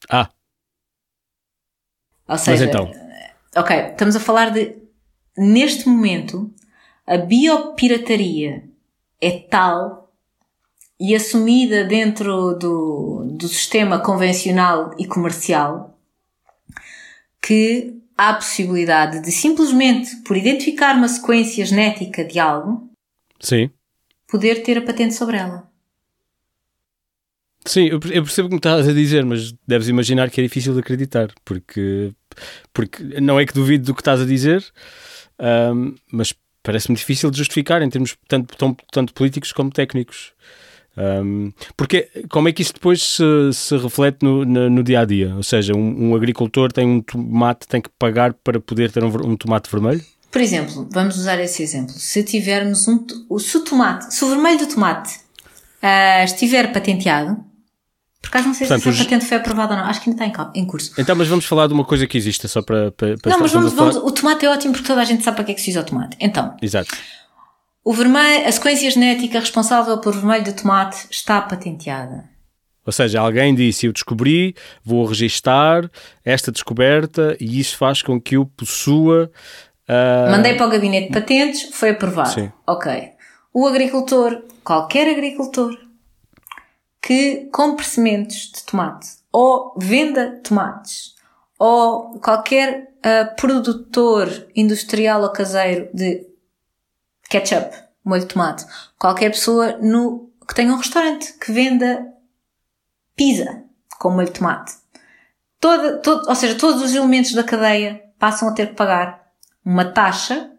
Ah. 0.10 0.30
Ou 2.28 2.38
seja, 2.38 2.66
então. 2.66 2.92
ok, 3.56 3.90
estamos 3.92 4.16
a 4.16 4.20
falar 4.20 4.50
de, 4.50 4.76
neste 5.38 5.88
momento, 5.88 6.52
a 7.06 7.18
biopirataria 7.18 8.64
é 9.22 9.32
tal 9.32 10.12
e 11.00 11.16
assumida 11.16 11.84
dentro 11.84 12.54
do, 12.56 13.36
do 13.38 13.48
sistema 13.48 14.00
convencional 14.00 14.92
e 14.98 15.06
comercial 15.06 15.93
que 17.46 18.02
há 18.18 18.30
a 18.30 18.36
possibilidade 18.36 19.22
de 19.22 19.32
simplesmente, 19.32 20.16
por 20.26 20.38
identificar 20.38 20.96
uma 20.96 21.10
sequência 21.10 21.66
genética 21.66 22.24
de 22.24 22.40
algo, 22.40 22.90
Sim. 23.40 23.70
poder 24.28 24.64
ter 24.64 24.78
a 24.78 24.82
patente 24.82 25.14
sobre 25.14 25.38
ela. 25.38 25.70
Sim, 27.66 27.88
eu 27.88 28.00
percebo 28.00 28.48
o 28.48 28.50
que 28.50 28.56
me 28.56 28.60
estás 28.60 28.88
a 28.88 28.94
dizer, 28.94 29.26
mas 29.26 29.54
deves 29.66 29.88
imaginar 29.88 30.30
que 30.30 30.42
é 30.42 30.44
difícil 30.44 30.74
de 30.74 30.82
acreditar, 30.82 31.32
porque, 31.46 32.14
porque 32.74 33.02
não 33.22 33.40
é 33.40 33.46
que 33.46 33.54
duvido 33.54 33.86
do 33.86 33.96
que 33.96 34.02
estás 34.02 34.22
a 34.22 34.26
dizer, 34.26 34.66
um, 35.74 35.96
mas 36.12 36.34
parece-me 36.62 36.98
difícil 36.98 37.32
de 37.32 37.38
justificar 37.38 37.82
em 37.82 37.90
termos 37.90 38.18
tanto, 38.28 38.56
tanto, 38.58 38.84
tanto 38.92 39.14
políticos 39.14 39.52
como 39.54 39.72
técnicos. 39.72 40.34
Um, 40.96 41.52
porque 41.76 42.08
como 42.30 42.48
é 42.48 42.52
que 42.52 42.62
isso 42.62 42.74
depois 42.74 43.02
se, 43.02 43.24
se 43.52 43.76
reflete 43.78 44.20
no, 44.22 44.46
no, 44.46 44.70
no, 44.70 44.84
dia 44.84 45.00
a 45.00 45.06
dia? 45.06 45.34
Ou 45.36 45.44
seja, 45.44 45.74
um, 45.76 46.10
um, 46.10 46.16
agricultor 46.16 46.72
tem 46.72 46.86
um 46.86 47.02
tomate, 47.02 47.68
tem 47.68 47.82
que 47.82 47.90
pagar 47.98 48.34
para 48.34 48.60
poder 48.60 48.92
ter 48.92 49.04
um, 49.04 49.08
um, 49.08 49.36
tomate 49.36 49.70
vermelho? 49.72 50.04
Por 50.32 50.42
exemplo, 50.42 50.88
vamos 50.92 51.18
usar 51.18 51.40
esse 51.40 51.64
exemplo. 51.64 51.94
Se 51.94 52.24
tivermos 52.24 52.88
um. 52.88 53.06
Se 53.40 53.58
o 53.58 53.62
tomate, 53.62 54.14
se 54.14 54.24
o 54.24 54.30
vermelho 54.30 54.60
do 54.60 54.68
tomate 54.68 55.16
uh, 55.82 56.24
estiver 56.26 56.72
patenteado, 56.72 57.44
por 58.22 58.30
acaso 58.30 58.48
não 58.48 58.54
sei 58.54 58.68
Portanto, 58.68 58.84
se 58.84 58.90
essa 58.90 59.02
os... 59.02 59.06
patente 59.06 59.26
foi 59.26 59.38
aprovada 59.38 59.74
ou 59.74 59.80
não. 59.80 59.86
Acho 59.86 60.02
que 60.02 60.10
ainda 60.10 60.26
está 60.26 60.52
em 60.56 60.66
curso. 60.66 60.94
Então, 60.98 61.16
mas 61.16 61.28
vamos 61.28 61.46
falar 61.46 61.68
de 61.68 61.74
uma 61.74 61.84
coisa 61.84 62.08
que 62.08 62.18
existe 62.18 62.48
só 62.48 62.62
para. 62.62 62.92
para, 62.92 63.18
para 63.18 63.32
não, 63.32 63.40
mas 63.40 63.52
vamos, 63.52 63.74
vamos, 63.74 63.96
o 63.96 64.12
tomate 64.12 64.46
é 64.46 64.50
ótimo 64.50 64.74
porque 64.74 64.88
toda 64.88 65.02
a 65.02 65.06
gente 65.06 65.24
sabe 65.24 65.36
para 65.36 65.46
que 65.46 65.52
é 65.52 65.56
que 65.56 65.62
se 65.62 65.72
usa 65.72 65.82
o 65.82 65.84
tomate. 65.84 66.18
Então. 66.20 66.56
Exato. 66.62 66.96
O 67.84 67.94
vermelho, 67.94 68.48
a 68.48 68.52
sequência 68.52 68.90
genética 68.90 69.40
responsável 69.40 69.98
pelo 69.98 70.16
vermelho 70.16 70.46
do 70.46 70.54
tomate 70.54 71.06
está 71.12 71.42
patenteada. 71.42 72.30
Ou 72.86 72.92
seja, 72.92 73.20
alguém 73.20 73.54
disse: 73.54 73.86
Eu 73.86 73.94
descobri, 73.94 74.56
vou 74.84 75.06
registar 75.06 75.90
esta 76.24 76.52
descoberta 76.52 77.36
e 77.40 77.60
isso 77.60 77.78
faz 77.78 78.02
com 78.02 78.20
que 78.20 78.36
eu 78.36 78.46
possua. 78.46 79.32
Uh... 79.88 80.32
Mandei 80.32 80.56
para 80.56 80.68
o 80.68 80.70
gabinete 80.70 81.08
de 81.08 81.14
patentes, 81.14 81.76
foi 81.76 81.90
aprovado. 81.90 82.30
Sim. 82.30 82.52
Ok. 82.66 83.12
O 83.54 83.68
agricultor, 83.68 84.44
qualquer 84.64 85.10
agricultor 85.10 85.78
que 87.02 87.50
compre 87.52 87.86
sementes 87.86 88.52
de 88.52 88.64
tomate 88.64 89.10
ou 89.32 89.76
venda 89.78 90.40
tomates 90.42 91.14
ou 91.60 92.20
qualquer 92.20 92.94
uh, 93.00 93.36
produtor 93.36 94.30
industrial 94.56 95.22
ou 95.22 95.30
caseiro 95.30 95.90
de 95.94 96.33
ketchup, 97.34 97.76
molho 98.06 98.22
de 98.22 98.28
tomate. 98.28 98.66
Qualquer 99.00 99.32
pessoa 99.32 99.78
no, 99.80 100.30
que 100.48 100.54
tenha 100.54 100.72
um 100.72 100.78
restaurante 100.78 101.34
que 101.40 101.52
venda 101.52 102.06
pizza 103.16 103.64
com 104.00 104.12
molho 104.12 104.28
de 104.28 104.34
tomate. 104.34 104.74
Todo, 105.60 106.02
ou 106.28 106.36
seja, 106.36 106.56
todos 106.56 106.82
os 106.82 106.94
elementos 106.94 107.34
da 107.34 107.44
cadeia 107.44 108.04
passam 108.20 108.50
a 108.50 108.52
ter 108.52 108.68
que 108.68 108.76
pagar 108.76 109.24
uma 109.66 109.86
taxa 109.86 110.52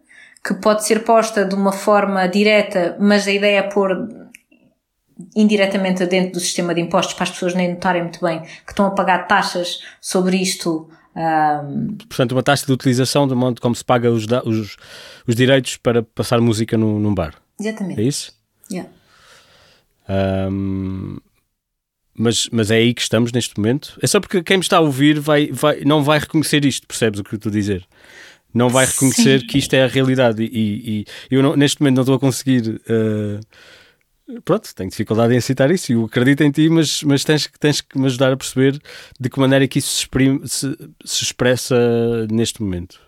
que 0.43 0.53
pode 0.55 0.85
ser 0.85 1.03
posta 1.03 1.45
de 1.45 1.55
uma 1.55 1.71
forma 1.71 2.27
direta, 2.27 2.97
mas 2.99 3.27
a 3.27 3.31
ideia 3.31 3.59
é 3.59 3.63
pôr 3.63 4.09
indiretamente 5.35 6.05
dentro 6.05 6.33
do 6.33 6.39
sistema 6.39 6.73
de 6.73 6.81
impostos 6.81 7.13
para 7.13 7.23
as 7.23 7.31
pessoas 7.31 7.53
nem 7.53 7.73
notarem 7.73 8.01
muito 8.01 8.19
bem 8.19 8.41
que 8.41 8.71
estão 8.71 8.87
a 8.87 8.91
pagar 8.91 9.27
taxas 9.27 9.81
sobre 10.01 10.37
isto 10.37 10.89
um... 11.15 11.95
Portanto, 12.09 12.33
uma 12.33 12.43
taxa 12.43 12.65
de 12.65 12.73
utilização 12.73 13.25
do 13.25 13.35
modo 13.35 13.61
como 13.61 13.73
se 13.73 13.85
paga 13.85 14.11
os, 14.11 14.25
os, 14.45 14.75
os 15.27 15.35
direitos 15.35 15.77
para 15.77 16.03
passar 16.03 16.39
música 16.41 16.77
num, 16.77 16.99
num 16.99 17.13
bar. 17.13 17.35
Exatamente. 17.59 17.99
É 17.99 18.03
isso? 18.03 18.33
Yeah. 18.71 18.89
Um, 20.09 21.17
mas, 22.17 22.47
mas 22.51 22.71
é 22.71 22.75
aí 22.75 22.93
que 22.93 23.01
estamos 23.01 23.31
neste 23.31 23.57
momento. 23.57 23.97
É 24.01 24.07
só 24.07 24.19
porque 24.19 24.41
quem 24.41 24.57
me 24.57 24.63
está 24.63 24.77
a 24.77 24.81
ouvir 24.81 25.19
vai, 25.19 25.51
vai, 25.51 25.81
não 25.81 26.03
vai 26.03 26.19
reconhecer 26.19 26.63
isto, 26.65 26.87
percebes 26.87 27.19
o 27.19 27.23
que 27.23 27.33
eu 27.33 27.37
estou 27.37 27.49
a 27.49 27.53
dizer? 27.53 27.85
Não 28.53 28.69
vai 28.69 28.85
reconhecer 28.85 29.41
Sim. 29.41 29.47
que 29.47 29.57
isto 29.57 29.73
é 29.73 29.83
a 29.83 29.87
realidade 29.87 30.41
e, 30.41 30.45
e, 30.53 31.05
e 31.29 31.35
eu 31.35 31.43
não, 31.43 31.57
neste 31.57 31.81
momento 31.81 31.95
não 31.95 32.03
estou 32.03 32.15
a 32.15 32.19
conseguir 32.19 32.81
uh, 32.89 34.41
pronto, 34.45 34.73
tenho 34.73 34.89
dificuldade 34.89 35.33
em 35.33 35.37
aceitar 35.37 35.69
isso 35.71 35.91
eu 35.91 36.05
acredito 36.05 36.41
em 36.41 36.51
ti, 36.51 36.69
mas, 36.69 37.03
mas 37.03 37.25
tens, 37.25 37.49
tens 37.59 37.81
que 37.81 37.97
me 37.97 38.05
ajudar 38.05 38.31
a 38.31 38.37
perceber 38.37 38.79
de 39.19 39.29
que 39.29 39.39
maneira 39.39 39.65
é 39.65 39.67
que 39.67 39.79
isso 39.79 39.89
se, 39.89 39.99
exprime, 39.99 40.47
se, 40.47 40.73
se 41.03 41.23
expressa 41.23 41.75
neste 42.31 42.61
momento. 42.61 43.04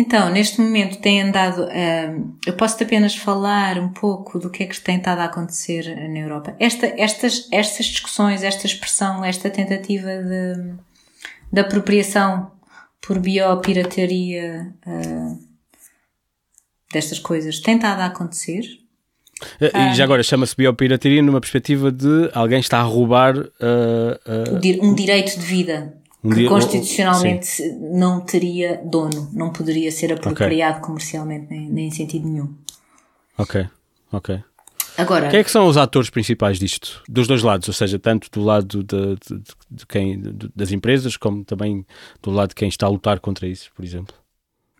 Então, 0.00 0.30
neste 0.30 0.58
momento 0.62 0.96
tem 0.98 1.20
andado. 1.20 1.64
Uh, 1.64 2.34
eu 2.46 2.54
posso 2.54 2.82
apenas 2.82 3.14
falar 3.14 3.78
um 3.78 3.90
pouco 3.90 4.38
do 4.38 4.48
que 4.48 4.62
é 4.62 4.66
que 4.66 4.80
tem 4.80 4.96
estado 4.96 5.18
a 5.18 5.24
acontecer 5.24 5.94
na 6.08 6.18
Europa. 6.18 6.56
Esta, 6.58 6.86
estas, 6.96 7.46
estas 7.52 7.84
discussões, 7.84 8.42
esta 8.42 8.64
expressão, 8.64 9.22
esta 9.22 9.50
tentativa 9.50 10.08
de, 10.08 10.74
de 11.52 11.60
apropriação 11.60 12.50
por 12.98 13.18
biopirataria 13.18 14.72
uh, 14.86 15.38
destas 16.90 17.18
coisas 17.18 17.60
tem 17.60 17.76
estado 17.76 18.00
a 18.00 18.06
acontecer. 18.06 18.62
E 19.60 19.94
já 19.94 20.04
agora 20.04 20.22
chama-se 20.22 20.56
biopirataria 20.56 21.22
numa 21.22 21.40
perspectiva 21.42 21.92
de 21.92 22.30
alguém 22.32 22.60
está 22.60 22.78
a 22.78 22.82
roubar 22.82 23.36
uh, 23.36 23.44
uh, 23.44 24.82
um 24.82 24.94
direito 24.94 25.38
de 25.38 25.44
vida 25.44 25.99
um 26.22 26.30
que 26.30 26.46
constitucionalmente 26.46 27.62
não 27.80 28.20
teria 28.20 28.80
dono, 28.84 29.30
não 29.32 29.50
poderia 29.50 29.90
ser 29.90 30.12
apropriado 30.12 30.78
okay. 30.78 30.86
comercialmente 30.86 31.46
nem, 31.50 31.68
nem 31.70 31.86
em 31.88 31.90
sentido 31.90 32.28
nenhum. 32.28 32.54
Ok, 33.38 33.66
ok. 34.12 34.42
Agora, 34.96 35.30
quem 35.30 35.40
é 35.40 35.44
que 35.44 35.50
são 35.50 35.66
os 35.66 35.76
atores 35.76 36.10
principais 36.10 36.58
disto? 36.58 37.02
Dos 37.08 37.26
dois 37.26 37.42
lados, 37.42 37.66
ou 37.68 37.74
seja, 37.74 37.98
tanto 37.98 38.30
do 38.30 38.42
lado 38.42 38.84
de, 38.84 39.16
de, 39.16 39.42
de 39.70 39.86
quem, 39.86 40.20
de, 40.20 40.50
das 40.54 40.72
empresas, 40.72 41.16
como 41.16 41.44
também 41.44 41.86
do 42.22 42.30
lado 42.30 42.50
de 42.50 42.54
quem 42.54 42.68
está 42.68 42.86
a 42.86 42.90
lutar 42.90 43.18
contra 43.20 43.46
isso, 43.46 43.70
por 43.74 43.84
exemplo? 43.84 44.14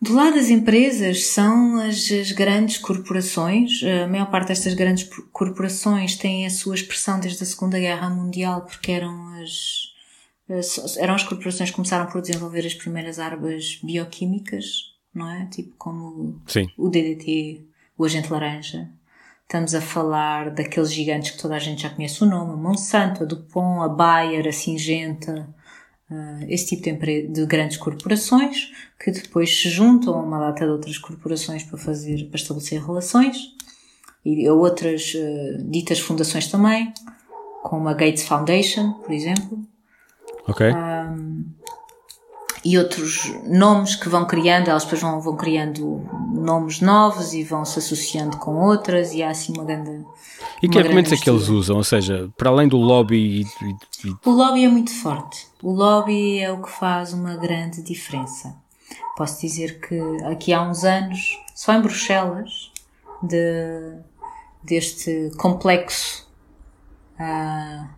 Do 0.03 0.15
lado 0.15 0.35
das 0.35 0.49
empresas 0.49 1.27
são 1.27 1.79
as, 1.81 2.11
as, 2.11 2.33
grandes 2.33 2.79
corporações. 2.79 3.83
A 3.83 4.07
maior 4.09 4.31
parte 4.31 4.49
destas 4.49 4.73
grandes 4.73 5.09
corporações 5.31 6.17
têm 6.17 6.47
a 6.47 6.51
sua 6.51 6.75
expressão 6.75 7.21
desde 7.21 7.43
a 7.43 7.47
Segunda 7.47 7.79
Guerra 7.79 8.09
Mundial, 8.09 8.63
porque 8.63 8.93
eram 8.93 9.35
as, 9.43 9.90
eram 10.99 11.15
as 11.15 11.23
corporações 11.23 11.71
que 11.71 11.77
começaram 11.77 12.07
por 12.11 12.21
desenvolver 12.21 12.67
as 12.67 12.75
primeiras 12.75 13.19
armas 13.19 13.79
bioquímicas, 13.83 14.97
não 15.15 15.31
é? 15.31 15.47
Tipo 15.47 15.75
como 15.77 16.41
Sim. 16.47 16.69
o 16.77 16.89
DDT, 16.89 17.65
o 17.97 18.05
agente 18.05 18.33
laranja. 18.33 18.89
Estamos 19.43 19.75
a 19.75 19.81
falar 19.81 20.51
daqueles 20.51 20.93
gigantes 20.93 21.33
que 21.33 21.39
toda 21.39 21.57
a 21.57 21.59
gente 21.59 21.83
já 21.83 21.91
conhece 21.91 22.23
o 22.23 22.27
nome, 22.27 22.53
a 22.53 22.57
Monsanto, 22.57 23.25
a 23.25 23.27
Dupont, 23.27 23.85
a 23.85 23.89
Bayer, 23.89 24.47
a 24.47 24.53
Singenta, 24.53 25.49
uh, 26.09 26.45
esse 26.49 26.77
tipo 26.77 27.05
de, 27.05 27.27
de, 27.27 27.47
grandes 27.47 27.77
corporações 27.77 28.71
que 28.99 29.11
depois 29.11 29.51
se 29.51 29.69
juntam 29.69 30.15
a 30.15 30.23
uma 30.23 30.39
data 30.39 30.65
de 30.65 30.71
outras 30.71 30.99
corporações 30.99 31.65
para 31.65 31.79
fazer, 31.79 32.29
para 32.29 32.37
estabelecer 32.37 32.81
relações 32.81 33.55
e 34.25 34.47
a 34.47 34.55
outras 34.55 35.15
uh, 35.15 35.65
ditas 35.69 35.99
fundações 35.99 36.47
também, 36.47 36.93
como 37.63 37.89
a 37.89 37.95
Gates 37.95 38.25
Foundation, 38.25 38.93
por 38.95 39.13
exemplo. 39.13 39.59
Ok. 40.51 40.67
Um, 40.67 41.45
e 42.65 42.77
outros 42.77 43.33
nomes 43.47 43.95
que 43.95 44.09
vão 44.09 44.27
criando, 44.27 44.69
elas 44.69 44.85
depois 44.85 45.01
vão, 45.01 45.21
vão 45.21 45.37
criando 45.37 46.07
nomes 46.35 46.81
novos 46.81 47.33
e 47.33 47.43
vão 47.43 47.65
se 47.65 47.79
associando 47.79 48.37
com 48.37 48.57
outras 48.57 49.13
e 49.13 49.23
há 49.23 49.31
assim 49.31 49.55
uma 49.55 49.65
grande. 49.65 50.05
E 50.63 50.69
que 50.69 50.79
argumentos 50.79 51.13
é 51.13 51.17
que 51.17 51.31
eles 51.31 51.49
usam? 51.49 51.77
Ou 51.77 51.85
seja, 51.85 52.29
para 52.37 52.51
além 52.51 52.69
do 52.69 52.77
lobby. 52.77 53.43
E, 53.63 54.07
e... 54.07 54.15
O 54.27 54.31
lobby 54.31 54.65
é 54.65 54.69
muito 54.69 54.93
forte. 54.93 55.47
O 55.63 55.71
lobby 55.71 56.39
é 56.39 56.53
o 56.53 56.61
que 56.61 56.71
faz 56.71 57.15
uma 57.15 57.37
grande 57.37 57.83
diferença. 57.83 58.55
Posso 59.17 59.41
dizer 59.41 59.81
que 59.81 59.99
aqui 60.25 60.53
há 60.53 60.63
uns 60.63 60.85
anos, 60.85 61.39
só 61.55 61.73
em 61.73 61.81
Bruxelas, 61.81 62.71
de, 63.23 63.95
deste 64.63 65.31
complexo 65.39 66.29
uh, 67.19 67.89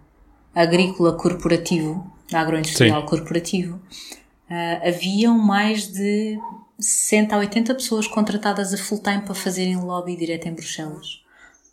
agrícola 0.55 1.13
corporativo, 1.13 2.13
agroindustrial 2.35 3.01
Sim. 3.03 3.07
corporativo, 3.07 3.77
uh, 3.77 4.89
haviam 4.89 5.39
mais 5.39 5.89
de 5.89 6.39
60 6.79 7.35
a 7.35 7.39
80 7.39 7.75
pessoas 7.75 8.07
contratadas 8.07 8.75
a 8.75 8.77
full 8.77 9.03
time 9.03 9.23
para 9.23 9.35
fazerem 9.35 9.77
lobby 9.77 10.17
direto 10.17 10.47
em 10.47 10.55
Bruxelas. 10.55 11.23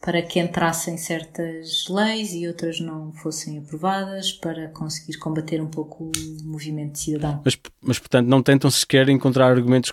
Para 0.01 0.21
que 0.21 0.39
entrassem 0.39 0.95
certas 0.95 1.85
leis 1.89 2.33
e 2.33 2.47
outras 2.47 2.79
não 2.79 3.11
fossem 3.11 3.57
aprovadas, 3.57 4.31
para 4.31 4.69
conseguir 4.69 5.17
combater 5.17 5.61
um 5.61 5.67
pouco 5.67 6.05
o 6.05 6.43
movimento 6.45 6.97
cidadão. 6.97 7.41
Mas, 7.43 7.57
mas 7.81 7.99
portanto, 7.99 8.25
não 8.27 8.41
tentam 8.41 8.71
sequer 8.71 9.09
encontrar 9.09 9.47
argumentos 9.47 9.91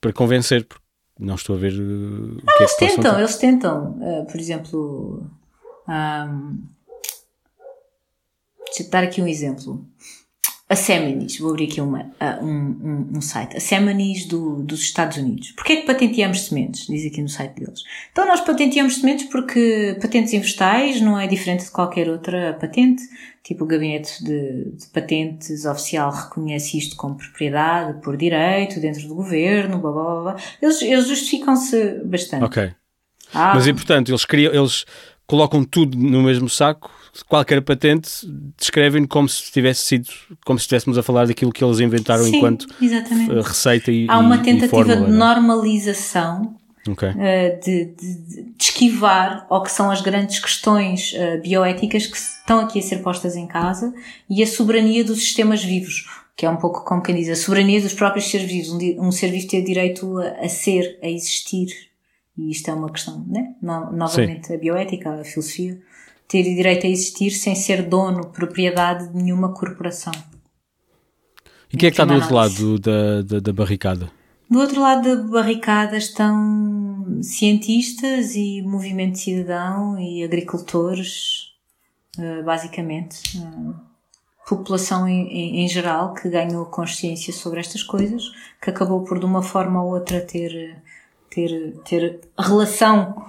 para 0.00 0.12
convencer, 0.12 0.64
porque 0.64 0.84
não 1.18 1.34
estou 1.34 1.56
a 1.56 1.58
ver 1.58 1.72
uh, 1.72 2.38
o 2.38 2.46
que 2.46 2.62
eles 2.62 2.72
é 2.72 2.86
que 2.86 2.94
tentam, 2.94 3.18
eles 3.18 3.36
tentam. 3.36 3.90
Uh, 4.00 4.26
por 4.26 4.40
exemplo, 4.40 5.30
um, 5.88 6.62
deixa 8.66 8.90
dar 8.90 9.04
aqui 9.04 9.20
um 9.20 9.28
exemplo 9.28 9.86
a 10.66 10.74
Seminis, 10.74 11.38
vou 11.38 11.50
abrir 11.50 11.64
aqui 11.64 11.80
uma, 11.80 12.10
um, 12.42 12.46
um, 12.46 13.10
um, 13.16 13.20
site, 13.20 13.54
a 13.54 13.60
Seminis 13.60 14.24
do, 14.24 14.62
dos 14.62 14.80
Estados 14.80 15.18
Unidos. 15.18 15.52
Porquê 15.52 15.74
é 15.74 15.76
que 15.76 15.86
patenteamos 15.86 16.46
sementes? 16.46 16.86
Diz 16.86 17.04
aqui 17.04 17.20
no 17.20 17.28
site 17.28 17.54
deles. 17.60 17.82
Então 18.10 18.26
nós 18.26 18.40
patenteamos 18.40 18.96
sementes 18.96 19.26
porque 19.26 19.96
patentes 20.00 20.32
em 20.32 20.40
vegetais 20.40 21.02
não 21.02 21.20
é 21.20 21.26
diferente 21.26 21.64
de 21.64 21.70
qualquer 21.70 22.08
outra 22.08 22.54
patente. 22.54 23.02
Tipo 23.42 23.64
o 23.64 23.66
gabinete 23.66 24.24
de, 24.24 24.70
de 24.70 24.86
patentes 24.86 25.66
oficial 25.66 26.10
reconhece 26.10 26.78
isto 26.78 26.96
como 26.96 27.16
propriedade 27.16 28.00
por 28.00 28.16
direito 28.16 28.80
dentro 28.80 29.06
do 29.06 29.14
governo, 29.14 29.78
blá 29.78 29.92
blá 29.92 30.22
blá. 30.22 30.36
Eles, 30.62 30.80
eles 30.80 31.06
justificam-se 31.06 32.00
bastante. 32.06 32.42
Ok. 32.42 32.72
Ah, 33.34 33.52
Mas 33.54 33.66
e 33.66 33.74
portanto, 33.74 34.10
eles 34.10 34.24
criam, 34.24 34.52
eles 34.54 34.86
colocam 35.26 35.62
tudo 35.62 35.98
no 35.98 36.22
mesmo 36.22 36.48
saco 36.48 36.90
qualquer 37.28 37.60
patente 37.62 38.10
descrevem 38.58 39.06
como 39.06 39.28
se 39.28 39.52
tivesse 39.52 39.82
sido, 39.82 40.08
como 40.44 40.58
se 40.58 40.64
estivéssemos 40.64 40.98
a 40.98 41.02
falar 41.02 41.26
daquilo 41.26 41.52
que 41.52 41.62
eles 41.64 41.78
inventaram 41.80 42.24
Sim, 42.24 42.36
enquanto 42.36 42.66
exatamente. 42.80 43.30
uh, 43.30 43.40
receita 43.42 43.92
e 43.92 44.06
Há 44.08 44.18
uma 44.18 44.38
tentativa 44.38 44.68
fórmula, 44.70 45.06
de 45.06 45.12
é? 45.14 45.16
normalização 45.16 46.56
Ok. 46.88 47.08
uh, 47.08 47.14
de, 47.64 47.84
de- 47.86 48.18
de 48.54 48.54
esquivar 48.58 49.46
ao 49.48 49.62
que 49.62 49.70
são 49.70 49.90
as 49.90 50.00
grandes 50.02 50.38
questões 50.38 51.12
uh, 51.14 51.40
bioéticas 51.42 52.06
que 52.06 52.16
estão 52.16 52.60
aqui 52.60 52.78
a 52.78 52.82
ser 52.82 52.98
postas 53.02 53.36
em 53.36 53.46
casa 53.46 53.94
e 54.28 54.42
a 54.42 54.46
soberania 54.46 55.04
dos 55.04 55.20
sistemas 55.20 55.64
vivos, 55.64 56.04
que 56.36 56.44
é 56.44 56.50
um 56.50 56.56
pouco 56.56 56.84
como 56.84 57.00
quem 57.02 57.14
diz, 57.14 57.28
a 57.28 57.36
soberania 57.36 57.80
dos 57.80 57.94
próprios 57.94 58.26
seres 58.28 58.46
vivos, 58.50 58.70
um, 58.72 59.06
um 59.06 59.12
ser 59.12 59.28
vivo 59.30 59.46
ter 59.48 59.62
direito 59.62 60.18
a, 60.18 60.44
a 60.44 60.48
ser, 60.48 60.98
a 61.02 61.08
existir, 61.08 61.68
e 62.36 62.50
isto 62.50 62.68
é 62.70 62.74
uma 62.74 62.90
questão, 62.90 63.24
né? 63.28 63.54
No- 63.62 63.92
novamente, 63.92 64.52
a 64.52 64.58
bioética, 64.58 65.20
a 65.20 65.24
filosofia, 65.24 65.80
ter 66.28 66.42
direito 66.42 66.86
a 66.86 66.90
existir 66.90 67.30
sem 67.30 67.54
ser 67.54 67.82
dono, 67.82 68.28
propriedade 68.28 69.08
de 69.08 69.16
nenhuma 69.22 69.52
corporação. 69.52 70.12
E 71.72 71.76
quem 71.76 71.88
é 71.88 71.90
que 71.90 71.94
está 72.00 72.04
do 72.04 72.14
outro 72.14 72.34
lado 72.34 72.78
da, 72.78 73.22
da, 73.22 73.40
da 73.40 73.52
barricada? 73.52 74.10
Do 74.50 74.60
outro 74.60 74.80
lado 74.80 75.02
da 75.02 75.22
barricada 75.28 75.96
estão 75.96 77.18
cientistas 77.22 78.34
e 78.36 78.62
movimento 78.62 79.18
cidadão 79.18 79.98
e 79.98 80.22
agricultores, 80.22 81.52
eh, 82.18 82.42
basicamente. 82.42 83.38
eh, 83.38 83.74
População 84.46 85.08
em, 85.08 85.26
em- 85.28 85.64
em 85.64 85.68
geral 85.68 86.12
que 86.12 86.28
ganhou 86.28 86.66
consciência 86.66 87.32
sobre 87.32 87.60
estas 87.60 87.82
coisas, 87.82 88.24
que 88.60 88.68
acabou 88.68 89.02
por 89.02 89.18
de 89.18 89.24
uma 89.24 89.42
forma 89.42 89.82
ou 89.82 89.94
outra 89.94 90.20
ter, 90.20 90.76
ter, 91.30 91.72
ter 91.82 92.20
relação 92.38 93.24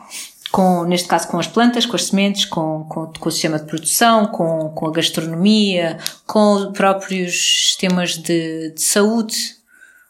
com, 0.55 0.85
neste 0.85 1.09
caso, 1.09 1.27
com 1.27 1.37
as 1.37 1.47
plantas, 1.47 1.85
com 1.85 1.97
as 1.97 2.05
sementes, 2.05 2.45
com, 2.45 2.85
com, 2.85 3.07
com 3.07 3.27
o 3.27 3.31
sistema 3.31 3.59
de 3.59 3.65
produção, 3.65 4.27
com, 4.27 4.69
com 4.69 4.87
a 4.87 4.91
gastronomia, 4.91 5.97
com 6.25 6.53
os 6.53 6.71
próprios 6.71 7.33
sistemas 7.33 8.11
de, 8.11 8.71
de 8.71 8.81
saúde. 8.81 9.35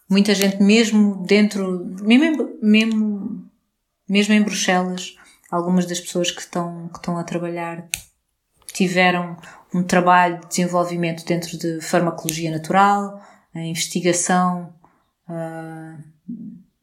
Muita 0.08 0.36
gente, 0.36 0.62
mesmo 0.62 1.26
dentro, 1.26 1.84
mesmo, 2.00 2.60
mesmo, 2.62 3.50
mesmo 4.08 4.36
em 4.36 4.44
Bruxelas, 4.44 5.16
algumas 5.50 5.88
das 5.88 6.00
pessoas 6.00 6.30
que 6.30 6.42
estão, 6.42 6.90
que 6.90 7.00
estão 7.00 7.18
a 7.18 7.24
trabalhar 7.24 7.84
tiveram 8.72 9.36
um 9.74 9.82
trabalho 9.82 10.42
de 10.42 10.50
desenvolvimento 10.50 11.26
dentro 11.26 11.58
de 11.58 11.82
farmacologia 11.82 12.52
natural, 12.52 13.20
a 13.52 13.62
investigação 13.62 14.72
ah, 15.28 15.98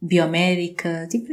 biomédica. 0.03 1.07
Tipo, 1.09 1.29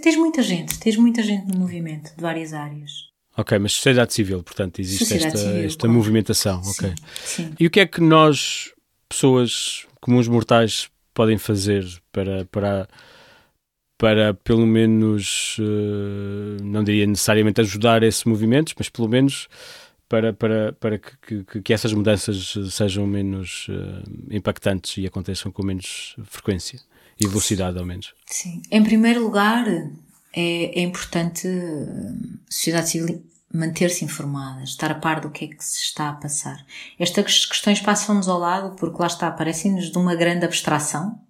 tens 0.00 0.16
muita 0.16 0.42
gente, 0.42 0.78
tens 0.78 0.96
muita 0.96 1.22
gente 1.22 1.48
no 1.48 1.58
movimento 1.58 2.14
de 2.14 2.22
várias 2.22 2.52
áreas. 2.52 3.10
Ok, 3.36 3.58
mas 3.58 3.72
sociedade 3.72 4.12
civil, 4.12 4.42
portanto, 4.42 4.78
existe 4.78 5.06
Sociedade 5.06 5.36
esta, 5.36 5.38
civil, 5.38 5.66
esta 5.66 5.80
claro. 5.80 5.94
movimentação. 5.94 6.60
Ok. 6.60 6.88
Sim, 7.24 7.44
sim. 7.46 7.54
E 7.58 7.66
o 7.66 7.70
que 7.70 7.80
é 7.80 7.86
que 7.86 8.00
nós, 8.00 8.70
pessoas 9.08 9.86
comuns 10.00 10.28
mortais, 10.28 10.88
podem 11.14 11.38
fazer 11.38 11.84
para, 12.12 12.44
para, 12.44 12.88
para 13.98 14.34
pelo 14.34 14.66
menos, 14.66 15.56
eh, 15.58 16.62
não 16.62 16.84
diria 16.84 17.06
necessariamente 17.06 17.60
ajudar 17.62 18.02
esses 18.02 18.24
movimentos, 18.24 18.74
mas 18.76 18.90
pelo 18.90 19.08
menos 19.08 19.48
para, 20.08 20.34
para, 20.34 20.74
para 20.74 20.98
que, 20.98 21.42
que, 21.44 21.62
que 21.62 21.72
essas 21.72 21.94
mudanças 21.94 22.54
sejam 22.70 23.06
menos 23.06 23.66
eh, 23.70 24.36
impactantes 24.36 24.98
e 24.98 25.06
aconteçam 25.06 25.50
com 25.50 25.64
menos 25.64 26.16
frequência 26.24 26.78
e 27.22 27.28
velocidade, 27.28 27.78
ao 27.78 27.84
menos. 27.84 28.14
Sim. 28.26 28.62
Em 28.70 28.82
primeiro 28.82 29.22
lugar, 29.22 29.66
é, 29.68 30.80
é 30.80 30.80
importante 30.80 31.46
a 31.46 32.52
sociedade 32.52 32.90
civil 32.90 33.22
manter-se 33.52 34.04
informada, 34.04 34.62
estar 34.62 34.90
a 34.90 34.94
par 34.94 35.20
do 35.20 35.30
que 35.30 35.44
é 35.44 35.48
que 35.48 35.62
se 35.62 35.80
está 35.80 36.08
a 36.08 36.14
passar. 36.14 36.64
Estas 36.98 37.44
questões 37.44 37.80
passam-nos 37.80 38.28
ao 38.28 38.38
lado 38.38 38.74
porque 38.76 38.96
lá 38.98 39.06
está, 39.06 39.30
parecem-nos 39.30 39.90
de 39.90 39.98
uma 39.98 40.14
grande 40.14 40.46
abstração, 40.46 41.20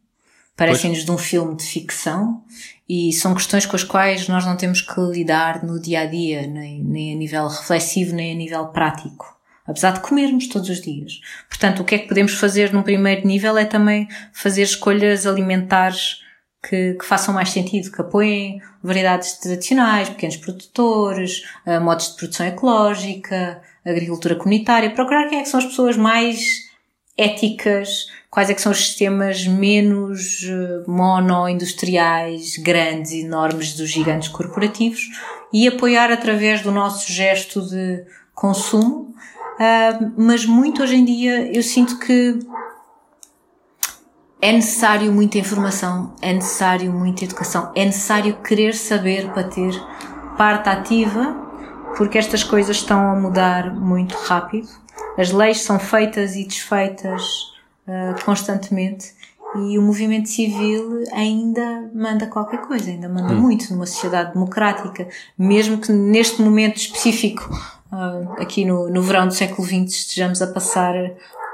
parecem-nos 0.57 1.05
de 1.05 1.11
um 1.11 1.19
filme 1.19 1.57
de 1.57 1.65
ficção 1.65 2.45
e 2.89 3.13
são 3.13 3.35
questões 3.35 3.67
com 3.67 3.75
as 3.75 3.83
quais 3.83 4.29
nós 4.29 4.47
não 4.47 4.57
temos 4.57 4.81
que 4.81 5.01
lidar 5.01 5.65
no 5.65 5.81
dia 5.81 6.03
a 6.03 6.07
dia, 6.07 6.47
nem, 6.47 6.83
nem 6.85 7.15
a 7.15 7.17
nível 7.17 7.49
reflexivo, 7.49 8.15
nem 8.15 8.33
a 8.33 8.37
nível 8.37 8.67
prático. 8.69 9.37
Apesar 9.67 9.93
de 9.93 10.01
comermos 10.01 10.49
todos 10.49 10.69
os 10.69 10.81
dias. 10.81 11.21
Portanto, 11.49 11.81
o 11.81 11.85
que 11.85 11.95
é 11.95 11.99
que 11.99 12.09
podemos 12.09 12.35
fazer 12.35 12.73
num 12.73 12.83
primeiro 12.83 13.27
nível 13.27 13.57
é 13.57 13.65
também 13.65 14.09
fazer 14.33 14.63
escolhas 14.63 15.27
alimentares 15.27 16.23
que, 16.63 16.95
que 16.95 17.05
façam 17.05 17.35
mais 17.35 17.51
sentido, 17.51 17.91
que 17.91 18.01
apoiem 18.01 18.61
variedades 18.83 19.39
tradicionais, 19.39 20.09
pequenos 20.09 20.37
produtores, 20.37 21.45
eh, 21.67 21.79
modos 21.81 22.11
de 22.11 22.17
produção 22.17 22.47
ecológica, 22.47 23.61
agricultura 23.85 24.37
comunitária, 24.37 24.91
procurar 24.91 25.29
quem 25.29 25.41
é 25.41 25.43
que 25.43 25.49
são 25.49 25.59
as 25.59 25.67
pessoas 25.67 25.97
mais 25.97 26.71
éticas, 27.17 28.07
quais 28.31 28.49
é 28.49 28.55
que 28.55 28.63
são 28.63 28.73
os 28.73 28.79
sistemas 28.79 29.47
menos 29.47 30.45
eh, 30.45 30.85
mono-industriais, 30.87 32.57
grandes, 32.59 33.13
enormes 33.13 33.75
dos 33.75 33.91
gigantes 33.91 34.29
corporativos 34.29 35.01
e 35.53 35.67
apoiar 35.67 36.11
através 36.13 36.63
do 36.63 36.71
nosso 36.71 37.13
gesto 37.13 37.61
de 37.61 38.05
consumo. 38.35 39.15
Ah, 39.65 39.97
mas 40.19 40.45
muito 40.45 40.83
hoje 40.83 40.97
em 40.97 41.05
dia 41.05 41.57
eu 41.57 41.63
sinto 41.63 41.97
que 42.01 42.37
é 44.41 44.51
necessário 44.51 45.13
muita 45.13 45.39
informação, 45.39 46.17
é 46.21 46.33
necessário 46.33 46.93
muita 46.93 47.23
educação, 47.23 47.71
é 47.77 47.85
necessário 47.85 48.43
querer 48.43 48.75
saber 48.75 49.31
para 49.31 49.45
ter 49.45 49.73
parte 50.37 50.69
ativa, 50.69 51.37
porque 51.97 52.19
estas 52.19 52.43
coisas 52.43 52.79
estão 52.79 53.13
a 53.13 53.15
mudar 53.15 53.73
muito 53.73 54.17
rápido. 54.17 54.67
As 55.17 55.31
leis 55.31 55.61
são 55.61 55.79
feitas 55.79 56.35
e 56.35 56.43
desfeitas 56.43 57.23
ah, 57.87 58.17
constantemente 58.25 59.15
e 59.55 59.79
o 59.79 59.83
movimento 59.83 60.29
civil 60.29 61.05
ainda 61.13 61.89
manda 61.95 62.27
qualquer 62.27 62.63
coisa, 62.63 62.91
ainda 62.91 63.09
manda 63.09 63.33
muito 63.33 63.73
numa 63.73 63.87
sociedade 63.87 64.33
democrática, 64.33 65.07
mesmo 65.39 65.79
que 65.79 65.93
neste 65.93 66.43
momento 66.43 66.79
específico, 66.79 67.49
ah, 67.93 68.37
aqui 68.39 68.65
no, 68.65 68.89
no 68.89 69.03
verão 69.03 69.29
do 69.29 69.35
século 69.35 69.67
XX, 69.67 70.01
estejamos 70.01 70.41
a 70.41 70.47
passar 70.47 70.95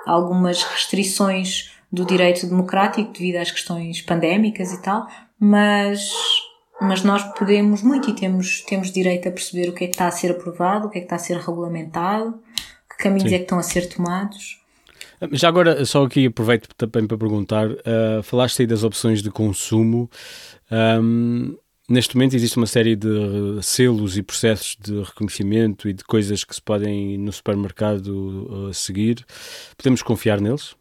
algumas 0.06 0.62
restrições 0.62 1.72
do 1.90 2.04
direito 2.04 2.46
democrático 2.46 3.12
devido 3.12 3.36
às 3.36 3.50
questões 3.50 4.00
pandémicas 4.02 4.72
e 4.72 4.80
tal, 4.80 5.08
mas, 5.40 6.10
mas 6.80 7.02
nós 7.02 7.24
podemos 7.34 7.82
muito 7.82 8.08
e 8.10 8.14
temos, 8.14 8.60
temos 8.62 8.92
direito 8.92 9.28
a 9.28 9.32
perceber 9.32 9.68
o 9.68 9.74
que 9.74 9.84
é 9.84 9.86
que 9.88 9.94
está 9.94 10.06
a 10.06 10.12
ser 10.12 10.30
aprovado, 10.30 10.86
o 10.86 10.90
que 10.90 10.98
é 10.98 11.00
que 11.00 11.06
está 11.06 11.16
a 11.16 11.18
ser 11.18 11.38
regulamentado, 11.38 12.38
que 12.88 13.02
caminhos 13.02 13.28
Sim. 13.28 13.34
é 13.34 13.38
que 13.38 13.44
estão 13.44 13.58
a 13.58 13.62
ser 13.62 13.88
tomados. 13.88 14.58
Já 15.32 15.48
agora, 15.48 15.84
só 15.84 16.04
aqui 16.04 16.26
aproveito 16.26 16.68
também 16.76 17.04
para 17.06 17.18
perguntar, 17.18 17.66
ah, 17.84 18.22
falaste 18.22 18.60
aí 18.60 18.66
das 18.66 18.84
opções 18.84 19.22
de 19.22 19.30
consumo. 19.30 20.08
Ahm, 20.70 21.56
neste 21.88 22.16
momento 22.16 22.34
existe 22.36 22.56
uma 22.56 22.66
série 22.66 22.94
de 22.96 23.08
selos 23.62 24.16
e 24.16 24.22
processos 24.22 24.76
de 24.80 25.02
reconhecimento 25.02 25.88
e 25.88 25.92
de 25.92 26.04
coisas 26.04 26.44
que 26.44 26.54
se 26.54 26.62
podem 26.62 27.16
no 27.18 27.32
supermercado 27.32 28.68
ah, 28.70 28.74
seguir. 28.74 29.24
Podemos 29.76 30.02
confiar 30.02 30.40
neles? 30.40 30.74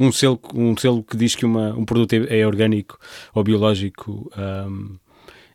Um 0.00 0.10
selo, 0.12 0.40
um 0.54 0.76
selo 0.76 1.02
que 1.02 1.16
diz 1.16 1.34
que 1.34 1.44
uma, 1.44 1.74
um 1.74 1.84
produto 1.84 2.14
é, 2.14 2.40
é 2.40 2.46
orgânico 2.46 2.98
ou 3.34 3.44
biológico 3.44 4.30
ahm, 4.34 4.96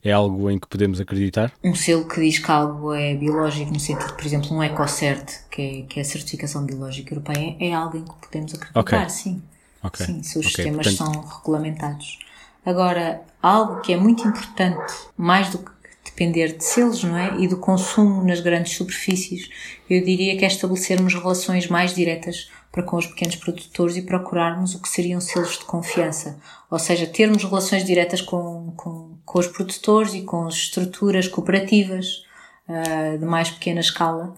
é 0.04 0.12
algo 0.12 0.52
em 0.52 0.60
que 0.60 0.68
podemos 0.68 1.00
acreditar? 1.02 1.52
Um 1.64 1.74
selo 1.74 2.08
que 2.08 2.22
diz 2.22 2.38
que 2.38 2.52
algo 2.52 2.94
é 2.94 3.16
biológico, 3.16 3.72
no 3.74 3.80
sentido, 3.80 4.14
por 4.14 4.24
exemplo, 4.24 4.56
um 4.56 4.62
EcoCert, 4.62 5.50
que 5.50 5.62
é, 5.62 5.82
que 5.84 6.00
é 6.00 6.02
a 6.04 6.06
certificação 6.06 6.64
biológica 6.64 7.12
europeia, 7.16 7.56
é 7.60 7.74
algo 7.74 7.98
em 7.98 8.04
que 8.04 8.14
podemos 8.22 8.54
acreditar, 8.54 8.80
Ok. 8.80 9.10
sim. 9.10 9.42
Ok. 9.82 10.06
Sim, 10.06 10.22
se 10.22 10.38
os 10.38 10.46
Ok, 10.46 10.64
sistemas 10.64 10.86
portanto- 10.96 11.14
são 11.14 11.22
regulamentados. 11.38 12.20
Agora, 12.66 13.22
algo 13.42 13.82
que 13.82 13.94
é 13.94 13.98
muito 13.98 14.28
importante, 14.28 14.94
mais 15.16 15.50
do 15.50 15.60
que 15.60 15.72
depender 16.04 16.58
de 16.58 16.64
selos, 16.64 17.04
não 17.04 17.16
é? 17.16 17.36
E 17.38 17.48
do 17.48 17.58
consumo 17.58 18.24
nas 18.24 18.40
grandes 18.40 18.76
superfícies, 18.76 19.50
eu 19.90 20.04
diria 20.04 20.38
que 20.38 20.44
é 20.44 20.48
estabelecermos 20.48 21.14
relações 21.14 21.68
mais 21.68 21.94
diretas 21.94 22.50
para 22.72 22.84
com 22.84 22.98
os 22.98 23.06
pequenos 23.06 23.36
produtores 23.36 23.96
e 23.96 24.02
procurarmos 24.02 24.74
o 24.74 24.82
que 24.82 24.90
seriam 24.90 25.22
selos 25.22 25.60
de 25.60 25.66
confiança. 25.66 26.40
Ou 26.70 26.80
seja, 26.80 27.06
termos 27.06 27.44
relações 27.44 27.86
diretas 27.86 28.22
com, 28.22 28.74
com, 28.76 29.18
com 29.24 29.40
os 29.40 29.48
produtores 29.48 30.14
e 30.14 30.24
com 30.24 30.48
as 30.48 30.56
estruturas 30.56 31.28
cooperativas 31.28 32.26
ah, 32.68 33.16
de 33.18 33.26
mais 33.26 33.50
pequena 33.50 33.80
escala, 33.80 34.36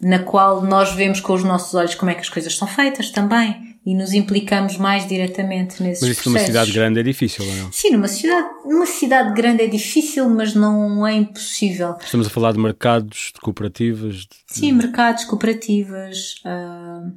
na 0.00 0.18
qual 0.18 0.62
nós 0.62 0.92
vemos 0.92 1.20
com 1.20 1.32
os 1.32 1.44
nossos 1.44 1.74
olhos 1.74 1.94
como 1.94 2.10
é 2.10 2.14
que 2.14 2.20
as 2.20 2.28
coisas 2.28 2.56
são 2.56 2.66
feitas 2.66 3.10
também 3.10 3.71
e 3.84 3.94
nos 3.96 4.12
implicamos 4.12 4.76
mais 4.76 5.08
diretamente 5.08 5.82
nesses 5.82 6.02
Mas 6.06 6.18
isso 6.18 6.28
numa 6.28 6.38
processos. 6.38 6.46
cidade 6.46 6.72
grande 6.72 7.00
é 7.00 7.02
difícil, 7.02 7.44
ou 7.44 7.54
não? 7.56 7.72
Sim, 7.72 7.90
numa 7.90 8.06
cidade, 8.08 8.48
numa 8.64 8.86
cidade 8.86 9.34
grande 9.34 9.62
é 9.62 9.66
difícil, 9.66 10.28
mas 10.30 10.54
não 10.54 11.04
é 11.06 11.14
impossível. 11.14 11.96
Estamos 12.02 12.26
a 12.26 12.30
falar 12.30 12.52
de 12.52 12.60
mercados, 12.60 13.32
de 13.34 13.40
cooperativas, 13.40 14.18
de- 14.18 14.28
Sim, 14.46 14.72
mercados, 14.72 15.24
cooperativas, 15.24 16.36
ah, 16.44 17.08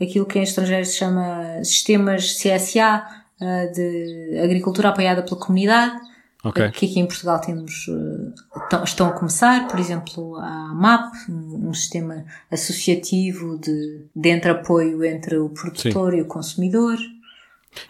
aquilo 0.00 0.26
que 0.26 0.38
em 0.38 0.42
estrangeiro 0.42 0.84
se 0.84 0.96
chama 0.96 1.62
sistemas 1.62 2.36
CSA, 2.38 3.04
ah, 3.40 3.66
de 3.72 4.38
agricultura 4.42 4.88
apoiada 4.88 5.22
pela 5.22 5.38
comunidade, 5.38 5.94
Ok. 6.42 6.64
Aqui, 6.64 6.86
aqui 6.86 7.00
em 7.00 7.06
Portugal 7.06 7.38
temos, 7.40 7.86
uh, 7.88 8.84
estão 8.84 9.08
a 9.08 9.12
começar, 9.12 9.68
por 9.68 9.78
exemplo, 9.78 10.36
a 10.36 10.74
MAP, 10.74 11.12
um, 11.28 11.74
sistema 11.74 12.24
associativo 12.50 13.58
de, 13.58 14.06
de 14.14 14.28
entre 14.30 14.50
apoio 14.50 15.04
entre 15.04 15.36
o 15.36 15.50
produtor 15.50 16.12
Sim. 16.12 16.18
e 16.18 16.22
o 16.22 16.26
consumidor. 16.26 16.96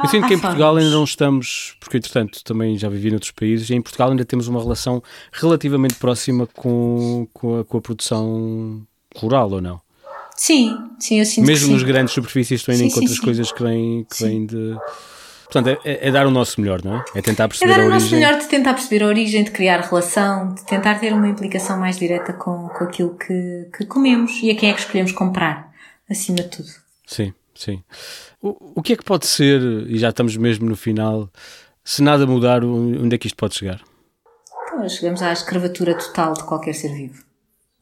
Eu 0.03 0.09
sinto 0.09 0.27
que 0.27 0.35
em 0.35 0.39
Portugal 0.39 0.77
ainda 0.77 0.91
não 0.91 1.05
estamos, 1.05 1.77
porque 1.81 1.97
entretanto 1.97 2.43
também 2.45 2.77
já 2.77 2.89
vivi 2.89 3.11
noutros 3.11 3.31
países, 3.31 3.71
e 3.71 3.75
em 3.75 3.81
Portugal 3.81 4.11
ainda 4.11 4.25
temos 4.25 4.47
uma 4.47 4.61
relação 4.61 5.03
relativamente 5.33 5.95
próxima 5.95 6.47
com, 6.47 7.27
com, 7.33 7.61
a, 7.61 7.65
com 7.65 7.79
a 7.79 7.81
produção 7.81 8.87
rural, 9.17 9.51
ou 9.53 9.61
não? 9.61 9.81
Sim, 10.37 10.77
sim, 10.99 11.19
eu 11.19 11.27
sinto 11.27 11.47
Mesmo 11.47 11.69
que 11.69 11.75
nos 11.75 11.83
grandes 11.83 12.15
superfícies 12.15 12.63
tu 12.63 12.71
ainda 12.71 12.85
sim, 12.85 12.89
encontras 12.89 13.17
sim, 13.17 13.23
coisas 13.23 13.53
que 13.53 13.63
vêm, 13.63 14.05
que 14.05 14.23
vêm 14.23 14.47
de... 14.47 14.77
Portanto, 15.51 15.81
é, 15.85 15.91
é, 15.91 16.09
é, 16.09 16.13
dar 16.13 16.27
o 16.29 16.31
nosso 16.31 16.61
melhor, 16.61 16.81
não 16.85 16.99
é? 16.99 17.05
É 17.17 17.21
tentar 17.21 17.49
perceber 17.49 17.73
a 17.73 17.75
origem. 17.75 17.87
É 17.87 17.89
dar 17.89 17.97
o 17.97 18.01
nosso 18.01 18.15
melhor 18.15 18.39
de 18.39 18.47
tentar 18.47 18.75
perceber 18.75 19.05
a 19.05 19.07
origem, 19.09 19.43
de 19.43 19.51
criar 19.51 19.81
relação, 19.81 20.55
de 20.55 20.65
tentar 20.65 21.01
ter 21.01 21.13
uma 21.13 21.29
implicação 21.29 21.77
mais 21.77 21.99
direta 21.99 22.33
com, 22.33 22.69
com 22.69 22.85
aquilo 22.85 23.17
que, 23.17 23.69
que 23.77 23.85
comemos 23.85 24.31
e 24.43 24.51
a 24.53 24.55
quem 24.55 24.71
é 24.71 24.73
que 24.73 24.79
escolhemos 24.79 25.11
comprar, 25.11 25.73
acima 26.09 26.37
de 26.37 26.49
tudo. 26.49 26.69
Sim, 27.05 27.35
sim. 27.53 27.83
O, 28.41 28.79
o 28.79 28.83
que 28.83 28.93
é 28.93 28.97
que 28.97 29.03
pode 29.03 29.27
ser, 29.27 29.61
e 29.89 29.99
já 29.99 30.11
estamos 30.11 30.37
mesmo 30.37 30.69
no 30.69 30.77
final, 30.77 31.29
se 31.83 32.01
nada 32.01 32.25
mudar, 32.29 32.65
onde 32.65 33.17
é 33.17 33.19
que 33.19 33.27
isto 33.27 33.37
pode 33.37 33.57
chegar? 33.57 33.81
Então, 34.69 34.89
chegamos 34.89 35.21
à 35.21 35.33
escravatura 35.33 35.95
total 35.95 36.35
de 36.35 36.45
qualquer 36.45 36.75
ser 36.75 36.95
vivo, 36.95 37.25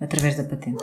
através 0.00 0.38
da 0.38 0.44
patente. 0.44 0.82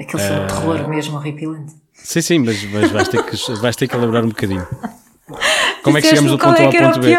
Aquele 0.00 0.22
uh... 0.24 0.46
terror 0.48 0.88
mesmo 0.88 1.16
horripilante. 1.16 1.72
Sim, 1.94 2.20
sim, 2.20 2.38
mas, 2.40 2.64
mas 2.64 2.90
vais, 2.90 3.06
ter 3.06 3.22
que, 3.24 3.52
vais 3.60 3.76
ter 3.76 3.86
que 3.86 3.94
elaborar 3.94 4.24
um 4.24 4.28
bocadinho. 4.28 4.66
Como 5.82 5.98
é 5.98 6.00
que 6.00 6.08
chegamos 6.08 6.30
do 6.30 6.38
ponto 6.38 6.60
A 6.60 6.64
ao 6.64 6.72
ponto 6.72 7.00
B? 7.00 7.14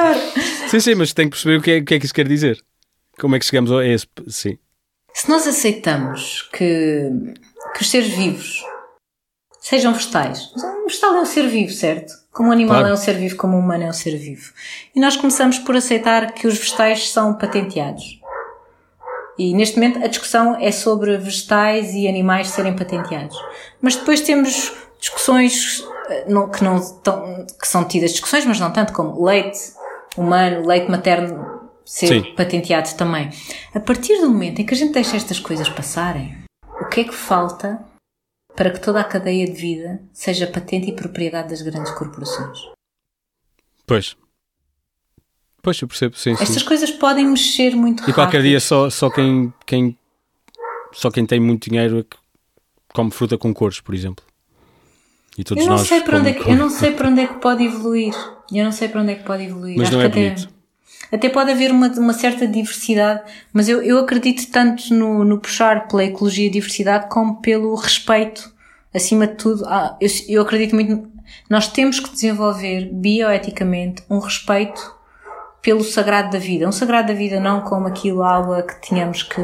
Sim, 0.68 0.80
sim, 0.80 0.96
mas 0.96 1.14
tem 1.14 1.26
que 1.26 1.32
perceber 1.32 1.58
o 1.58 1.62
que, 1.62 1.72
é, 1.72 1.78
o 1.80 1.86
que 1.86 1.94
é 1.96 2.00
que 2.00 2.06
isso 2.06 2.14
quer 2.14 2.28
dizer. 2.28 2.58
Como 3.20 3.36
é 3.36 3.40
que 3.40 3.46
chegamos 3.46 3.72
a 3.72 3.86
esse. 3.86 4.08
Sim. 4.28 4.58
Se 5.14 5.30
nós 5.30 5.48
aceitamos 5.48 6.50
que, 6.52 7.10
que 7.76 7.82
os 7.82 7.90
seres 7.90 8.10
vivos 8.10 8.64
sejam 9.60 9.94
vegetais, 9.94 10.52
um 10.56 10.88
vegetal 10.88 11.16
é 11.16 11.22
um 11.22 11.26
ser 11.26 11.48
vivo, 11.48 11.72
certo? 11.72 12.12
Como 12.32 12.50
um 12.50 12.52
animal 12.52 12.78
claro. 12.78 12.90
é 12.90 12.94
um 12.94 12.98
ser 12.98 13.14
vivo, 13.14 13.36
como 13.36 13.56
um 13.56 13.60
humano 13.60 13.84
é 13.84 13.88
um 13.88 13.94
ser 13.94 14.18
vivo. 14.18 14.52
E 14.96 15.00
nós 15.00 15.16
começamos 15.16 15.60
por 15.60 15.76
aceitar 15.76 16.34
que 16.34 16.48
os 16.48 16.58
vegetais 16.58 17.10
são 17.12 17.38
patenteados. 17.38 18.20
E 19.38 19.54
neste 19.54 19.78
momento 19.78 20.04
a 20.04 20.08
discussão 20.08 20.56
é 20.60 20.72
sobre 20.72 21.18
vegetais 21.18 21.94
e 21.94 22.08
animais 22.08 22.50
serem 22.50 22.76
patenteados. 22.76 23.38
Mas 23.82 23.96
depois 23.96 24.22
temos 24.22 24.74
discussões 25.00 25.84
eh, 26.10 26.26
que, 26.54 26.64
não 26.64 27.00
tão, 27.02 27.46
que 27.60 27.68
são 27.68 27.84
tidas 27.86 28.12
discussões, 28.12 28.46
mas 28.46 28.60
não 28.60 28.72
tanto 28.72 28.94
como 28.94 29.24
leite 29.24 29.60
humano, 30.18 30.66
leite 30.66 30.90
materno 30.90 31.70
ser 31.86 32.08
Sim. 32.08 32.36
patenteado 32.36 32.94
também. 32.96 33.30
A 33.74 33.80
partir 33.80 34.20
do 34.20 34.30
momento 34.30 34.60
em 34.60 34.66
que 34.66 34.74
a 34.74 34.78
gente 34.78 34.94
deixa 34.94 35.18
estas 35.18 35.40
coisas 35.40 35.70
passarem, 35.70 36.38
o 36.82 36.86
que 36.86 37.02
é 37.02 37.04
que 37.04 37.14
falta 37.14 37.84
para 38.56 38.70
que 38.70 38.80
toda 38.80 39.00
a 39.00 39.04
cadeia 39.04 39.46
de 39.46 39.54
vida 39.54 40.02
seja 40.14 40.48
patente 40.48 40.90
e 40.90 40.96
propriedade 40.96 41.50
das 41.50 41.62
grandes 41.62 41.92
corporações? 41.92 42.60
Pois. 43.86 44.16
Pois, 45.62 45.82
eu 45.82 45.88
percebo, 45.88 46.18
sim, 46.18 46.34
Estas 46.34 46.62
sim. 46.62 46.66
coisas 46.66 46.92
podem 46.92 47.26
mexer 47.26 47.74
muito 47.74 48.02
rápido. 48.02 48.12
E 48.12 48.14
qualquer 48.14 48.42
dia 48.42 48.60
só, 48.60 48.90
só, 48.90 49.10
quem, 49.10 49.54
quem, 49.66 49.98
só 50.92 51.10
quem 51.10 51.26
tem 51.26 51.40
muito 51.40 51.70
dinheiro 51.70 52.00
é 52.00 52.04
que 52.04 52.18
come 52.94 53.12
fruta 53.12 53.38
com 53.38 53.54
cores, 53.54 53.80
por 53.80 53.96
exemplo. 53.96 54.26
E 55.38 55.44
todos 55.44 55.64
eu 55.64 55.70
não 55.70 55.78
nós 55.78 55.88
sei 55.88 56.02
para 56.02 56.18
onde 56.20 56.30
é 56.30 56.34
que, 56.34 56.50
eu 56.50 56.56
não 56.56 56.70
sei 56.70 56.92
para 56.92 57.10
onde 57.10 57.22
é 57.22 57.28
que 57.28 57.36
pode 57.36 57.64
evoluir. 57.64 58.14
Eu 58.52 58.66
não 58.66 58.72
sei 58.72 58.88
para 58.88 59.02
onde 59.02 59.12
é 59.12 59.16
que 59.16 59.24
pode 59.24 59.44
evoluir. 59.44 59.78
Mas 59.78 59.88
Acho 59.88 59.98
não 59.98 60.04
é 60.04 60.10
bonito. 60.10 60.50
Até, 61.08 61.16
até 61.16 61.30
pode 61.30 61.52
haver 61.52 61.72
uma, 61.72 61.88
uma 61.88 62.14
certa 62.14 62.48
diversidade, 62.48 63.22
mas 63.52 63.68
eu, 63.68 63.82
eu 63.82 64.00
acredito 64.00 64.50
tanto 64.52 64.94
no, 64.94 65.24
no 65.24 65.40
puxar 65.40 65.88
pela 65.88 66.04
ecologia 66.04 66.48
e 66.48 66.50
diversidade 66.50 67.08
como 67.10 67.42
pelo 67.42 67.74
respeito, 67.76 68.52
acima 68.94 69.28
de 69.28 69.36
tudo. 69.36 69.66
Ah, 69.66 69.98
eu, 70.00 70.10
eu 70.28 70.42
acredito 70.42 70.76
muito. 70.76 71.12
Nós 71.50 71.68
temos 71.68 72.00
que 72.00 72.12
desenvolver 72.12 72.90
bioeticamente 72.92 74.04
um 74.10 74.20
respeito 74.20 74.96
pelo 75.64 75.84
sagrado 75.84 76.30
da 76.32 76.40
vida. 76.40 76.68
Um 76.68 76.72
sagrado 76.72 77.08
da 77.08 77.14
vida 77.14 77.40
não 77.40 77.62
como 77.62 77.88
aquilo 77.88 78.22
algo 78.22 78.62
que 78.64 78.82
tínhamos 78.82 79.24
que, 79.24 79.42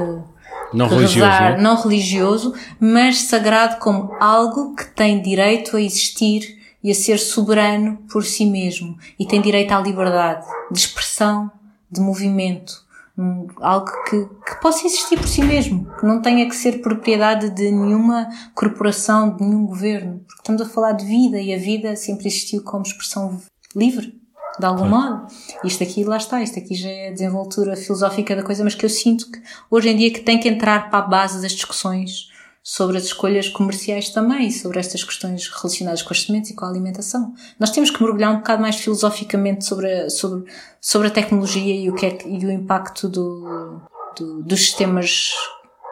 não 0.73 0.87
religioso, 0.87 1.31
rezar, 1.31 1.57
né? 1.57 1.61
não 1.61 1.81
religioso, 1.81 2.53
mas 2.79 3.23
sagrado 3.23 3.77
como 3.77 4.13
algo 4.19 4.75
que 4.75 4.85
tem 4.85 5.21
direito 5.21 5.77
a 5.77 5.81
existir 5.81 6.57
e 6.83 6.91
a 6.91 6.95
ser 6.95 7.17
soberano 7.17 7.97
por 8.11 8.23
si 8.23 8.45
mesmo. 8.45 8.97
E 9.19 9.25
tem 9.25 9.41
direito 9.41 9.71
à 9.71 9.79
liberdade 9.79 10.45
de 10.71 10.79
expressão, 10.79 11.51
de 11.91 11.99
movimento, 11.99 12.73
um, 13.17 13.47
algo 13.59 13.91
que, 14.09 14.25
que 14.45 14.61
possa 14.61 14.85
existir 14.85 15.17
por 15.17 15.27
si 15.27 15.43
mesmo, 15.43 15.87
que 15.99 16.05
não 16.05 16.21
tenha 16.21 16.47
que 16.47 16.55
ser 16.55 16.81
propriedade 16.81 17.49
de 17.49 17.71
nenhuma 17.71 18.29
corporação, 18.53 19.35
de 19.35 19.43
nenhum 19.43 19.65
governo, 19.65 20.21
porque 20.25 20.41
estamos 20.41 20.61
a 20.61 20.65
falar 20.65 20.93
de 20.93 21.05
vida 21.05 21.39
e 21.39 21.53
a 21.53 21.57
vida 21.57 21.95
sempre 21.95 22.27
existiu 22.27 22.63
como 22.63 22.83
expressão 22.83 23.41
livre 23.75 24.18
de 24.59 24.65
algum 24.65 24.85
modo. 24.85 25.25
Isto 25.63 25.83
aqui, 25.83 26.03
lá 26.03 26.17
está, 26.17 26.41
isto 26.43 26.59
aqui 26.59 26.75
já 26.75 26.89
é 26.89 27.09
a 27.09 27.13
desenvoltura 27.13 27.75
filosófica 27.75 28.35
da 28.35 28.43
coisa, 28.43 28.63
mas 28.63 28.75
que 28.75 28.85
eu 28.85 28.89
sinto 28.89 29.31
que 29.31 29.41
hoje 29.71 29.89
em 29.89 29.97
dia 29.97 30.11
que 30.11 30.19
tem 30.19 30.39
que 30.39 30.49
entrar 30.49 30.89
para 30.89 30.99
a 30.99 31.07
base 31.07 31.41
das 31.41 31.53
discussões 31.53 32.29
sobre 32.61 32.97
as 32.97 33.05
escolhas 33.05 33.47
comerciais 33.47 34.09
também, 34.09 34.51
sobre 34.51 34.79
estas 34.79 35.03
questões 35.03 35.47
relacionadas 35.47 36.03
com 36.03 36.13
as 36.13 36.23
sementes 36.23 36.51
e 36.51 36.55
com 36.55 36.65
a 36.65 36.69
alimentação. 36.69 37.33
Nós 37.59 37.71
temos 37.71 37.89
que 37.89 38.03
mergulhar 38.03 38.31
um 38.31 38.37
bocado 38.37 38.61
mais 38.61 38.75
filosoficamente 38.75 39.65
sobre 39.65 39.91
a, 39.91 40.09
sobre, 40.09 40.51
sobre 40.79 41.07
a 41.07 41.11
tecnologia 41.11 41.75
e 41.75 41.89
o, 41.89 41.95
que 41.95 42.05
é, 42.05 42.17
e 42.27 42.45
o 42.45 42.51
impacto 42.51 43.07
do, 43.07 43.81
do, 44.17 44.43
dos 44.43 44.59
sistemas 44.59 45.33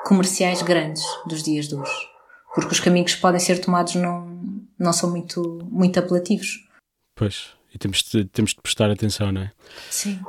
comerciais 0.05 0.61
grandes 0.61 1.03
dos 1.25 1.41
dias 1.41 1.67
de 1.67 1.75
hoje. 1.75 2.07
Porque 2.53 2.73
os 2.73 2.79
caminhos 2.79 3.15
que 3.15 3.21
podem 3.21 3.39
ser 3.39 3.59
tomados 3.59 3.95
não, 3.95 4.39
não 4.77 4.93
são 4.93 5.09
muito, 5.09 5.67
muito 5.71 5.97
apelativos. 5.97 6.67
Pois. 7.15 7.56
E 7.77 7.79
temos 7.79 8.01
de, 8.01 8.25
temos 8.25 8.55
de 8.55 8.61
prestar 8.61 8.89
atenção, 8.89 9.31
não 9.31 9.41
é? 9.43 9.51
Sim. 9.91 10.19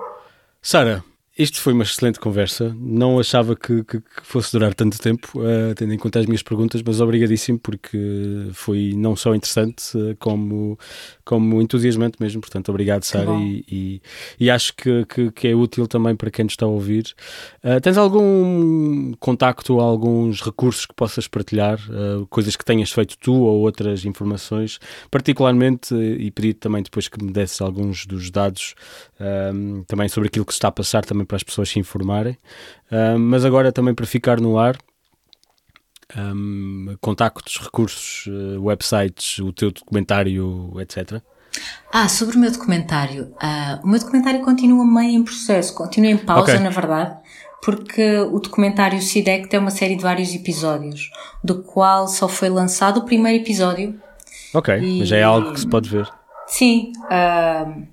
Sara, 0.60 1.02
isto 1.38 1.60
foi 1.60 1.72
uma 1.72 1.84
excelente 1.84 2.18
conversa. 2.18 2.74
Não 2.80 3.20
achava 3.20 3.54
que, 3.54 3.84
que, 3.84 4.00
que 4.00 4.22
fosse 4.24 4.50
durar 4.50 4.74
tanto 4.74 4.98
tempo, 4.98 5.38
uh, 5.38 5.72
tendo 5.76 5.94
em 5.94 5.98
conta 5.98 6.18
as 6.18 6.26
minhas 6.26 6.42
perguntas, 6.42 6.82
mas 6.82 7.00
obrigadíssimo 7.00 7.60
porque 7.60 8.48
foi 8.52 8.92
não 8.96 9.14
só 9.14 9.32
interessante 9.36 9.96
uh, 9.96 10.16
como, 10.18 10.76
como 11.24 11.62
entusiasmante 11.62 12.16
mesmo. 12.20 12.40
Portanto, 12.40 12.70
obrigado, 12.70 13.04
Sara, 13.04 13.30
e, 13.36 13.64
e, 13.70 14.02
e, 14.40 14.50
acho 14.50 14.74
que, 14.74 15.06
que, 15.06 15.30
que, 15.30 15.46
é 15.46 15.54
útil 15.54 15.86
também 15.86 16.16
para 16.16 16.28
quem 16.28 16.44
nos 16.44 16.54
está 16.54 16.66
a 16.66 16.68
ouvir. 16.68 17.14
Uh, 17.62 17.80
tens 17.80 17.96
algum 17.96 19.12
contacto, 19.20 19.78
alguns 19.78 20.42
recursos 20.42 20.86
que 20.86 20.94
possas 20.94 21.28
partilhar, 21.28 21.78
coisas 22.30 22.56
que 22.56 22.64
tenhas 22.64 22.90
feito 22.90 23.16
tu 23.16 23.32
ou 23.32 23.60
outras 23.60 24.04
informações, 24.04 24.80
particularmente, 25.08 25.94
e 25.94 26.30
pedir 26.32 26.54
também 26.54 26.82
depois 26.82 27.06
que 27.06 27.22
me 27.22 27.30
desse 27.30 27.62
alguns 27.62 28.06
dos 28.06 28.28
dados 28.30 28.74
também 29.86 30.08
sobre 30.08 30.28
aquilo 30.28 30.44
que 30.44 30.52
se 30.52 30.58
está 30.58 30.68
a 30.68 30.72
passar 30.72 31.04
também 31.04 31.24
para 31.24 31.36
as 31.36 31.42
pessoas 31.42 31.68
se 31.68 31.78
informarem. 31.78 32.38
Um, 32.90 33.18
mas 33.18 33.44
agora 33.44 33.72
também 33.72 33.94
para 33.94 34.06
ficar 34.06 34.40
no 34.40 34.58
ar, 34.58 34.76
um, 36.16 36.96
contactos, 37.00 37.58
recursos, 37.58 38.26
uh, 38.26 38.62
websites, 38.62 39.38
o 39.40 39.52
teu 39.52 39.70
documentário, 39.70 40.72
etc. 40.80 41.20
Ah, 41.92 42.08
sobre 42.08 42.36
o 42.36 42.38
meu 42.38 42.50
documentário. 42.50 43.34
Uh, 43.42 43.84
o 43.84 43.88
meu 43.88 43.98
documentário 43.98 44.40
continua 44.42 44.84
meio 44.84 45.20
em 45.20 45.24
processo, 45.24 45.74
continua 45.74 46.10
em 46.10 46.16
pausa, 46.16 46.52
okay. 46.52 46.58
na 46.58 46.70
verdade, 46.70 47.16
porque 47.62 48.18
o 48.18 48.38
documentário 48.38 49.00
SIDEC 49.02 49.48
tem 49.48 49.58
uma 49.58 49.70
série 49.70 49.96
de 49.96 50.02
vários 50.02 50.34
episódios, 50.34 51.10
do 51.42 51.62
qual 51.62 52.06
só 52.06 52.28
foi 52.28 52.48
lançado 52.48 52.98
o 52.98 53.04
primeiro 53.04 53.42
episódio. 53.42 54.00
Ok, 54.54 54.78
e... 54.78 55.00
mas 55.00 55.12
é 55.12 55.22
algo 55.22 55.52
que 55.52 55.60
se 55.60 55.68
pode 55.68 55.88
ver. 55.88 56.08
Sim. 56.46 56.92
Uh, 57.04 57.86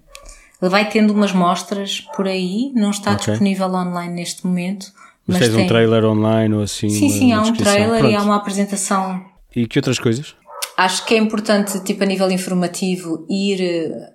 ele 0.66 0.72
vai 0.72 0.90
tendo 0.90 1.14
umas 1.14 1.32
mostras 1.32 2.02
por 2.16 2.28
aí, 2.28 2.72
não 2.74 2.90
está 2.90 3.14
okay. 3.14 3.34
disponível 3.34 3.68
online 3.68 4.16
neste 4.16 4.46
momento. 4.48 4.88
Mas, 5.28 5.38
mas 5.38 5.40
tens 5.40 5.56
tem... 5.56 5.64
um 5.64 5.68
trailer 5.68 6.06
online 6.06 6.56
ou 6.56 6.64
assim? 6.64 6.90
Sim, 6.90 7.10
sim, 7.10 7.34
há 7.34 7.42
um 7.42 7.54
trailer 7.54 8.00
Pronto. 8.00 8.12
e 8.12 8.16
há 8.16 8.22
uma 8.24 8.36
apresentação. 8.36 9.24
E 9.56 9.68
que 9.68 9.78
outras 9.78 10.00
coisas? 10.00 10.36
Acho 10.76 11.06
que 11.06 11.14
é 11.14 11.18
importante, 11.18 11.80
tipo, 11.84 12.04
a 12.04 12.06
nível 12.06 12.32
informativo, 12.32 13.26
ir 13.30 13.62
eh, 13.62 14.14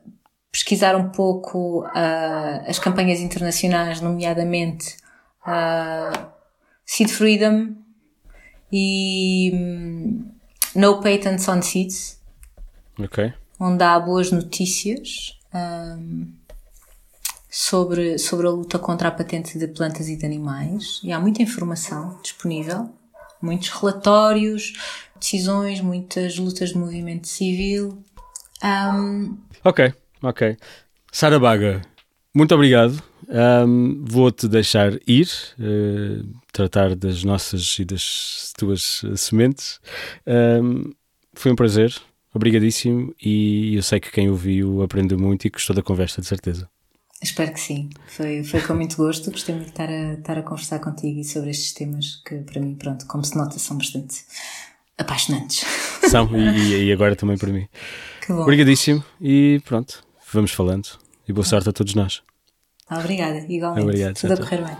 pesquisar 0.51 0.97
um 0.97 1.11
pouco 1.11 1.85
uh, 1.85 2.69
as 2.69 2.79
campanhas 2.81 3.21
internacionais, 3.21 4.01
nomeadamente 4.01 4.97
uh, 5.47 6.27
Seed 6.85 7.09
Freedom 7.09 7.77
e 8.73 9.53
um, 9.55 10.31
No 10.75 11.01
Patents 11.01 11.49
on 11.49 11.63
Seeds. 11.63 12.21
Ok. 12.99 13.33
Onde 13.59 13.85
há 13.85 13.99
boas 14.01 14.33
notícias 14.33 15.39
um, 15.55 16.40
sobre, 17.51 18.19
sobre 18.19 18.47
a 18.47 18.51
luta 18.51 18.79
contra 18.79 19.09
a 19.09 19.11
patente 19.11 19.59
de 19.59 19.67
plantas 19.67 20.09
e 20.09 20.17
de 20.17 20.25
animais. 20.25 21.01
E 21.03 21.13
há 21.13 21.19
muita 21.19 21.43
informação 21.43 22.19
disponível, 22.23 22.89
muitos 23.43 23.69
relatórios, 23.71 24.73
decisões, 25.19 25.81
muitas 25.81 26.39
lutas 26.39 26.71
de 26.71 26.79
movimento 26.79 27.27
civil. 27.27 28.03
Um... 28.63 29.37
Ok, 29.65 29.93
ok. 30.23 30.57
Sara 31.13 31.41
Baga, 31.41 31.83
muito 32.33 32.55
obrigado. 32.55 33.03
Um, 33.29 34.05
Vou-te 34.05 34.49
deixar 34.49 34.93
ir, 35.07 35.29
uh, 35.59 36.27
tratar 36.53 36.95
das 36.95 37.25
nossas 37.25 37.79
e 37.79 37.85
das 37.85 38.53
tuas 38.57 39.03
sementes. 39.17 39.81
Um, 40.27 40.93
foi 41.35 41.53
um 41.53 41.57
prazer, 41.57 41.95
obrigadíssimo. 42.35 43.15
E 43.21 43.75
eu 43.75 43.83
sei 43.83 43.99
que 44.01 44.11
quem 44.11 44.31
ouviu 44.31 44.83
aprendeu 44.83 45.19
muito 45.19 45.47
e 45.47 45.51
gostou 45.51 45.75
da 45.75 45.83
conversa, 45.83 46.21
de 46.21 46.27
certeza. 46.27 46.69
Espero 47.23 47.53
que 47.53 47.61
sim. 47.61 47.91
Foi, 48.07 48.43
foi 48.43 48.63
com 48.63 48.75
muito 48.75 48.97
gosto. 48.97 49.31
Gostei 49.31 49.55
muito 49.55 49.67
de 49.67 49.73
estar 49.73 49.89
a, 49.89 50.15
estar 50.15 50.39
a 50.39 50.43
conversar 50.43 50.79
contigo 50.79 51.21
e 51.21 51.25
sobre 51.25 51.51
estes 51.51 51.75
temas 51.75 52.23
que, 52.25 52.37
para 52.37 52.61
mim, 52.61 52.75
pronto, 52.75 53.07
como 53.07 53.23
se 53.25 53.37
nota, 53.37 53.59
são 53.59 53.77
bastante 53.77 54.25
apaixonantes. 54.97 55.65
São, 56.09 56.29
e, 56.35 56.87
e 56.87 56.93
agora 56.93 57.15
também 57.15 57.37
para 57.37 57.53
mim. 57.53 57.69
Que 58.21 58.35
bom. 58.35 58.43
Obrigadíssimo 58.43 59.03
e 59.19 59.61
pronto, 59.65 60.05
vamos 60.31 60.53
falando. 60.53 60.87
E 61.27 61.33
boa 61.33 61.45
sorte 61.45 61.71
a 61.71 61.73
todos 61.73 61.95
nós. 61.95 62.23
Obrigada, 62.91 63.39
igualmente. 63.49 63.83
Obrigado, 63.83 64.15
Tudo 64.15 64.35
a 64.35 64.37
correr 64.37 64.63
bem. 64.63 64.77